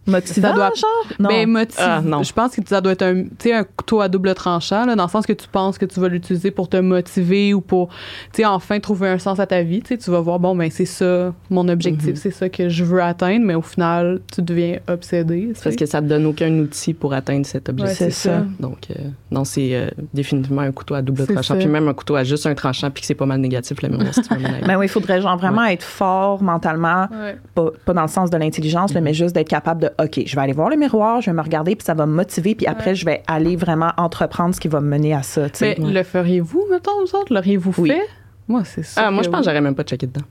Motivant, 0.08 0.48
Ça 0.50 0.54
doit- 0.54 0.72
genre? 0.76 1.06
Non. 1.20 1.30
Ah, 1.78 2.02
non. 2.04 2.24
je 2.24 2.34
pense 2.34 2.56
que 2.56 2.62
ça 2.66 2.82
doit 2.82 2.94
être 2.94 3.02
un, 3.04 3.24
un 3.52 3.64
couteau 3.64 4.02
à 4.02 4.08
double 4.08 4.34
tranchant, 4.34 4.86
là, 4.86 4.96
dans 4.96 5.04
le 5.04 5.10
sens 5.10 5.26
que 5.26 5.34
tu 5.34 5.48
penses 5.48 5.78
que 5.78 5.86
tu 5.86 6.00
vas 6.00 6.08
l'utiliser 6.08 6.52
pour 6.52 6.70
te 6.70 6.78
motiver 6.78 7.54
ou 7.54 7.62
pour, 7.62 7.90
tu 8.34 8.46
enfin 8.46 8.80
trouver 8.80 9.10
un 9.10 9.18
sens 9.18 9.40
à 9.40 9.46
ta 9.46 9.62
vie. 9.64 9.82
Tu 9.82 9.98
vas 10.10 10.20
voir, 10.22 10.40
bon, 10.40 10.56
ben 10.56 10.70
c'est 10.72 10.86
ça 10.86 11.34
mon 11.50 11.68
objectif, 11.68 12.10
Mhm. 12.10 12.16
c'est 12.16 12.32
ça 12.32 12.50
que 12.50 12.70
je 12.70 12.84
veux 12.84 13.02
atteindre, 13.02 13.46
mais 13.46 13.56
au 13.56 13.62
final, 13.62 14.22
tu 14.34 14.42
deviens 14.42 14.80
obsédé. 14.88 15.54
Parce 15.64 15.76
que 15.76 15.86
ça 15.86 16.02
te 16.02 16.08
donne 16.08 16.26
aucun 16.26 16.52
outil 16.60 16.94
pour 16.94 17.14
atteindre 17.14 17.46
cet 17.46 17.68
Ouais, 17.68 17.74
objectif. 17.74 17.98
c'est 17.98 18.12
ça. 18.12 18.44
Donc, 18.60 18.78
euh, 18.92 18.94
non, 19.32 19.44
c'est 19.44 19.76
euh, 19.76 19.90
définitivement 20.14 20.62
un 20.62 20.72
couteau 20.72 20.96
à 20.96 21.02
double 21.02 21.26
tranchant. 21.26 21.42
ça. 21.42 21.56
Puis 21.56 21.68
même 21.68 21.88
un 21.88 21.94
couteau 21.94 22.16
à 22.16 22.24
juste 22.24 22.46
un 22.46 22.56
tranchant, 22.56 22.90
puis 22.92 23.02
que 23.02 23.08
c'est 23.08 23.16
pas 23.16 23.26
mal 23.26 23.40
négatif, 23.40 23.82
le 23.82 23.90
avis. 23.90 24.44
Ben 24.66 24.78
oui, 24.78 24.86
il 24.86 24.90
faudrait 24.90 25.22
genre 25.22 25.38
vraiment 25.38 25.66
être 25.66 25.84
fort 25.84 26.42
mentalement, 26.42 27.08
Ouais. 27.12 27.38
pas, 27.56 27.72
pas 27.86 27.94
dans 27.94 28.02
le 28.04 28.08
sens 28.08 28.30
de 28.30 28.38
l'intelligence, 28.38 28.94
là, 28.94 29.02
mais 29.02 29.14
juste 29.14 29.34
d'être 29.36 29.50
capable 29.50 29.82
de, 29.82 29.90
OK, 30.04 30.22
je 30.26 30.36
vais 30.36 30.42
aller 30.42 30.54
voir 30.54 30.70
le 30.70 30.76
miroir, 30.76 31.22
je 31.22 31.30
vais 31.32 31.36
me 31.36 31.42
regarder, 31.42 31.76
puis 31.76 31.84
ça 31.86 31.94
va 31.94 32.06
me 32.06 32.14
motiver, 32.14 32.54
puis 32.56 32.68
après, 32.68 32.92
Ouais. 32.92 32.96
je 32.96 33.06
vais 33.06 33.24
aller 33.28 33.56
vraiment 33.56 33.92
entreprendre 33.98 34.54
ce 34.54 34.60
qui 34.60 34.68
va 34.68 34.80
me 34.82 34.88
mener 34.90 35.14
à 35.14 35.24
ça. 35.24 35.48
Mais 35.62 35.76
le 35.80 36.04
feriez-vous, 36.04 36.66
mettons, 36.72 36.92
vous 37.00 37.16
autres? 37.16 37.34
L'auriez-vous 37.34 37.74
Oui. 37.80 37.90
fait? 37.90 38.02
Moi, 38.48 38.64
c'est 38.64 38.84
ça. 38.84 39.06
Ah, 39.08 39.12
moi, 39.12 39.24
je 39.24 39.30
pense 39.30 39.40
que 39.40 39.46
j'aurais 39.46 39.62
même 39.62 39.76
pas 39.76 39.84
checké 39.84 40.06
dedans. 40.08 40.22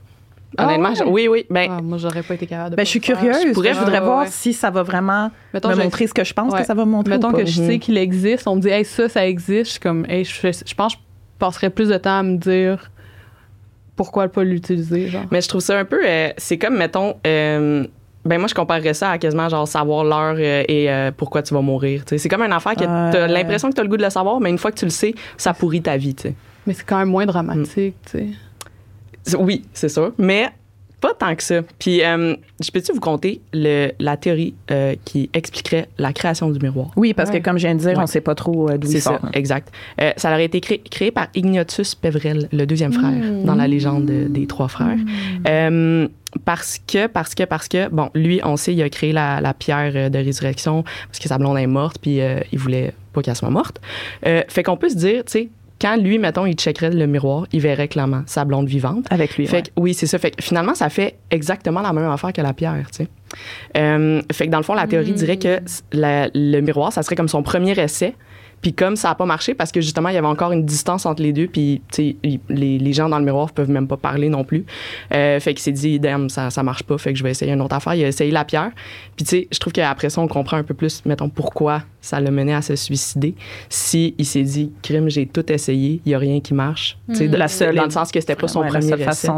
Ah 0.57 0.65
Honnêtement, 0.65 0.89
ouais? 0.89 0.95
je- 0.95 1.03
oui, 1.03 1.27
oui. 1.27 1.45
Ben, 1.49 1.67
Ah, 1.69 1.81
moi, 1.81 1.97
j'aurais 1.97 2.23
pas 2.23 2.33
été 2.35 2.47
capable 2.47 2.71
de 2.71 2.75
Ben, 2.77 2.85
je 2.85 2.89
suis 2.89 3.01
faire. 3.01 3.17
curieuse. 3.19 3.43
Je 3.49 3.51
pourrais- 3.53 3.73
je 3.73 3.79
voudrais 3.79 3.99
Ouais, 3.99 4.05
voir 4.05 4.21
ouais. 4.23 4.27
si 4.31 4.53
ça 4.53 4.69
va 4.69 4.81
vraiment 4.81 5.29
Mettons, 5.53 5.69
me 5.69 5.75
montrer 5.75 6.07
ce 6.07 6.13
que 6.13 6.23
je 6.23 6.33
pense 6.33 6.53
Ouais. 6.53 6.61
que 6.61 6.65
ça 6.65 6.73
va 6.73 6.85
me 6.85 6.91
montrer. 6.91 7.13
Mettons 7.15 7.27
ou 7.29 7.31
pas. 7.33 7.39
que 7.39 7.45
je 7.45 7.61
Mhm. 7.61 7.67
sais 7.67 7.79
qu'il 7.79 7.97
existe, 7.97 8.47
on 8.47 8.55
me 8.55 8.61
dit, 8.61 8.69
hey, 8.69 8.85
ça, 8.85 9.09
ça 9.09 9.27
existe. 9.27 9.65
Je 9.65 9.71
suis 9.71 9.79
comme, 9.81 10.05
hey, 10.09 10.23
je, 10.23 10.31
je 10.33 10.73
pense 10.75 10.95
que 10.95 10.99
je 11.01 11.37
passerais 11.37 11.69
plus 11.69 11.89
de 11.89 11.97
temps 11.97 12.19
à 12.19 12.23
me 12.23 12.37
dire 12.37 12.89
pourquoi 13.97 14.27
pas 14.29 14.43
l'utiliser. 14.43 15.07
Genre. 15.09 15.25
Mais 15.31 15.41
je 15.41 15.49
trouve 15.49 15.61
ça 15.61 15.77
un 15.77 15.85
peu. 15.85 15.99
euh, 16.05 16.29
c'est 16.37 16.57
comme, 16.57 16.77
mettons. 16.77 17.15
euh, 17.27 17.85
ben 18.27 18.37
moi, 18.37 18.47
je 18.47 18.53
comparerais 18.55 18.93
ça 18.93 19.11
à 19.11 19.17
quasiment 19.17 19.49
genre 19.49 19.67
savoir 19.67 20.03
l'heure 20.03 20.35
euh, 20.37 20.63
et 20.67 20.89
euh, 20.91 21.11
pourquoi 21.15 21.41
tu 21.41 21.53
vas 21.53 21.61
mourir. 21.61 22.03
C'est 22.05 22.29
comme 22.29 22.41
une 22.43 22.53
affaire 22.53 22.75
que 22.75 22.81
Ouais. 22.81 23.11
t'as 23.11 23.27
l'impression 23.27 23.69
que 23.69 23.75
t'as 23.75 23.83
le 23.83 23.89
goût 23.89 23.97
de 23.97 24.03
le 24.03 24.09
savoir, 24.09 24.39
mais 24.39 24.49
une 24.49 24.57
fois 24.57 24.71
que 24.71 24.77
tu 24.79 24.85
le 24.85 24.91
sais, 24.91 25.13
ça 25.37 25.53
pourrit 25.53 25.81
ta 25.81 25.97
vie. 25.97 26.15
Mais 26.65 26.73
c'est 26.73 26.85
quand 26.85 26.97
même 26.99 27.09
moins 27.09 27.25
dramatique, 27.25 27.95
tu 28.05 28.11
sais. 28.11 28.27
C'est- 29.23 29.37
Oui, 29.37 29.63
c'est 29.73 29.89
sûr. 29.89 30.13
Mais 30.17 30.47
pas 30.99 31.13
tant 31.13 31.35
que 31.35 31.43
ça. 31.43 31.61
Puis, 31.77 32.03
euh, 32.03 32.35
je 32.59 32.71
peux-tu 32.71 32.91
vous 32.91 32.99
conter 32.99 33.39
le, 33.53 33.91
la 33.99 34.17
théorie 34.17 34.55
euh, 34.71 34.95
qui 35.05 35.29
expliquerait 35.33 35.87
la 35.99 36.11
création 36.11 36.49
du 36.49 36.59
miroir? 36.59 36.87
Oui, 36.95 37.13
parce 37.13 37.29
Ouais. 37.29 37.39
que 37.39 37.45
comme 37.45 37.57
je 37.59 37.67
viens 37.67 37.75
de 37.75 37.79
dire, 37.79 37.89
Ouais. 37.97 37.99
on 38.03 38.07
sait 38.07 38.19
pas 38.21 38.33
trop 38.35 38.69
euh, 38.69 38.77
d'où 38.77 38.87
C'est 38.87 38.97
il 38.97 39.01
ça, 39.01 39.19
sort. 39.19 39.29
exact. 39.33 39.71
Euh, 40.01 40.11
ça 40.17 40.31
aurait 40.31 40.45
été 40.45 40.59
créé, 40.59 40.79
créé 40.79 41.11
par 41.11 41.27
Ignatius 41.35 41.93
Peverel, 41.93 42.49
le 42.51 42.65
deuxième 42.65 42.93
frère, 42.93 43.11
Mm. 43.11 43.43
dans 43.45 43.53
la 43.55 43.67
légende 43.67 44.05
de- 44.05 44.27
des 44.27 44.47
trois 44.47 44.69
frères. 44.69 44.97
Euh, 45.47 46.07
parce 46.39 46.79
que, 46.85 47.07
parce 47.07 47.35
que, 47.35 47.43
parce 47.43 47.67
que, 47.67 47.89
bon, 47.89 48.09
lui, 48.13 48.39
on 48.43 48.57
sait, 48.57 48.73
il 48.73 48.81
a 48.81 48.89
créé 48.89 49.11
la, 49.11 49.41
la 49.41 49.53
pierre 49.53 49.91
euh, 49.95 50.09
de 50.09 50.17
résurrection 50.17 50.83
parce 51.07 51.19
que 51.19 51.27
sa 51.27 51.37
blonde 51.37 51.57
est 51.57 51.67
morte, 51.67 51.97
puis 52.01 52.21
euh, 52.21 52.39
il 52.51 52.59
voulait 52.59 52.93
pas 53.13 53.21
qu'elle 53.21 53.35
soit 53.35 53.49
morte. 53.49 53.79
Euh, 54.25 54.41
fait 54.47 54.63
qu'on 54.63 54.77
peut 54.77 54.89
se 54.89 54.95
dire, 54.95 55.23
tu 55.25 55.31
sais, 55.31 55.49
quand 55.79 55.95
lui, 55.95 56.17
mettons, 56.17 56.47
il 56.47 56.55
checkerait 56.55 56.89
le 56.89 57.05
miroir, 57.05 57.45
il 57.51 57.61
verrait 57.61 57.87
clairement 57.87 58.23
sa 58.25 58.45
blonde 58.45 58.67
vivante. 58.67 59.05
Avec 59.11 59.37
lui. 59.37 59.45
Fait 59.45 59.57
ouais. 59.57 59.61
que, 59.63 59.69
oui, 59.77 59.93
c'est 59.93 60.07
ça. 60.07 60.17
Fait 60.17 60.31
que 60.31 60.43
finalement, 60.43 60.73
ça 60.73 60.89
fait 60.89 61.15
exactement 61.29 61.81
la 61.81 61.93
même 61.93 62.09
affaire 62.09 62.33
que 62.33 62.41
la 62.41 62.53
pierre, 62.53 62.87
tu 62.91 63.03
sais. 63.03 63.07
Euh, 63.77 64.21
fait 64.31 64.47
que 64.47 64.51
dans 64.51 64.57
le 64.57 64.63
fond, 64.63 64.73
la 64.73 64.87
théorie 64.87 65.11
dirait 65.11 65.37
que 65.37 65.59
la- 65.93 66.29
le 66.33 66.61
miroir, 66.61 66.91
ça 66.91 67.03
serait 67.03 67.15
comme 67.15 67.27
son 67.27 67.43
premier 67.43 67.77
essai. 67.79 68.15
Puis 68.61 68.73
comme 68.73 68.95
ça 68.95 69.09
n'a 69.09 69.15
pas 69.15 69.25
marché 69.25 69.53
parce 69.53 69.71
que 69.71 69.81
justement, 69.81 70.09
il 70.09 70.15
y 70.15 70.17
avait 70.17 70.27
encore 70.27 70.51
une 70.51 70.65
distance 70.65 71.05
entre 71.05 71.21
les 71.21 71.31
deux, 71.33 71.47
puis 71.47 71.81
les, 71.97 72.39
les 72.79 72.93
gens 72.93 73.07
dans 73.09 73.19
le 73.19 73.25
miroir 73.25 73.51
peuvent 73.51 73.69
même 73.69 73.87
pas 73.87 73.97
parler 73.97 74.29
non 74.29 74.43
plus. 74.43 74.65
Euh, 75.13 75.39
fait 75.39 75.53
qu'il 75.53 75.61
s'est 75.61 75.71
dit, 75.71 75.99
damn, 75.99 76.29
ça, 76.29 76.49
ça 76.49 76.63
marche 76.63 76.83
pas, 76.83 76.97
fait 76.97 77.13
que 77.13 77.19
je 77.19 77.23
vais 77.23 77.31
essayer 77.31 77.51
une 77.53 77.61
autre 77.61 77.75
affaire. 77.75 77.93
Il 77.95 78.03
a 78.03 78.07
essayé 78.07 78.31
la 78.31 78.45
pierre. 78.45 78.71
Puis 79.15 79.25
tu 79.25 79.29
sais, 79.29 79.47
je 79.51 79.59
trouve 79.59 79.73
qu'après 79.73 80.09
ça, 80.09 80.21
on 80.21 80.27
comprend 80.27 80.57
un 80.57 80.63
peu 80.63 80.73
plus, 80.73 81.03
mettons, 81.05 81.29
pourquoi 81.29 81.83
ça 82.01 82.19
l'a 82.19 82.31
mené 82.31 82.53
à 82.53 82.61
se 82.61 82.75
suicider. 82.75 83.35
Si 83.69 84.15
il 84.17 84.25
s'est 84.25 84.43
dit, 84.43 84.71
crime, 84.81 85.09
j'ai 85.09 85.25
tout 85.25 85.51
essayé, 85.51 86.01
il 86.05 86.11
y 86.11 86.15
a 86.15 86.17
rien 86.17 86.39
qui 86.39 86.53
marche. 86.53 86.97
Tu 87.09 87.15
sais, 87.15 87.27
de- 87.27 87.37
La 87.37 87.47
seule 87.47 87.75
dans 87.75 87.83
le 87.85 87.89
sens 87.91 88.11
que 88.11 88.19
c'était 88.19 88.35
pas 88.35 88.47
son 88.47 88.61
Ouais, 88.61 88.67
premier 88.69 88.93
essai. 88.93 89.03
façon, 89.03 89.37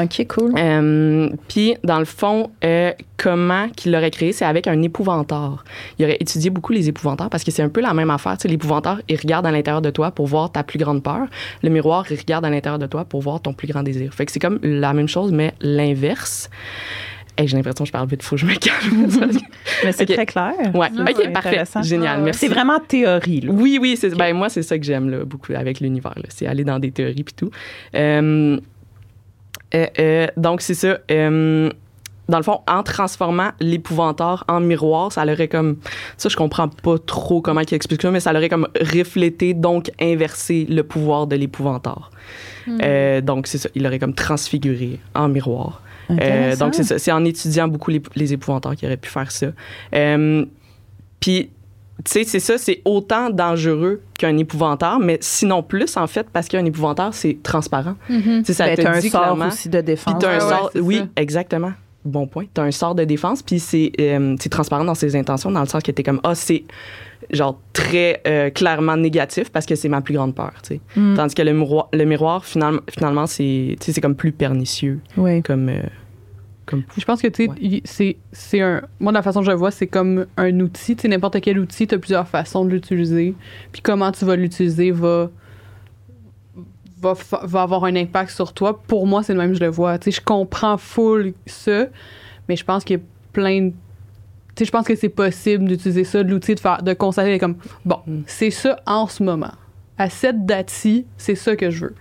OK, 0.00 0.26
cool. 0.28 0.54
Euh, 0.56 1.28
Puis, 1.48 1.74
dans 1.84 1.98
le 1.98 2.04
fond, 2.04 2.50
euh, 2.64 2.92
comment 3.16 3.68
qu'il 3.70 3.92
l'aurait 3.92 4.10
créé, 4.10 4.32
c'est 4.32 4.44
avec 4.44 4.66
un 4.68 4.80
épouvanteur. 4.82 5.64
Il 5.98 6.04
aurait 6.04 6.16
étudié 6.20 6.50
beaucoup 6.50 6.72
les 6.72 6.88
épouvantards 6.88 7.30
parce 7.30 7.42
que 7.44 7.50
c'est 7.50 7.62
un 7.62 7.68
peu 7.68 7.80
la 7.80 7.92
même 7.94 8.10
affaire. 8.10 8.36
Tu 8.38 8.42
sais, 8.42 8.48
l'épouvanteur, 8.48 9.00
il 9.08 9.16
regarde 9.16 9.46
à 9.46 9.50
l'intérieur 9.50 9.82
de 9.82 9.90
toi 9.90 10.10
pour 10.10 10.26
voir 10.26 10.50
ta 10.52 10.62
plus 10.62 10.78
grande 10.78 11.02
peur. 11.02 11.26
Le 11.62 11.70
miroir, 11.70 12.06
il 12.10 12.18
regarde 12.18 12.44
à 12.44 12.50
l'intérieur 12.50 12.78
de 12.78 12.86
toi 12.86 13.04
pour 13.04 13.20
voir 13.20 13.40
ton 13.40 13.52
plus 13.52 13.68
grand 13.68 13.82
désir. 13.82 14.14
Fait 14.14 14.26
que 14.26 14.32
c'est 14.32 14.40
comme 14.40 14.58
la 14.62 14.92
même 14.92 15.08
chose, 15.08 15.32
mais 15.32 15.54
l'inverse. 15.60 16.48
Hey, 17.36 17.46
j'ai 17.46 17.56
l'impression 17.56 17.84
que 17.84 17.86
je 17.86 17.92
parle 17.92 18.08
vite, 18.08 18.22
faut 18.22 18.34
que 18.34 18.40
je 18.40 18.46
me 18.46 18.54
calme. 18.56 19.30
Mais 19.84 19.92
c'est 19.92 20.06
très 20.06 20.26
clair. 20.26 20.54
ouais, 20.74 20.88
C'est 20.92 21.26
ok, 21.26 21.32
parfait. 21.32 21.62
Génial, 21.82 22.22
merci. 22.22 22.40
C'est 22.40 22.48
vraiment 22.48 22.80
théorie, 22.80 23.42
là. 23.42 23.52
Oui, 23.52 23.78
oui, 23.80 23.96
ben 24.16 24.34
moi 24.34 24.48
c'est 24.48 24.62
ça 24.62 24.76
que 24.76 24.84
j'aime 24.84 25.08
là, 25.08 25.24
beaucoup 25.24 25.52
avec 25.54 25.78
l'univers 25.78 26.14
c'est 26.30 26.48
aller 26.48 26.64
dans 26.64 26.80
des 26.80 26.90
théories 26.90 27.22
puis 27.22 27.34
tout. 27.34 27.50
Euh, 27.94 28.58
euh, 29.72 29.86
euh, 30.00 30.26
donc 30.36 30.62
c'est 30.62 30.74
ça. 30.74 30.98
Dans 32.28 32.36
le 32.38 32.42
fond, 32.44 32.60
en 32.68 32.82
transformant 32.82 33.50
l'épouvanteur 33.60 34.44
en 34.48 34.60
miroir, 34.60 35.10
ça 35.12 35.24
l'aurait 35.24 35.48
comme 35.48 35.76
ça 36.16 36.28
je 36.28 36.36
comprends 36.36 36.68
pas 36.68 36.98
trop 36.98 37.40
comment 37.40 37.60
il 37.62 37.74
explique 37.74 38.02
ça, 38.02 38.10
mais 38.10 38.20
ça 38.20 38.32
l'aurait 38.32 38.48
comme 38.50 38.68
reflété 38.80 39.54
donc 39.54 39.90
inversé 40.00 40.66
le 40.68 40.82
pouvoir 40.82 41.26
de 41.26 41.36
l'épouvanteur. 41.36 42.10
Euh, 42.82 43.20
donc 43.22 43.46
c'est 43.46 43.58
ça, 43.58 43.68
il 43.74 43.82
l'aurait 43.82 43.98
comme 43.98 44.14
transfiguré 44.14 44.98
en 45.14 45.28
miroir. 45.28 45.82
Euh, 46.10 46.56
donc, 46.56 46.74
c'est 46.74 46.84
ça. 46.84 46.98
C'est 46.98 47.12
en 47.12 47.22
étudiant 47.26 47.68
beaucoup 47.68 47.90
les, 47.90 48.00
les 48.16 48.32
épouvantards 48.32 48.76
qu'il 48.76 48.88
aurait 48.88 48.96
pu 48.96 49.10
faire 49.10 49.30
ça. 49.30 49.48
Euh, 49.94 50.44
Puis, 51.20 51.50
tu 52.02 52.10
sais, 52.12 52.24
c'est 52.24 52.40
ça, 52.40 52.56
c'est 52.56 52.80
autant 52.86 53.28
dangereux 53.28 54.00
qu'un 54.18 54.38
épouvantaire, 54.38 54.98
mais 55.00 55.18
sinon 55.20 55.62
plus, 55.62 55.98
en 55.98 56.06
fait, 56.06 56.26
parce 56.32 56.48
qu'un 56.48 56.64
épouvantaire, 56.64 57.10
c'est 57.12 57.36
transparent. 57.42 57.94
Tu 58.06 58.42
sais, 58.44 58.54
ça 58.54 58.64
Ben, 58.66 58.76
te 58.76 58.82
t'as 58.82 58.92
un 58.96 59.00
dit 59.00 59.10
sort 59.10 59.20
clairement. 59.22 59.48
aussi 59.48 59.68
de 59.68 59.78
Puis 59.80 59.84
défense. 59.86 60.14
t'as 60.18 60.28
un 60.30 60.38
Ouais, 60.38 60.44
ouais, 60.44 60.48
sort, 60.50 60.70
oui, 60.76 60.96
ça. 60.98 61.06
exactement. 61.16 61.72
Bon 62.08 62.26
point. 62.26 62.46
T'as 62.54 62.62
un 62.62 62.70
sort 62.70 62.94
de 62.94 63.04
défense, 63.04 63.42
puis 63.42 63.58
c'est 63.58 63.92
euh, 64.00 64.34
c'est 64.40 64.48
transparent 64.48 64.84
dans 64.84 64.94
ses 64.94 65.14
intentions, 65.14 65.50
dans 65.50 65.60
le 65.60 65.66
sens 65.66 65.82
que 65.82 65.90
t'es 65.92 66.02
comme, 66.02 66.20
ah, 66.24 66.34
c'est 66.34 66.64
genre 67.30 67.60
très 67.72 68.22
euh, 68.26 68.48
clairement 68.50 68.96
négatif 68.96 69.50
parce 69.50 69.66
que 69.66 69.74
c'est 69.74 69.88
ma 69.88 70.00
plus 70.00 70.14
grande 70.14 70.34
peur, 70.34 70.52
tu 70.62 70.74
sais. 70.76 70.80
Mm. 70.96 71.14
Tandis 71.16 71.34
que 71.34 71.42
le 71.42 71.52
miroir, 71.52 71.88
le 71.92 72.04
miroir 72.04 72.44
finalement, 72.44 72.80
finalement 72.88 73.26
c'est 73.26 73.76
comme 74.00 74.14
plus 74.14 74.32
pernicieux, 74.32 75.00
Oui. 75.16 75.42
comme, 75.42 75.68
euh, 75.68 75.82
comme 76.64 76.84
Je 76.96 77.04
pense 77.04 77.20
que, 77.20 77.28
tu 77.28 77.44
sais, 77.44 77.50
Ouais. 77.50 77.82
c'est 77.84 78.16
c'est 78.32 78.60
un. 78.60 78.82
Moi, 79.00 79.12
de 79.12 79.16
la 79.18 79.22
façon 79.22 79.40
que 79.40 79.46
je 79.46 79.50
le 79.50 79.56
vois, 79.56 79.70
c'est 79.70 79.86
comme 79.86 80.26
un 80.36 80.60
outil. 80.60 80.96
Tu 80.96 81.02
sais, 81.02 81.08
n'importe 81.08 81.40
quel 81.40 81.58
outil, 81.58 81.86
tu 81.86 81.94
as 81.94 81.98
plusieurs 81.98 82.28
façons 82.28 82.64
de 82.64 82.70
l'utiliser. 82.70 83.34
Puis 83.72 83.82
comment 83.82 84.12
tu 84.12 84.24
vas 84.24 84.36
l'utiliser 84.36 84.90
va, 84.90 85.30
va, 87.00 87.14
va 87.42 87.62
avoir 87.62 87.84
un 87.84 87.96
impact 87.96 88.30
sur 88.30 88.52
toi. 88.52 88.80
Pour 88.86 89.06
moi, 89.06 89.22
c'est 89.22 89.32
le 89.34 89.38
même, 89.40 89.54
je 89.54 89.60
le 89.60 89.68
vois. 89.68 89.98
Tu 89.98 90.10
sais, 90.10 90.20
je 90.20 90.24
comprends 90.24 90.76
full 90.78 91.32
ça, 91.46 91.86
mais 92.48 92.56
je 92.56 92.64
pense 92.64 92.84
qu'il 92.84 92.98
y 92.98 93.00
a 93.00 93.02
plein 93.32 93.62
de. 93.66 93.70
Tu 93.70 93.74
sais, 94.60 94.64
je 94.64 94.70
pense 94.72 94.86
que 94.86 94.94
c'est 94.96 95.08
possible 95.08 95.64
d'utiliser 95.66 96.04
ça, 96.04 96.22
de 96.24 96.30
l'outil, 96.30 96.54
de 96.54 96.60
faire, 96.60 96.82
de 96.82 96.92
constater 96.94 97.38
comme, 97.38 97.56
bon, 97.84 97.98
Mm. 98.06 98.20
c'est 98.26 98.50
ça 98.50 98.80
en 98.86 99.06
ce 99.06 99.22
moment. 99.22 99.52
À 99.96 100.10
cette 100.10 100.46
date-ci, 100.46 101.06
c'est 101.16 101.34
ça 101.34 101.54
que 101.56 101.70
je 101.70 101.86
veux. 101.86 101.94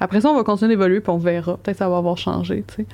Après 0.00 0.20
ça, 0.20 0.28
on 0.30 0.34
va 0.34 0.42
continuer 0.42 0.70
d'évoluer, 0.74 1.00
puis 1.00 1.10
on 1.10 1.16
verra. 1.18 1.56
Peut-être 1.58 1.76
que 1.76 1.78
ça 1.78 1.88
va 1.88 1.96
avoir 1.98 2.18
changé, 2.18 2.64
tu 2.66 2.74
sais. 2.76 2.86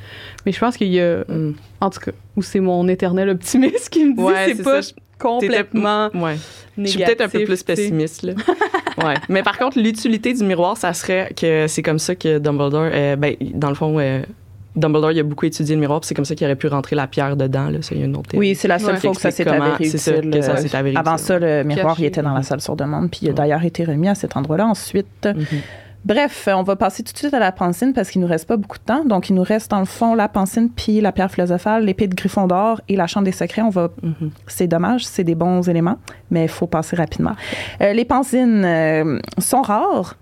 Mais 0.44 0.52
je 0.52 0.58
pense 0.60 0.76
qu'il 0.76 0.88
y 0.92 1.00
a, 1.00 1.24
Mm. 1.28 1.54
en 1.80 1.90
tout 1.90 2.00
cas, 2.00 2.12
ou 2.36 2.42
c'est 2.42 2.60
mon 2.60 2.86
éternel 2.86 3.30
optimiste 3.30 3.88
qui 3.88 4.04
me 4.04 4.14
dit 4.14 4.22
Ouais, 4.22 4.54
c'est 4.54 4.62
pas 4.62 4.82
ça, 4.82 4.92
complètement 5.18 6.10
Ouais. 6.14 6.36
Je 6.76 6.84
suis 6.86 7.02
peut-être 7.02 7.22
un 7.22 7.28
peu 7.28 7.44
plus 7.44 7.62
pessimiste, 7.62 8.22
là. 8.22 8.34
ouais. 9.04 9.14
Mais 9.28 9.42
par 9.42 9.58
contre, 9.58 9.78
l'utilité 9.80 10.32
du 10.32 10.44
miroir, 10.44 10.76
ça 10.76 10.92
serait 10.92 11.32
que 11.36 11.66
c'est 11.66 11.82
comme 11.82 11.98
ça 11.98 12.14
que 12.14 12.38
Dumbledore, 12.38 12.88
euh, 12.92 13.16
ben, 13.16 13.34
dans 13.54 13.68
le 13.68 13.74
fond, 13.74 13.98
euh, 13.98 14.22
Dumbledore, 14.76 15.10
il 15.10 15.18
a 15.18 15.22
beaucoup 15.24 15.46
étudié 15.46 15.74
le 15.74 15.80
miroir, 15.80 15.98
puis 16.00 16.06
c'est 16.06 16.14
comme 16.14 16.24
ça 16.24 16.36
qu'il 16.36 16.46
aurait 16.46 16.54
pu 16.54 16.68
rentrer 16.68 16.94
la 16.94 17.08
pierre 17.08 17.36
dedans, 17.36 17.68
là. 17.68 17.82
Ça, 17.82 17.96
il 17.96 18.00
y 18.00 18.02
a 18.02 18.06
une 18.06 18.16
autre. 18.16 18.30
Oui, 18.34 18.54
c'est 18.54 18.68
la 18.68 18.78
seule 18.78 18.94
Ouais. 18.94 19.00
fois 19.00 19.10
que 19.12 19.20
ça 19.20 19.32
s'est 19.32 19.48
avéré 19.48 19.70
euh, 19.72 20.68
avéré 20.72 20.96
Avant 20.96 21.14
utile. 21.14 21.26
ça, 21.26 21.38
le 21.40 21.64
miroir, 21.64 21.96
il 21.98 22.04
était 22.04 22.22
dans 22.22 22.34
la 22.34 22.42
salle 22.44 22.60
sur 22.60 22.76
demande, 22.76 23.10
puis 23.10 23.20
il 23.22 23.26
a 23.26 23.30
Ouais. 23.30 23.34
d'ailleurs 23.34 23.64
été 23.64 23.84
remis 23.84 24.08
à 24.08 24.14
cet 24.14 24.36
endroit-là 24.36 24.66
ensuite. 24.66 25.26
Mhm. 25.34 25.46
Bref, 26.04 26.48
on 26.52 26.62
va 26.62 26.76
passer 26.76 27.02
tout 27.02 27.12
de 27.12 27.18
suite 27.18 27.34
à 27.34 27.38
la 27.38 27.52
pancine 27.52 27.92
parce 27.92 28.10
qu'il 28.10 28.20
nous 28.20 28.26
reste 28.28 28.46
pas 28.48 28.56
beaucoup 28.56 28.78
de 28.78 28.82
temps. 28.84 29.04
Donc, 29.04 29.28
il 29.28 29.34
nous 29.34 29.42
reste 29.42 29.70
dans 29.70 29.80
le 29.80 29.84
fond 29.84 30.14
la 30.14 30.28
pancine, 30.28 30.70
puis 30.70 31.00
la 31.00 31.12
pierre 31.12 31.30
philosophale, 31.30 31.84
l'épée 31.84 32.06
de 32.06 32.14
Gryffondor 32.14 32.80
et 32.88 32.96
la 32.96 33.06
chambre 33.06 33.24
des 33.26 33.32
secrets. 33.32 33.62
On 33.62 33.68
va, 33.70 33.90
Mhm. 34.02 34.30
c'est 34.46 34.68
dommage, 34.68 35.06
c'est 35.06 35.24
des 35.24 35.34
bons 35.34 35.68
éléments, 35.68 35.98
mais 36.30 36.44
il 36.44 36.48
faut 36.48 36.66
passer 36.66 36.96
rapidement. 36.96 37.32
Euh, 37.82 37.92
les 37.92 38.04
pancines 38.04 38.64
euh, 38.64 39.18
sont 39.38 39.60
rares 39.60 40.16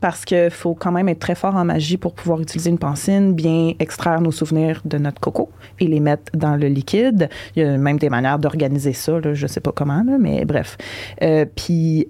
parce 0.00 0.26
qu'il 0.26 0.50
faut 0.50 0.74
quand 0.74 0.92
même 0.92 1.08
être 1.08 1.18
très 1.18 1.34
fort 1.34 1.56
en 1.56 1.64
magie 1.64 1.96
pour 1.96 2.12
pouvoir 2.12 2.38
utiliser 2.42 2.68
une 2.68 2.78
pancine, 2.78 3.32
bien 3.32 3.72
extraire 3.78 4.20
nos 4.20 4.32
souvenirs 4.32 4.82
de 4.84 4.98
notre 4.98 5.18
coco 5.18 5.50
et 5.80 5.86
les 5.86 5.98
mettre 5.98 6.30
dans 6.36 6.56
le 6.56 6.68
liquide. 6.68 7.30
Il 7.56 7.62
y 7.62 7.66
a 7.66 7.78
même 7.78 7.98
des 7.98 8.10
manières 8.10 8.38
d'organiser 8.38 8.92
ça, 8.92 9.18
là, 9.18 9.32
je 9.32 9.46
sais 9.46 9.60
pas 9.60 9.72
comment, 9.72 10.02
là, 10.04 10.18
mais 10.20 10.44
bref. 10.44 10.76
Euh, 11.22 11.46
Puis, 11.56 12.06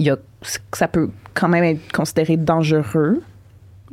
il 0.00 0.06
y 0.06 0.10
a, 0.10 0.16
ça 0.72 0.88
peut 0.88 1.08
quand 1.38 1.48
même 1.48 1.64
être 1.64 1.92
considéré 1.92 2.36
dangereux 2.36 3.22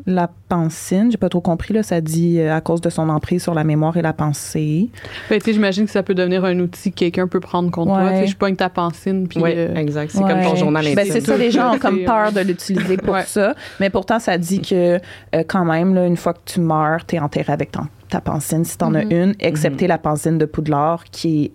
la 0.06 0.30
pensine. 0.50 1.10
J'ai 1.10 1.18
pas 1.18 1.30
trop 1.30 1.40
compris, 1.40 1.74
là. 1.74 1.82
Ça 1.82 2.02
dit 2.02 2.38
euh, 2.40 2.54
à 2.54 2.60
cause 2.60 2.82
de 2.82 2.90
son 2.90 3.08
emprise 3.08 3.42
sur 3.44 3.54
la 3.54 3.64
mémoire 3.64 3.96
et 3.96 4.02
la 4.02 4.12
pensée. 4.12 4.90
Ben, 5.30 5.40
j'imagine 5.46 5.86
que 5.86 5.92
ça 5.92 6.04
peut 6.04 6.14
devenir 6.14 6.44
un 6.44 6.60
outil 6.60 6.92
que 6.92 6.98
quelqu'un 6.98 7.28
peut 7.28 7.40
prendre 7.40 7.72
contre 7.72 7.94
toi. 7.94 8.04
Ouais. 8.04 8.20
Tu 8.20 8.26
sais, 8.26 8.28
je 8.34 8.36
pogne 8.36 8.58
ta 8.58 8.70
pensine, 8.70 9.26
puis... 9.28 9.40
Oui, 9.40 9.54
euh, 9.56 9.74
exact. 9.76 10.12
C'est 10.12 10.20
comme 10.20 10.42
ton 10.44 10.56
journal 10.56 10.86
Ben, 10.96 11.08
c'est 11.10 11.22
ça, 11.22 11.38
les 11.38 11.50
gens 11.50 11.76
ont 11.76 11.80
comme 11.80 12.00
C'est, 12.00 12.06
peur 12.06 12.28
euh, 12.28 12.32
de 12.32 12.42
l'utiliser 12.42 12.98
pour 12.98 13.14
Ouais. 13.14 13.24
ça. 13.24 13.56
Mais 13.80 13.90
pourtant, 13.90 14.20
ça 14.20 14.38
dit 14.38 14.60
que 14.62 14.96
euh, 14.96 15.00
quand 15.48 15.64
même, 15.64 15.96
là, 15.96 16.06
une 16.06 16.18
fois 16.18 16.34
que 16.34 16.40
tu 16.46 16.60
meurs, 16.60 17.06
tu 17.06 17.16
es 17.16 17.20
enterré 17.20 17.54
avec 17.54 17.72
ton- 17.72 17.88
ta 18.10 18.20
pensine, 18.20 18.66
si 18.66 18.78
tu 18.78 18.84
en 18.84 18.94
as 18.96 19.04
une, 19.04 19.34
excepté 19.40 19.88
la 19.88 19.98
pensine 19.98 20.38
de 20.38 20.46
Poudlard 20.46 21.06
qui 21.06 21.46
est 21.46 21.52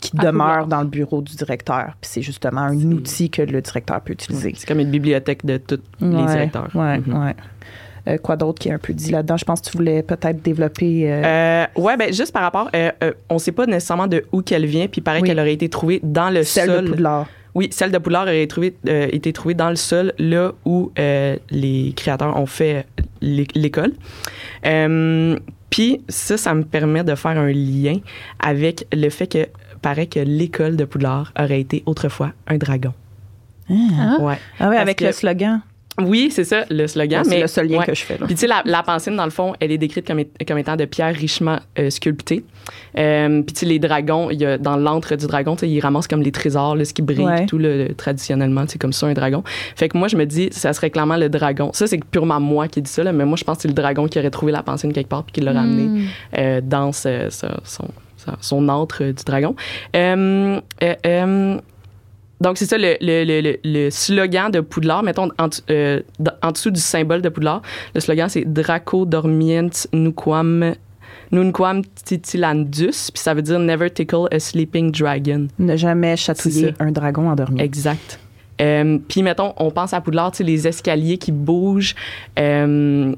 qui 0.00 0.12
À 0.18 0.24
demeure 0.26 0.66
dans 0.66 0.80
le 0.80 0.86
bureau 0.88 1.20
du 1.22 1.34
directeur. 1.36 1.92
Puis 2.00 2.10
c'est 2.12 2.22
justement 2.22 2.62
un 2.62 2.76
outil 2.92 3.28
que 3.30 3.42
le 3.42 3.60
directeur 3.60 4.00
peut 4.00 4.12
utiliser. 4.14 4.54
C'est 4.56 4.66
comme 4.66 4.80
une 4.80 4.90
bibliothèque 4.90 5.44
de 5.44 5.58
tous 5.58 5.78
les 6.00 6.24
directeurs. 6.26 6.68
Ouais, 6.74 6.98
Mhm. 6.98 7.24
ouais. 7.26 7.34
Euh, 8.08 8.16
quoi 8.16 8.34
d'autre 8.36 8.58
qui 8.58 8.70
est 8.70 8.72
un 8.72 8.78
peu 8.78 8.94
dit 8.94 9.10
là-dedans? 9.10 9.36
Je 9.36 9.44
pense 9.44 9.60
que 9.60 9.68
tu 9.70 9.76
voulais 9.76 10.02
peut-être 10.02 10.42
développer. 10.42 11.12
euh, 11.12 11.22
Euh, 11.22 11.66
ouais, 11.82 11.98
ben 11.98 12.10
juste 12.14 12.32
par 12.32 12.40
rapport, 12.42 12.70
euh, 12.74 12.90
on 13.28 13.38
sait 13.38 13.52
pas 13.52 13.66
nécessairement 13.66 14.06
de 14.06 14.24
où 14.32 14.40
qu'elle 14.40 14.64
vient, 14.64 14.86
puis 14.88 15.02
paraît 15.02 15.20
Oui. 15.20 15.28
qu'elle 15.28 15.38
aurait 15.38 15.52
été 15.52 15.68
trouvée 15.68 16.00
dans 16.02 16.30
le 16.30 16.42
celle 16.42 16.70
sol. 16.70 16.84
de 16.86 16.90
Poudlard. 16.90 17.26
Oui, 17.54 17.68
celle 17.72 17.90
de 17.92 17.98
Poudlard 17.98 18.22
aurait 18.22 18.46
trouvé, 18.46 18.74
été 18.86 19.32
trouvée 19.34 19.52
dans 19.54 19.68
le 19.68 19.76
sol, 19.76 20.14
là 20.18 20.52
où 20.64 20.92
les 20.96 21.92
créateurs 21.94 22.36
ont 22.38 22.46
fait 22.46 22.86
l'é- 23.20 23.46
l'école. 23.54 23.92
Puis 25.70 26.00
ça, 26.08 26.36
ça 26.36 26.54
me 26.54 26.62
permet 26.64 27.04
de 27.04 27.14
faire 27.14 27.38
un 27.38 27.52
lien 27.52 27.98
avec 28.40 28.86
le 28.92 29.08
fait 29.08 29.26
que 29.26 29.46
paraît 29.82 30.06
que 30.06 30.20
l'école 30.20 30.76
de 30.76 30.84
Poudlard 30.84 31.32
aurait 31.38 31.60
été 31.60 31.82
autrefois 31.86 32.32
un 32.46 32.56
dragon. 32.58 32.92
Ah, 33.68 33.72
Hein? 33.72 34.18
Ouais. 34.20 34.38
Ah 34.58 34.68
oui, 34.70 34.76
avec 34.76 34.98
que- 34.98 35.04
le 35.04 35.12
slogan. 35.12 35.60
Oui, 36.00 36.30
c'est 36.32 36.44
ça, 36.44 36.64
le 36.70 36.86
slogan. 36.86 37.24
c'est 37.24 37.40
le 37.40 37.46
seul 37.46 37.66
lien 37.66 37.80
ouais. 37.80 37.84
que 37.86 37.94
je 37.94 38.02
fais. 38.04 38.16
Là. 38.16 38.24
Puis 38.24 38.34
tu 38.34 38.40
sais, 38.42 38.46
la, 38.46 38.62
la 38.64 38.82
pensine, 38.82 39.16
dans 39.16 39.24
le 39.24 39.30
fond, 39.30 39.52
elle 39.60 39.70
est 39.70 39.76
décrite 39.76 40.06
comme, 40.06 40.20
étant 40.58 40.76
de 40.76 40.86
pierre 40.86 41.14
richement 41.14 41.58
euh, 41.78 41.90
sculptée. 41.90 42.42
Euh, 42.96 43.42
puis 43.42 43.52
tu 43.52 43.60
sais, 43.60 43.66
les 43.66 43.78
dragons, 43.78 44.30
il 44.30 44.40
y 44.40 44.46
a, 44.46 44.56
dans 44.56 44.76
l'antre 44.76 45.14
du 45.16 45.26
dragon, 45.26 45.56
tu 45.56 45.60
sais, 45.60 45.68
ils 45.68 45.80
ramassent 45.80 46.06
comme 46.08 46.22
les 46.22 46.32
trésors, 46.32 46.74
là, 46.76 46.84
ce 46.86 46.94
qui 46.94 47.02
brille, 47.02 47.20
Ouais. 47.26 47.44
tout, 47.44 47.58
le, 47.58 47.88
le- 47.88 47.94
traditionnellement, 47.94 48.64
c'est 48.66 48.78
comme 48.80 48.92
ça 48.94 49.08
un 49.08 49.12
dragon. 49.12 49.42
Fait 49.76 49.88
que 49.90 49.98
moi, 49.98 50.08
je 50.08 50.16
me 50.16 50.24
dis, 50.24 50.48
ça 50.52 50.72
serait 50.72 50.90
clairement 50.90 51.16
le 51.16 51.28
dragon. 51.28 51.70
Ça, 51.74 51.86
c'est 51.86 52.02
purement 52.02 52.40
moi 52.40 52.66
qui 52.68 52.80
dis 52.80 52.90
ça, 52.90 53.04
là, 53.04 53.12
mais 53.12 53.26
moi, 53.26 53.36
je 53.36 53.44
pense 53.44 53.56
que 53.58 53.62
c'est 53.62 53.68
le 53.68 53.74
dragon 53.74 54.06
qui 54.08 54.18
aurait 54.18 54.30
trouvé 54.30 54.52
la 54.52 54.62
pensine 54.62 54.92
quelque 54.94 55.08
part 55.08 55.24
puis 55.24 55.32
qui 55.32 55.40
l'aurait 55.42 55.58
amené 55.58 55.82
Hmm. 55.84 56.04
euh, 56.38 56.60
dans 56.64 56.92
ce- 56.92 57.26
ce- 57.30 57.46
son, 57.64 57.88
son, 58.40 58.68
antre 58.68 59.04
du 59.04 59.24
dragon. 59.24 59.54
Euh, 59.96 60.60
euh, 60.82 60.94
euh, 61.06 61.58
donc, 62.40 62.56
c'est 62.56 62.64
ça 62.66 62.78
le, 62.78 62.96
le, 63.00 63.24
le, 63.24 63.58
le- 63.62 63.90
slogan 63.90 64.50
de 64.50 64.60
Poudlard. 64.60 65.02
Mettons, 65.02 65.28
en, 65.38 65.48
en 66.42 66.52
dessous 66.52 66.70
du 66.70 66.80
symbole 66.80 67.20
de 67.20 67.28
Poudlard, 67.28 67.60
le 67.94 68.00
slogan, 68.00 68.28
c'est 68.30 68.44
Draco 68.50 69.04
dormient 69.04 69.86
nuquam, 69.92 70.74
nunquam 71.32 71.82
titilandus, 72.04 73.10
puis 73.12 73.22
ça 73.22 73.34
veut 73.34 73.42
dire 73.42 73.58
Never 73.58 73.90
tickle 73.90 74.26
a 74.32 74.38
sleeping 74.40 74.90
dragon. 74.90 75.48
Ne 75.58 75.76
jamais 75.76 76.16
chatouiller 76.16 76.74
un 76.80 76.92
dragon 76.92 77.28
endormi. 77.28 77.60
Exact. 77.60 78.18
Euh, 78.62 78.98
puis, 79.08 79.22
mettons, 79.22 79.52
on 79.58 79.70
pense 79.70 79.92
à 79.92 80.00
Poudlard, 80.00 80.32
tu 80.32 80.38
sais, 80.38 80.44
les 80.44 80.66
escaliers 80.66 81.18
qui 81.18 81.32
bougent. 81.32 81.94
Euh, 82.38 83.14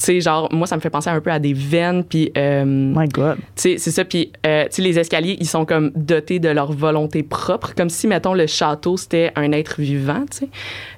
tu 0.00 0.06
sais, 0.06 0.20
genre, 0.22 0.48
moi, 0.50 0.66
ça 0.66 0.76
me 0.76 0.80
fait 0.80 0.88
penser 0.88 1.10
un 1.10 1.20
peu 1.20 1.30
à 1.30 1.38
des 1.38 1.52
veines, 1.52 2.02
puis... 2.04 2.32
euh, 2.36 2.64
My 2.64 3.06
God. 3.06 3.36
tu 3.36 3.42
sais, 3.56 3.78
c'est 3.78 3.90
ça. 3.90 4.04
Puis, 4.04 4.32
euh, 4.46 4.64
tu 4.64 4.76
sais, 4.76 4.82
les 4.82 4.98
escaliers, 4.98 5.36
ils 5.38 5.46
sont 5.46 5.66
comme 5.66 5.90
dotés 5.94 6.38
de 6.38 6.48
leur 6.48 6.72
volonté 6.72 7.22
propre, 7.22 7.74
comme 7.76 7.90
si, 7.90 8.06
mettons, 8.06 8.32
le 8.32 8.46
château, 8.46 8.96
c'était 8.96 9.30
un 9.36 9.52
être 9.52 9.78
vivant, 9.80 10.24
tu 10.30 10.38
sais. 10.38 10.48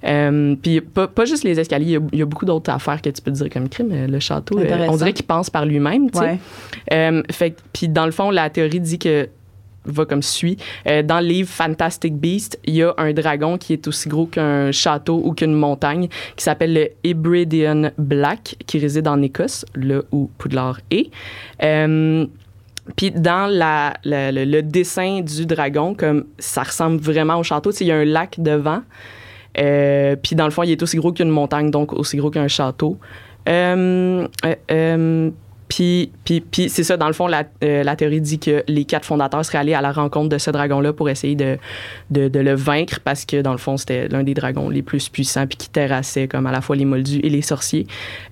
Euh, 0.05 0.55
puis, 0.63 0.81
pas, 0.81 1.09
pas 1.09 1.25
juste 1.25 1.43
les 1.43 1.59
escaliers, 1.59 1.85
il 1.87 1.91
y 1.93 1.97
a- 1.97 2.01
il 2.13 2.19
y, 2.21 2.23
a 2.23 2.27
beaucoup 2.27 2.45
d'autres 2.47 2.71
affaires 2.73 3.03
que 3.03 3.11
tu 3.11 3.21
peux 3.21 3.33
dire 3.33 3.51
comme 3.51 3.69
crime. 3.69 3.89
euh, 3.93 4.07
Le 4.07 4.21
château, 4.21 4.57
on 4.89 4.97
dirait 4.97 5.13
qu'il 5.13 5.27
pense 5.27 5.51
par 5.51 5.67
lui-même, 5.67 6.11
tu 6.11 6.19
sais. 6.21 6.39
Ouais. 6.93 7.23
Fait 7.33 7.57
puis 7.73 7.89
dans 7.89 8.07
le 8.07 8.13
fond, 8.13 8.31
la 8.31 8.51
théorie 8.51 8.79
dit 8.81 8.99
que 8.99 9.29
va 9.85 10.05
comme 10.05 10.23
suit. 10.23 10.57
Euh, 10.87 11.03
dans 11.03 11.21
le 11.21 11.27
livre 11.27 11.49
Fantastic 11.49 12.17
Beast, 12.17 12.59
il 12.65 12.75
y 12.75 12.83
a 12.83 12.95
un 12.99 13.13
dragon 13.13 13.59
qui 13.59 13.73
est 13.73 13.87
aussi 13.87 14.09
gros 14.09 14.27
qu'un 14.27 14.73
château 14.73 15.21
ou 15.25 15.33
qu'une 15.33 15.55
montagne, 15.55 16.09
qui 16.37 16.45
s'appelle 16.45 16.75
le 16.75 16.89
Hebridean 17.05 17.91
Black, 17.99 18.57
qui 18.67 18.79
réside 18.79 19.09
en 19.09 19.21
Écosse, 19.23 19.65
là 19.75 20.03
où 20.13 20.31
Poudlard 20.39 20.81
est. 20.91 21.11
Euh, 21.63 22.27
puis 22.97 23.11
dans 23.13 23.47
le, 23.49 24.61
dessin 24.63 25.21
du 25.21 25.47
dragon, 25.47 25.95
comme 25.95 26.25
ça 26.39 26.63
ressemble 26.63 27.01
vraiment 27.01 27.39
au 27.39 27.43
château, 27.43 27.71
il 27.73 27.87
y 27.87 27.93
a 27.93 27.97
un 27.97 28.05
lac 28.05 28.41
devant. 28.41 28.83
Euh, 29.59 30.17
puis 30.17 30.35
dans 30.35 30.47
le 30.47 30.51
fond, 30.51 30.63
il 30.63 30.71
est 30.71 30.83
aussi 30.83 30.97
gros 30.97 31.13
qu'une 31.13 31.29
montagne, 31.29 31.71
donc 31.71 31.93
aussi 31.93 32.17
gros 32.17 32.31
qu'un 32.31 32.49
château. 32.49 32.99
Puis, 35.75 36.69
c'est 36.69 36.85
ça, 36.85 36.97
dans 36.99 37.07
le 37.07 37.15
fond, 37.15 37.27
la, 37.27 37.45
euh, 37.65 37.83
la 37.83 37.97
théorie 37.97 38.21
dit 38.21 38.39
que 38.39 38.63
les 38.69 38.85
quatre 38.85 39.07
fondateurs 39.07 39.43
seraient 39.45 39.59
allés 39.59 39.75
à 39.75 39.81
la 39.81 39.93
rencontre 39.93 40.29
de 40.29 40.37
ce 40.37 40.51
dragon-là 40.51 40.93
pour 40.93 41.09
essayer 41.09 41.35
de 41.35 41.59
le 42.11 42.55
vaincre 42.55 43.01
parce 43.03 43.25
que, 43.25 43.41
dans 43.41 43.53
le 43.53 43.59
fond, 43.59 43.79
c'était 43.79 44.09
l'un 44.09 44.23
des 44.23 44.35
dragons 44.35 44.69
les 44.69 44.83
plus 44.83 45.09
puissants 45.09 45.47
puis 45.47 45.57
qui 45.57 45.71
terrassait 45.71 46.29
comme 46.29 46.47
à 46.47 46.53
la 46.53 46.61
fois 46.61 46.77
les 46.77 46.85
moldus 46.85 47.21
et 47.23 47.31
les 47.31 47.43
sorciers. 47.43 47.87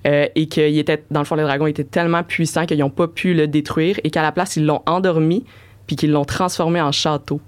Euh, 0.05 0.27
et 0.35 0.47
qu'il 0.47 0.77
était, 0.77 1.03
dans 1.09 1.21
le 1.21 1.25
fond, 1.25 1.35
le 1.35 1.43
dragon 1.43 1.65
était 1.65 1.83
tellement 1.83 2.23
puissant 2.23 2.65
qu'ils 2.65 2.79
n'ont 2.79 2.89
pas 2.89 3.07
pu 3.07 3.33
le 3.33 3.47
détruire 3.47 3.99
et 4.03 4.11
qu'à 4.11 4.21
la 4.21 4.31
place, 4.31 4.55
ils 4.57 4.65
l'ont 4.65 4.83
endormi 4.85 5.43
puis 5.87 5.95
qu'ils 5.95 6.11
l'ont 6.11 6.25
transformé 6.25 6.79
en 6.79 6.91
château. 6.91 7.41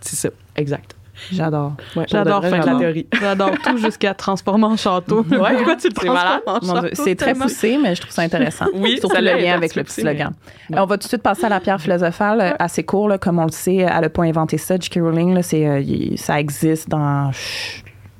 C'est 0.00 0.16
ça, 0.16 0.30
exact. 0.56 0.91
J'adore. 1.30 1.74
Ouais, 1.94 2.04
J'adore 2.08 2.40
de 2.40 2.48
la 2.48 2.58
la 2.58 2.74
théorie. 2.78 3.06
J'adore 3.20 3.52
tout 3.64 3.76
jusqu'à 3.76 4.14
transformer 4.14 4.64
en 4.64 4.76
château. 4.76 5.24
Ouais, 5.30 5.54
Pourquoi 5.56 5.76
tu 5.76 5.88
le 5.88 5.92
transformes 5.94 6.88
c'est 6.92 7.14
très 7.14 7.34
poussé, 7.34 7.78
mais 7.82 7.94
je 7.94 8.00
trouve 8.00 8.12
ça 8.12 8.22
intéressant. 8.22 8.66
Oui, 8.74 8.98
Surtout 8.98 9.14
ça 9.14 9.20
le 9.20 9.36
lien 9.40 9.54
avec 9.54 9.74
le 9.74 9.84
petit 9.84 10.00
slogan. 10.00 10.32
On 10.72 10.84
va 10.86 10.96
tout 10.96 11.04
de 11.04 11.08
suite 11.08 11.22
passer 11.22 11.44
à 11.44 11.48
la 11.48 11.60
pierre 11.60 11.80
philosophale, 11.80 12.56
assez 12.58 12.82
court, 12.82 13.08
là, 13.08 13.18
comme 13.18 13.38
on 13.38 13.44
le 13.44 13.52
sait. 13.52 13.76
Elle 13.76 14.00
n'a 14.00 14.08
pas 14.08 14.22
inventé 14.24 14.58
ça, 14.58 14.76
J.K. 14.78 14.98
Rowling. 15.02 15.34
Là, 15.34 15.42
c'est, 15.42 15.66
euh, 15.66 15.82
ça 16.16 16.40
existe 16.40 16.88
dans 16.88 17.30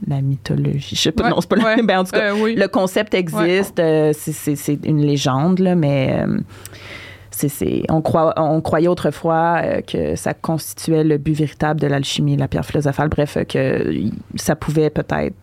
la 0.07 0.21
mythologie. 0.21 0.97
Je 0.97 1.01
sais 1.01 1.13
pas, 1.13 1.25
Ouais, 1.25 1.31
non, 1.31 1.41
c'est 1.41 1.49
pas 1.49 1.57
le 1.57 1.63
ouais. 1.63 1.83
ben, 1.83 2.01
en 2.01 2.05
tout 2.05 2.11
cas, 2.13 2.33
Euh, 2.33 2.41
oui. 2.41 2.55
le 2.57 2.67
concept 2.69 3.15
existe. 3.15 3.79
euh, 3.79 4.13
c'est, 4.15 4.79
une 4.85 5.01
légende, 5.05 5.61
là, 5.61 5.75
mais 5.75 6.25
euh, 6.27 6.39
c'est, 7.33 7.83
on, 7.89 8.01
croit, 8.03 8.33
on 8.37 8.61
croyait 8.61 8.89
autrefois 8.89 9.61
euh, 9.63 9.81
que 9.81 10.17
ça 10.17 10.35
constituait 10.35 11.03
le 11.05 11.19
but 11.19 11.33
véritable 11.35 11.81
de 11.81 11.87
l'alchimie, 11.87 12.37
la 12.37 12.49
pierre 12.49 12.65
philosophale. 12.65 13.09
Bref, 13.09 13.37
euh, 13.37 13.45
que 13.45 13.91
y- 13.93 14.13
ça 14.37 14.55
pouvait 14.55 14.91
peut-être 14.91 15.35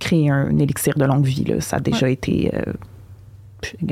créer 0.00 0.30
un, 0.30 0.56
élixir 0.58 0.94
de 0.96 1.04
longue 1.04 1.24
vie. 1.24 1.44
Là. 1.44 1.60
Ça 1.60 1.76
a 1.76 1.80
déjà 1.80 2.08
été. 2.08 2.50
euh, 2.54 2.72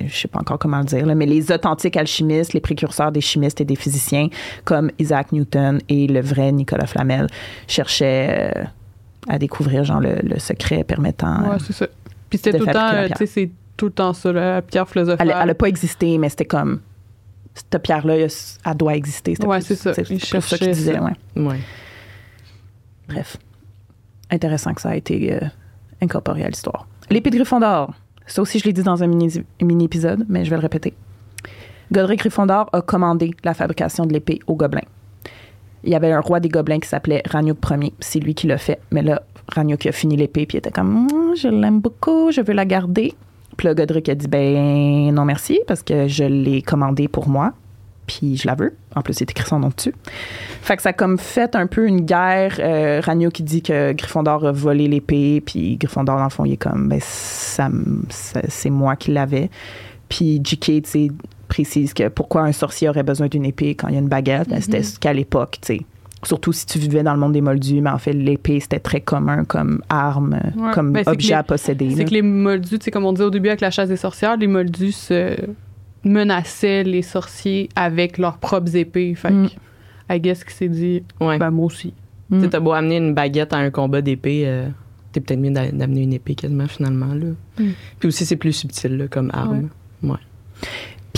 je 0.07 0.15
sais 0.17 0.29
pas 0.29 0.39
encore 0.39 0.59
comment 0.61 0.79
le 0.79 0.85
dire, 0.85 1.05
là, 1.07 1.15
mais 1.17 1.27
les 1.27 1.51
authentiques 1.51 1.97
alchimistes, 1.97 2.53
les 2.53 2.61
précurseurs 2.61 3.11
des 3.11 3.21
chimistes 3.21 3.61
et 3.61 3.65
des 3.65 3.75
physiciens, 3.75 4.29
comme 4.65 4.91
Isaac 5.01 5.33
Newton 5.33 5.81
et 5.89 6.07
le 6.07 6.21
vrai 6.21 6.53
Nicolas 6.53 6.87
Flamel, 6.87 7.27
cherchaient 7.67 8.53
euh, 8.57 8.65
à 9.29 9.39
découvrir 9.39 9.83
genre, 9.83 9.99
le, 10.01 10.17
le 10.23 10.39
secret 10.39 10.85
permettant. 10.85 11.51
Ouais, 11.51 11.57
c'est 11.67 11.73
ça. 11.73 11.87
Puis 12.31 12.39
c'était 12.39 12.59
tout 12.59 12.67
le 12.67 12.73
temps, 12.73 12.91
euh, 12.95 13.09
c'est 13.27 13.51
tout 13.77 13.87
le 13.87 13.93
temps 13.93 14.13
ça, 14.13 14.33
la 14.33 14.63
pierre 14.63 14.89
philosophale. 14.89 15.35
elle 15.41 15.47
n'a 15.49 15.55
pas 15.55 15.67
existé, 15.67 16.17
mais 16.19 16.29
c'était 16.29 16.45
comme. 16.45 16.79
Cette 17.57 17.83
pierre-là, 17.83 18.17
elle 18.17 18.77
doit 18.77 18.95
exister. 18.95 19.35
C'est 19.35 19.75
ça. 19.77 19.95
C'est 19.95 20.41
ça 20.41 20.59
qu'il 20.59 20.71
disait, 20.73 20.95
ça. 20.95 21.03
ouais. 21.03 21.13
Ouais. 21.43 21.59
Bref. 23.09 23.37
Intéressant 24.31 24.75
que 24.75 24.81
ça 24.83 24.91
a 24.91 24.97
été 24.97 25.33
euh, 25.33 25.41
incorporé 26.03 26.45
à 26.45 26.49
l'histoire. 26.49 26.87
L'épée 27.11 27.31
de 27.31 27.37
Gryffondor. 27.37 27.95
Ça 28.27 28.43
aussi, 28.43 28.59
je 28.59 28.65
l'ai 28.65 28.73
dit 28.73 28.83
dans 28.83 29.03
un 29.03 29.07
mini- 29.07 29.45
mini-épisode, 29.63 30.27
mais 30.29 30.45
je 30.45 30.51
vais 30.51 30.57
le 30.57 30.63
répéter. 30.63 30.95
Godric 31.93 32.19
Gryffondor 32.21 32.69
a 32.73 32.83
commandé 32.83 33.31
la 33.45 33.55
fabrication 33.55 34.05
de 34.05 34.13
l'épée 34.13 34.41
aux 34.49 34.57
gobelins. 34.57 34.83
Il 35.85 35.91
y 35.91 35.95
avait 35.95 36.11
un 36.11 36.21
roi 36.21 36.41
des 36.41 36.49
gobelins 36.49 36.81
qui 36.81 36.89
s'appelait 36.89 37.23
Ragnouk 37.27 37.59
Ier. 37.71 37.93
C'est 38.01 38.19
lui 38.19 38.35
qui 38.35 38.49
l'a 38.49 38.59
fait. 38.59 38.81
Mais 38.91 39.03
là, 39.03 39.23
Ragnouk 39.49 39.87
a 39.87 39.93
fini 39.93 40.17
l'épée, 40.17 40.45
puis 40.47 40.57
il 40.57 40.59
était 40.59 40.73
comme 40.73 41.07
Je 41.37 41.47
l'aime 41.47 41.81
beaucoup, 41.81 42.33
je 42.33 42.41
veux 42.41 42.53
la 42.55 42.65
garder. 42.65 43.15
Puis 43.57 43.69
là, 43.69 43.75
Godric 43.75 44.09
a 44.09 44.15
dit 44.15 44.29
Ben 44.29 45.13
non, 45.13 45.25
merci, 45.25 45.61
parce 45.67 45.83
que 45.83 46.09
je 46.09 46.25
l'ai 46.25 46.63
commandée 46.63 47.09
pour 47.09 47.29
moi, 47.29 47.53
puis 48.07 48.37
je 48.37 48.47
la 48.47 48.55
veux. 48.55 48.75
En 48.95 49.03
plus, 49.03 49.15
c'est 49.15 49.31
écrit 49.31 49.47
son 49.47 49.61
nom 49.61 49.71
dessus. 49.75 49.95
Fait 50.63 50.77
que 50.77 50.83
ça 50.83 50.91
a 50.91 50.93
comme 50.93 51.19
fait 51.19 51.55
un 51.55 51.67
peu 51.67 51.87
une 51.87 52.03
guerre. 52.03 52.57
Euh, 52.59 53.01
Ragno 53.03 53.31
qui 53.31 53.43
dit 53.43 53.63
que 53.63 53.93
Gryffondor 53.93 54.47
a 54.47 54.53
volé 54.53 54.89
l'épée, 54.89 55.43
puis 55.45 55.77
Gryffondor, 55.77 56.17
dans 56.17 56.25
le 56.25 56.31
fond, 56.31 56.45
il 56.45 56.53
est 56.53 56.57
comme, 56.57 56.89
ben, 56.89 57.01
ça, 57.03 57.69
c'est 58.11 58.71
moi 58.71 58.97
qui 58.97 59.13
l'avais. 59.13 59.51
Puis 60.09 60.41
J.K., 60.43 61.13
précise 61.49 61.95
que 61.95 62.09
pourquoi 62.09 62.43
un 62.43 62.53
sorcier 62.53 62.89
aurait 62.89 63.03
besoin 63.03 63.29
d'une 63.29 63.45
épée 63.45 63.75
quand 63.75 63.89
il 63.89 63.95
y 63.95 63.97
a 63.97 64.01
une 64.01 64.09
baguette, 64.09 64.49
ben, 64.49 64.61
c'était 64.61 64.83
qu'à 65.01 65.13
l'époque, 65.13 65.59
tu 65.61 65.79
sais. 65.79 65.87
Surtout 66.25 66.53
si 66.53 66.67
tu 66.67 66.79
vivais 66.79 67.03
dans 67.03 67.13
le 67.13 67.21
monde 67.21 67.33
des 67.35 67.41
moldus, 67.43 67.81
mais 67.81 67.91
en 67.91 67.99
fait, 67.99 68.13
l'épée, 68.13 68.59
c'était 68.59 68.81
très 68.81 69.01
commun 69.01 69.45
comme 69.45 69.83
arme, 69.89 70.41
Ouais. 70.57 70.73
comme 70.73 70.93
Ben, 70.93 71.05
c'est 71.05 71.11
objet 71.11 71.29
les- 71.29 71.35
à 71.35 71.43
posséder. 71.43 71.91
C'est 71.95 72.05
que 72.07 72.11
les 72.15 72.23
moldus, 72.23 72.79
tu 72.79 72.85
sais, 72.87 72.91
comme 72.91 73.05
on 73.05 73.13
disait 73.13 73.25
au 73.25 73.31
début 73.31 73.49
avec 73.49 73.61
la 73.61 73.71
chasse 73.71 73.89
des 73.91 73.97
sorcières, 73.97 74.37
les 74.37 74.47
moldus 74.47 74.93
se 74.93 75.37
menaçaient 76.05 76.85
les 76.85 77.03
sorciers 77.03 77.69
avec 77.77 78.19
leurs 78.19 78.39
propres 78.39 78.75
épées. 78.77 79.15
Fait 79.15 79.31
Mm. 79.31 79.49
que, 79.49 80.15
I 80.15 80.21
guess 80.21 80.43
qu'il 80.45 80.53
s'est 80.55 80.69
dit, 80.69 81.03
Ouais. 81.21 81.39
ben 81.39 81.51
moi 81.51 81.67
aussi. 81.67 81.93
Mm. 82.31 82.39
Tu 82.39 82.45
sais, 82.45 82.51
t'as 82.51 82.61
beau 82.61 82.73
amener 82.73 82.97
une 82.97 83.15
baguette 83.15 83.53
à 83.53 83.59
un 83.59 83.71
combat 83.71 84.01
d'épée, 84.03 84.45
euh, 84.47 84.69
t'es 85.13 85.21
peut-être 85.21 85.39
mieux 85.41 85.51
d'a- 85.51 85.71
d'amener 85.71 86.03
une 86.03 86.13
épée 86.13 86.35
quasiment 86.35 86.67
finalement. 86.67 87.13
Là. 87.15 87.27
Mm. 87.59 87.71
Puis 88.01 88.09
aussi, 88.09 88.25
c'est 88.25 88.37
plus 88.37 88.53
subtil 88.53 88.97
là, 88.97 89.07
comme 89.09 89.31
arme. 89.35 89.69
Ouais. 90.03 90.17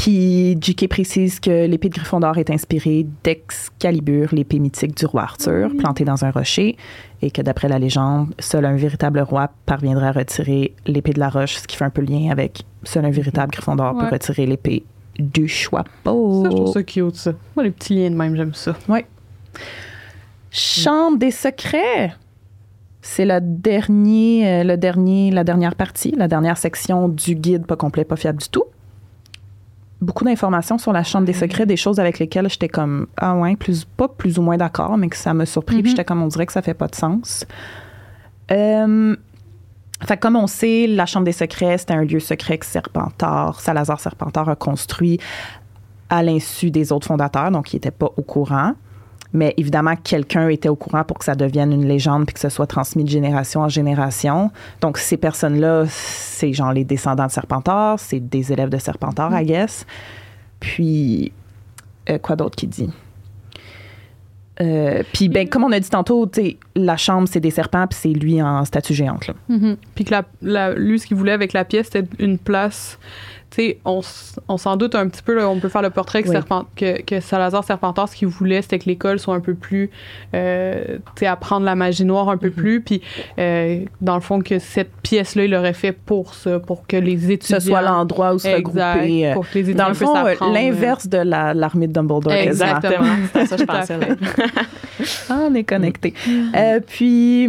Puis 0.08 0.56
J.K. 0.58 0.88
précise 0.88 1.38
que 1.38 1.66
l'épée 1.66 1.90
de 1.90 1.94
Gryffondor 1.96 2.38
est 2.38 2.48
inspirée 2.48 3.06
d'Excalibur, 3.24 4.30
l'épée 4.32 4.58
mythique 4.58 4.96
du 4.96 5.04
roi 5.04 5.20
Arthur, 5.24 5.68
plantée 5.76 6.06
dans 6.06 6.24
un 6.24 6.30
rocher, 6.30 6.78
et 7.20 7.30
que 7.30 7.42
d'après 7.42 7.68
la 7.68 7.78
légende, 7.78 8.32
seul 8.38 8.64
un 8.64 8.74
véritable 8.74 9.20
roi 9.20 9.50
parviendrait 9.66 10.06
à 10.06 10.12
retirer 10.12 10.74
l'épée 10.86 11.12
de 11.12 11.20
la 11.20 11.28
roche, 11.28 11.56
ce 11.56 11.66
qui 11.66 11.76
fait 11.76 11.84
un 11.84 11.90
peu 11.90 12.00
lien 12.00 12.30
avec 12.30 12.62
seul 12.84 13.04
un 13.04 13.10
véritable 13.10 13.52
Gryffondor 13.52 13.98
peut 13.98 14.04
Ouais. 14.04 14.08
retirer 14.12 14.46
l'épée 14.46 14.82
du 15.18 15.46
chapeau. 15.46 16.44
Ça, 16.44 16.50
je 16.52 16.56
trouve 16.56 16.72
ça 16.72 16.82
cute, 16.82 17.14
ça. 17.16 17.32
Moi, 17.54 17.64
les 17.64 17.70
petits 17.70 17.94
liens 17.94 18.10
de 18.10 18.16
même, 18.16 18.34
j'aime 18.34 18.54
ça. 18.54 18.74
Chambre 20.50 21.18
des 21.18 21.32
secrets. 21.32 22.14
C'est 23.02 23.26
le 23.26 23.40
dernier, 23.42 24.48
euh, 24.48 24.64
le 24.64 24.78
dernier, 24.78 25.30
la 25.32 25.44
dernière 25.44 25.74
partie, 25.74 26.12
la 26.12 26.28
dernière 26.28 26.56
section 26.56 27.10
du 27.10 27.34
guide 27.34 27.66
pas 27.66 27.76
complet, 27.76 28.04
pas 28.06 28.16
fiable 28.16 28.38
du 28.38 28.48
tout. 28.48 28.64
Beaucoup 30.00 30.24
d'informations 30.24 30.78
sur 30.78 30.92
la 30.92 31.02
chambre 31.02 31.26
des 31.26 31.32
secrets, 31.32 31.66
des 31.66 31.76
choses 31.76 31.98
avec 31.98 32.18
lesquelles 32.18 32.48
j'étais 32.48 32.68
comme 32.68 33.08
ah 33.16 33.34
ouais, 33.34 33.56
plus 33.56 33.84
pas 33.84 34.06
plus 34.06 34.38
ou 34.38 34.42
moins 34.42 34.56
d'accord, 34.56 34.96
mais 34.96 35.08
que 35.08 35.16
ça 35.16 35.34
m'a 35.34 35.44
surpris. 35.44 35.82
Puis 35.82 35.90
j'étais 35.90 36.04
comme 36.04 36.22
on 36.22 36.28
dirait 36.28 36.46
que 36.46 36.52
ça 36.52 36.62
fait 36.62 36.74
pas 36.74 36.86
de 36.86 36.94
sens. 36.94 37.44
Euh, 38.52 39.16
fait 40.06 40.16
comme 40.16 40.36
on 40.36 40.46
sait, 40.46 40.86
la 40.86 41.06
chambre 41.06 41.24
des 41.24 41.32
secrets, 41.32 41.78
c'était 41.78 41.94
un 41.94 42.04
lieu 42.04 42.20
secret 42.20 42.58
que 42.58 42.66
Serpentard, 42.66 43.60
Salazar 43.60 43.98
Serpentard 43.98 44.48
a 44.48 44.56
construit 44.56 45.18
à 46.08 46.22
l'insu 46.22 46.70
des 46.70 46.92
autres 46.92 47.06
fondateurs, 47.06 47.50
donc 47.50 47.72
ils 47.72 47.76
n'étaient 47.76 47.90
pas 47.90 48.10
au 48.16 48.22
courant. 48.22 48.74
Mais 49.32 49.54
évidemment, 49.56 49.94
quelqu'un 49.96 50.48
était 50.48 50.68
au 50.68 50.76
courant 50.76 51.04
pour 51.04 51.18
que 51.18 51.24
ça 51.24 51.34
devienne 51.34 51.72
une 51.72 51.86
légende 51.86 52.24
puis 52.26 52.34
que 52.34 52.40
ce 52.40 52.48
soit 52.48 52.66
transmis 52.66 53.04
de 53.04 53.10
génération 53.10 53.60
en 53.60 53.68
génération. 53.68 54.50
Donc, 54.80 54.96
ces 54.98 55.16
personnes-là, 55.16 55.84
c'est 55.88 56.52
genre 56.52 56.72
les 56.72 56.84
descendants 56.84 57.26
de 57.26 57.30
Serpentard, 57.30 58.00
c'est 58.00 58.20
des 58.20 58.52
élèves 58.52 58.70
de 58.70 58.78
Serpentard, 58.78 59.38
I 59.38 59.44
guess. 59.44 59.84
Puis, 60.60 61.32
euh, 62.08 62.18
quoi 62.18 62.36
d'autre 62.36 62.56
qui 62.56 62.66
dit? 62.66 62.90
Euh, 64.60 65.02
puis, 65.12 65.28
ben, 65.28 65.48
comme 65.48 65.64
on 65.64 65.72
a 65.72 65.78
dit 65.78 65.90
tantôt, 65.90 66.28
la 66.74 66.96
chambre, 66.96 67.28
c'est 67.30 67.40
des 67.40 67.50
serpents, 67.50 67.86
puis 67.86 67.98
c'est 68.00 68.08
lui 68.08 68.42
en 68.42 68.64
statue 68.64 68.94
géante. 68.94 69.30
Mhm. 69.48 69.76
Puis 69.94 70.04
que 70.04 70.14
lui, 70.76 70.98
ce 70.98 71.06
qu'il 71.06 71.16
voulait 71.16 71.32
avec 71.32 71.52
la 71.52 71.64
pièce, 71.64 71.88
c'était 71.92 72.08
une 72.18 72.38
place. 72.38 72.98
Tu 73.50 73.62
sais, 73.62 73.78
on, 73.86 74.00
s- 74.00 74.38
on 74.46 74.58
s'en 74.58 74.76
doute 74.76 74.94
un 74.94 75.08
petit 75.08 75.22
peu, 75.22 75.34
là, 75.34 75.48
on 75.48 75.58
peut 75.58 75.70
faire 75.70 75.80
le 75.80 75.88
portrait 75.88 76.22
que, 76.22 76.28
Oui. 76.28 76.34
Serpent- 76.36 76.66
que, 76.76 77.00
que 77.00 77.18
Salazar 77.20 77.64
Serpentard, 77.64 78.06
ce 78.08 78.14
qu'il 78.16 78.28
voulait, 78.28 78.60
c'était 78.60 78.78
que 78.78 78.84
l'école 78.84 79.18
soit 79.18 79.34
un 79.34 79.40
peu 79.40 79.54
plus. 79.54 79.90
Euh, 80.34 80.84
tu 81.16 81.20
sais, 81.20 81.26
apprendre 81.26 81.64
la 81.64 81.74
magie 81.74 82.04
noire 82.04 82.28
un 82.28 82.36
peu 82.36 82.50
plus. 82.50 82.82
Puis, 82.82 83.00
euh, 83.38 83.80
dans 84.02 84.16
le 84.16 84.20
fond, 84.20 84.40
que 84.42 84.58
cette 84.58 84.90
pièce-là, 85.02 85.44
il 85.46 85.50
l'aurait 85.52 85.72
fait 85.72 85.92
pour 85.92 86.34
ça, 86.34 86.58
pour 86.58 86.86
que 86.86 86.96
les 86.98 87.16
Que 87.16 87.30
étudiants. 87.32 87.58
ce 87.60 87.66
soit 87.68 87.80
l'endroit 87.80 88.34
où 88.34 88.38
se 88.38 88.48
Exact, 88.48 88.94
regrouper. 89.00 89.26
euh, 89.28 89.32
pour 89.32 89.48
que 89.48 89.54
les 89.54 89.60
étudiants 89.60 89.82
Dans 89.84 89.88
le 89.88 89.94
fond, 89.94 90.14
euh, 90.26 90.34
l'inverse 90.52 91.06
de 91.08 91.18
la- 91.18 91.54
l'armée 91.54 91.86
de 91.86 91.92
Dumbledore. 91.94 92.32
Exactement. 92.34 93.06
C'est 93.32 93.40
à 93.40 93.46
ça 93.46 93.56
que 93.56 93.62
je 93.62 93.66
pensais. 93.66 93.98
Ah, 95.30 95.38
on 95.50 95.54
est 95.54 95.64
connectés. 95.64 96.12
Euh, 96.54 96.80
puis, 96.86 97.48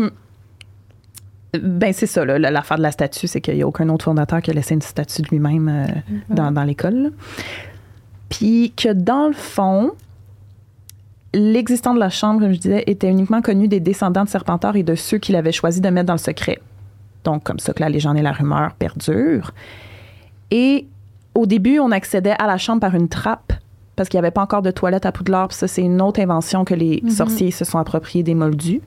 ben 1.54 1.94
c'est 1.94 2.06
ça, 2.06 2.26
là, 2.26 2.38
l'affaire 2.38 2.78
de 2.78 2.84
la 2.84 2.92
statue, 2.92 3.28
c'est 3.28 3.42
qu'il 3.42 3.56
n'y 3.56 3.64
a 3.64 3.68
aucun 3.68 3.90
autre 3.90 4.06
fondateur 4.06 4.42
qui 4.42 4.52
a 4.52 4.54
laissé 4.54 4.76
une 4.76 4.82
statue 4.82 5.24
de 5.24 5.28
lui-même 5.30 5.68
euh, 5.68 6.14
dans, 6.30 6.52
dans 6.52 6.64
l'école. 6.64 7.12
Puis 8.30 8.72
que 8.76 8.94
dans 8.94 9.28
le 9.28 9.34
fond, 9.34 9.92
l'existence 11.34 11.96
de 11.96 12.00
la 12.00 12.10
chambre, 12.10 12.42
comme 12.42 12.54
je 12.54 12.60
disais, 12.60 12.84
était 12.86 13.10
uniquement 13.10 13.42
connu 13.42 13.68
des 13.68 13.80
descendants 13.80 14.24
de 14.24 14.30
Serpentard 14.30 14.76
et 14.76 14.84
de 14.84 14.96
ceux 14.96 15.18
qu'il 15.18 15.36
avait 15.36 15.52
choisi 15.52 15.82
de 15.82 15.90
mettre 15.90 16.08
dans 16.08 16.14
le 16.14 16.20
secret. 16.20 16.60
Donc, 17.24 17.44
comme 17.44 17.60
ça 17.60 17.74
que 17.74 17.82
la 17.82 17.90
légende 17.90 18.18
et 18.18 18.22
la 18.22 18.32
rumeur 18.32 18.74
perdurent. 18.76 19.52
Et 20.52 20.88
au 21.36 21.46
début, 21.46 21.80
on 21.80 21.92
accédait 21.92 22.36
à 22.38 22.48
la 22.48 22.58
chambre 22.58 22.82
par 22.82 22.96
une 22.96 23.10
trappe 23.10 23.54
parce 24.00 24.08
qu'il 24.08 24.18
n'y 24.18 24.26
avait 24.26 24.32
pas 24.32 24.42
encore 24.44 24.62
de 24.62 24.72
toilette 24.72 25.06
à 25.06 25.12
Poudlard. 25.12 25.50
Puis 25.50 25.58
ça, 25.58 25.68
c'est 25.68 25.82
une 25.82 26.02
autre 26.02 26.22
invention 26.22 26.64
que 26.64 26.74
les 26.74 27.02
Mhm. 27.04 27.10
sorciers 27.10 27.52
se 27.52 27.66
sont 27.66 27.78
appropriés 27.80 28.24
des 28.24 28.34
Moldus. 28.34 28.80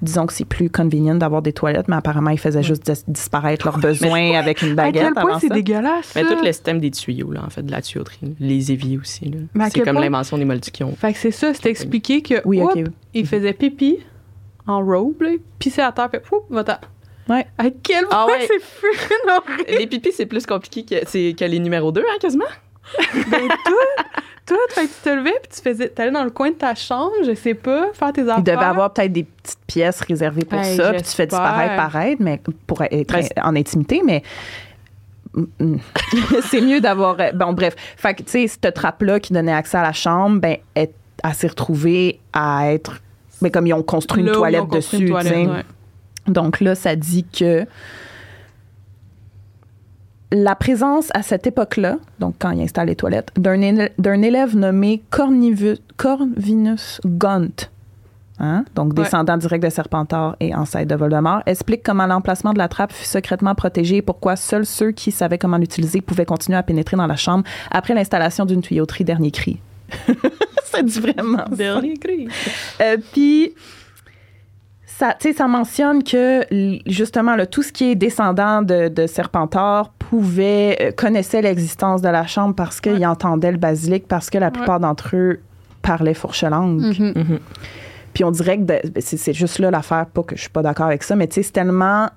Disons 0.00 0.24
que 0.24 0.32
c'est 0.32 0.46
plus 0.46 0.70
convenient 0.70 1.14
d'avoir 1.14 1.42
des 1.42 1.52
toilettes, 1.52 1.86
mais 1.88 1.96
apparemment, 1.96 2.30
ils 2.30 2.38
faisaient 2.40 2.62
juste 2.62 2.90
dis- 2.90 3.04
disparaître 3.08 3.66
leurs 3.66 3.78
besoins 3.78 4.32
avec 4.38 4.62
une 4.62 4.72
À 4.72 4.74
baguette 4.86 5.02
quel 5.04 5.12
point 5.12 5.22
avant 5.30 5.38
c'est 5.38 5.48
ça. 5.48 5.54
dégueulasse. 5.54 6.14
Mais 6.16 6.22
tout 6.24 6.34
le 6.42 6.46
système 6.46 6.80
des 6.80 6.90
tuyaux, 6.90 7.30
là, 7.30 7.42
en 7.46 7.50
fait, 7.50 7.62
de 7.62 7.70
la 7.70 7.82
tuyauterie. 7.82 8.18
Les 8.40 8.72
éviers 8.72 8.96
aussi. 8.98 9.30
à 9.60 9.68
C'est 9.68 9.80
comme 9.80 10.00
l'invention 10.00 10.38
des 10.38 10.46
moldus 10.46 10.70
qui 10.70 10.82
ont. 10.82 10.94
Fait 10.96 11.12
que 11.12 11.18
c'est 11.18 11.30
ça, 11.30 11.52
c'était 11.52 11.68
expliqué 11.70 12.22
que. 12.22 12.36
Oui, 12.46 12.62
OK. 12.62 12.74
oups, 12.76 12.90
Il 13.12 13.26
faisait 13.26 13.52
pipi 13.52 13.98
en 14.66 14.82
robe, 14.82 15.20
là, 15.20 15.30
pissait 15.58 15.82
à 15.82 15.92
terre, 15.92 16.08
puis 16.08 16.20
va-t'en. 16.48 16.78
Ouais. 17.28 17.46
À 17.58 17.64
quel 17.82 18.06
point 18.06 18.18
Ah 18.18 18.26
ouais. 18.28 18.48
c'est 18.48 19.30
horrible? 19.30 19.64
Les 19.78 19.86
pipis, 19.86 20.12
c'est 20.12 20.24
plus 20.26 20.46
compliqué 20.46 20.84
que, 20.84 21.06
c'est, 21.06 21.34
que 21.38 21.44
les 21.44 21.58
numéros 21.58 21.92
2, 21.92 22.00
hein, 22.00 22.16
quasiment? 22.20 22.44
Ben, 23.30 23.48
tout, 23.64 24.04
tout. 24.46 24.54
Fait 24.70 24.82
que 24.82 24.86
tu 24.88 25.00
te 25.02 25.08
levais, 25.10 25.34
puis 25.42 25.52
tu 25.56 25.60
faisais, 25.62 25.88
t'allais 25.88 26.10
dans 26.10 26.24
le 26.24 26.30
coin 26.30 26.50
de 26.50 26.54
ta 26.56 26.74
chambre, 26.74 27.12
je 27.26 27.34
sais 27.34 27.54
pas, 27.54 27.88
faire 27.92 28.12
tes 28.12 28.22
affaires. 28.22 28.38
Il 28.38 28.44
devait 28.44 28.56
avoir 28.64 28.92
peut-être 28.92 29.12
des 29.12 29.24
petites 29.24 29.58
pièces 29.66 30.00
réservées 30.00 30.44
pour 30.44 30.58
Hey, 30.60 30.76
ça, 30.76 30.92
puis 30.92 31.02
tu 31.02 31.10
fais 31.10 31.26
disparaître 31.26 31.76
pareil, 31.76 32.16
mais 32.20 32.40
pour 32.66 32.82
être 32.82 33.12
Ben, 33.12 33.24
en 33.42 33.56
intimité, 33.56 34.02
mais 34.04 34.22
mm, 35.34 35.76
c'est 36.50 36.60
mieux 36.60 36.80
d'avoir. 36.80 37.16
euh, 37.20 37.32
Bon, 37.32 37.52
bref. 37.52 37.74
Fait 37.96 38.14
que, 38.14 38.22
tu 38.22 38.30
sais, 38.30 38.46
cette 38.46 38.74
trappe-là 38.74 39.20
qui 39.20 39.32
donnait 39.32 39.52
accès 39.52 39.78
à 39.78 39.82
la 39.82 39.92
chambre, 39.92 40.40
ben, 40.40 40.56
elle, 40.74 40.88
elle 41.22 41.34
s'est 41.34 41.48
retrouvée 41.48 42.20
à 42.32 42.72
être. 42.72 43.00
Mais 43.42 43.50
comme 43.50 43.66
ils 43.66 43.74
ont 43.74 43.82
construit 43.82 44.22
Là 44.22 44.30
une 44.32 44.36
toilette 44.36 44.60
construit 44.68 45.00
dessus, 45.00 45.10
une 45.12 45.18
tu 45.18 45.24
sais. 45.26 45.30
toilette, 45.44 45.48
ouais. 45.48 46.32
Donc 46.32 46.60
là, 46.60 46.74
ça 46.74 46.96
dit 46.96 47.24
que 47.24 47.66
la 50.32 50.54
présence 50.54 51.08
à 51.14 51.22
cette 51.22 51.46
époque-là, 51.46 51.96
donc 52.18 52.34
quand 52.38 52.50
il 52.50 52.60
installe 52.62 52.88
les 52.88 52.96
toilettes, 52.96 53.30
d'un 53.36 54.22
élève 54.22 54.56
nommé 54.56 55.02
Cornivu- 55.10 55.78
Corvinus 55.96 57.00
Gaunt, 57.04 57.68
hein, 58.40 58.64
donc 58.74 58.88
Ouais. 58.96 59.04
descendant 59.04 59.36
direct 59.36 59.62
de 59.64 59.70
Serpentard 59.70 60.36
et 60.40 60.54
ancêtre 60.54 60.88
de 60.88 60.94
Voldemort, 60.96 61.42
explique 61.46 61.82
comment 61.84 62.06
l'emplacement 62.06 62.52
de 62.52 62.58
la 62.58 62.68
trappe 62.68 62.92
fut 62.92 63.04
secrètement 63.04 63.54
protégé 63.54 63.96
et 63.98 64.02
pourquoi 64.02 64.34
seuls 64.36 64.66
ceux 64.66 64.90
qui 64.90 65.12
savaient 65.12 65.38
comment 65.38 65.58
l'utiliser 65.58 66.00
pouvaient 66.00 66.24
continuer 66.26 66.58
à 66.58 66.62
pénétrer 66.64 66.96
dans 66.96 67.06
la 67.06 67.16
chambre 67.16 67.44
après 67.70 67.94
l'installation 67.94 68.44
d'une 68.44 68.60
tuyauterie 68.62 69.04
dernier 69.04 69.30
cri. 69.30 69.60
ça 70.64 70.82
dit 70.82 70.98
vraiment. 70.98 71.44
Dernier 71.52 71.94
cri. 71.96 72.26
Euh, 72.80 72.96
Puis, 73.12 73.52
ça, 74.98 75.14
tu 75.18 75.28
sais, 75.28 75.34
ça 75.34 75.46
mentionne 75.48 76.02
que 76.04 76.44
justement, 76.86 77.34
là, 77.36 77.46
tout 77.46 77.62
ce 77.62 77.72
qui 77.72 77.90
est 77.90 77.94
descendant 77.94 78.62
de, 78.62 78.88
de 78.88 79.06
Serpentard 79.06 79.90
pouvait, 79.98 80.76
euh, 80.80 80.90
connaissait 80.92 81.42
l'existence 81.42 82.00
de 82.02 82.08
la 82.08 82.26
chambre 82.26 82.54
parce 82.54 82.80
qu'ils 82.80 82.92
Ouais. 82.98 83.06
entendaient 83.06 83.52
le 83.52 83.58
basilic, 83.58 84.06
parce 84.06 84.30
que 84.30 84.38
la 84.38 84.50
plupart 84.50 84.80
d'entre 84.80 85.16
eux 85.16 85.40
parlaient 85.82 86.14
fourche-langue. 86.14 86.80
Mhm. 86.80 87.12
Mhm. 87.16 87.38
Puis 88.12 88.22
on 88.24 88.30
dirait 88.30 88.58
que 88.58 88.62
de- 88.62 88.88
ben, 88.90 89.00
c'est 89.00 89.32
juste 89.32 89.58
là 89.58 89.70
l'affaire, 89.70 90.06
pas 90.06 90.22
que 90.22 90.36
je 90.36 90.42
suis 90.42 90.50
pas 90.50 90.62
d'accord 90.62 90.86
avec 90.86 91.02
ça, 91.02 91.16
mais 91.16 91.26
tu 91.26 91.34
sais, 91.34 91.42
c'est 91.42 91.52
tellement. 91.52 92.08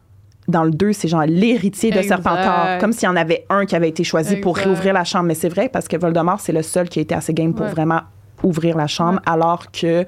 Dans 0.47 0.63
le 0.63 0.71
2, 0.71 0.93
c'est 0.93 1.09
genre 1.09 1.25
l'héritier 1.27 1.91
de 1.91 1.97
Exact. 1.97 2.21
Serpentard. 2.23 2.77
Comme 2.79 2.93
s'il 2.93 3.03
y 3.09 3.11
en 3.11 3.17
avait 3.17 3.45
un 3.49 3.65
qui 3.65 3.75
avait 3.75 3.89
été 3.89 4.05
choisi 4.05 4.37
pour 4.37 4.55
réouvrir 4.55 4.93
la 4.93 5.03
chambre. 5.03 5.25
Mais 5.25 5.33
c'est 5.35 5.49
vrai 5.49 5.67
parce 5.67 5.89
que 5.89 5.97
Voldemort, 5.97 6.39
c'est 6.39 6.53
le 6.53 6.61
seul 6.61 6.87
qui 6.87 6.99
a 6.99 7.01
été 7.01 7.13
assez 7.13 7.33
game 7.33 7.53
pour 7.53 7.65
Ouais. 7.65 7.71
vraiment 7.73 7.99
ouvrir 8.43 8.77
la 8.77 8.87
chambre, 8.87 9.19
alors 9.25 9.69
que 9.73 10.05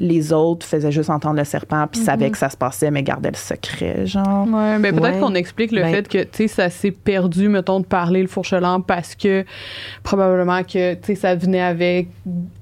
les 0.00 0.32
autres 0.32 0.64
faisaient 0.66 0.92
juste 0.92 1.10
entendre 1.10 1.36
le 1.36 1.44
serpent 1.44 1.86
puis 1.90 2.00
savaient 2.00 2.26
Mhm. 2.26 2.32
que 2.32 2.38
ça 2.38 2.50
se 2.50 2.56
passait, 2.56 2.90
mais 2.90 3.02
gardaient 3.02 3.30
le 3.32 3.36
secret, 3.36 4.06
genre. 4.06 4.46
Ouais, 4.46 4.78
ben 4.78 4.94
peut-être 4.94 5.14
Ouais. 5.14 5.20
qu'on 5.20 5.34
explique 5.34 5.72
le 5.72 5.82
Ben- 5.82 5.92
fait 5.94 6.08
que, 6.08 6.22
tu 6.22 6.28
sais, 6.32 6.48
ça 6.48 6.70
s'est 6.70 6.90
perdu, 6.92 7.48
mettons, 7.48 7.80
de 7.80 7.86
parler 7.86 8.22
le 8.22 8.28
fourchelant 8.28 8.80
parce 8.80 9.14
que 9.14 9.44
probablement 10.02 10.62
que, 10.62 10.94
tu 10.94 11.00
sais, 11.02 11.14
ça 11.14 11.34
venait 11.34 11.60
avec 11.60 12.08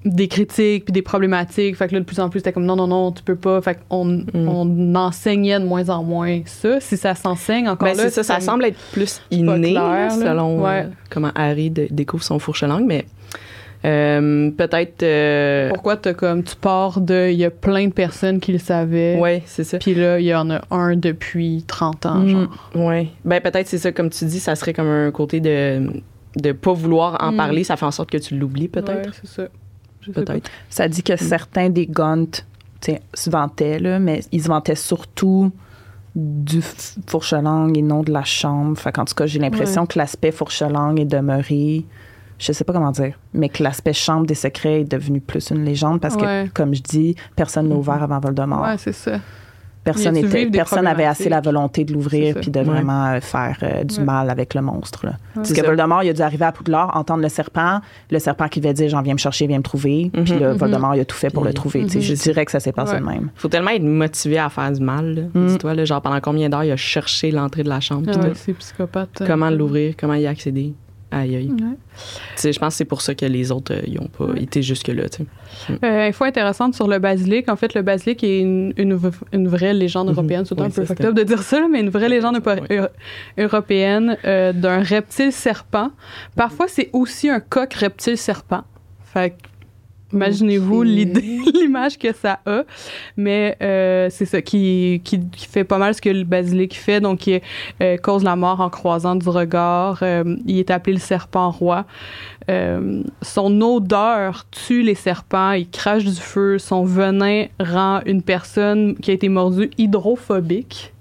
des 0.05 0.29
critiques 0.29 0.87
puis 0.87 0.93
des 0.93 1.03
problématiques. 1.03 1.77
Fait 1.77 1.89
que 1.89 1.95
là, 1.95 2.01
de 2.01 2.05
plus 2.05 2.21
en 2.21 2.29
plus, 2.29 2.41
c'était 2.41 2.53
comme 2.53 2.65
non, 2.67 2.77
non, 2.77 2.87
non, 2.87 3.13
tu 3.13 3.23
peux 3.23 3.37
pas. 3.37 3.61
Fait 3.61 3.79
qu'on 3.89 4.05
Mm. 4.05 4.25
on 4.49 4.95
enseignait 4.95 5.61
de 5.61 5.65
moins 5.65 5.89
en 5.91 6.03
moins 6.03 6.41
ça. 6.47 6.81
Si 6.81 6.97
ça 6.97 7.15
s'enseigne 7.15 7.69
encore 7.69 7.89
Ben, 7.89 7.97
là, 7.97 8.05
c'est 8.05 8.11
ça, 8.11 8.23
ça 8.23 8.41
semble 8.41 8.65
être 8.65 8.79
plus 8.93 9.21
inné, 9.31 9.73
clair, 9.73 10.13
selon 10.13 10.63
Ouais. 10.65 10.85
euh, 10.87 10.89
comment 11.11 11.31
Harry 11.35 11.71
de- 11.71 11.89
découvre 11.91 12.23
son 12.25 12.39
fourche-langue, 12.39 12.85
mais 12.87 13.05
euh, 13.87 14.51
peut-être. 14.51 15.03
euh, 15.03 15.69
Pourquoi 15.71 15.97
t'as 15.97 16.13
comme, 16.15 16.43
tu 16.43 16.57
pars 16.57 17.01
de, 17.01 17.31
il 17.31 17.39
y 17.39 17.45
a 17.45 17.51
plein 17.51 17.87
de 17.87 17.93
personnes 17.93 18.41
qui 18.41 18.53
le 18.53 18.59
savaient. 18.59 19.19
ouais, 19.19 19.43
c'est 19.47 19.65
ça. 19.65 19.79
Puis 19.79 19.95
là, 19.95 20.19
il 20.19 20.27
y 20.27 20.35
en 20.35 20.51
a 20.51 20.61
un 20.71 20.97
depuis 20.97 21.65
30 21.67 22.05
ans, 22.07 22.19
Mm. 22.19 22.29
genre. 22.29 22.71
Ouais. 22.75 23.09
Ben, 23.25 23.41
peut-être 23.41 23.69
c'est 23.69 23.79
ça, 23.79 23.93
comme 23.93 24.11
tu 24.11 24.25
dis, 24.25 24.41
ça 24.41 24.55
serait 24.57 24.73
comme 24.73 24.89
un 24.89 25.11
côté 25.11 25.41
de 25.41 26.03
de 26.37 26.53
pas 26.53 26.75
vouloir 26.75 27.17
en 27.21 27.33
Mm. 27.33 27.37
parler, 27.37 27.65
ça 27.65 27.77
fait 27.77 27.87
en 27.87 27.91
sorte 27.91 28.11
que 28.11 28.19
tu 28.19 28.37
l'oublies, 28.37 28.65
Ouais, 28.65 28.69
peut-être. 28.83 29.15
c'est 29.15 29.27
ça. 29.27 29.49
Peut-être. 30.13 30.51
Ça 30.69 30.87
dit 30.87 31.03
que 31.03 31.17
certains 31.17 31.71
des 31.71 31.87
Gaunt 31.87 32.27
tu 32.81 32.93
sais, 32.93 33.01
se 33.15 33.31
vantaient, 33.31 33.79
là, 33.79 33.99
mais 33.99 34.21
ils 34.33 34.43
se 34.43 34.49
vantaient 34.49 34.75
surtout 34.75 35.51
du 36.15 36.61
f- 36.61 36.97
fourche-langue 37.07 37.77
et 37.77 37.83
non 37.83 38.03
de 38.03 38.13
la 38.13 38.23
chambre. 38.25 38.77
Fait 38.79 38.93
qu'en 38.93 39.05
tout 39.07 39.15
cas, 39.15 39.27
j'ai 39.27 39.39
l'impression 39.39 39.87
que 39.87 39.99
l'aspect 39.99 40.31
fourche-langue 40.31 41.01
est 41.01 41.05
demeuré. 41.07 41.85
Je 42.39 42.53
sais 42.53 42.65
pas 42.65 42.73
comment 42.73 42.91
dire, 42.91 43.19
mais 43.35 43.49
que 43.49 43.63
l'aspect 43.63 43.93
chambre 43.95 44.27
des 44.27 44.35
secrets 44.35 44.83
est 44.83 44.85
devenu 44.91 45.21
plus 45.21 45.51
une 45.51 45.65
légende 45.65 46.01
parce 46.01 46.17
Ouais. 46.17 46.47
que, 46.49 46.53
comme 46.53 46.75
je 46.75 46.83
dis, 46.83 47.15
personne 47.35 47.69
n'a 47.69 47.75
Mhm. 47.75 47.81
ouvert 47.81 48.03
avant 48.03 48.21
Voldemort. 48.21 48.63
Ouais, 48.63 48.77
c'est 48.79 48.93
ça. 48.93 49.19
personne 49.85 50.17
était, 50.17 50.47
personne 50.47 50.85
avait 50.89 51.05
assez 51.05 51.29
la 51.29 51.41
volonté 51.41 51.85
de 51.85 51.93
l'ouvrir 51.93 52.35
puis 52.41 52.51
de 52.51 52.59
Ouais. 52.59 52.65
vraiment 52.65 53.07
euh, 53.07 53.21
faire 53.21 53.57
euh, 53.63 53.85
du 53.85 53.99
Ouais. 53.99 54.05
mal 54.05 54.31
avec 54.31 54.53
le 54.55 54.61
monstre. 54.61 55.07
Là. 55.07 55.13
Parce 55.37 55.51
que 55.51 55.61
ça. 55.61 55.63
Voldemort, 55.63 56.03
il 56.03 56.09
a 56.09 56.13
dû 56.13 56.23
arriver 56.23 56.45
à 56.45 56.51
Poudlard, 56.51 56.91
entendre 56.97 57.23
le 57.23 57.29
serpent, 57.29 57.81
le 58.11 58.19
serpent 58.19 58.49
qui 58.49 58.61
devait 58.61 58.75
dire 58.75 58.89
j'en 58.89 59.01
viens 59.03 59.13
me 59.15 59.19
chercher, 59.19 59.47
viens 59.47 59.59
me 59.59 59.63
trouver. 59.63 60.11
Puis 60.13 60.33
Mhm. 60.33 60.41
là, 60.41 60.53
Mhm. 60.55 60.59
Voldemort, 60.59 60.95
il 60.97 61.01
a 61.03 61.05
tout 61.05 61.15
fait 61.15 61.31
pour 61.31 61.45
Puis- 61.45 61.51
le 61.51 61.55
trouver. 61.55 61.83
tu 61.85 61.91
sais. 61.91 61.99
Mhm. 61.99 62.03
Je 62.05 62.15
dirais 62.15 62.45
que 62.45 62.51
ça 62.51 62.59
s'est 62.59 62.73
passé 62.73 62.95
Ouais. 62.95 63.01
de 63.01 63.05
même. 63.07 63.31
Faut 63.37 63.47
tellement 63.47 63.71
être 63.71 63.85
motivé 63.85 64.39
à 64.41 64.49
faire 64.49 64.73
du 64.73 64.81
mal. 64.83 65.15
là. 65.15 65.23
Mm. 65.41 65.47
Dis-toi, 65.47 65.85
genre 65.85 66.03
pendant 66.03 66.21
combien 66.21 66.49
d'heures 66.49 66.65
il 66.65 66.73
a 66.73 66.77
cherché 66.77 67.31
l'entrée 67.31 67.63
de 67.63 67.69
la 67.69 67.79
chambre. 67.79 68.11
Ah 68.13 68.19
ouais, 68.19 68.33
c'est 68.35 68.55
psychopathe. 68.55 69.23
Comment 69.25 69.51
l'ouvrir, 69.51 69.95
comment 69.97 70.15
y 70.15 70.27
accéder. 70.27 70.75
Aïe, 71.13 71.37
aïe. 71.37 71.51
Ouais. 71.53 72.53
Je 72.53 72.59
pense 72.59 72.75
que 72.75 72.79
c'est 72.79 72.85
pour 72.85 73.01
ça 73.01 73.15
que 73.15 73.25
les 73.27 73.53
autres, 73.53 73.73
euh, 73.75 73.81
ils 73.87 73.99
ont 74.01 74.09
pas 74.09 74.25
Ouais. 74.25 74.43
été 74.43 74.61
jusque-là. 74.61 75.05
Euh, 75.85 76.09
info 76.09 76.25
intéressante 76.25 76.75
sur 76.75 76.89
le 76.89 76.99
basilic. 76.99 77.49
En 77.49 77.55
fait, 77.57 77.75
le 77.75 77.83
basilic 77.83 78.25
est 78.25 78.41
une, 78.41 78.73
une, 78.77 78.95
v- 78.97 79.11
une 79.33 79.47
vraie 79.47 79.73
légende 79.73 80.09
Mhm. 80.09 80.15
européenne. 80.15 80.45
C'est 80.45 80.61
un 80.61 80.69
peu 80.69 80.85
fucked 80.85 81.07
up 81.07 81.15
de 81.15 81.23
dire 81.23 81.43
ça, 81.43 81.67
mais 81.71 81.81
une 81.81 81.91
vraie 81.91 82.09
légende 82.09 82.41
européenne 83.39 84.17
euh, 84.25 84.53
d'un 84.53 84.83
reptile 84.83 85.33
serpent. 85.33 85.91
Parfois, 86.37 86.67
c'est 86.69 86.91
aussi 86.93 87.29
un 87.29 87.41
coq 87.41 87.73
reptile 87.75 88.19
serpent. 88.19 88.65
Fait 89.05 89.31
que, 89.31 89.37
imaginez-vous 90.13 90.81
Ok. 90.81 90.87
l'idée, 90.87 91.41
l'image 91.55 91.99
que 91.99 92.13
ça 92.15 92.41
a. 92.47 92.63
Mais 93.17 93.57
euh, 93.63 94.09
c'est 94.11 94.25
ça 94.27 94.43
qui, 94.43 95.01
qui, 95.05 95.21
qui 95.31 95.47
fait 95.47 95.65
pas 95.65 95.79
mal 95.79 95.95
ce 95.95 96.01
que 96.01 96.09
le 96.09 96.25
basilic 96.25 96.77
fait. 96.79 97.01
Donc, 97.01 97.27
il 97.27 97.41
euh, 97.83 97.97
cause 97.97 98.23
la 98.25 98.37
mort 98.37 98.61
en 98.61 98.71
croisant 98.71 99.17
du 99.17 99.29
regard. 99.29 99.99
Euh, 100.03 100.37
il 100.47 100.59
est 100.59 100.71
appelé 100.71 100.95
le 100.95 101.01
serpent 101.01 101.51
roi. 101.51 101.85
Euh, 102.49 103.03
son 103.23 103.61
odeur 103.61 104.47
tue 104.53 104.83
les 104.83 104.95
serpents, 104.95 105.51
il 105.53 105.69
crache 105.69 106.05
du 106.05 106.15
feu, 106.15 106.59
son 106.59 106.85
venin 106.85 107.47
rend 107.59 108.01
une 108.07 108.23
personne 108.23 108.95
qui 108.97 109.11
a 109.11 109.15
été 109.15 109.29
mordue 109.29 109.71
hydrophobique. 109.79 110.93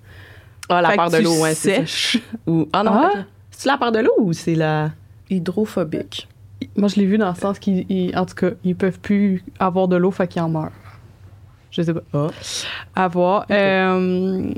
Ah, 0.69 0.82
la 0.82 0.98
que 0.98 1.18
de 1.18 1.23
l'eau, 1.23 1.41
ouais, 1.44 1.53
sèches. 1.53 2.18
Ou, 2.48 2.68
ah 2.73 2.82
non, 2.84 2.91
Ah. 2.95 3.11
c'est 3.52 3.69
la 3.69 3.77
peur 3.77 3.91
de 3.91 3.99
l'eau 3.99 4.15
ou 4.18 4.34
c'est 4.34 4.56
la. 4.56 4.90
Hydrophobique. 5.30 6.27
Moi, 6.75 6.87
je 6.89 6.95
l'ai 6.97 7.05
vu 7.05 7.17
dans 7.17 7.29
le 7.29 7.35
sens 7.35 7.59
qu'ils, 7.59 7.85
ils- 7.89 8.17
en 8.17 8.25
tout 8.25 8.35
cas, 8.35 8.51
ils 8.63 8.75
peuvent 8.75 8.99
plus 8.99 9.43
avoir 9.59 9.87
de 9.87 9.95
l'eau, 9.95 10.11
fait 10.11 10.27
qu'ils 10.27 10.41
en 10.41 10.49
meurent. 10.49 10.71
Je 11.71 11.81
sais 11.81 11.93
pas. 11.93 12.01
Ah. 12.13 12.27
À 12.95 13.07
voir. 13.07 13.45
Euh, 13.51 14.49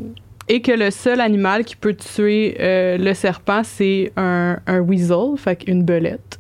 et 0.49 0.61
que 0.61 0.71
le 0.71 0.91
seul 0.91 1.19
animal 1.19 1.65
qui 1.65 1.75
peut 1.75 1.95
tuer 1.95 2.55
euh, 2.59 2.97
le 2.97 3.13
serpent, 3.13 3.61
c'est 3.63 4.11
un, 4.15 4.59
un 4.67 4.79
weasel, 4.79 5.35
fait 5.37 5.55
qu'une 5.57 5.83
belette. 5.83 6.39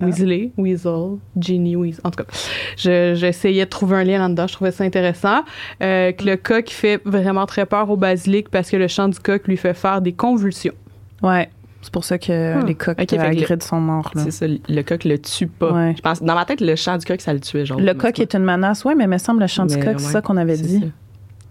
Ah. 0.00 0.06
Weasley, 0.06 0.50
Weasel, 0.58 1.18
Genie, 1.40 1.76
Weasel. 1.76 2.00
En 2.04 2.10
tout 2.10 2.24
cas, 2.24 2.30
je- 2.76 3.14
j'essayais 3.14 3.64
de 3.64 3.70
trouver 3.70 3.96
un 3.98 4.04
lien 4.04 4.18
là-dedans. 4.18 4.46
Je 4.48 4.54
trouvais 4.54 4.72
ça 4.72 4.82
intéressant. 4.84 5.44
Euh, 5.82 6.10
que 6.10 6.24
le 6.24 6.36
coq 6.36 6.68
fait 6.70 7.00
vraiment 7.04 7.46
très 7.46 7.64
peur 7.64 7.88
au 7.88 7.96
basilic 7.96 8.48
parce 8.50 8.68
que 8.70 8.76
le 8.76 8.88
chant 8.88 9.08
du 9.08 9.18
coq 9.20 9.46
lui 9.46 9.56
fait 9.56 9.72
faire 9.74 10.00
des 10.02 10.12
convulsions. 10.12 10.74
Ouais. 11.22 11.48
C'est 11.84 11.92
pour 11.92 12.04
ça 12.04 12.16
que 12.18 12.54
Ah. 12.54 12.64
les 12.66 12.74
coqs 12.74 12.98
Ok, 13.00 13.10
fait 13.10 13.16
que 13.16 13.20
à 13.22 13.30
le- 13.30 13.36
Hagrid 13.42 13.62
sont 13.62 13.78
morts. 13.80 14.10
là. 14.14 14.22
C'est 14.24 14.30
ça, 14.30 14.46
le 14.48 14.82
coq 14.82 15.04
le 15.04 15.18
tue 15.18 15.46
pas. 15.46 15.70
Ouais. 15.72 15.94
Je 15.96 16.00
pense, 16.00 16.22
dans 16.22 16.34
ma 16.34 16.44
tête, 16.46 16.60
le 16.62 16.74
chant 16.76 16.96
du 16.96 17.04
coq, 17.04 17.20
ça 17.20 17.32
le 17.34 17.40
tuait. 17.40 17.66
Genre, 17.66 17.78
Le 17.78 17.92
coq 17.92 18.18
est 18.18 18.34
une 18.34 18.42
menace, 18.44 18.84
oui, 18.86 18.94
mais 18.96 19.04
il 19.04 19.10
me 19.10 19.18
semble 19.18 19.40
le 19.40 19.46
chant 19.46 19.66
du 19.66 19.78
coq, 19.78 20.00
c'est 20.00 20.10
ça 20.10 20.22
qu'on 20.22 20.36
avait 20.38 20.56
dit. 20.56 20.90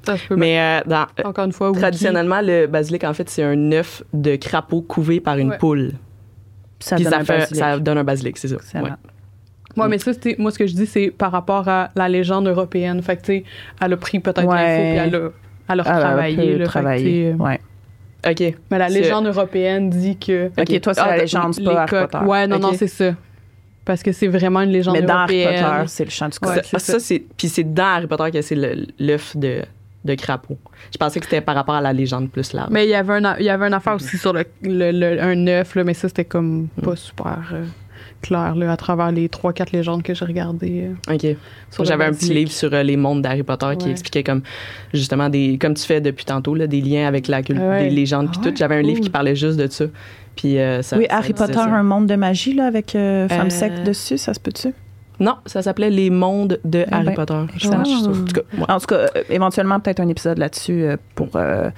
Ça. 0.06 0.16
Mais 0.32 0.60
euh, 0.60 0.82
dans, 0.90 1.04
euh, 1.20 1.30
encore 1.30 1.46
une 1.46 1.54
fois, 1.54 1.70
Wookie. 1.70 1.80
traditionnellement, 1.80 2.42
le 2.42 2.66
basilic, 2.68 3.04
en 3.06 3.14
fait, 3.14 3.30
c'est 3.30 3.44
un 3.44 3.72
œuf 3.72 4.04
de 4.12 4.36
crapaud 4.36 4.82
couvé 4.82 5.22
par 5.22 5.38
une 5.38 5.52
Ouais. 5.52 5.58
poule. 5.58 5.92
Ça 6.80 6.96
Puis 6.98 7.06
donne 7.06 7.14
ça, 7.14 7.20
un 7.20 7.24
fait- 7.24 7.56
ça 7.56 7.80
donne 7.80 8.00
un 8.00 8.04
basilic, 8.04 8.38
c'est 8.38 8.50
ça. 8.50 8.58
Ouais. 8.82 8.90
Ouais, 9.78 9.88
mais 9.88 9.98
ça, 10.00 10.12
c'était, 10.14 10.36
moi, 10.40 10.52
ce 10.52 10.60
que 10.60 10.68
je 10.68 10.74
dis, 10.76 10.86
c'est 10.88 11.10
par 11.10 11.32
rapport 11.32 11.70
à 11.70 11.90
la 11.96 12.10
légende 12.10 12.48
européenne. 12.48 13.02
Fait 13.02 13.16
que, 13.16 13.22
tu 13.22 13.28
sais, 13.28 13.44
elle 13.82 13.94
a 13.94 13.98
pris 13.98 14.20
peut-être 14.20 14.46
Ouais. 14.46 14.56
l'info, 14.56 14.82
puis 14.82 14.98
elle 15.08 15.16
a, 15.16 15.30
elle 15.70 15.80
a 15.80 15.84
retravaillé. 15.84 16.64
travaillé. 16.64 17.32
sais, 17.32 17.38
Ouais. 17.42 17.60
OK. 18.28 18.56
Mais 18.72 18.78
la 18.78 18.90
légende 18.90 19.26
européenne 19.28 19.90
dit 19.90 20.18
que. 20.18 20.48
OK, 20.58 20.82
toi, 20.82 20.94
c'est 20.94 21.02
Ah, 21.02 21.08
la 21.08 21.16
t'as- 21.16 21.22
légende, 21.22 21.54
c'est 21.56 21.64
pas 21.64 21.82
Harry 21.82 21.90
Potter. 22.08 22.26
Ouais, 22.26 22.48
non, 22.48 22.60
non, 22.60 22.74
c'est 22.74 22.88
ça. 22.88 23.14
Parce 23.86 24.02
que 24.02 24.14
c'est 24.14 24.28
vraiment 24.28 24.62
une 24.62 24.72
légende 24.72 24.96
Mais 24.96 25.02
dans 25.02 25.18
Harry 25.18 25.42
européenne. 25.44 25.64
Potter, 25.66 25.88
c'est 25.88 26.06
le 26.06 26.10
chant 26.10 26.30
du 26.30 26.40
coq. 26.40 26.50
Ouais, 26.50 26.56
Ça, 26.56 26.62
c'est 26.64 26.76
ah, 26.76 26.80
ça, 26.80 27.00
c'est 27.00 27.24
puis 27.38 27.50
c'est 27.50 27.64
dans 27.74 27.84
Harry 27.84 28.08
Potter 28.08 28.32
que 28.32 28.42
c'est 28.42 28.56
le- 28.56 28.86
l'œuf 28.98 29.36
de, 29.36 29.62
de 30.06 30.16
crapaud. 30.16 30.58
Je 30.94 30.98
pensais 30.98 31.20
que 31.20 31.26
c'était 31.26 31.42
par 31.42 31.56
rapport 31.56 31.76
à 31.76 31.82
la 31.82 31.92
légende 31.92 32.30
plus 32.32 32.54
large. 32.54 32.70
Mais 32.72 32.86
il 32.86 32.90
y 32.92 32.94
avait 32.96 33.14
un, 33.26 33.36
il 33.40 33.44
y 33.46 33.50
avait 33.50 33.68
une 33.68 33.74
affaire 33.74 33.96
aussi 33.96 34.18
sur 34.18 34.32
le, 34.32 34.46
le- 34.62 34.92
le- 34.92 35.22
un 35.22 35.48
œuf, 35.48 35.76
là, 35.76 35.84
mais 35.84 35.94
ça, 35.94 36.08
c'était 36.08 36.24
comme 36.24 36.70
Mm. 36.78 36.82
pas 36.82 36.96
super 36.96 37.40
euh, 37.54 37.66
clair 38.24 38.56
là, 38.56 38.72
à 38.72 38.78
travers 38.78 39.12
les 39.12 39.28
3-4 39.28 39.72
légendes 39.74 40.02
que 40.02 40.14
j'ai 40.16 40.26
regardées. 40.26 40.90
euh, 41.10 41.14
OK. 41.14 41.38
J'avais 41.86 42.06
un 42.06 42.12
petit 42.12 42.34
livre 42.34 42.52
sur 42.52 42.74
euh, 42.74 42.82
les 42.82 42.98
mondes 42.98 43.22
d'Harry 43.22 43.44
Potter 43.44 43.68
qui 43.78 43.90
expliquait 43.92 44.24
comme 44.24 44.42
justement 44.94 45.30
des 45.30 45.60
comme 45.62 45.76
tu 45.76 45.84
fais 45.86 46.02
depuis 46.02 46.26
tantôt 46.26 46.56
là, 46.56 46.66
des 46.66 46.82
liens 46.82 47.08
avec 47.08 47.28
la 47.28 47.44
culture, 47.44 47.64
Ouais. 47.64 47.84
des 47.84 47.90
légendes 47.92 48.30
puis 48.32 48.40
Ah 48.44 48.50
tout. 48.50 48.56
J'avais 48.56 48.76
un 48.76 48.82
livre 48.82 49.02
qui 49.02 49.10
parlait 49.12 49.36
juste 49.36 49.58
de 49.60 49.68
ça. 49.70 49.86
Puis 50.36 50.58
euh, 50.58 50.82
ça, 50.82 50.98
Oui, 50.98 51.06
ça 51.10 51.18
Harry 51.18 51.34
Potter, 51.34 51.54
ça. 51.54 51.66
un 51.66 51.84
monde 51.84 52.08
de 52.08 52.16
magie, 52.16 52.54
là, 52.56 52.66
avec 52.66 52.96
euh, 52.96 53.28
femme 53.28 53.48
Euh, 53.48 53.50
sec 53.52 53.84
dessus, 53.84 54.18
ça 54.18 54.34
se 54.34 54.40
peut-tu? 54.40 54.74
Non, 55.20 55.36
ça 55.46 55.62
s'appelait 55.62 55.92
Les 55.92 56.10
mondes 56.10 56.60
de 56.66 56.86
Harry 56.92 57.06
ben, 57.06 57.14
Potter. 57.14 57.36
Je. 57.58 57.68
En 57.68 57.84
tout 57.84 58.26
cas, 58.34 58.42
ouais. 58.58 58.64
En 58.68 58.80
tout 58.80 58.88
cas, 58.88 58.96
euh, 58.96 59.08
éventuellement, 59.30 59.80
peut-être 59.80 60.00
un 60.00 60.08
épisode 60.08 60.40
là-dessus 60.40 60.84
euh, 60.86 60.98
pour 61.14 61.30
euh, 61.36 61.70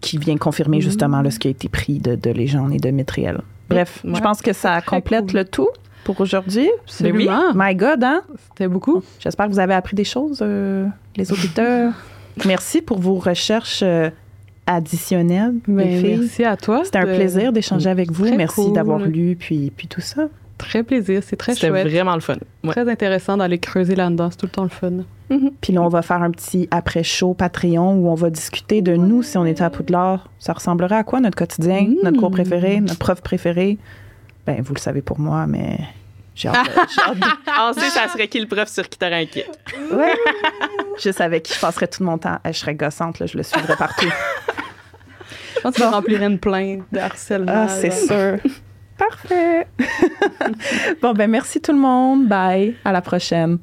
qui 0.00 0.18
vient 0.18 0.36
confirmer 0.36 0.80
justement 0.80 1.22
là, 1.22 1.30
ce 1.30 1.38
qui 1.38 1.48
a 1.48 1.50
été 1.50 1.68
pris 1.68 1.98
de, 1.98 2.14
de 2.14 2.30
légende 2.30 2.72
et 2.72 2.78
de 2.78 3.04
réels. 3.12 3.40
Bref, 3.70 4.00
Ouais. 4.04 4.14
je 4.14 4.20
pense 4.20 4.42
que 4.42 4.52
ça 4.52 4.80
complète 4.82 5.26
cool. 5.30 5.36
le 5.40 5.44
tout 5.44 5.68
pour 6.04 6.20
aujourd'hui. 6.20 6.68
Absolument. 6.82 7.52
My 7.54 7.74
God, 7.74 8.04
hein? 8.04 8.22
C'était 8.48 8.68
beaucoup. 8.68 9.02
J'espère 9.20 9.46
que 9.46 9.52
vous 9.52 9.58
avez 9.58 9.74
appris 9.74 9.96
des 9.96 10.04
choses, 10.04 10.40
euh, 10.42 10.86
les 11.16 11.32
auditeurs. 11.32 11.92
Merci 12.44 12.82
pour 12.82 12.98
vos 12.98 13.14
recherches 13.14 13.80
euh, 13.82 14.10
additionnelles, 14.66 15.54
les 15.68 15.74
Ben, 15.74 16.00
filles. 16.00 16.16
merci 16.20 16.44
à 16.44 16.56
toi. 16.56 16.82
C'était 16.84 16.98
un 16.98 17.04
plaisir 17.04 17.52
d'échanger 17.52 17.88
avec 17.88 18.10
vous. 18.10 18.34
Merci 18.36 18.54
cool. 18.64 18.72
d'avoir 18.72 18.98
lu, 19.00 19.36
puis, 19.38 19.70
puis 19.76 19.86
tout 19.88 20.00
ça. 20.00 20.28
Très 20.68 20.82
plaisir. 20.82 21.22
C'est 21.24 21.36
très 21.36 21.54
C'était 21.54 21.68
chouette. 21.68 21.86
vraiment 21.88 22.14
le 22.14 22.20
fun. 22.20 22.36
Ouais. 22.62 22.70
Très 22.72 22.88
intéressant 22.90 23.36
d'aller 23.36 23.58
creuser 23.58 23.94
là-dedans. 23.94 24.30
C'est 24.30 24.38
tout 24.38 24.46
le 24.46 24.52
temps 24.52 24.62
le 24.62 24.68
fun. 24.68 24.90
Puis 25.60 25.72
là, 25.72 25.82
on 25.82 25.88
va 25.88 26.02
faire 26.02 26.22
un 26.22 26.30
petit 26.30 26.68
après-show 26.70 27.34
Patreon 27.34 27.94
où 27.96 28.08
on 28.08 28.14
va 28.14 28.30
discuter 28.30 28.82
de 28.82 28.94
nous 28.94 29.22
si 29.22 29.36
on 29.36 29.44
était 29.46 29.64
à 29.64 29.70
Poudlard. 29.70 30.28
Ça 30.38 30.52
ressemblerait 30.52 30.96
à 30.96 31.02
quoi 31.04 31.20
notre 31.20 31.36
quotidien, 31.36 31.82
Mm. 31.88 31.94
notre 32.04 32.18
cours 32.20 32.30
préféré, 32.30 32.80
notre 32.80 32.98
prof 32.98 33.20
préféré? 33.20 33.78
Ben, 34.46 34.60
vous 34.62 34.74
le 34.74 34.78
savez 34.78 35.02
pour 35.02 35.18
moi, 35.18 35.46
mais 35.48 35.78
j'ai 36.34 36.48
hâte, 36.48 36.66
de- 36.66 37.20
Ah, 37.46 37.70
on 37.70 37.72
sait, 37.72 37.88
ça 37.90 38.06
serait 38.08 38.28
qui 38.28 38.38
le 38.40 38.46
prof 38.46 38.68
sur 38.68 38.88
qui 38.88 38.98
t'aurais 38.98 39.22
inquiète. 39.22 39.58
Ouais. 39.92 40.12
Je 41.02 41.10
savais 41.10 41.40
qui 41.40 41.54
je 41.54 41.58
passerais 41.60 41.88
tout 41.88 42.04
mon 42.04 42.18
temps. 42.18 42.38
Je 42.46 42.52
serais 42.52 42.74
gossante, 42.74 43.18
là, 43.18 43.26
je 43.26 43.36
le 43.36 43.42
suivrais 43.42 43.76
partout. 43.76 44.06
Je 45.56 45.60
pense 45.62 45.74
qu'il 45.76 45.84
remplirait 45.84 46.26
une 46.26 46.38
plainte 46.38 46.82
de 46.92 46.98
harcèlement. 46.98 47.66
Ah, 47.66 47.68
c'est 47.68 47.90
sûr. 47.90 48.36
Parfait. 48.96 49.66
bon, 51.02 51.12
ben 51.12 51.30
merci 51.30 51.60
tout 51.60 51.72
le 51.72 51.78
monde. 51.78 52.28
Bye. 52.28 52.74
À 52.84 52.92
la 52.92 53.00
prochaine. 53.00 53.58